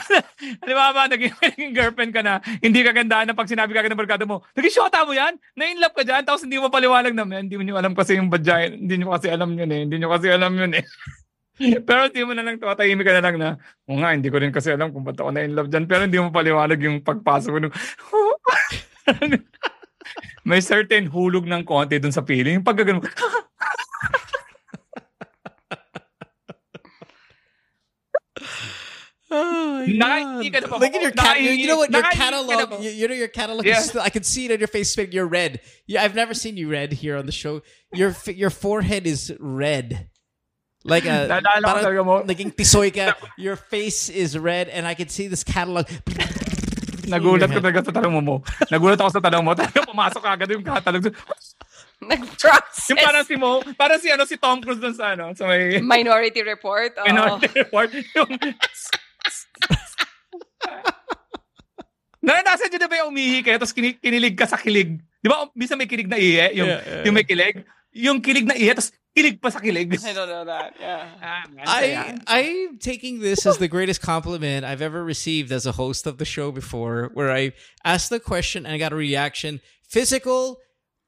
halimbawa, 0.64 1.00
naging, 1.12 1.34
naging 1.44 1.72
girlfriend 1.76 2.12
ka 2.16 2.22
na, 2.24 2.40
hindi 2.64 2.80
kagandahan 2.80 3.28
na 3.28 3.36
pag 3.36 3.50
sinabi 3.50 3.76
ka 3.76 3.84
ng 3.84 4.00
barkada 4.00 4.24
mo, 4.24 4.40
naging 4.56 4.74
shota 4.80 5.04
mo 5.04 5.12
yan? 5.12 5.36
Na-in 5.52 5.76
love 5.76 5.92
ka 5.92 6.02
dyan? 6.02 6.24
Tapos 6.24 6.42
hindi 6.48 6.56
mo 6.56 6.72
paliwanag 6.72 7.12
na, 7.12 7.28
"Man, 7.28 7.46
hindi 7.46 7.60
mo 7.60 7.76
alam 7.76 7.92
kasi 7.92 8.16
yung 8.16 8.32
vagina, 8.32 8.72
hindi 8.72 8.94
nyo 8.96 9.12
kasi 9.12 9.28
alam 9.28 9.52
yun 9.52 9.70
eh, 9.70 9.80
hindi 9.84 9.96
nyo 10.00 10.08
kasi 10.08 10.26
alam 10.32 10.52
yun 10.56 10.72
eh. 10.72 10.84
pero 11.86 12.10
hindi 12.10 12.22
mo 12.26 12.32
na 12.34 12.42
lang 12.42 12.58
tumatahimik 12.58 13.06
ka 13.06 13.14
na 13.14 13.22
lang 13.22 13.36
na, 13.38 13.48
o 13.86 13.94
nga, 14.00 14.10
hindi 14.16 14.32
ko 14.32 14.40
rin 14.40 14.50
kasi 14.50 14.72
alam 14.74 14.90
kung 14.90 15.04
ba't 15.04 15.20
ako 15.20 15.30
na-in 15.30 15.54
love 15.54 15.70
dyan, 15.70 15.84
pero 15.84 16.08
hindi 16.08 16.18
mo 16.18 16.32
paliwanag 16.32 16.80
yung 16.80 17.04
pagpasok 17.04 17.52
mo 17.52 17.70
may 20.44 20.60
certain 20.60 21.08
hulog 21.08 21.48
ng 21.48 21.64
konti 21.64 21.96
dun 21.96 22.12
sa 22.12 22.20
feeling. 22.20 22.60
Yung 22.60 22.66
pagkagano, 22.68 23.00
Oh 29.34 29.82
my 29.82 29.86
Nakahingi 29.90 30.48
ka 30.54 30.58
na 30.62 30.66
ba? 30.70 30.76
Look 30.78 30.94
at 30.94 31.02
your 31.02 31.10
cat. 31.10 31.40
You, 31.42 31.50
you 31.50 31.66
know 31.66 31.78
what? 31.78 31.90
Your 31.90 32.02
Nakahingi 32.02 32.14
ka 32.14 32.30
na 32.30 32.54
catalog. 32.54 32.82
You, 32.84 32.90
you 32.90 33.08
know 33.08 33.18
your 33.18 33.28
catalog. 33.28 33.66
Yeah. 33.66 33.78
Is 33.78 33.90
still, 33.90 34.02
I 34.02 34.10
can 34.10 34.22
see 34.22 34.46
it 34.46 34.52
on 34.52 34.58
your 34.58 34.70
face. 34.70 34.90
Spin. 34.94 35.10
You're 35.10 35.26
red. 35.26 35.60
Yeah, 35.86 36.02
I've 36.02 36.14
never 36.14 36.34
seen 36.34 36.56
you 36.56 36.70
red 36.70 36.92
here 36.92 37.16
on 37.16 37.26
the 37.26 37.34
show. 37.34 37.62
Your 37.92 38.14
your 38.30 38.50
forehead 38.50 39.06
is 39.06 39.34
red. 39.40 40.08
Like 40.84 41.08
a 41.08 41.26
Naalala 41.26 41.64
ko 41.64 41.66
parang 41.66 41.84
talaga 41.84 42.02
mo. 42.04 42.14
naging 42.22 42.52
tisoy 42.52 42.92
ka. 42.92 43.16
Your 43.40 43.56
face 43.56 44.12
is 44.12 44.36
red, 44.36 44.68
and 44.68 44.86
I 44.86 44.92
can 44.92 45.08
see 45.08 45.32
this 45.32 45.40
catalog. 45.40 45.88
Nagulat 47.08 47.48
ko 47.48 47.60
talaga 47.60 47.88
sa 47.88 47.92
tanong 47.92 48.12
mo 48.12 48.20
mo. 48.20 48.36
Nagulat 48.68 49.00
ako 49.00 49.10
sa 49.16 49.22
tanong 49.24 49.42
mo. 49.44 49.56
Talaga 49.56 49.80
pumasok 49.80 50.22
agad 50.28 50.48
yung 50.52 50.64
catalog. 50.64 51.08
Nag-process. 52.04 52.92
Yung 52.92 53.00
parang 53.00 53.24
si 53.24 53.36
Mo, 53.40 53.64
parang 53.80 54.00
si 54.00 54.08
ano 54.12 54.24
si 54.28 54.36
Tom 54.36 54.60
Cruise 54.60 54.80
dun 54.80 54.92
sa 54.92 55.16
ano, 55.16 55.32
sa 55.32 55.48
may 55.48 55.80
Minority 55.80 56.44
Report. 56.44 56.92
Oh. 57.00 57.08
Minority 57.08 57.48
Report. 57.64 57.88
Yung 57.92 58.30
Naranasan 62.24 62.72
nyo 62.72 62.78
na 62.80 62.88
ba 62.88 62.96
yung 63.04 63.10
umihi 63.12 63.44
kayo 63.44 63.60
tapos 63.60 63.76
kini- 63.76 64.00
kinilig 64.00 64.36
ka 64.36 64.48
sa 64.48 64.56
kilig? 64.56 64.96
Di 65.20 65.28
ba, 65.28 65.48
minsan 65.52 65.76
may 65.76 65.88
kilig 65.88 66.08
na 66.08 66.16
iye, 66.16 66.56
yung, 66.56 66.68
Yeah, 66.68 66.80
yeah, 66.84 67.04
yung 67.04 67.14
may 67.14 67.24
kilig. 67.24 67.64
Yung 67.94 68.18
kilig 68.24 68.48
na 68.48 68.56
iye, 68.56 68.72
tapos 68.72 68.92
kilig 69.14 69.36
pa 69.40 69.48
sa 69.52 69.60
kilig. 69.60 69.92
I 70.08 70.12
don't 70.12 70.28
know 70.28 70.44
that. 70.48 70.72
Yeah. 70.80 71.04
Ah, 71.20 71.44
I, 71.68 72.16
I'm 72.26 72.78
taking 72.78 73.20
this 73.20 73.44
as 73.46 73.58
the 73.60 73.68
greatest 73.68 74.00
compliment 74.00 74.64
I've 74.64 74.82
ever 74.82 75.04
received 75.04 75.52
as 75.52 75.66
a 75.68 75.72
host 75.72 76.06
of 76.08 76.16
the 76.18 76.24
show 76.24 76.50
before, 76.50 77.10
where 77.14 77.30
I 77.30 77.52
asked 77.84 78.10
the 78.10 78.20
question 78.20 78.64
and 78.66 78.74
I 78.74 78.78
got 78.78 78.92
a 78.92 78.96
reaction. 78.96 79.60
Physical. 79.88 80.58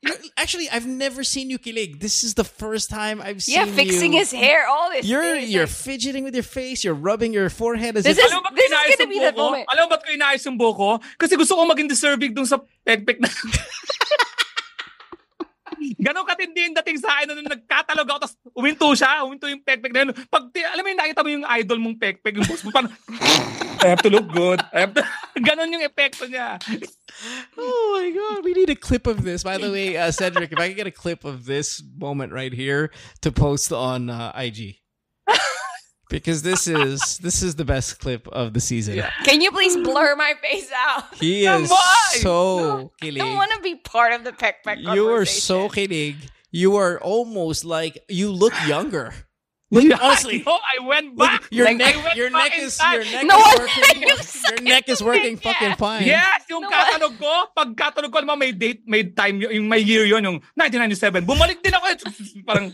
You 0.03 0.11
know, 0.11 0.17
Actually, 0.37 0.69
I've 0.71 0.87
never 0.87 1.25
seen 1.25 1.49
you 1.51 1.59
kilig. 1.59 2.01
This 2.01 2.23
is 2.23 2.35
the 2.35 2.45
first 2.45 2.91
time 2.91 3.21
I've 3.21 3.43
seen 3.43 3.57
you. 3.59 3.67
Yeah, 3.67 3.73
fixing 3.75 4.13
you. 4.13 4.19
his 4.21 4.31
hair, 4.33 4.67
all 4.69 4.91
this. 4.91 5.07
You're 5.07 5.23
things, 5.41 5.51
you're 5.51 5.67
fidgeting 5.67 6.23
with 6.25 6.35
your 6.35 6.45
face. 6.45 6.85
You're 6.85 6.95
rubbing 6.95 7.33
your 7.33 7.49
forehead 7.51 7.97
as 7.97 8.05
This 8.05 8.19
if 8.19 8.25
is- 8.25 8.31
Alam 8.33 8.43
mo 8.45 8.51
ba't 8.51 8.57
this 8.57 8.71
is 8.71 8.71
gonna 8.71 8.95
yung 9.01 9.09
be 9.11 9.19
the 9.25 9.33
buko? 9.33 9.37
moment. 9.51 9.65
Alam 9.73 9.83
mo 9.85 9.91
ba't 9.97 10.03
ko 10.05 10.11
inaayos 10.13 10.45
yung 10.45 10.59
buko? 10.59 11.01
Kasi 11.19 11.35
gusto 11.37 11.57
ko 11.57 11.65
maging 11.67 11.89
deserving 11.89 12.35
dun 12.35 12.47
sa 12.47 12.61
pekpek 12.85 13.19
na... 13.21 13.29
Ganon 15.95 16.27
katindi 16.27 16.67
yung 16.67 16.77
dating 16.83 16.99
sa 16.99 17.21
akin 17.21 17.31
nung 17.31 17.47
nagkatalog 17.47 18.07
ako, 18.11 18.19
tapos 18.27 18.37
uminto 18.57 18.89
siya, 18.97 19.23
uminto 19.23 19.47
yung 19.47 19.63
pekpek 19.63 19.93
na 19.95 20.01
yun. 20.03 20.11
Pag, 20.27 20.51
alam 20.51 20.83
mo 20.83 20.89
yung 20.91 21.01
nakita 21.01 21.21
mo 21.23 21.31
yung 21.31 21.47
idol 21.47 21.79
mong 21.79 21.97
pekpek, 22.03 22.35
yung 22.35 22.47
boss 22.49 22.63
mo, 22.67 22.71
parang, 22.75 22.93
I 23.83 23.87
have 23.93 24.03
to 24.03 24.11
look 24.11 24.27
good. 24.33 24.59
I 24.73 24.89
have 24.89 24.95
to... 24.97 25.03
Ganon 25.47 25.71
yung 25.71 25.85
epekto 25.85 26.27
niya. 26.27 26.59
Oh 27.57 28.01
my 28.01 28.09
god, 28.11 28.45
we 28.45 28.55
need 28.57 28.71
a 28.71 28.79
clip 28.79 29.07
of 29.07 29.23
this. 29.23 29.45
By 29.45 29.59
the 29.59 29.71
way, 29.71 29.97
uh, 29.97 30.11
Cedric, 30.11 30.53
if 30.53 30.59
I 30.59 30.69
could 30.69 30.81
get 30.81 30.87
a 30.87 30.95
clip 30.95 31.25
of 31.25 31.45
this 31.45 31.83
moment 31.97 32.33
right 32.33 32.53
here 32.53 32.91
to 33.21 33.31
post 33.31 33.73
on 33.73 34.11
uh, 34.11 34.33
IG. 34.35 34.81
Because 36.09 36.43
this 36.47 36.69
is 36.71 37.19
this 37.19 37.43
is 37.43 37.57
the 37.59 37.65
best 37.65 37.99
clip 37.99 38.29
of 38.31 38.55
the 38.55 38.61
season. 38.63 39.03
Can 39.27 39.41
you 39.43 39.51
please 39.51 39.75
blur 39.75 40.15
my 40.15 40.35
face 40.41 40.71
out? 40.71 41.11
He 41.19 41.45
is 41.47 41.67
Why? 41.69 42.23
so 42.23 42.93
I 43.03 43.11
don't 43.11 43.35
want 43.35 43.51
to 43.53 43.61
be 43.61 43.75
part 43.75 44.13
of 44.15 44.23
the 44.23 44.31
peck 44.33 44.63
peck 44.63 44.79
You 44.79 45.11
are 45.11 45.27
so 45.27 45.67
conversation. 45.67 45.91
kilig. 45.91 46.17
You 46.55 46.77
are 46.79 47.01
almost 47.03 47.65
like 47.67 47.99
you 48.09 48.31
look 48.31 48.55
younger. 48.67 49.13
Like, 49.67 49.91
honestly, 50.01 50.47
No, 50.47 50.55
I 50.63 50.79
went 50.87 51.19
look, 51.19 51.27
back. 51.27 51.43
your 51.51 51.67
Like, 51.67 51.77
neck, 51.83 52.15
your 52.15 52.31
neck 52.31 52.55
is 52.55 52.79
time. 52.79 53.03
your 53.03 53.05
neck 53.11 53.27
No 53.27 53.35
is 53.35 53.59
working. 53.59 53.83
let 53.83 53.97
you 53.99 54.07
Your 54.07 54.61
neck 54.63 54.85
is 54.87 55.01
working 55.03 55.35
it, 55.35 55.43
fucking 55.43 55.75
yeah. 55.75 55.83
fine. 55.83 56.07
Yes, 56.07 56.47
yung 56.47 56.63
No, 56.63 56.71
katalog 56.71 57.19
ko, 57.19 57.33
pag 57.51 57.75
katalog 57.75 58.15
ko, 58.15 58.23
alam 58.23 58.31
mo, 58.31 58.37
may 58.39 58.55
date, 58.55 58.87
may 58.87 59.03
time, 59.11 59.43
y- 59.43 59.59
yung 59.59 59.67
may 59.67 59.83
year 59.83 60.07
yun, 60.07 60.23
yung 60.23 60.39
1997. 60.55 61.27
Bumalik 61.27 61.67
din 61.67 61.75
ako. 61.75 61.87
Parang, 62.47 62.71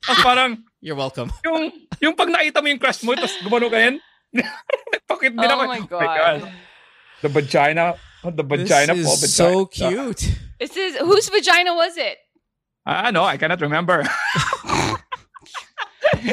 tapos 0.00 0.20
parang, 0.24 0.50
You're 0.80 0.96
welcome. 0.96 1.30
yung, 1.46 1.72
yung 2.00 2.14
pag 2.14 2.30
nakita 2.30 2.62
mo 2.62 2.68
yung 2.70 2.78
crush 2.78 3.02
mo, 3.02 3.14
tapos 3.18 3.34
gumano 3.42 3.66
ka 3.66 3.78
yan, 3.78 3.98
nagpakit 4.94 5.34
din 5.34 5.50
ako. 5.50 5.62
Oh 5.62 5.70
my 5.70 5.82
god. 5.86 6.40
The 7.18 7.28
vagina, 7.28 7.98
oh, 8.22 8.30
the 8.30 8.46
vagina 8.46 8.94
this 8.94 9.06
po, 9.06 9.12
is 9.18 9.20
vagina. 9.26 9.34
so 9.34 9.66
cute. 9.66 10.22
This 10.62 10.76
is 10.78 11.02
whose 11.02 11.26
vagina 11.30 11.74
was 11.74 11.98
it? 11.98 12.18
Ah, 12.86 13.10
no, 13.10 13.24
I 13.26 13.36
cannot 13.36 13.60
remember. 13.60 14.06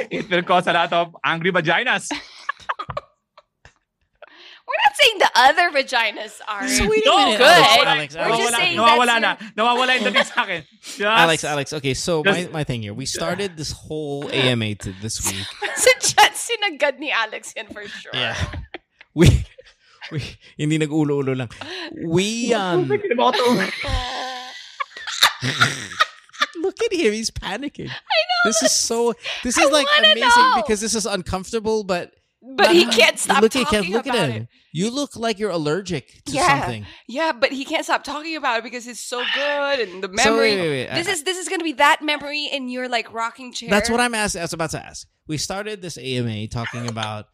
It 0.10 0.30
will 0.30 0.42
cause 0.42 0.66
a 0.68 0.74
lot 0.74 0.92
of 0.94 1.16
angry 1.24 1.52
vaginas. 1.52 2.10
We're 4.66 4.82
not 4.82 4.96
saying 4.96 5.18
the 5.20 5.25
other 5.36 5.70
vaginas 5.72 6.40
aren't. 6.48 6.70
So 6.72 6.88
wait 6.88 7.06
a 7.06 7.10
No, 7.10 7.18
minute, 7.18 7.38
good. 7.38 7.48
Alex. 7.48 7.86
Alex, 7.86 8.16
We're 8.16 8.28
just 8.30 8.42
Alex, 8.42 8.58
saying 8.58 8.78
nawawala 8.78 9.20
that's 9.20 9.42
na. 9.56 9.64
Nawawala 9.64 9.96
yung 9.96 10.04
dating 10.10 10.24
sa 10.24 10.44
akin. 10.44 10.64
Just, 10.82 11.02
Alex, 11.02 11.44
Alex. 11.44 11.74
Okay, 11.74 11.94
so 11.94 12.24
my, 12.24 12.32
Just- 12.42 12.52
my 12.52 12.64
thing 12.64 12.82
here. 12.84 12.94
We 12.94 13.06
started 13.06 13.58
this 13.58 13.72
whole 13.72 14.30
AMA 14.32 14.76
to 14.88 14.92
this 15.02 15.20
week. 15.28 15.46
Si 15.76 15.92
Chat 16.00 16.34
sinagad 16.34 17.00
ni 17.00 17.12
Alex 17.12 17.54
yan 17.56 17.68
for 17.68 17.86
sure. 17.88 18.12
Yeah. 18.16 18.36
We 19.14 19.46
we 20.12 20.22
hindi 20.58 20.78
nag-ulo-ulo 20.80 21.36
lang. 21.36 21.50
We 22.04 22.54
um 22.54 22.88
look 22.88 23.04
at 26.82 26.94
him, 26.94 27.14
he's 27.14 27.32
panicking. 27.32 27.90
I 27.90 28.20
know. 28.30 28.42
This 28.46 28.62
is 28.64 28.72
so 28.72 29.14
this 29.44 29.58
is 29.58 29.68
I 29.68 29.72
like 29.72 29.88
amazing 30.00 30.22
know. 30.22 30.56
because 30.62 30.82
this 30.82 30.96
is 30.96 31.06
uncomfortable, 31.06 31.84
but 31.84 32.14
But 32.48 32.74
he 32.74 32.86
can't 32.86 33.18
stop 33.18 33.42
look 33.42 33.52
talking 33.52 33.80
at 33.80 33.90
look 33.90 34.06
about 34.06 34.18
at 34.18 34.30
it. 34.30 34.34
him. 34.34 34.48
You 34.72 34.92
look 34.92 35.16
like 35.16 35.40
you're 35.40 35.50
allergic 35.50 36.24
to 36.26 36.32
Yeah. 36.34 36.62
something. 36.62 36.86
Yeah, 37.08 37.32
but 37.32 37.52
he 37.52 37.66
can't 37.66 37.84
stop 37.84 38.04
talking 38.04 38.36
about 38.36 38.60
it 38.60 38.64
because 38.64 38.86
it's 38.88 39.00
so 39.00 39.24
good 39.34 39.80
and 39.80 40.04
the 40.04 40.08
So, 40.08 40.32
memory. 40.32 40.52
wait, 40.56 40.60
wait, 40.62 40.70
wait. 40.90 40.96
This 40.96 41.08
I- 41.08 41.12
is 41.12 41.24
this 41.24 41.38
is 41.38 41.50
gonna 41.50 41.64
be 41.64 41.74
that 41.74 42.02
memory 42.04 42.46
in 42.52 42.70
your 42.70 42.88
like 42.88 43.12
rocking 43.12 43.52
chair. 43.52 43.70
That's 43.70 43.90
what 43.90 44.00
I'm 44.00 44.14
asking. 44.14 44.42
I 44.42 44.44
was 44.44 44.54
about 44.54 44.72
to 44.72 44.86
ask. 44.86 45.08
We 45.28 45.38
started 45.38 45.82
this 45.82 45.98
AMA 45.98 46.48
talking 46.48 46.88
about, 46.88 47.26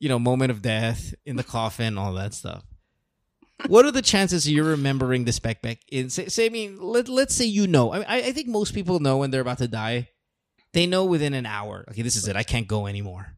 you 0.00 0.08
know, 0.08 0.18
moment 0.18 0.50
of 0.50 0.62
death 0.62 1.14
in 1.24 1.36
the 1.36 1.44
coffin, 1.44 1.96
all 1.96 2.12
that 2.14 2.34
stuff. 2.34 2.64
What 3.66 3.84
are 3.84 3.90
the 3.92 4.02
chances 4.02 4.50
you're 4.50 4.64
remembering 4.64 5.26
this 5.26 5.38
backpack? 5.38 5.78
In 5.92 6.08
say, 6.10 6.28
say 6.28 6.46
I 6.46 6.48
mean, 6.48 6.80
let 6.80 7.08
let's 7.08 7.34
say 7.34 7.44
you 7.44 7.66
know. 7.66 7.92
I, 7.92 7.98
mean, 7.98 8.06
I 8.08 8.16
I 8.22 8.32
think 8.32 8.48
most 8.48 8.74
people 8.74 9.00
know 9.00 9.18
when 9.18 9.30
they're 9.30 9.42
about 9.42 9.58
to 9.58 9.68
die. 9.68 10.08
They 10.72 10.86
know 10.86 11.04
within 11.04 11.34
an 11.34 11.46
hour. 11.46 11.84
Okay, 11.90 12.02
this 12.02 12.16
is 12.16 12.26
it. 12.26 12.36
I 12.36 12.42
can't 12.42 12.66
go 12.66 12.86
anymore. 12.86 13.36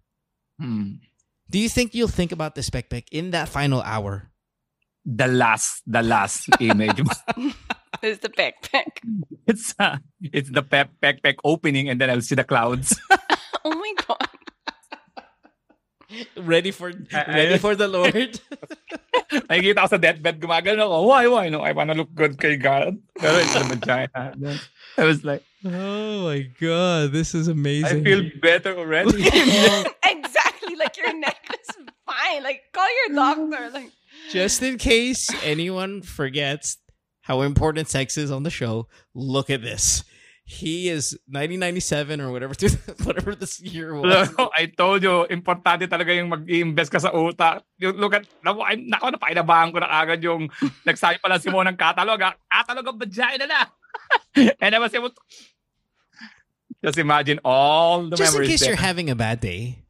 Hmm. 0.59 1.03
Do 1.51 1.59
you 1.59 1.69
think 1.69 1.95
you'll 1.95 2.09
think 2.09 2.33
about 2.33 2.55
this 2.55 2.70
backpack 2.70 3.05
in 3.12 3.31
that 3.33 3.49
final 3.49 3.83
hour? 3.83 4.31
The 5.05 5.27
last, 5.27 5.83
the 5.87 6.03
last 6.03 6.49
image. 6.61 7.01
It's 8.03 8.19
the 8.19 8.31
backpack. 8.31 8.99
it's 9.47 9.74
uh, 9.79 9.99
it's 10.20 10.51
the 10.51 10.62
pep, 10.62 10.91
backpack 11.01 11.37
opening 11.45 11.89
and 11.89 12.01
then 12.01 12.11
I'll 12.11 12.20
see 12.20 12.35
the 12.35 12.45
clouds. 12.45 12.99
Oh 13.65 13.70
my 13.70 13.95
god. 13.95 14.27
Ready 16.35 16.73
for 16.74 16.91
ready 17.15 17.59
for 17.62 17.79
the 17.79 17.87
Lord. 17.87 18.43
Nakikita 19.31 19.87
ko 19.87 19.87
sa 19.87 20.03
deathbed, 20.03 20.43
gumagano 20.43 20.91
ako. 20.91 20.99
Why, 21.07 21.24
why? 21.31 21.47
No, 21.47 21.62
I 21.62 21.70
wanna 21.70 21.95
look 21.95 22.11
good 22.11 22.43
kay 22.43 22.59
God. 22.59 22.99
Pero 23.15 23.39
it's 23.39 23.55
the 23.55 23.62
vagina. 23.62 24.35
I 24.99 25.05
was 25.07 25.23
like, 25.23 25.47
oh 25.65 26.25
my 26.25 26.49
god, 26.61 27.13
this 27.13 27.35
is 27.35 27.49
amazing. 27.49 28.01
I 28.01 28.05
feel 28.05 28.31
better 28.41 28.77
already. 28.77 29.23
exactly. 30.05 30.75
Like 30.77 30.97
your 30.97 31.13
neck 31.19 31.39
is 31.53 31.77
fine. 32.07 32.43
Like 32.43 32.63
call 32.73 32.89
your 32.89 33.17
doctor. 33.17 33.71
Like 33.73 33.91
Just 34.31 34.63
in 34.63 34.79
case 34.79 35.29
anyone 35.45 36.03
forgets, 36.03 36.79
how 37.23 37.43
important 37.43 37.89
sex 37.89 38.19
is 38.19 38.31
on 38.31 38.43
the 38.43 38.51
show, 38.51 38.89
look 39.15 39.51
at 39.51 39.63
this. 39.63 40.05
He 40.45 40.91
is 40.91 41.15
1997 41.31 42.21
or 42.21 42.33
whatever 42.35 42.53
whatever 43.07 43.35
this 43.35 43.63
year 43.63 43.95
was. 43.95 44.29
I 44.59 44.67
told 44.67 45.03
you, 45.03 45.25
importante 45.31 45.87
talaga 45.87 46.11
yung 46.13 46.29
mag-invest 46.29 46.91
ka 46.91 46.99
sa 46.99 47.15
utak. 47.15 47.63
Yung 47.79 47.97
look 47.97 48.13
at, 48.13 48.27
naku, 48.43 48.61
I'm, 48.61 48.91
naku, 48.91 49.15
napainabahan 49.15 49.71
ko 49.73 49.79
na 49.79 49.89
agad 49.89 50.19
yung 50.21 50.51
nagsabi 50.85 51.23
pala 51.23 51.39
si 51.39 51.49
Mo 51.49 51.63
ng 51.63 51.79
catalog. 51.79 52.21
ah. 52.27 52.35
Catalog 52.51 52.91
of 52.91 52.99
vagina 52.99 53.47
na. 53.47 53.71
And 54.61 54.75
I 54.75 54.79
was 54.83 54.93
able 54.93 55.11
to 55.15 55.21
just 56.85 56.99
imagine 56.99 57.41
all 57.45 58.03
the 58.03 58.17
memories. 58.17 58.19
Just 58.19 58.37
in 58.37 58.45
case 58.47 58.61
there. 58.61 58.69
you're 58.71 58.77
having 58.77 59.11
a 59.11 59.15
bad 59.15 59.41
day, 59.41 59.83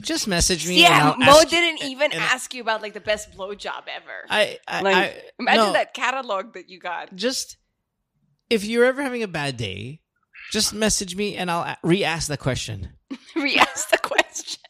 just 0.00 0.28
message 0.28 0.66
me. 0.66 0.80
Yeah, 0.80 1.14
I'll 1.14 1.18
Mo 1.18 1.42
didn't 1.48 1.82
even 1.84 2.12
and- 2.12 2.20
ask 2.20 2.54
you 2.54 2.62
about 2.62 2.82
like 2.82 2.94
the 2.94 3.00
best 3.00 3.36
blowjob 3.36 3.84
ever. 3.88 4.26
I, 4.28 4.58
I, 4.66 4.80
like, 4.82 4.96
I 4.96 5.22
imagine 5.38 5.66
no, 5.66 5.72
that 5.72 5.94
catalog 5.94 6.54
that 6.54 6.68
you 6.68 6.80
got. 6.80 7.14
Just 7.14 7.56
if 8.50 8.64
you're 8.64 8.84
ever 8.84 9.02
having 9.02 9.22
a 9.22 9.28
bad 9.28 9.56
day, 9.56 10.00
just 10.50 10.72
message 10.72 11.16
me 11.16 11.36
and 11.36 11.50
I'll 11.50 11.76
re-ask 11.82 12.28
the 12.28 12.36
question. 12.36 12.94
Re-ask 13.36 13.90
the 13.90 13.98
question. 13.98 14.62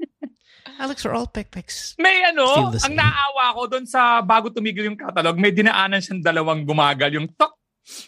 Alex, 0.78 1.04
we're 1.04 1.14
all 1.14 1.26
pekpeks? 1.26 1.94
May 1.98 2.24
ano, 2.24 2.46
Feel 2.54 2.70
the 2.72 2.82
ang 2.84 2.96
naawa 2.96 3.54
ko 3.54 3.66
doon 3.68 3.86
sa 3.86 4.20
bago 4.22 4.50
tumigil 4.50 4.90
yung 4.90 4.98
catalog, 4.98 5.38
may 5.38 5.52
dinaanan 5.52 6.02
siyang 6.02 6.22
dalawang 6.24 6.66
gumagal. 6.66 7.12
Yung 7.14 7.28
tok, 7.38 7.54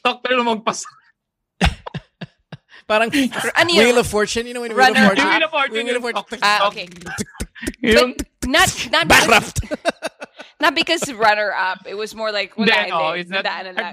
tok, 0.02 0.18
pero 0.24 0.42
magpas. 0.42 0.82
Parang 2.86 3.10
Ano 3.60 3.68
yun? 3.70 3.82
Wheel 3.90 3.98
of 3.98 4.06
Fortune, 4.06 4.46
you 4.46 4.54
know 4.54 4.62
when 4.62 4.70
Wheel 4.70 4.94
Runner 4.94 5.10
of 5.12 5.16
Fortune? 5.18 5.26
Wheel 5.26 5.44
of 5.44 5.50
Fortune, 5.50 5.84
Wheel 5.86 5.96
of 5.98 6.02
Fortune. 6.06 6.38
Ah, 6.42 6.58
tok. 6.62 6.68
okay. 6.72 6.86
Yung, 7.82 8.14
Not 8.46 8.70
not 8.94 9.04
because, 9.10 9.26
Bankrupt. 9.26 9.56
not 10.62 10.72
because 10.78 11.02
runner 11.18 11.50
up. 11.50 11.82
It 11.82 11.98
was 11.98 12.14
more 12.14 12.30
like 12.30 12.54
wala, 12.54 12.70
Hindi, 12.70 12.90
no, 12.94 12.98
hindi. 13.10 13.20
it's 13.26 13.30
not, 13.30 13.42
Nadaanan 13.42 13.74
lang. 13.74 13.92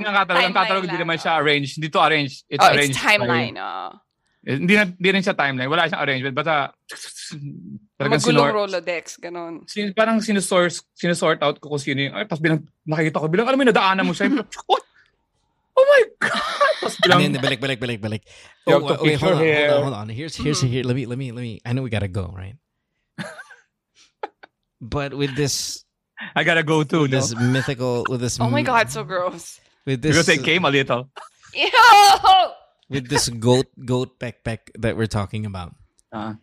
catalog 0.53 0.84
hindi 0.86 0.98
lang, 1.02 1.03
naman 1.10 1.18
oh. 1.18 1.24
siya 1.26 1.32
arranged. 1.41 1.74
Hindi 1.82 1.90
to 1.90 1.99
arranged. 2.06 2.38
It's 2.53 2.61
Oh, 2.61 2.70
arranged. 2.70 2.94
it's 2.94 3.02
timeline. 3.02 3.56
Oh. 3.57 3.98
Hindi, 4.45 4.74
na, 4.76 4.84
hindi 4.86 5.10
rin 5.10 5.24
siya 5.26 5.34
timeline. 5.34 5.72
Wala 5.72 5.88
siyang 5.90 6.03
arrangement. 6.03 6.36
Basta, 6.36 6.70
talagang 7.98 8.20
Magulong 8.22 8.45
sinor, 8.45 8.52
Rolodex, 8.53 9.15
ganon. 9.18 9.64
sin, 9.65 9.95
parang 9.95 10.20
sinusort, 10.20 10.76
sinusort 10.94 11.40
out 11.41 11.57
ko 11.64 11.72
kung 11.72 11.80
sino 11.82 12.03
yung, 12.03 12.14
ay, 12.14 12.28
tapos 12.28 12.44
bilang, 12.44 12.60
nakikita 12.84 13.24
ko, 13.24 13.32
bilang, 13.32 13.48
alam 13.48 13.56
mo, 13.56 13.64
yung 13.64 13.72
nadaanan 13.72 14.03
mo 14.03 14.11
siya. 14.14 14.28
yung, 14.30 14.44
What? 14.68 14.84
Oh 15.75 15.85
my 16.21 16.29
God! 16.29 17.21
And 17.23 17.35
then 17.35 17.41
balik, 17.41 17.57
balik, 17.59 17.77
balik, 17.79 17.99
balik. 17.99 18.21
You 18.67 18.75
Oh, 18.75 18.87
have 18.87 18.97
to 18.99 19.03
wait, 19.03 19.19
hold 19.19 19.33
on, 19.33 19.37
hair. 19.39 19.69
hold 19.69 19.77
on, 19.77 19.83
hold 19.83 19.95
on. 19.95 20.09
Here's, 20.09 20.35
here's, 20.35 20.61
here. 20.61 20.83
Let 20.83 20.95
me, 20.95 21.05
let 21.05 21.17
me, 21.17 21.31
let 21.31 21.41
me. 21.41 21.59
I 21.65 21.73
know 21.73 21.81
we 21.81 21.89
gotta 21.89 22.07
go, 22.07 22.33
right? 22.35 22.55
but 24.81 25.13
with 25.13 25.35
this, 25.35 25.83
I 26.35 26.43
gotta 26.43 26.63
go 26.63 26.83
too, 26.83 27.01
no? 27.01 27.07
this 27.07 27.35
mythical, 27.35 28.05
with 28.09 28.21
this, 28.21 28.39
Oh 28.39 28.49
my 28.49 28.61
god, 28.61 28.89
so 28.91 29.03
gross. 29.03 29.59
with 29.85 30.01
this, 30.01 30.15
Because 30.15 30.29
it 30.29 30.43
came 30.43 30.65
a 30.65 30.69
little. 30.69 31.09
Ew! 31.53 31.69
with 32.89 33.07
this 33.09 33.29
goat, 33.29 33.67
goat 33.85 34.19
peck 34.19 34.43
peck 34.43 34.71
that 34.79 34.95
we're 34.97 35.07
talking 35.07 35.45
about. 35.45 35.73
Ah. 36.11 36.37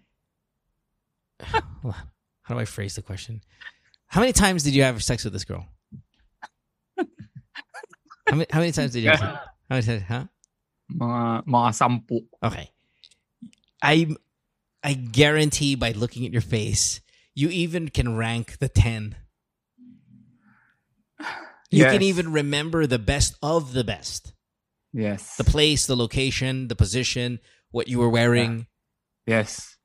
Hold 1.42 1.94
on. 1.94 2.02
How 2.42 2.54
do 2.54 2.60
I 2.60 2.64
phrase 2.64 2.96
the 2.96 3.02
question? 3.02 3.40
How 4.08 4.20
many 4.20 4.32
times 4.32 4.64
did 4.64 4.74
you 4.74 4.82
have 4.82 5.02
sex 5.04 5.22
with 5.24 5.32
this 5.32 5.44
girl? 5.44 5.66
How 8.30 8.36
many, 8.36 8.46
how 8.50 8.60
many 8.60 8.72
times 8.72 8.92
did 8.92 9.02
you 9.02 9.10
sex? 9.10 9.20
How 9.20 9.40
many 9.70 9.82
times, 9.82 10.02
huh? 10.08 10.24
mga, 10.92 11.44
mga 11.46 11.70
sampu. 11.74 12.26
Okay. 12.42 12.70
I 13.82 14.06
I 14.82 14.94
guarantee 14.94 15.74
by 15.74 15.92
looking 15.92 16.26
at 16.26 16.32
your 16.32 16.42
face, 16.42 17.00
you 17.34 17.48
even 17.48 17.88
can 17.88 18.16
rank 18.16 18.58
the 18.58 18.68
10. 18.68 19.16
You 21.70 21.84
can 21.84 22.02
even 22.02 22.32
remember 22.32 22.86
the 22.86 22.98
best 22.98 23.36
of 23.42 23.72
the 23.72 23.84
best. 23.84 24.32
Yes. 24.92 25.36
The 25.36 25.44
place, 25.44 25.86
the 25.86 25.96
location, 25.96 26.66
the 26.66 26.74
position, 26.74 27.38
what 27.70 27.86
you 27.86 28.00
were 28.00 28.08
wearing. 28.08 28.66
Yes. 29.24 29.76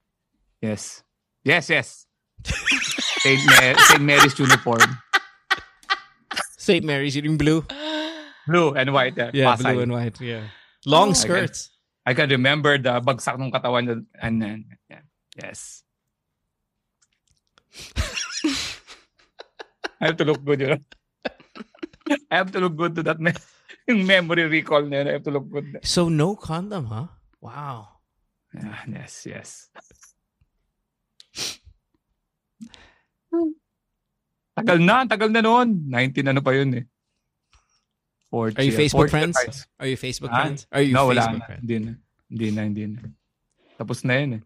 Yes. 0.62 1.04
Yes, 1.44 1.70
yes. 1.70 2.08
St. 2.44 3.40
Ma- 3.46 3.98
Mary's 4.00 4.40
uniform. 4.40 4.98
St. 6.58 6.84
Mary's 6.84 7.16
eating 7.16 7.38
blue. 7.38 7.64
Blue 8.48 8.74
and 8.78 8.94
white. 8.94 9.18
Yeah, 9.18 9.32
Yeah, 9.34 9.56
Pasay. 9.56 9.74
blue 9.74 9.82
and 9.82 9.92
white. 9.92 10.18
Yeah. 10.22 10.46
Long 10.86 11.10
Oh, 11.12 11.18
skirts. 11.18 11.70
I 12.06 12.14
can 12.14 12.30
remember 12.30 12.78
the 12.78 13.02
bagsak 13.02 13.42
ng 13.42 13.50
katawan. 13.50 13.90
niya. 13.90 14.06
And 14.22 14.36
then, 14.42 14.58
yeah. 14.86 15.02
Yes. 15.34 15.82
I 20.00 20.14
have 20.14 20.18
to 20.22 20.26
look 20.26 20.44
good, 20.46 20.60
you 20.62 20.70
know? 20.78 20.82
I 22.32 22.36
have 22.38 22.52
to 22.54 22.60
look 22.62 22.76
good 22.78 22.94
to 22.96 23.04
that 23.10 23.18
me- 23.20 23.34
memory 23.90 24.46
recall 24.46 24.86
na 24.86 25.02
yun. 25.02 25.08
I 25.10 25.14
have 25.18 25.26
to 25.26 25.34
look 25.34 25.50
good. 25.50 25.82
So 25.82 26.08
no 26.10 26.36
condom, 26.38 26.86
huh? 26.86 27.08
Wow. 27.42 27.98
Yeah, 28.54 28.80
yes, 28.88 29.26
yes. 29.26 29.50
Tagal 34.56 34.80
na, 34.80 35.04
tagal 35.04 35.28
na 35.34 35.42
noon. 35.44 35.90
19 35.92 36.32
ano 36.32 36.40
pa 36.40 36.56
yun 36.56 36.72
eh. 36.80 36.86
40, 38.36 38.60
Are 38.60 38.68
you 38.68 38.76
Facebook 38.76 39.08
40 39.08 39.16
friends? 39.16 39.36
times. 39.40 39.58
Are 39.80 39.88
you 39.88 39.96
Facebook 39.96 40.28
Ah, 40.30 40.40
friends? 40.44 40.60
Are 40.68 40.84
you 40.84 40.92
no, 40.92 41.08
wala 41.08 41.22
Facebook 41.24 41.40
na. 41.40 41.48
friends? 41.48 41.62
Hindi 41.64 41.76
na. 41.80 41.92
Hindi 42.28 42.48
na, 42.52 42.62
hindi 42.68 42.84
na. 42.92 43.00
Tapos 43.80 43.98
na 44.04 44.14
yun 44.20 44.32
eh. 44.36 44.42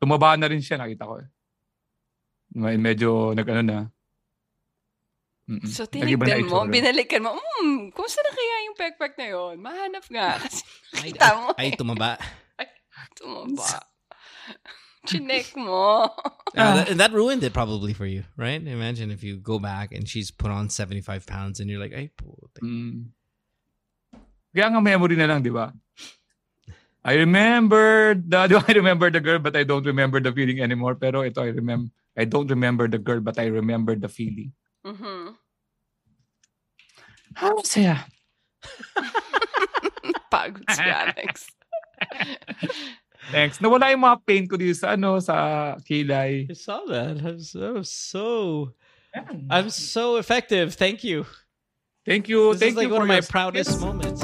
Tumaba 0.00 0.40
na 0.40 0.48
rin 0.48 0.64
siya, 0.64 0.80
nakita 0.80 1.04
ko 1.04 1.20
eh. 1.20 1.28
Medyo 2.80 3.36
nag-ano 3.36 3.60
na. 3.60 3.78
Mm-mm. 5.48 5.68
So, 5.68 5.84
tinignan 5.84 6.44
mo, 6.44 6.64
binalikan 6.64 7.24
mo, 7.24 7.36
hmm, 7.36 7.92
kumusta 7.92 8.20
na 8.20 8.32
kaya 8.32 8.56
yung 8.68 8.76
pekpek 8.76 9.16
na 9.16 9.26
yun? 9.28 9.54
Mahanap 9.60 10.04
nga. 10.08 10.36
Kasi 10.44 10.60
Ay, 10.92 11.12
nakita 11.12 11.28
mo. 11.34 11.46
ay, 11.56 11.68
tumaba. 11.76 12.10
Tumaba. 13.16 13.68
Chinek 15.06 15.54
mo. 15.56 16.10
Uh, 16.56 16.74
that, 16.74 16.88
and 16.88 17.00
that 17.00 17.12
ruined 17.12 17.42
it 17.44 17.52
probably 17.52 17.92
for 17.92 18.06
you, 18.06 18.24
right? 18.36 18.60
Imagine 18.60 19.10
if 19.10 19.22
you 19.22 19.36
go 19.38 19.58
back 19.58 19.92
and 19.92 20.08
she's 20.08 20.30
put 20.30 20.50
on 20.50 20.68
75 20.68 21.26
pounds 21.26 21.60
and 21.60 21.70
you're 21.70 21.80
like, 21.80 21.94
ay, 21.94 22.10
puti. 22.16 22.60
Mm. 22.62 23.04
Kaya 24.54 24.74
nga 24.74 24.80
memory 24.80 25.14
na 25.14 25.26
lang, 25.30 25.42
di 25.42 25.50
ba? 25.50 25.70
I 27.04 27.14
remember 27.14 28.14
the, 28.18 28.58
I 28.68 28.72
remember 28.72 29.10
the 29.10 29.20
girl 29.20 29.38
but 29.38 29.54
I 29.54 29.62
don't 29.62 29.86
remember 29.86 30.20
the 30.20 30.32
feeling 30.32 30.60
anymore. 30.60 30.96
Pero 30.96 31.22
ito, 31.22 31.42
I 31.42 31.54
remember, 31.54 31.92
I 32.16 32.24
don't 32.24 32.50
remember 32.50 32.88
the 32.88 32.98
girl 32.98 33.20
but 33.20 33.38
I 33.38 33.46
remember 33.46 33.94
the 33.94 34.08
feeling. 34.08 34.52
Mhm. 34.84 35.36
Ah, 37.38 37.54
masaya. 37.54 38.02
Pagod 40.32 40.66
si 40.74 40.82
Alex. 40.82 41.46
Thanks. 43.30 43.58
Nawala 43.60 43.92
yung 43.92 44.02
mga 44.04 44.18
pain 44.24 44.44
ko 44.48 44.56
dito 44.56 44.74
sa 44.78 44.96
ano, 44.96 45.20
sa 45.20 45.76
kilay. 45.84 46.48
I 46.48 46.54
saw 46.56 46.84
that. 46.88 47.20
I'm 47.20 47.40
so, 47.40 47.82
so, 47.84 48.24
Yan. 49.14 49.46
I'm 49.50 49.68
so 49.70 50.16
effective. 50.16 50.74
Thank 50.74 51.04
you. 51.04 51.26
Thank 52.06 52.28
you. 52.28 52.52
This 52.56 52.60
Thank 52.60 52.70
is 52.72 52.76
like 52.76 52.88
you 52.88 52.94
one 52.96 53.00
for 53.00 53.04
of 53.04 53.08
my 53.08 53.20
your 53.20 53.28
proudest 53.28 53.76
service. 53.76 53.84
moments. 53.84 54.20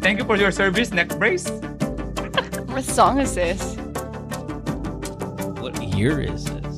Thank 0.00 0.18
you 0.18 0.24
for 0.24 0.36
your 0.36 0.52
service. 0.52 0.90
Next 0.90 1.16
brace. 1.20 1.48
What 2.72 2.84
song 2.84 3.20
is 3.20 3.34
this? 3.34 3.76
What 5.60 5.80
year 5.82 6.20
is 6.20 6.44
this? 6.44 6.76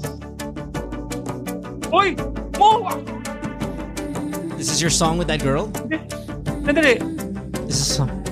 Uy! 1.91 2.15
Mo! 2.59 2.87
This 4.57 4.71
is 4.71 4.83
your 4.83 4.91
song 4.91 5.19
with 5.19 5.27
that 5.29 5.43
girl? 5.43 5.69
Sandali. 6.63 6.99
This 7.67 7.81
is 7.81 7.91
a 7.91 7.95
song. 7.95 8.23
This 8.23 8.28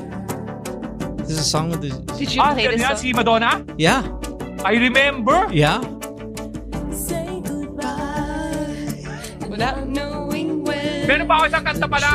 is 1.37 1.45
a 1.47 1.49
song 1.49 1.69
with 1.71 1.83
the. 1.85 1.93
Did 2.17 2.33
you 2.35 2.41
Ah, 2.41 2.53
play 2.57 2.67
this 2.69 2.81
ganyan, 2.81 2.97
song? 2.97 3.17
Madonna? 3.21 3.53
Yeah. 3.77 4.03
I 4.65 4.73
remember. 4.81 5.47
Yeah. 5.53 5.85
Without 9.49 9.89
knowing 9.89 10.65
when. 10.65 11.07
Meron 11.09 11.27
pa 11.29 11.35
ako 11.41 11.45
isang 11.49 11.65
kanta 11.65 11.87
pala. 11.89 12.13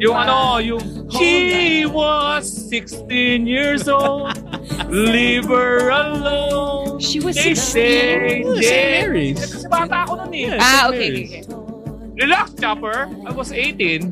Yung 0.00 0.16
ano, 0.16 0.58
yung 0.58 0.80
She 1.12 1.84
was 1.86 2.46
16 2.70 3.46
years 3.46 3.86
old. 3.86 4.32
Leave 4.90 5.46
her 5.50 5.90
alone. 5.92 6.98
She 6.98 7.20
was 7.20 7.36
They 7.36 7.54
16. 7.54 7.58
say, 7.58 8.42
Oh, 8.46 8.56
St. 8.58 8.90
Mary's. 9.06 9.38
Kasi 9.38 9.66
bata 9.68 10.06
ako 10.08 10.24
nun 10.24 10.32
eh. 10.34 10.56
Ah, 10.58 10.88
okay, 10.88 11.08
okay, 11.10 11.24
okay. 11.26 11.42
Relax, 12.16 12.52
Chopper. 12.58 13.06
I 13.24 13.30
was 13.30 13.52
18. 13.52 14.10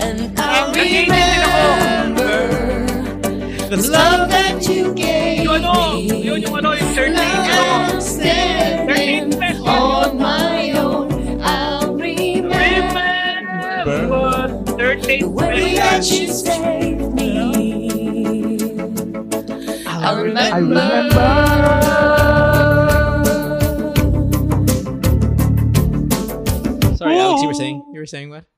And 0.00 0.18
Nag- 0.20 0.33
I 0.54 0.70
18 0.70 1.10
din 1.10 1.42
ako. 1.42 1.62
The 3.74 3.78
love 3.90 4.30
that 4.30 4.62
you 4.70 4.94
gave 4.94 5.42
Yung 5.42 5.58
ano, 5.58 5.74
oh. 5.74 5.98
yun 5.98 6.38
yung 6.46 6.54
ano, 6.62 6.78
yung 6.78 6.90
13. 6.94 7.18
Ano, 7.18 7.98
13 7.98 7.98
standing 7.98 9.34
pesos. 9.34 9.66
on 9.66 10.14
my 10.14 10.70
own. 10.78 11.10
I'll 11.42 11.90
remember 11.98 13.02
Remember, 13.82 14.62
13 14.78 15.26
the 15.26 15.26
way 15.26 15.74
that 15.74 16.06
you 16.06 16.30
saved 16.30 17.10
me. 17.18 17.34
I'll 19.90 20.14
I 20.14 20.22
remember. 20.22 21.34
Sorry, 26.94 27.18
Alex, 27.18 27.42
you 27.42 27.48
were 27.50 27.58
saying 27.58 27.82
saying? 27.82 27.82
You 27.92 28.00
were 28.00 28.06
saying 28.06 28.30
what? 28.30 28.53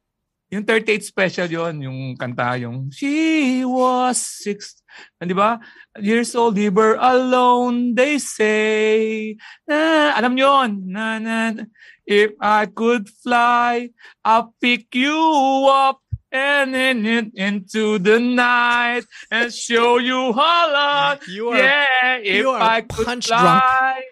Yung 0.57 0.65
38 0.65 1.05
special 1.05 1.49
yon 1.53 1.85
yung 1.85 2.01
kanta, 2.17 2.57
yung 2.57 2.89
She 2.89 3.61
was 3.61 4.17
six, 4.17 4.81
di 5.21 5.37
ba? 5.37 5.61
Years 6.01 6.33
old, 6.33 6.57
we 6.57 6.73
were 6.73 6.97
alone, 6.97 7.93
they 7.93 8.17
say. 8.17 9.37
Na, 9.69 10.17
alam 10.17 10.33
nyo 10.33 10.65
yun. 10.65 10.71
Na, 10.89 11.21
na, 11.21 11.61
if 12.09 12.33
I 12.41 12.73
could 12.73 13.05
fly, 13.21 13.93
I'll 14.25 14.57
pick 14.57 14.89
you 14.97 15.21
up 15.69 16.01
and 16.33 16.73
in 16.73 17.05
it 17.05 17.29
into 17.37 18.01
the 18.01 18.17
night 18.17 19.05
and 19.29 19.53
show 19.53 20.01
you 20.01 20.33
how 20.33 20.73
long. 20.73 21.21
You 21.29 21.53
yeah, 21.53 22.17
if 22.25 22.49
are 22.49 22.57
I 22.57 22.81
could 22.81 23.05
fly, 23.21 23.21
drunk. 23.21 24.05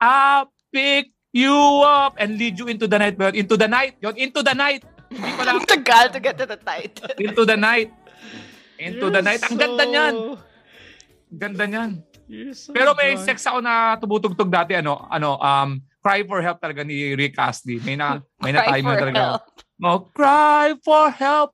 I'll 0.00 0.48
pick 0.72 1.12
you 1.36 1.52
up 1.84 2.16
and 2.16 2.40
lead 2.40 2.56
you 2.56 2.72
into 2.72 2.88
the 2.88 2.96
night. 2.96 3.20
But 3.20 3.36
into 3.36 3.60
the 3.60 3.68
night, 3.68 4.00
yon 4.00 4.16
into 4.16 4.40
the 4.40 4.56
night. 4.56 4.80
Hindi 5.08 5.42
lang 5.42 5.56
Ang 5.58 5.66
tagal 5.66 6.04
to 6.12 6.20
get 6.20 6.36
to 6.36 6.46
the 6.46 6.58
title. 6.60 7.08
Into 7.16 7.42
the 7.44 7.56
night. 7.56 7.90
Into 8.78 9.08
the 9.08 9.22
night. 9.22 9.40
Ang 9.42 9.56
ganda 9.56 9.84
niyan. 9.84 10.14
So- 10.14 10.38
ganda 11.28 11.64
niyan. 11.64 11.90
You're 12.28 12.52
so 12.52 12.76
Pero 12.76 12.92
may 12.92 13.16
drunk. 13.16 13.24
sex 13.24 13.48
ako 13.48 13.64
na 13.64 13.96
tumutugtog 13.96 14.52
dati 14.52 14.76
ano, 14.76 15.00
ano, 15.08 15.40
um, 15.40 15.80
Cry 15.98 16.28
for 16.28 16.44
Help 16.44 16.60
talaga 16.60 16.84
ni 16.84 17.16
Rick 17.16 17.34
Astley. 17.36 17.80
May 17.80 17.96
na 17.96 18.20
may 18.38 18.52
na 18.52 18.68
time 18.68 18.84
na 18.84 18.96
talaga. 18.96 19.20
help. 19.34 19.44
Oh, 19.82 19.98
cry 20.12 20.76
for 20.84 21.08
help 21.10 21.50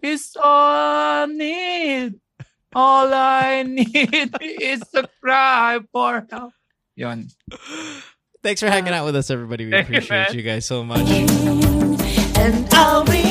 is 0.00 0.32
all 0.38 1.24
I 1.24 1.26
need. 1.26 2.14
All 2.72 3.08
I 3.10 3.62
need 3.66 4.30
is 4.60 4.80
to 4.94 5.08
cry 5.20 5.80
for 5.90 6.24
help. 6.30 6.54
Yon. 6.94 7.26
Thanks 8.42 8.60
for 8.62 8.70
hanging 8.70 8.94
out 8.94 9.04
with 9.04 9.16
us, 9.16 9.30
everybody. 9.30 9.66
We 9.66 9.74
appreciate 9.74 10.32
you 10.32 10.42
guys 10.46 10.64
so 10.64 10.84
much. 10.84 11.06
And 12.40 12.72
I'll 12.72 13.02
remember 13.04 13.27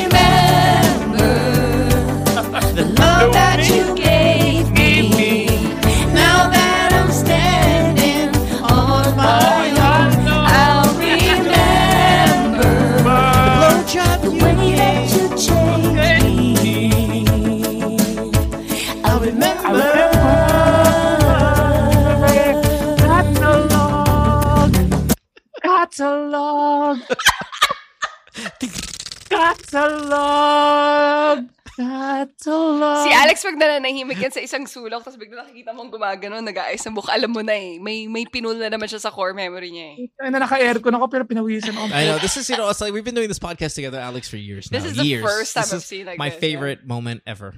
Catalog. 32.28 33.08
Si 33.08 33.12
Alex 33.16 33.38
pag 33.44 33.56
nananahimik 33.56 34.20
yan 34.20 34.34
sa 34.36 34.44
isang 34.44 34.68
sulok 34.68 35.00
tapos 35.04 35.16
bigla 35.16 35.48
nakikita 35.48 35.72
mong 35.72 35.92
gumagano, 35.92 36.44
nag-aayos 36.44 36.84
ng 36.84 36.96
buhok. 36.96 37.12
Alam 37.16 37.32
mo 37.32 37.42
na 37.42 37.56
eh, 37.56 37.80
may, 37.80 38.08
may 38.12 38.28
pinul 38.28 38.60
na 38.60 38.68
naman 38.68 38.92
siya 38.92 39.00
sa 39.00 39.12
core 39.12 39.32
memory 39.32 39.72
niya 39.72 39.88
eh. 39.96 39.96
Ay, 40.20 40.30
na 40.30 40.44
naka-aircon 40.44 40.96
ako 41.00 41.06
pero 41.08 41.24
pinawisan 41.24 41.72
ako. 41.72 41.88
I 41.96 42.06
know 42.06 42.20
this 42.20 42.36
is 42.36 42.50
you 42.52 42.60
know 42.60 42.68
it's 42.68 42.84
like 42.84 42.92
we've 42.92 43.08
been 43.08 43.16
doing 43.16 43.32
this 43.32 43.40
podcast 43.40 43.76
together, 43.76 44.00
Alex, 44.00 44.28
for 44.28 44.38
years 44.38 44.68
This 44.68 44.84
now. 44.84 44.92
is 44.92 44.98
the 45.00 45.24
first 45.24 45.56
time 45.56 45.64
This 45.64 45.74
I've 45.74 45.88
seen 45.88 46.06
like 46.06 46.20
my 46.20 46.30
this, 46.30 46.40
favorite 46.40 46.84
moment 46.86 47.24
ever. 47.24 47.56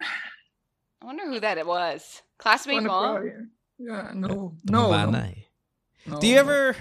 I 0.00 1.04
wonder 1.04 1.28
who 1.28 1.40
that 1.40 1.58
it 1.58 1.66
was. 1.66 2.22
Classmate 2.38 2.86
Wanna 2.86 2.88
mo? 2.88 3.30
Yeah, 3.78 4.10
no. 4.14 4.56
No. 4.64 4.90
No. 4.90 5.10
no. 5.10 6.20
Do 6.20 6.26
you 6.26 6.36
ever 6.36 6.74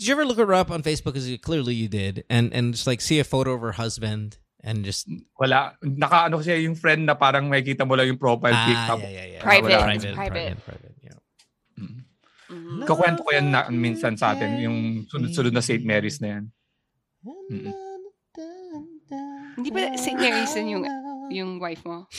did 0.00 0.08
you 0.08 0.12
ever 0.14 0.24
look 0.24 0.38
her 0.38 0.54
up 0.54 0.70
on 0.70 0.82
Facebook? 0.82 1.12
Because 1.12 1.28
clearly 1.44 1.74
you 1.74 1.88
did, 1.88 2.24
and 2.30 2.52
and 2.54 2.72
just 2.72 2.86
like 2.86 3.00
see 3.00 3.20
a 3.20 3.24
photo 3.24 3.52
of 3.52 3.60
her 3.60 3.72
husband 3.72 4.39
and 4.62 4.82
just 4.82 5.08
Wala. 5.34 5.72
Naka-ano 5.80 6.38
siya 6.38 6.60
yung 6.60 6.74
friend 6.74 7.04
na 7.04 7.14
parang 7.14 7.46
makikita 7.46 7.82
mo 7.82 7.96
lang 7.96 8.06
yung 8.06 8.20
profile 8.20 8.52
pic. 8.62 8.74
ah 8.74 8.86
tapos- 8.88 9.04
yeah 9.04 9.14
yeah 9.14 9.26
yeah 9.34 9.42
Private. 9.42 9.72
Wala. 9.72 9.84
private 9.84 10.14
Private. 10.14 10.16
private 10.16 10.60
private 10.62 10.96
yeah. 11.00 11.18
Mhm. 12.50 12.82
Kakwento 12.82 13.22
ko 13.22 13.30
yan 13.30 13.46
na, 13.48 13.70
minsan 13.70 14.18
sa 14.18 14.34
atin, 14.34 14.58
yung 14.58 14.78
sunod-sunod 15.06 15.54
na 15.54 15.62
St. 15.62 15.86
Mary's 15.86 16.18
na 16.18 16.28
yan. 16.34 16.44
Mm. 17.22 17.70
Hindi 19.54 19.68
ba 19.70 19.94
St. 19.94 20.18
Mary's 20.18 20.50
yun 20.54 20.68
yung, 20.72 20.84
yung 21.30 21.50
wife 21.58 21.84
mo? 21.84 22.10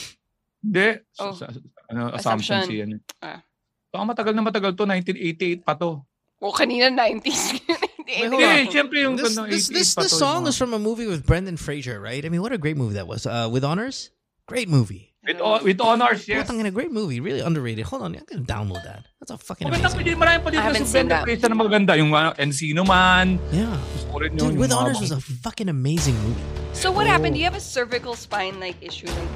Hindi. 0.58 1.04
Oh. 1.18 1.36
Sa, 1.36 1.50
sa- 1.50 1.60
ano, 1.90 2.16
assumption 2.16 2.58
Assumption. 2.58 2.64
siya. 2.64 2.84
yan. 2.88 2.90
Ah. 3.20 3.44
Baka 3.92 4.02
matagal 4.08 4.32
na 4.32 4.40
matagal 4.40 4.72
to, 4.72 4.88
1988 4.88 5.60
pa 5.60 5.76
to. 5.76 6.00
O 6.40 6.48
kanina 6.48 6.88
90s. 6.88 7.60
Wait, 8.08 8.28
hold 8.28 8.42
on. 8.42 8.90
yung 8.92 9.16
This 9.16 9.36
this 9.36 9.68
this, 9.68 9.90
this 9.94 10.12
song 10.12 10.44
yung 10.44 10.48
is 10.50 10.56
from 10.58 10.74
a 10.74 10.78
movie 10.78 11.06
with 11.06 11.24
Brendan 11.26 11.56
Fraser, 11.56 12.00
right? 12.00 12.24
I 12.24 12.28
mean, 12.28 12.42
what 12.42 12.52
a 12.52 12.58
great 12.58 12.76
movie 12.76 12.94
that 12.94 13.06
was. 13.06 13.26
Uh, 13.26 13.48
with 13.50 13.64
honors, 13.64 14.10
great 14.46 14.68
movie. 14.68 15.14
With, 15.22 15.38
hon- 15.38 15.62
with 15.62 15.78
honors, 15.78 16.26
yes. 16.26 16.42
Putang 16.50 16.58
ina, 16.58 16.74
great 16.74 16.90
movie, 16.90 17.22
really 17.22 17.38
underrated. 17.38 17.86
Hold 17.86 18.02
on, 18.02 18.18
I'm 18.18 18.26
gonna 18.26 18.42
download 18.42 18.82
that. 18.82 19.06
That's 19.22 19.30
a 19.30 19.38
fucking 19.38 19.70
Maganda 19.70 19.94
amazing. 19.94 20.02
din, 20.02 20.18
marami 20.18 20.38
pa 20.42 20.48
din 20.50 20.58
I 20.58 20.62
haven't 20.66 20.82
na 20.82 20.90
seen 20.90 21.06
Brendan. 21.06 21.22
Fraser 21.22 21.48
na 21.48 21.58
maganda. 21.62 21.92
Yung 21.94 22.10
ano, 22.10 22.34
Encino 22.42 22.82
Man. 22.82 23.38
Yeah, 23.54 23.70
Gusto 23.94 24.18
yun. 24.18 24.34
dude, 24.34 24.58
with 24.58 24.74
honors 24.74 24.98
was 24.98 25.14
a 25.14 25.22
fucking 25.22 25.70
amazing 25.70 26.18
movie. 26.26 26.42
So 26.74 26.90
what 26.90 27.06
happened? 27.06 27.34
Do 27.34 27.38
you 27.38 27.46
have 27.46 27.54
a 27.54 27.62
cervical 27.62 28.18
spine 28.18 28.58
like 28.58 28.74
issue? 28.82 29.06
Like 29.06 29.30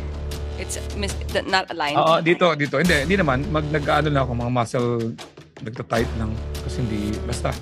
it's 0.59 0.75
mis- 0.99 1.15
not 1.47 1.71
aligned? 1.71 2.03
Oo, 2.03 2.19
dito, 2.19 2.51
dito. 2.59 2.83
Hindi, 2.83 3.07
hindi 3.07 3.17
naman. 3.23 3.47
Mag, 3.55 3.71
nag-ano 3.71 4.11
lang 4.11 4.27
ako, 4.27 4.33
mga 4.43 4.53
muscle, 4.59 5.15
nagta-tight 5.63 6.11
lang. 6.19 6.35
Kasi 6.67 6.83
hindi, 6.83 7.15
basta. 7.31 7.55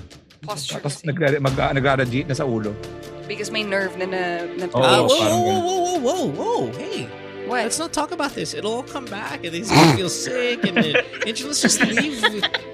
Posture 0.45 0.79
Tapos 0.79 1.01
kasi. 1.01 1.07
nag, 1.09 1.17
mag, 1.41 1.55
nag-radiate 1.73 2.27
na 2.29 2.35
sa 2.35 2.45
ulo. 2.45 2.71
Because 3.27 3.49
may 3.49 3.63
nerve 3.65 3.97
na 3.97 4.05
na... 4.05 4.21
na 4.55 4.65
Oo, 4.71 4.79
Uh, 4.79 5.01
whoa, 5.09 5.17
whoa, 5.17 5.41
whoa, 5.41 5.59
whoa, 5.59 5.97
whoa, 5.97 5.97
whoa, 5.97 6.25
whoa! 6.29 6.61
Hey, 6.77 7.09
What? 7.45 7.61
let's 7.69 7.77
not 7.77 7.93
talk 7.93 8.09
about 8.13 8.33
this. 8.33 8.53
It'll 8.53 8.81
all 8.81 8.85
come 8.85 9.05
back, 9.05 9.45
and 9.45 9.53
he's 9.53 9.69
gonna 9.69 9.93
feel 9.93 10.09
sick, 10.09 10.65
and 10.65 10.77
then 10.77 10.97
and 11.29 11.33
let's 11.45 11.61
just 11.61 11.77
leave. 11.81 12.17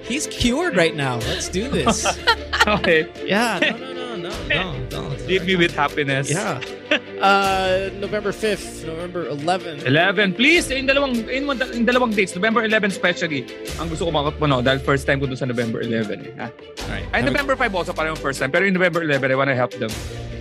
He's 0.04 0.24
cured 0.28 0.76
right 0.76 0.96
now. 0.96 1.16
Let's 1.28 1.48
do 1.48 1.68
this. 1.68 2.04
Okay. 2.62 3.10
Yeah, 3.26 3.58
no, 3.58 3.74
no, 3.74 3.90
no, 3.90 4.30
no, 4.30 4.32
no, 4.46 4.86
don't. 4.86 5.18
Leave 5.26 5.42
me 5.44 5.56
with 5.58 5.74
happiness. 5.74 6.30
Yeah. 6.30 6.62
Uh, 7.22 7.88
November 8.02 8.32
fifth, 8.34 8.82
November 8.84 9.30
eleventh. 9.30 9.86
11. 9.86 10.34
Please, 10.34 10.66
yung 10.74 10.90
dalawang, 10.90 11.14
in, 11.30 11.46
yung 11.46 11.86
dalawang 11.86 12.10
dates, 12.10 12.34
November 12.34 12.66
11 12.66 12.90
especially, 12.90 13.46
ang 13.78 13.86
gusto 13.86 14.02
ko 14.02 14.10
makapuno 14.10 14.58
dahil 14.58 14.82
first 14.82 15.06
time 15.06 15.22
ko 15.22 15.30
doon 15.30 15.38
sa 15.38 15.46
November 15.46 15.86
11. 15.86 16.18
Eh. 16.18 16.34
Ha? 16.42 16.50
Alright. 16.90 17.06
Ay, 17.14 17.22
November 17.22 17.54
5 17.54 17.70
also 17.78 17.92
parang 17.94 18.18
yung 18.18 18.22
first 18.22 18.42
time. 18.42 18.50
Pero 18.50 18.66
yung 18.66 18.74
November 18.74 19.06
11, 19.06 19.30
I 19.30 19.36
wanna 19.38 19.54
help 19.54 19.70
them. 19.78 19.90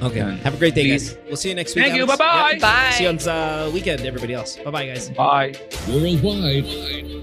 Okay. 0.02 0.26
Yan. 0.26 0.42
Have 0.42 0.56
a 0.56 0.58
great 0.58 0.74
day, 0.74 0.90
Please. 0.90 1.14
guys. 1.14 1.22
We'll 1.28 1.38
see 1.38 1.50
you 1.54 1.56
next 1.56 1.76
week. 1.78 1.86
Thank 1.86 1.98
you. 2.02 2.10
Bye-bye. 2.10 2.58
Yep. 2.58 2.62
Bye. 2.66 2.90
See 2.98 3.04
you 3.06 3.10
on 3.14 3.18
the 3.22 3.70
weekend, 3.70 4.02
everybody 4.02 4.34
else. 4.34 4.58
Bye, 4.58 4.72
bye, 4.74 4.86
guys. 4.90 5.14
Bye. 5.14 5.54
Worldwide, 5.86 6.66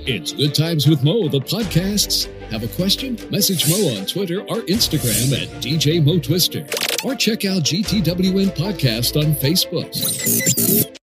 it's 0.06 0.30
Good 0.30 0.54
Times 0.54 0.86
with 0.86 1.02
Mo, 1.02 1.26
the 1.26 1.42
podcasts. 1.42 2.30
Have 2.54 2.62
a 2.62 2.68
question? 2.78 3.18
Message 3.30 3.68
Mo 3.68 3.98
on 3.98 4.06
Twitter 4.06 4.40
or 4.46 4.62
Instagram 4.70 5.34
at 5.36 5.48
DJ 5.60 5.98
Mo 6.02 6.18
Twister. 6.22 6.64
Or 7.04 7.14
check 7.14 7.44
out 7.44 7.62
GTWM 7.62 8.56
Podcast 8.56 9.17
on 9.18 9.34
Facebook. 9.34 10.97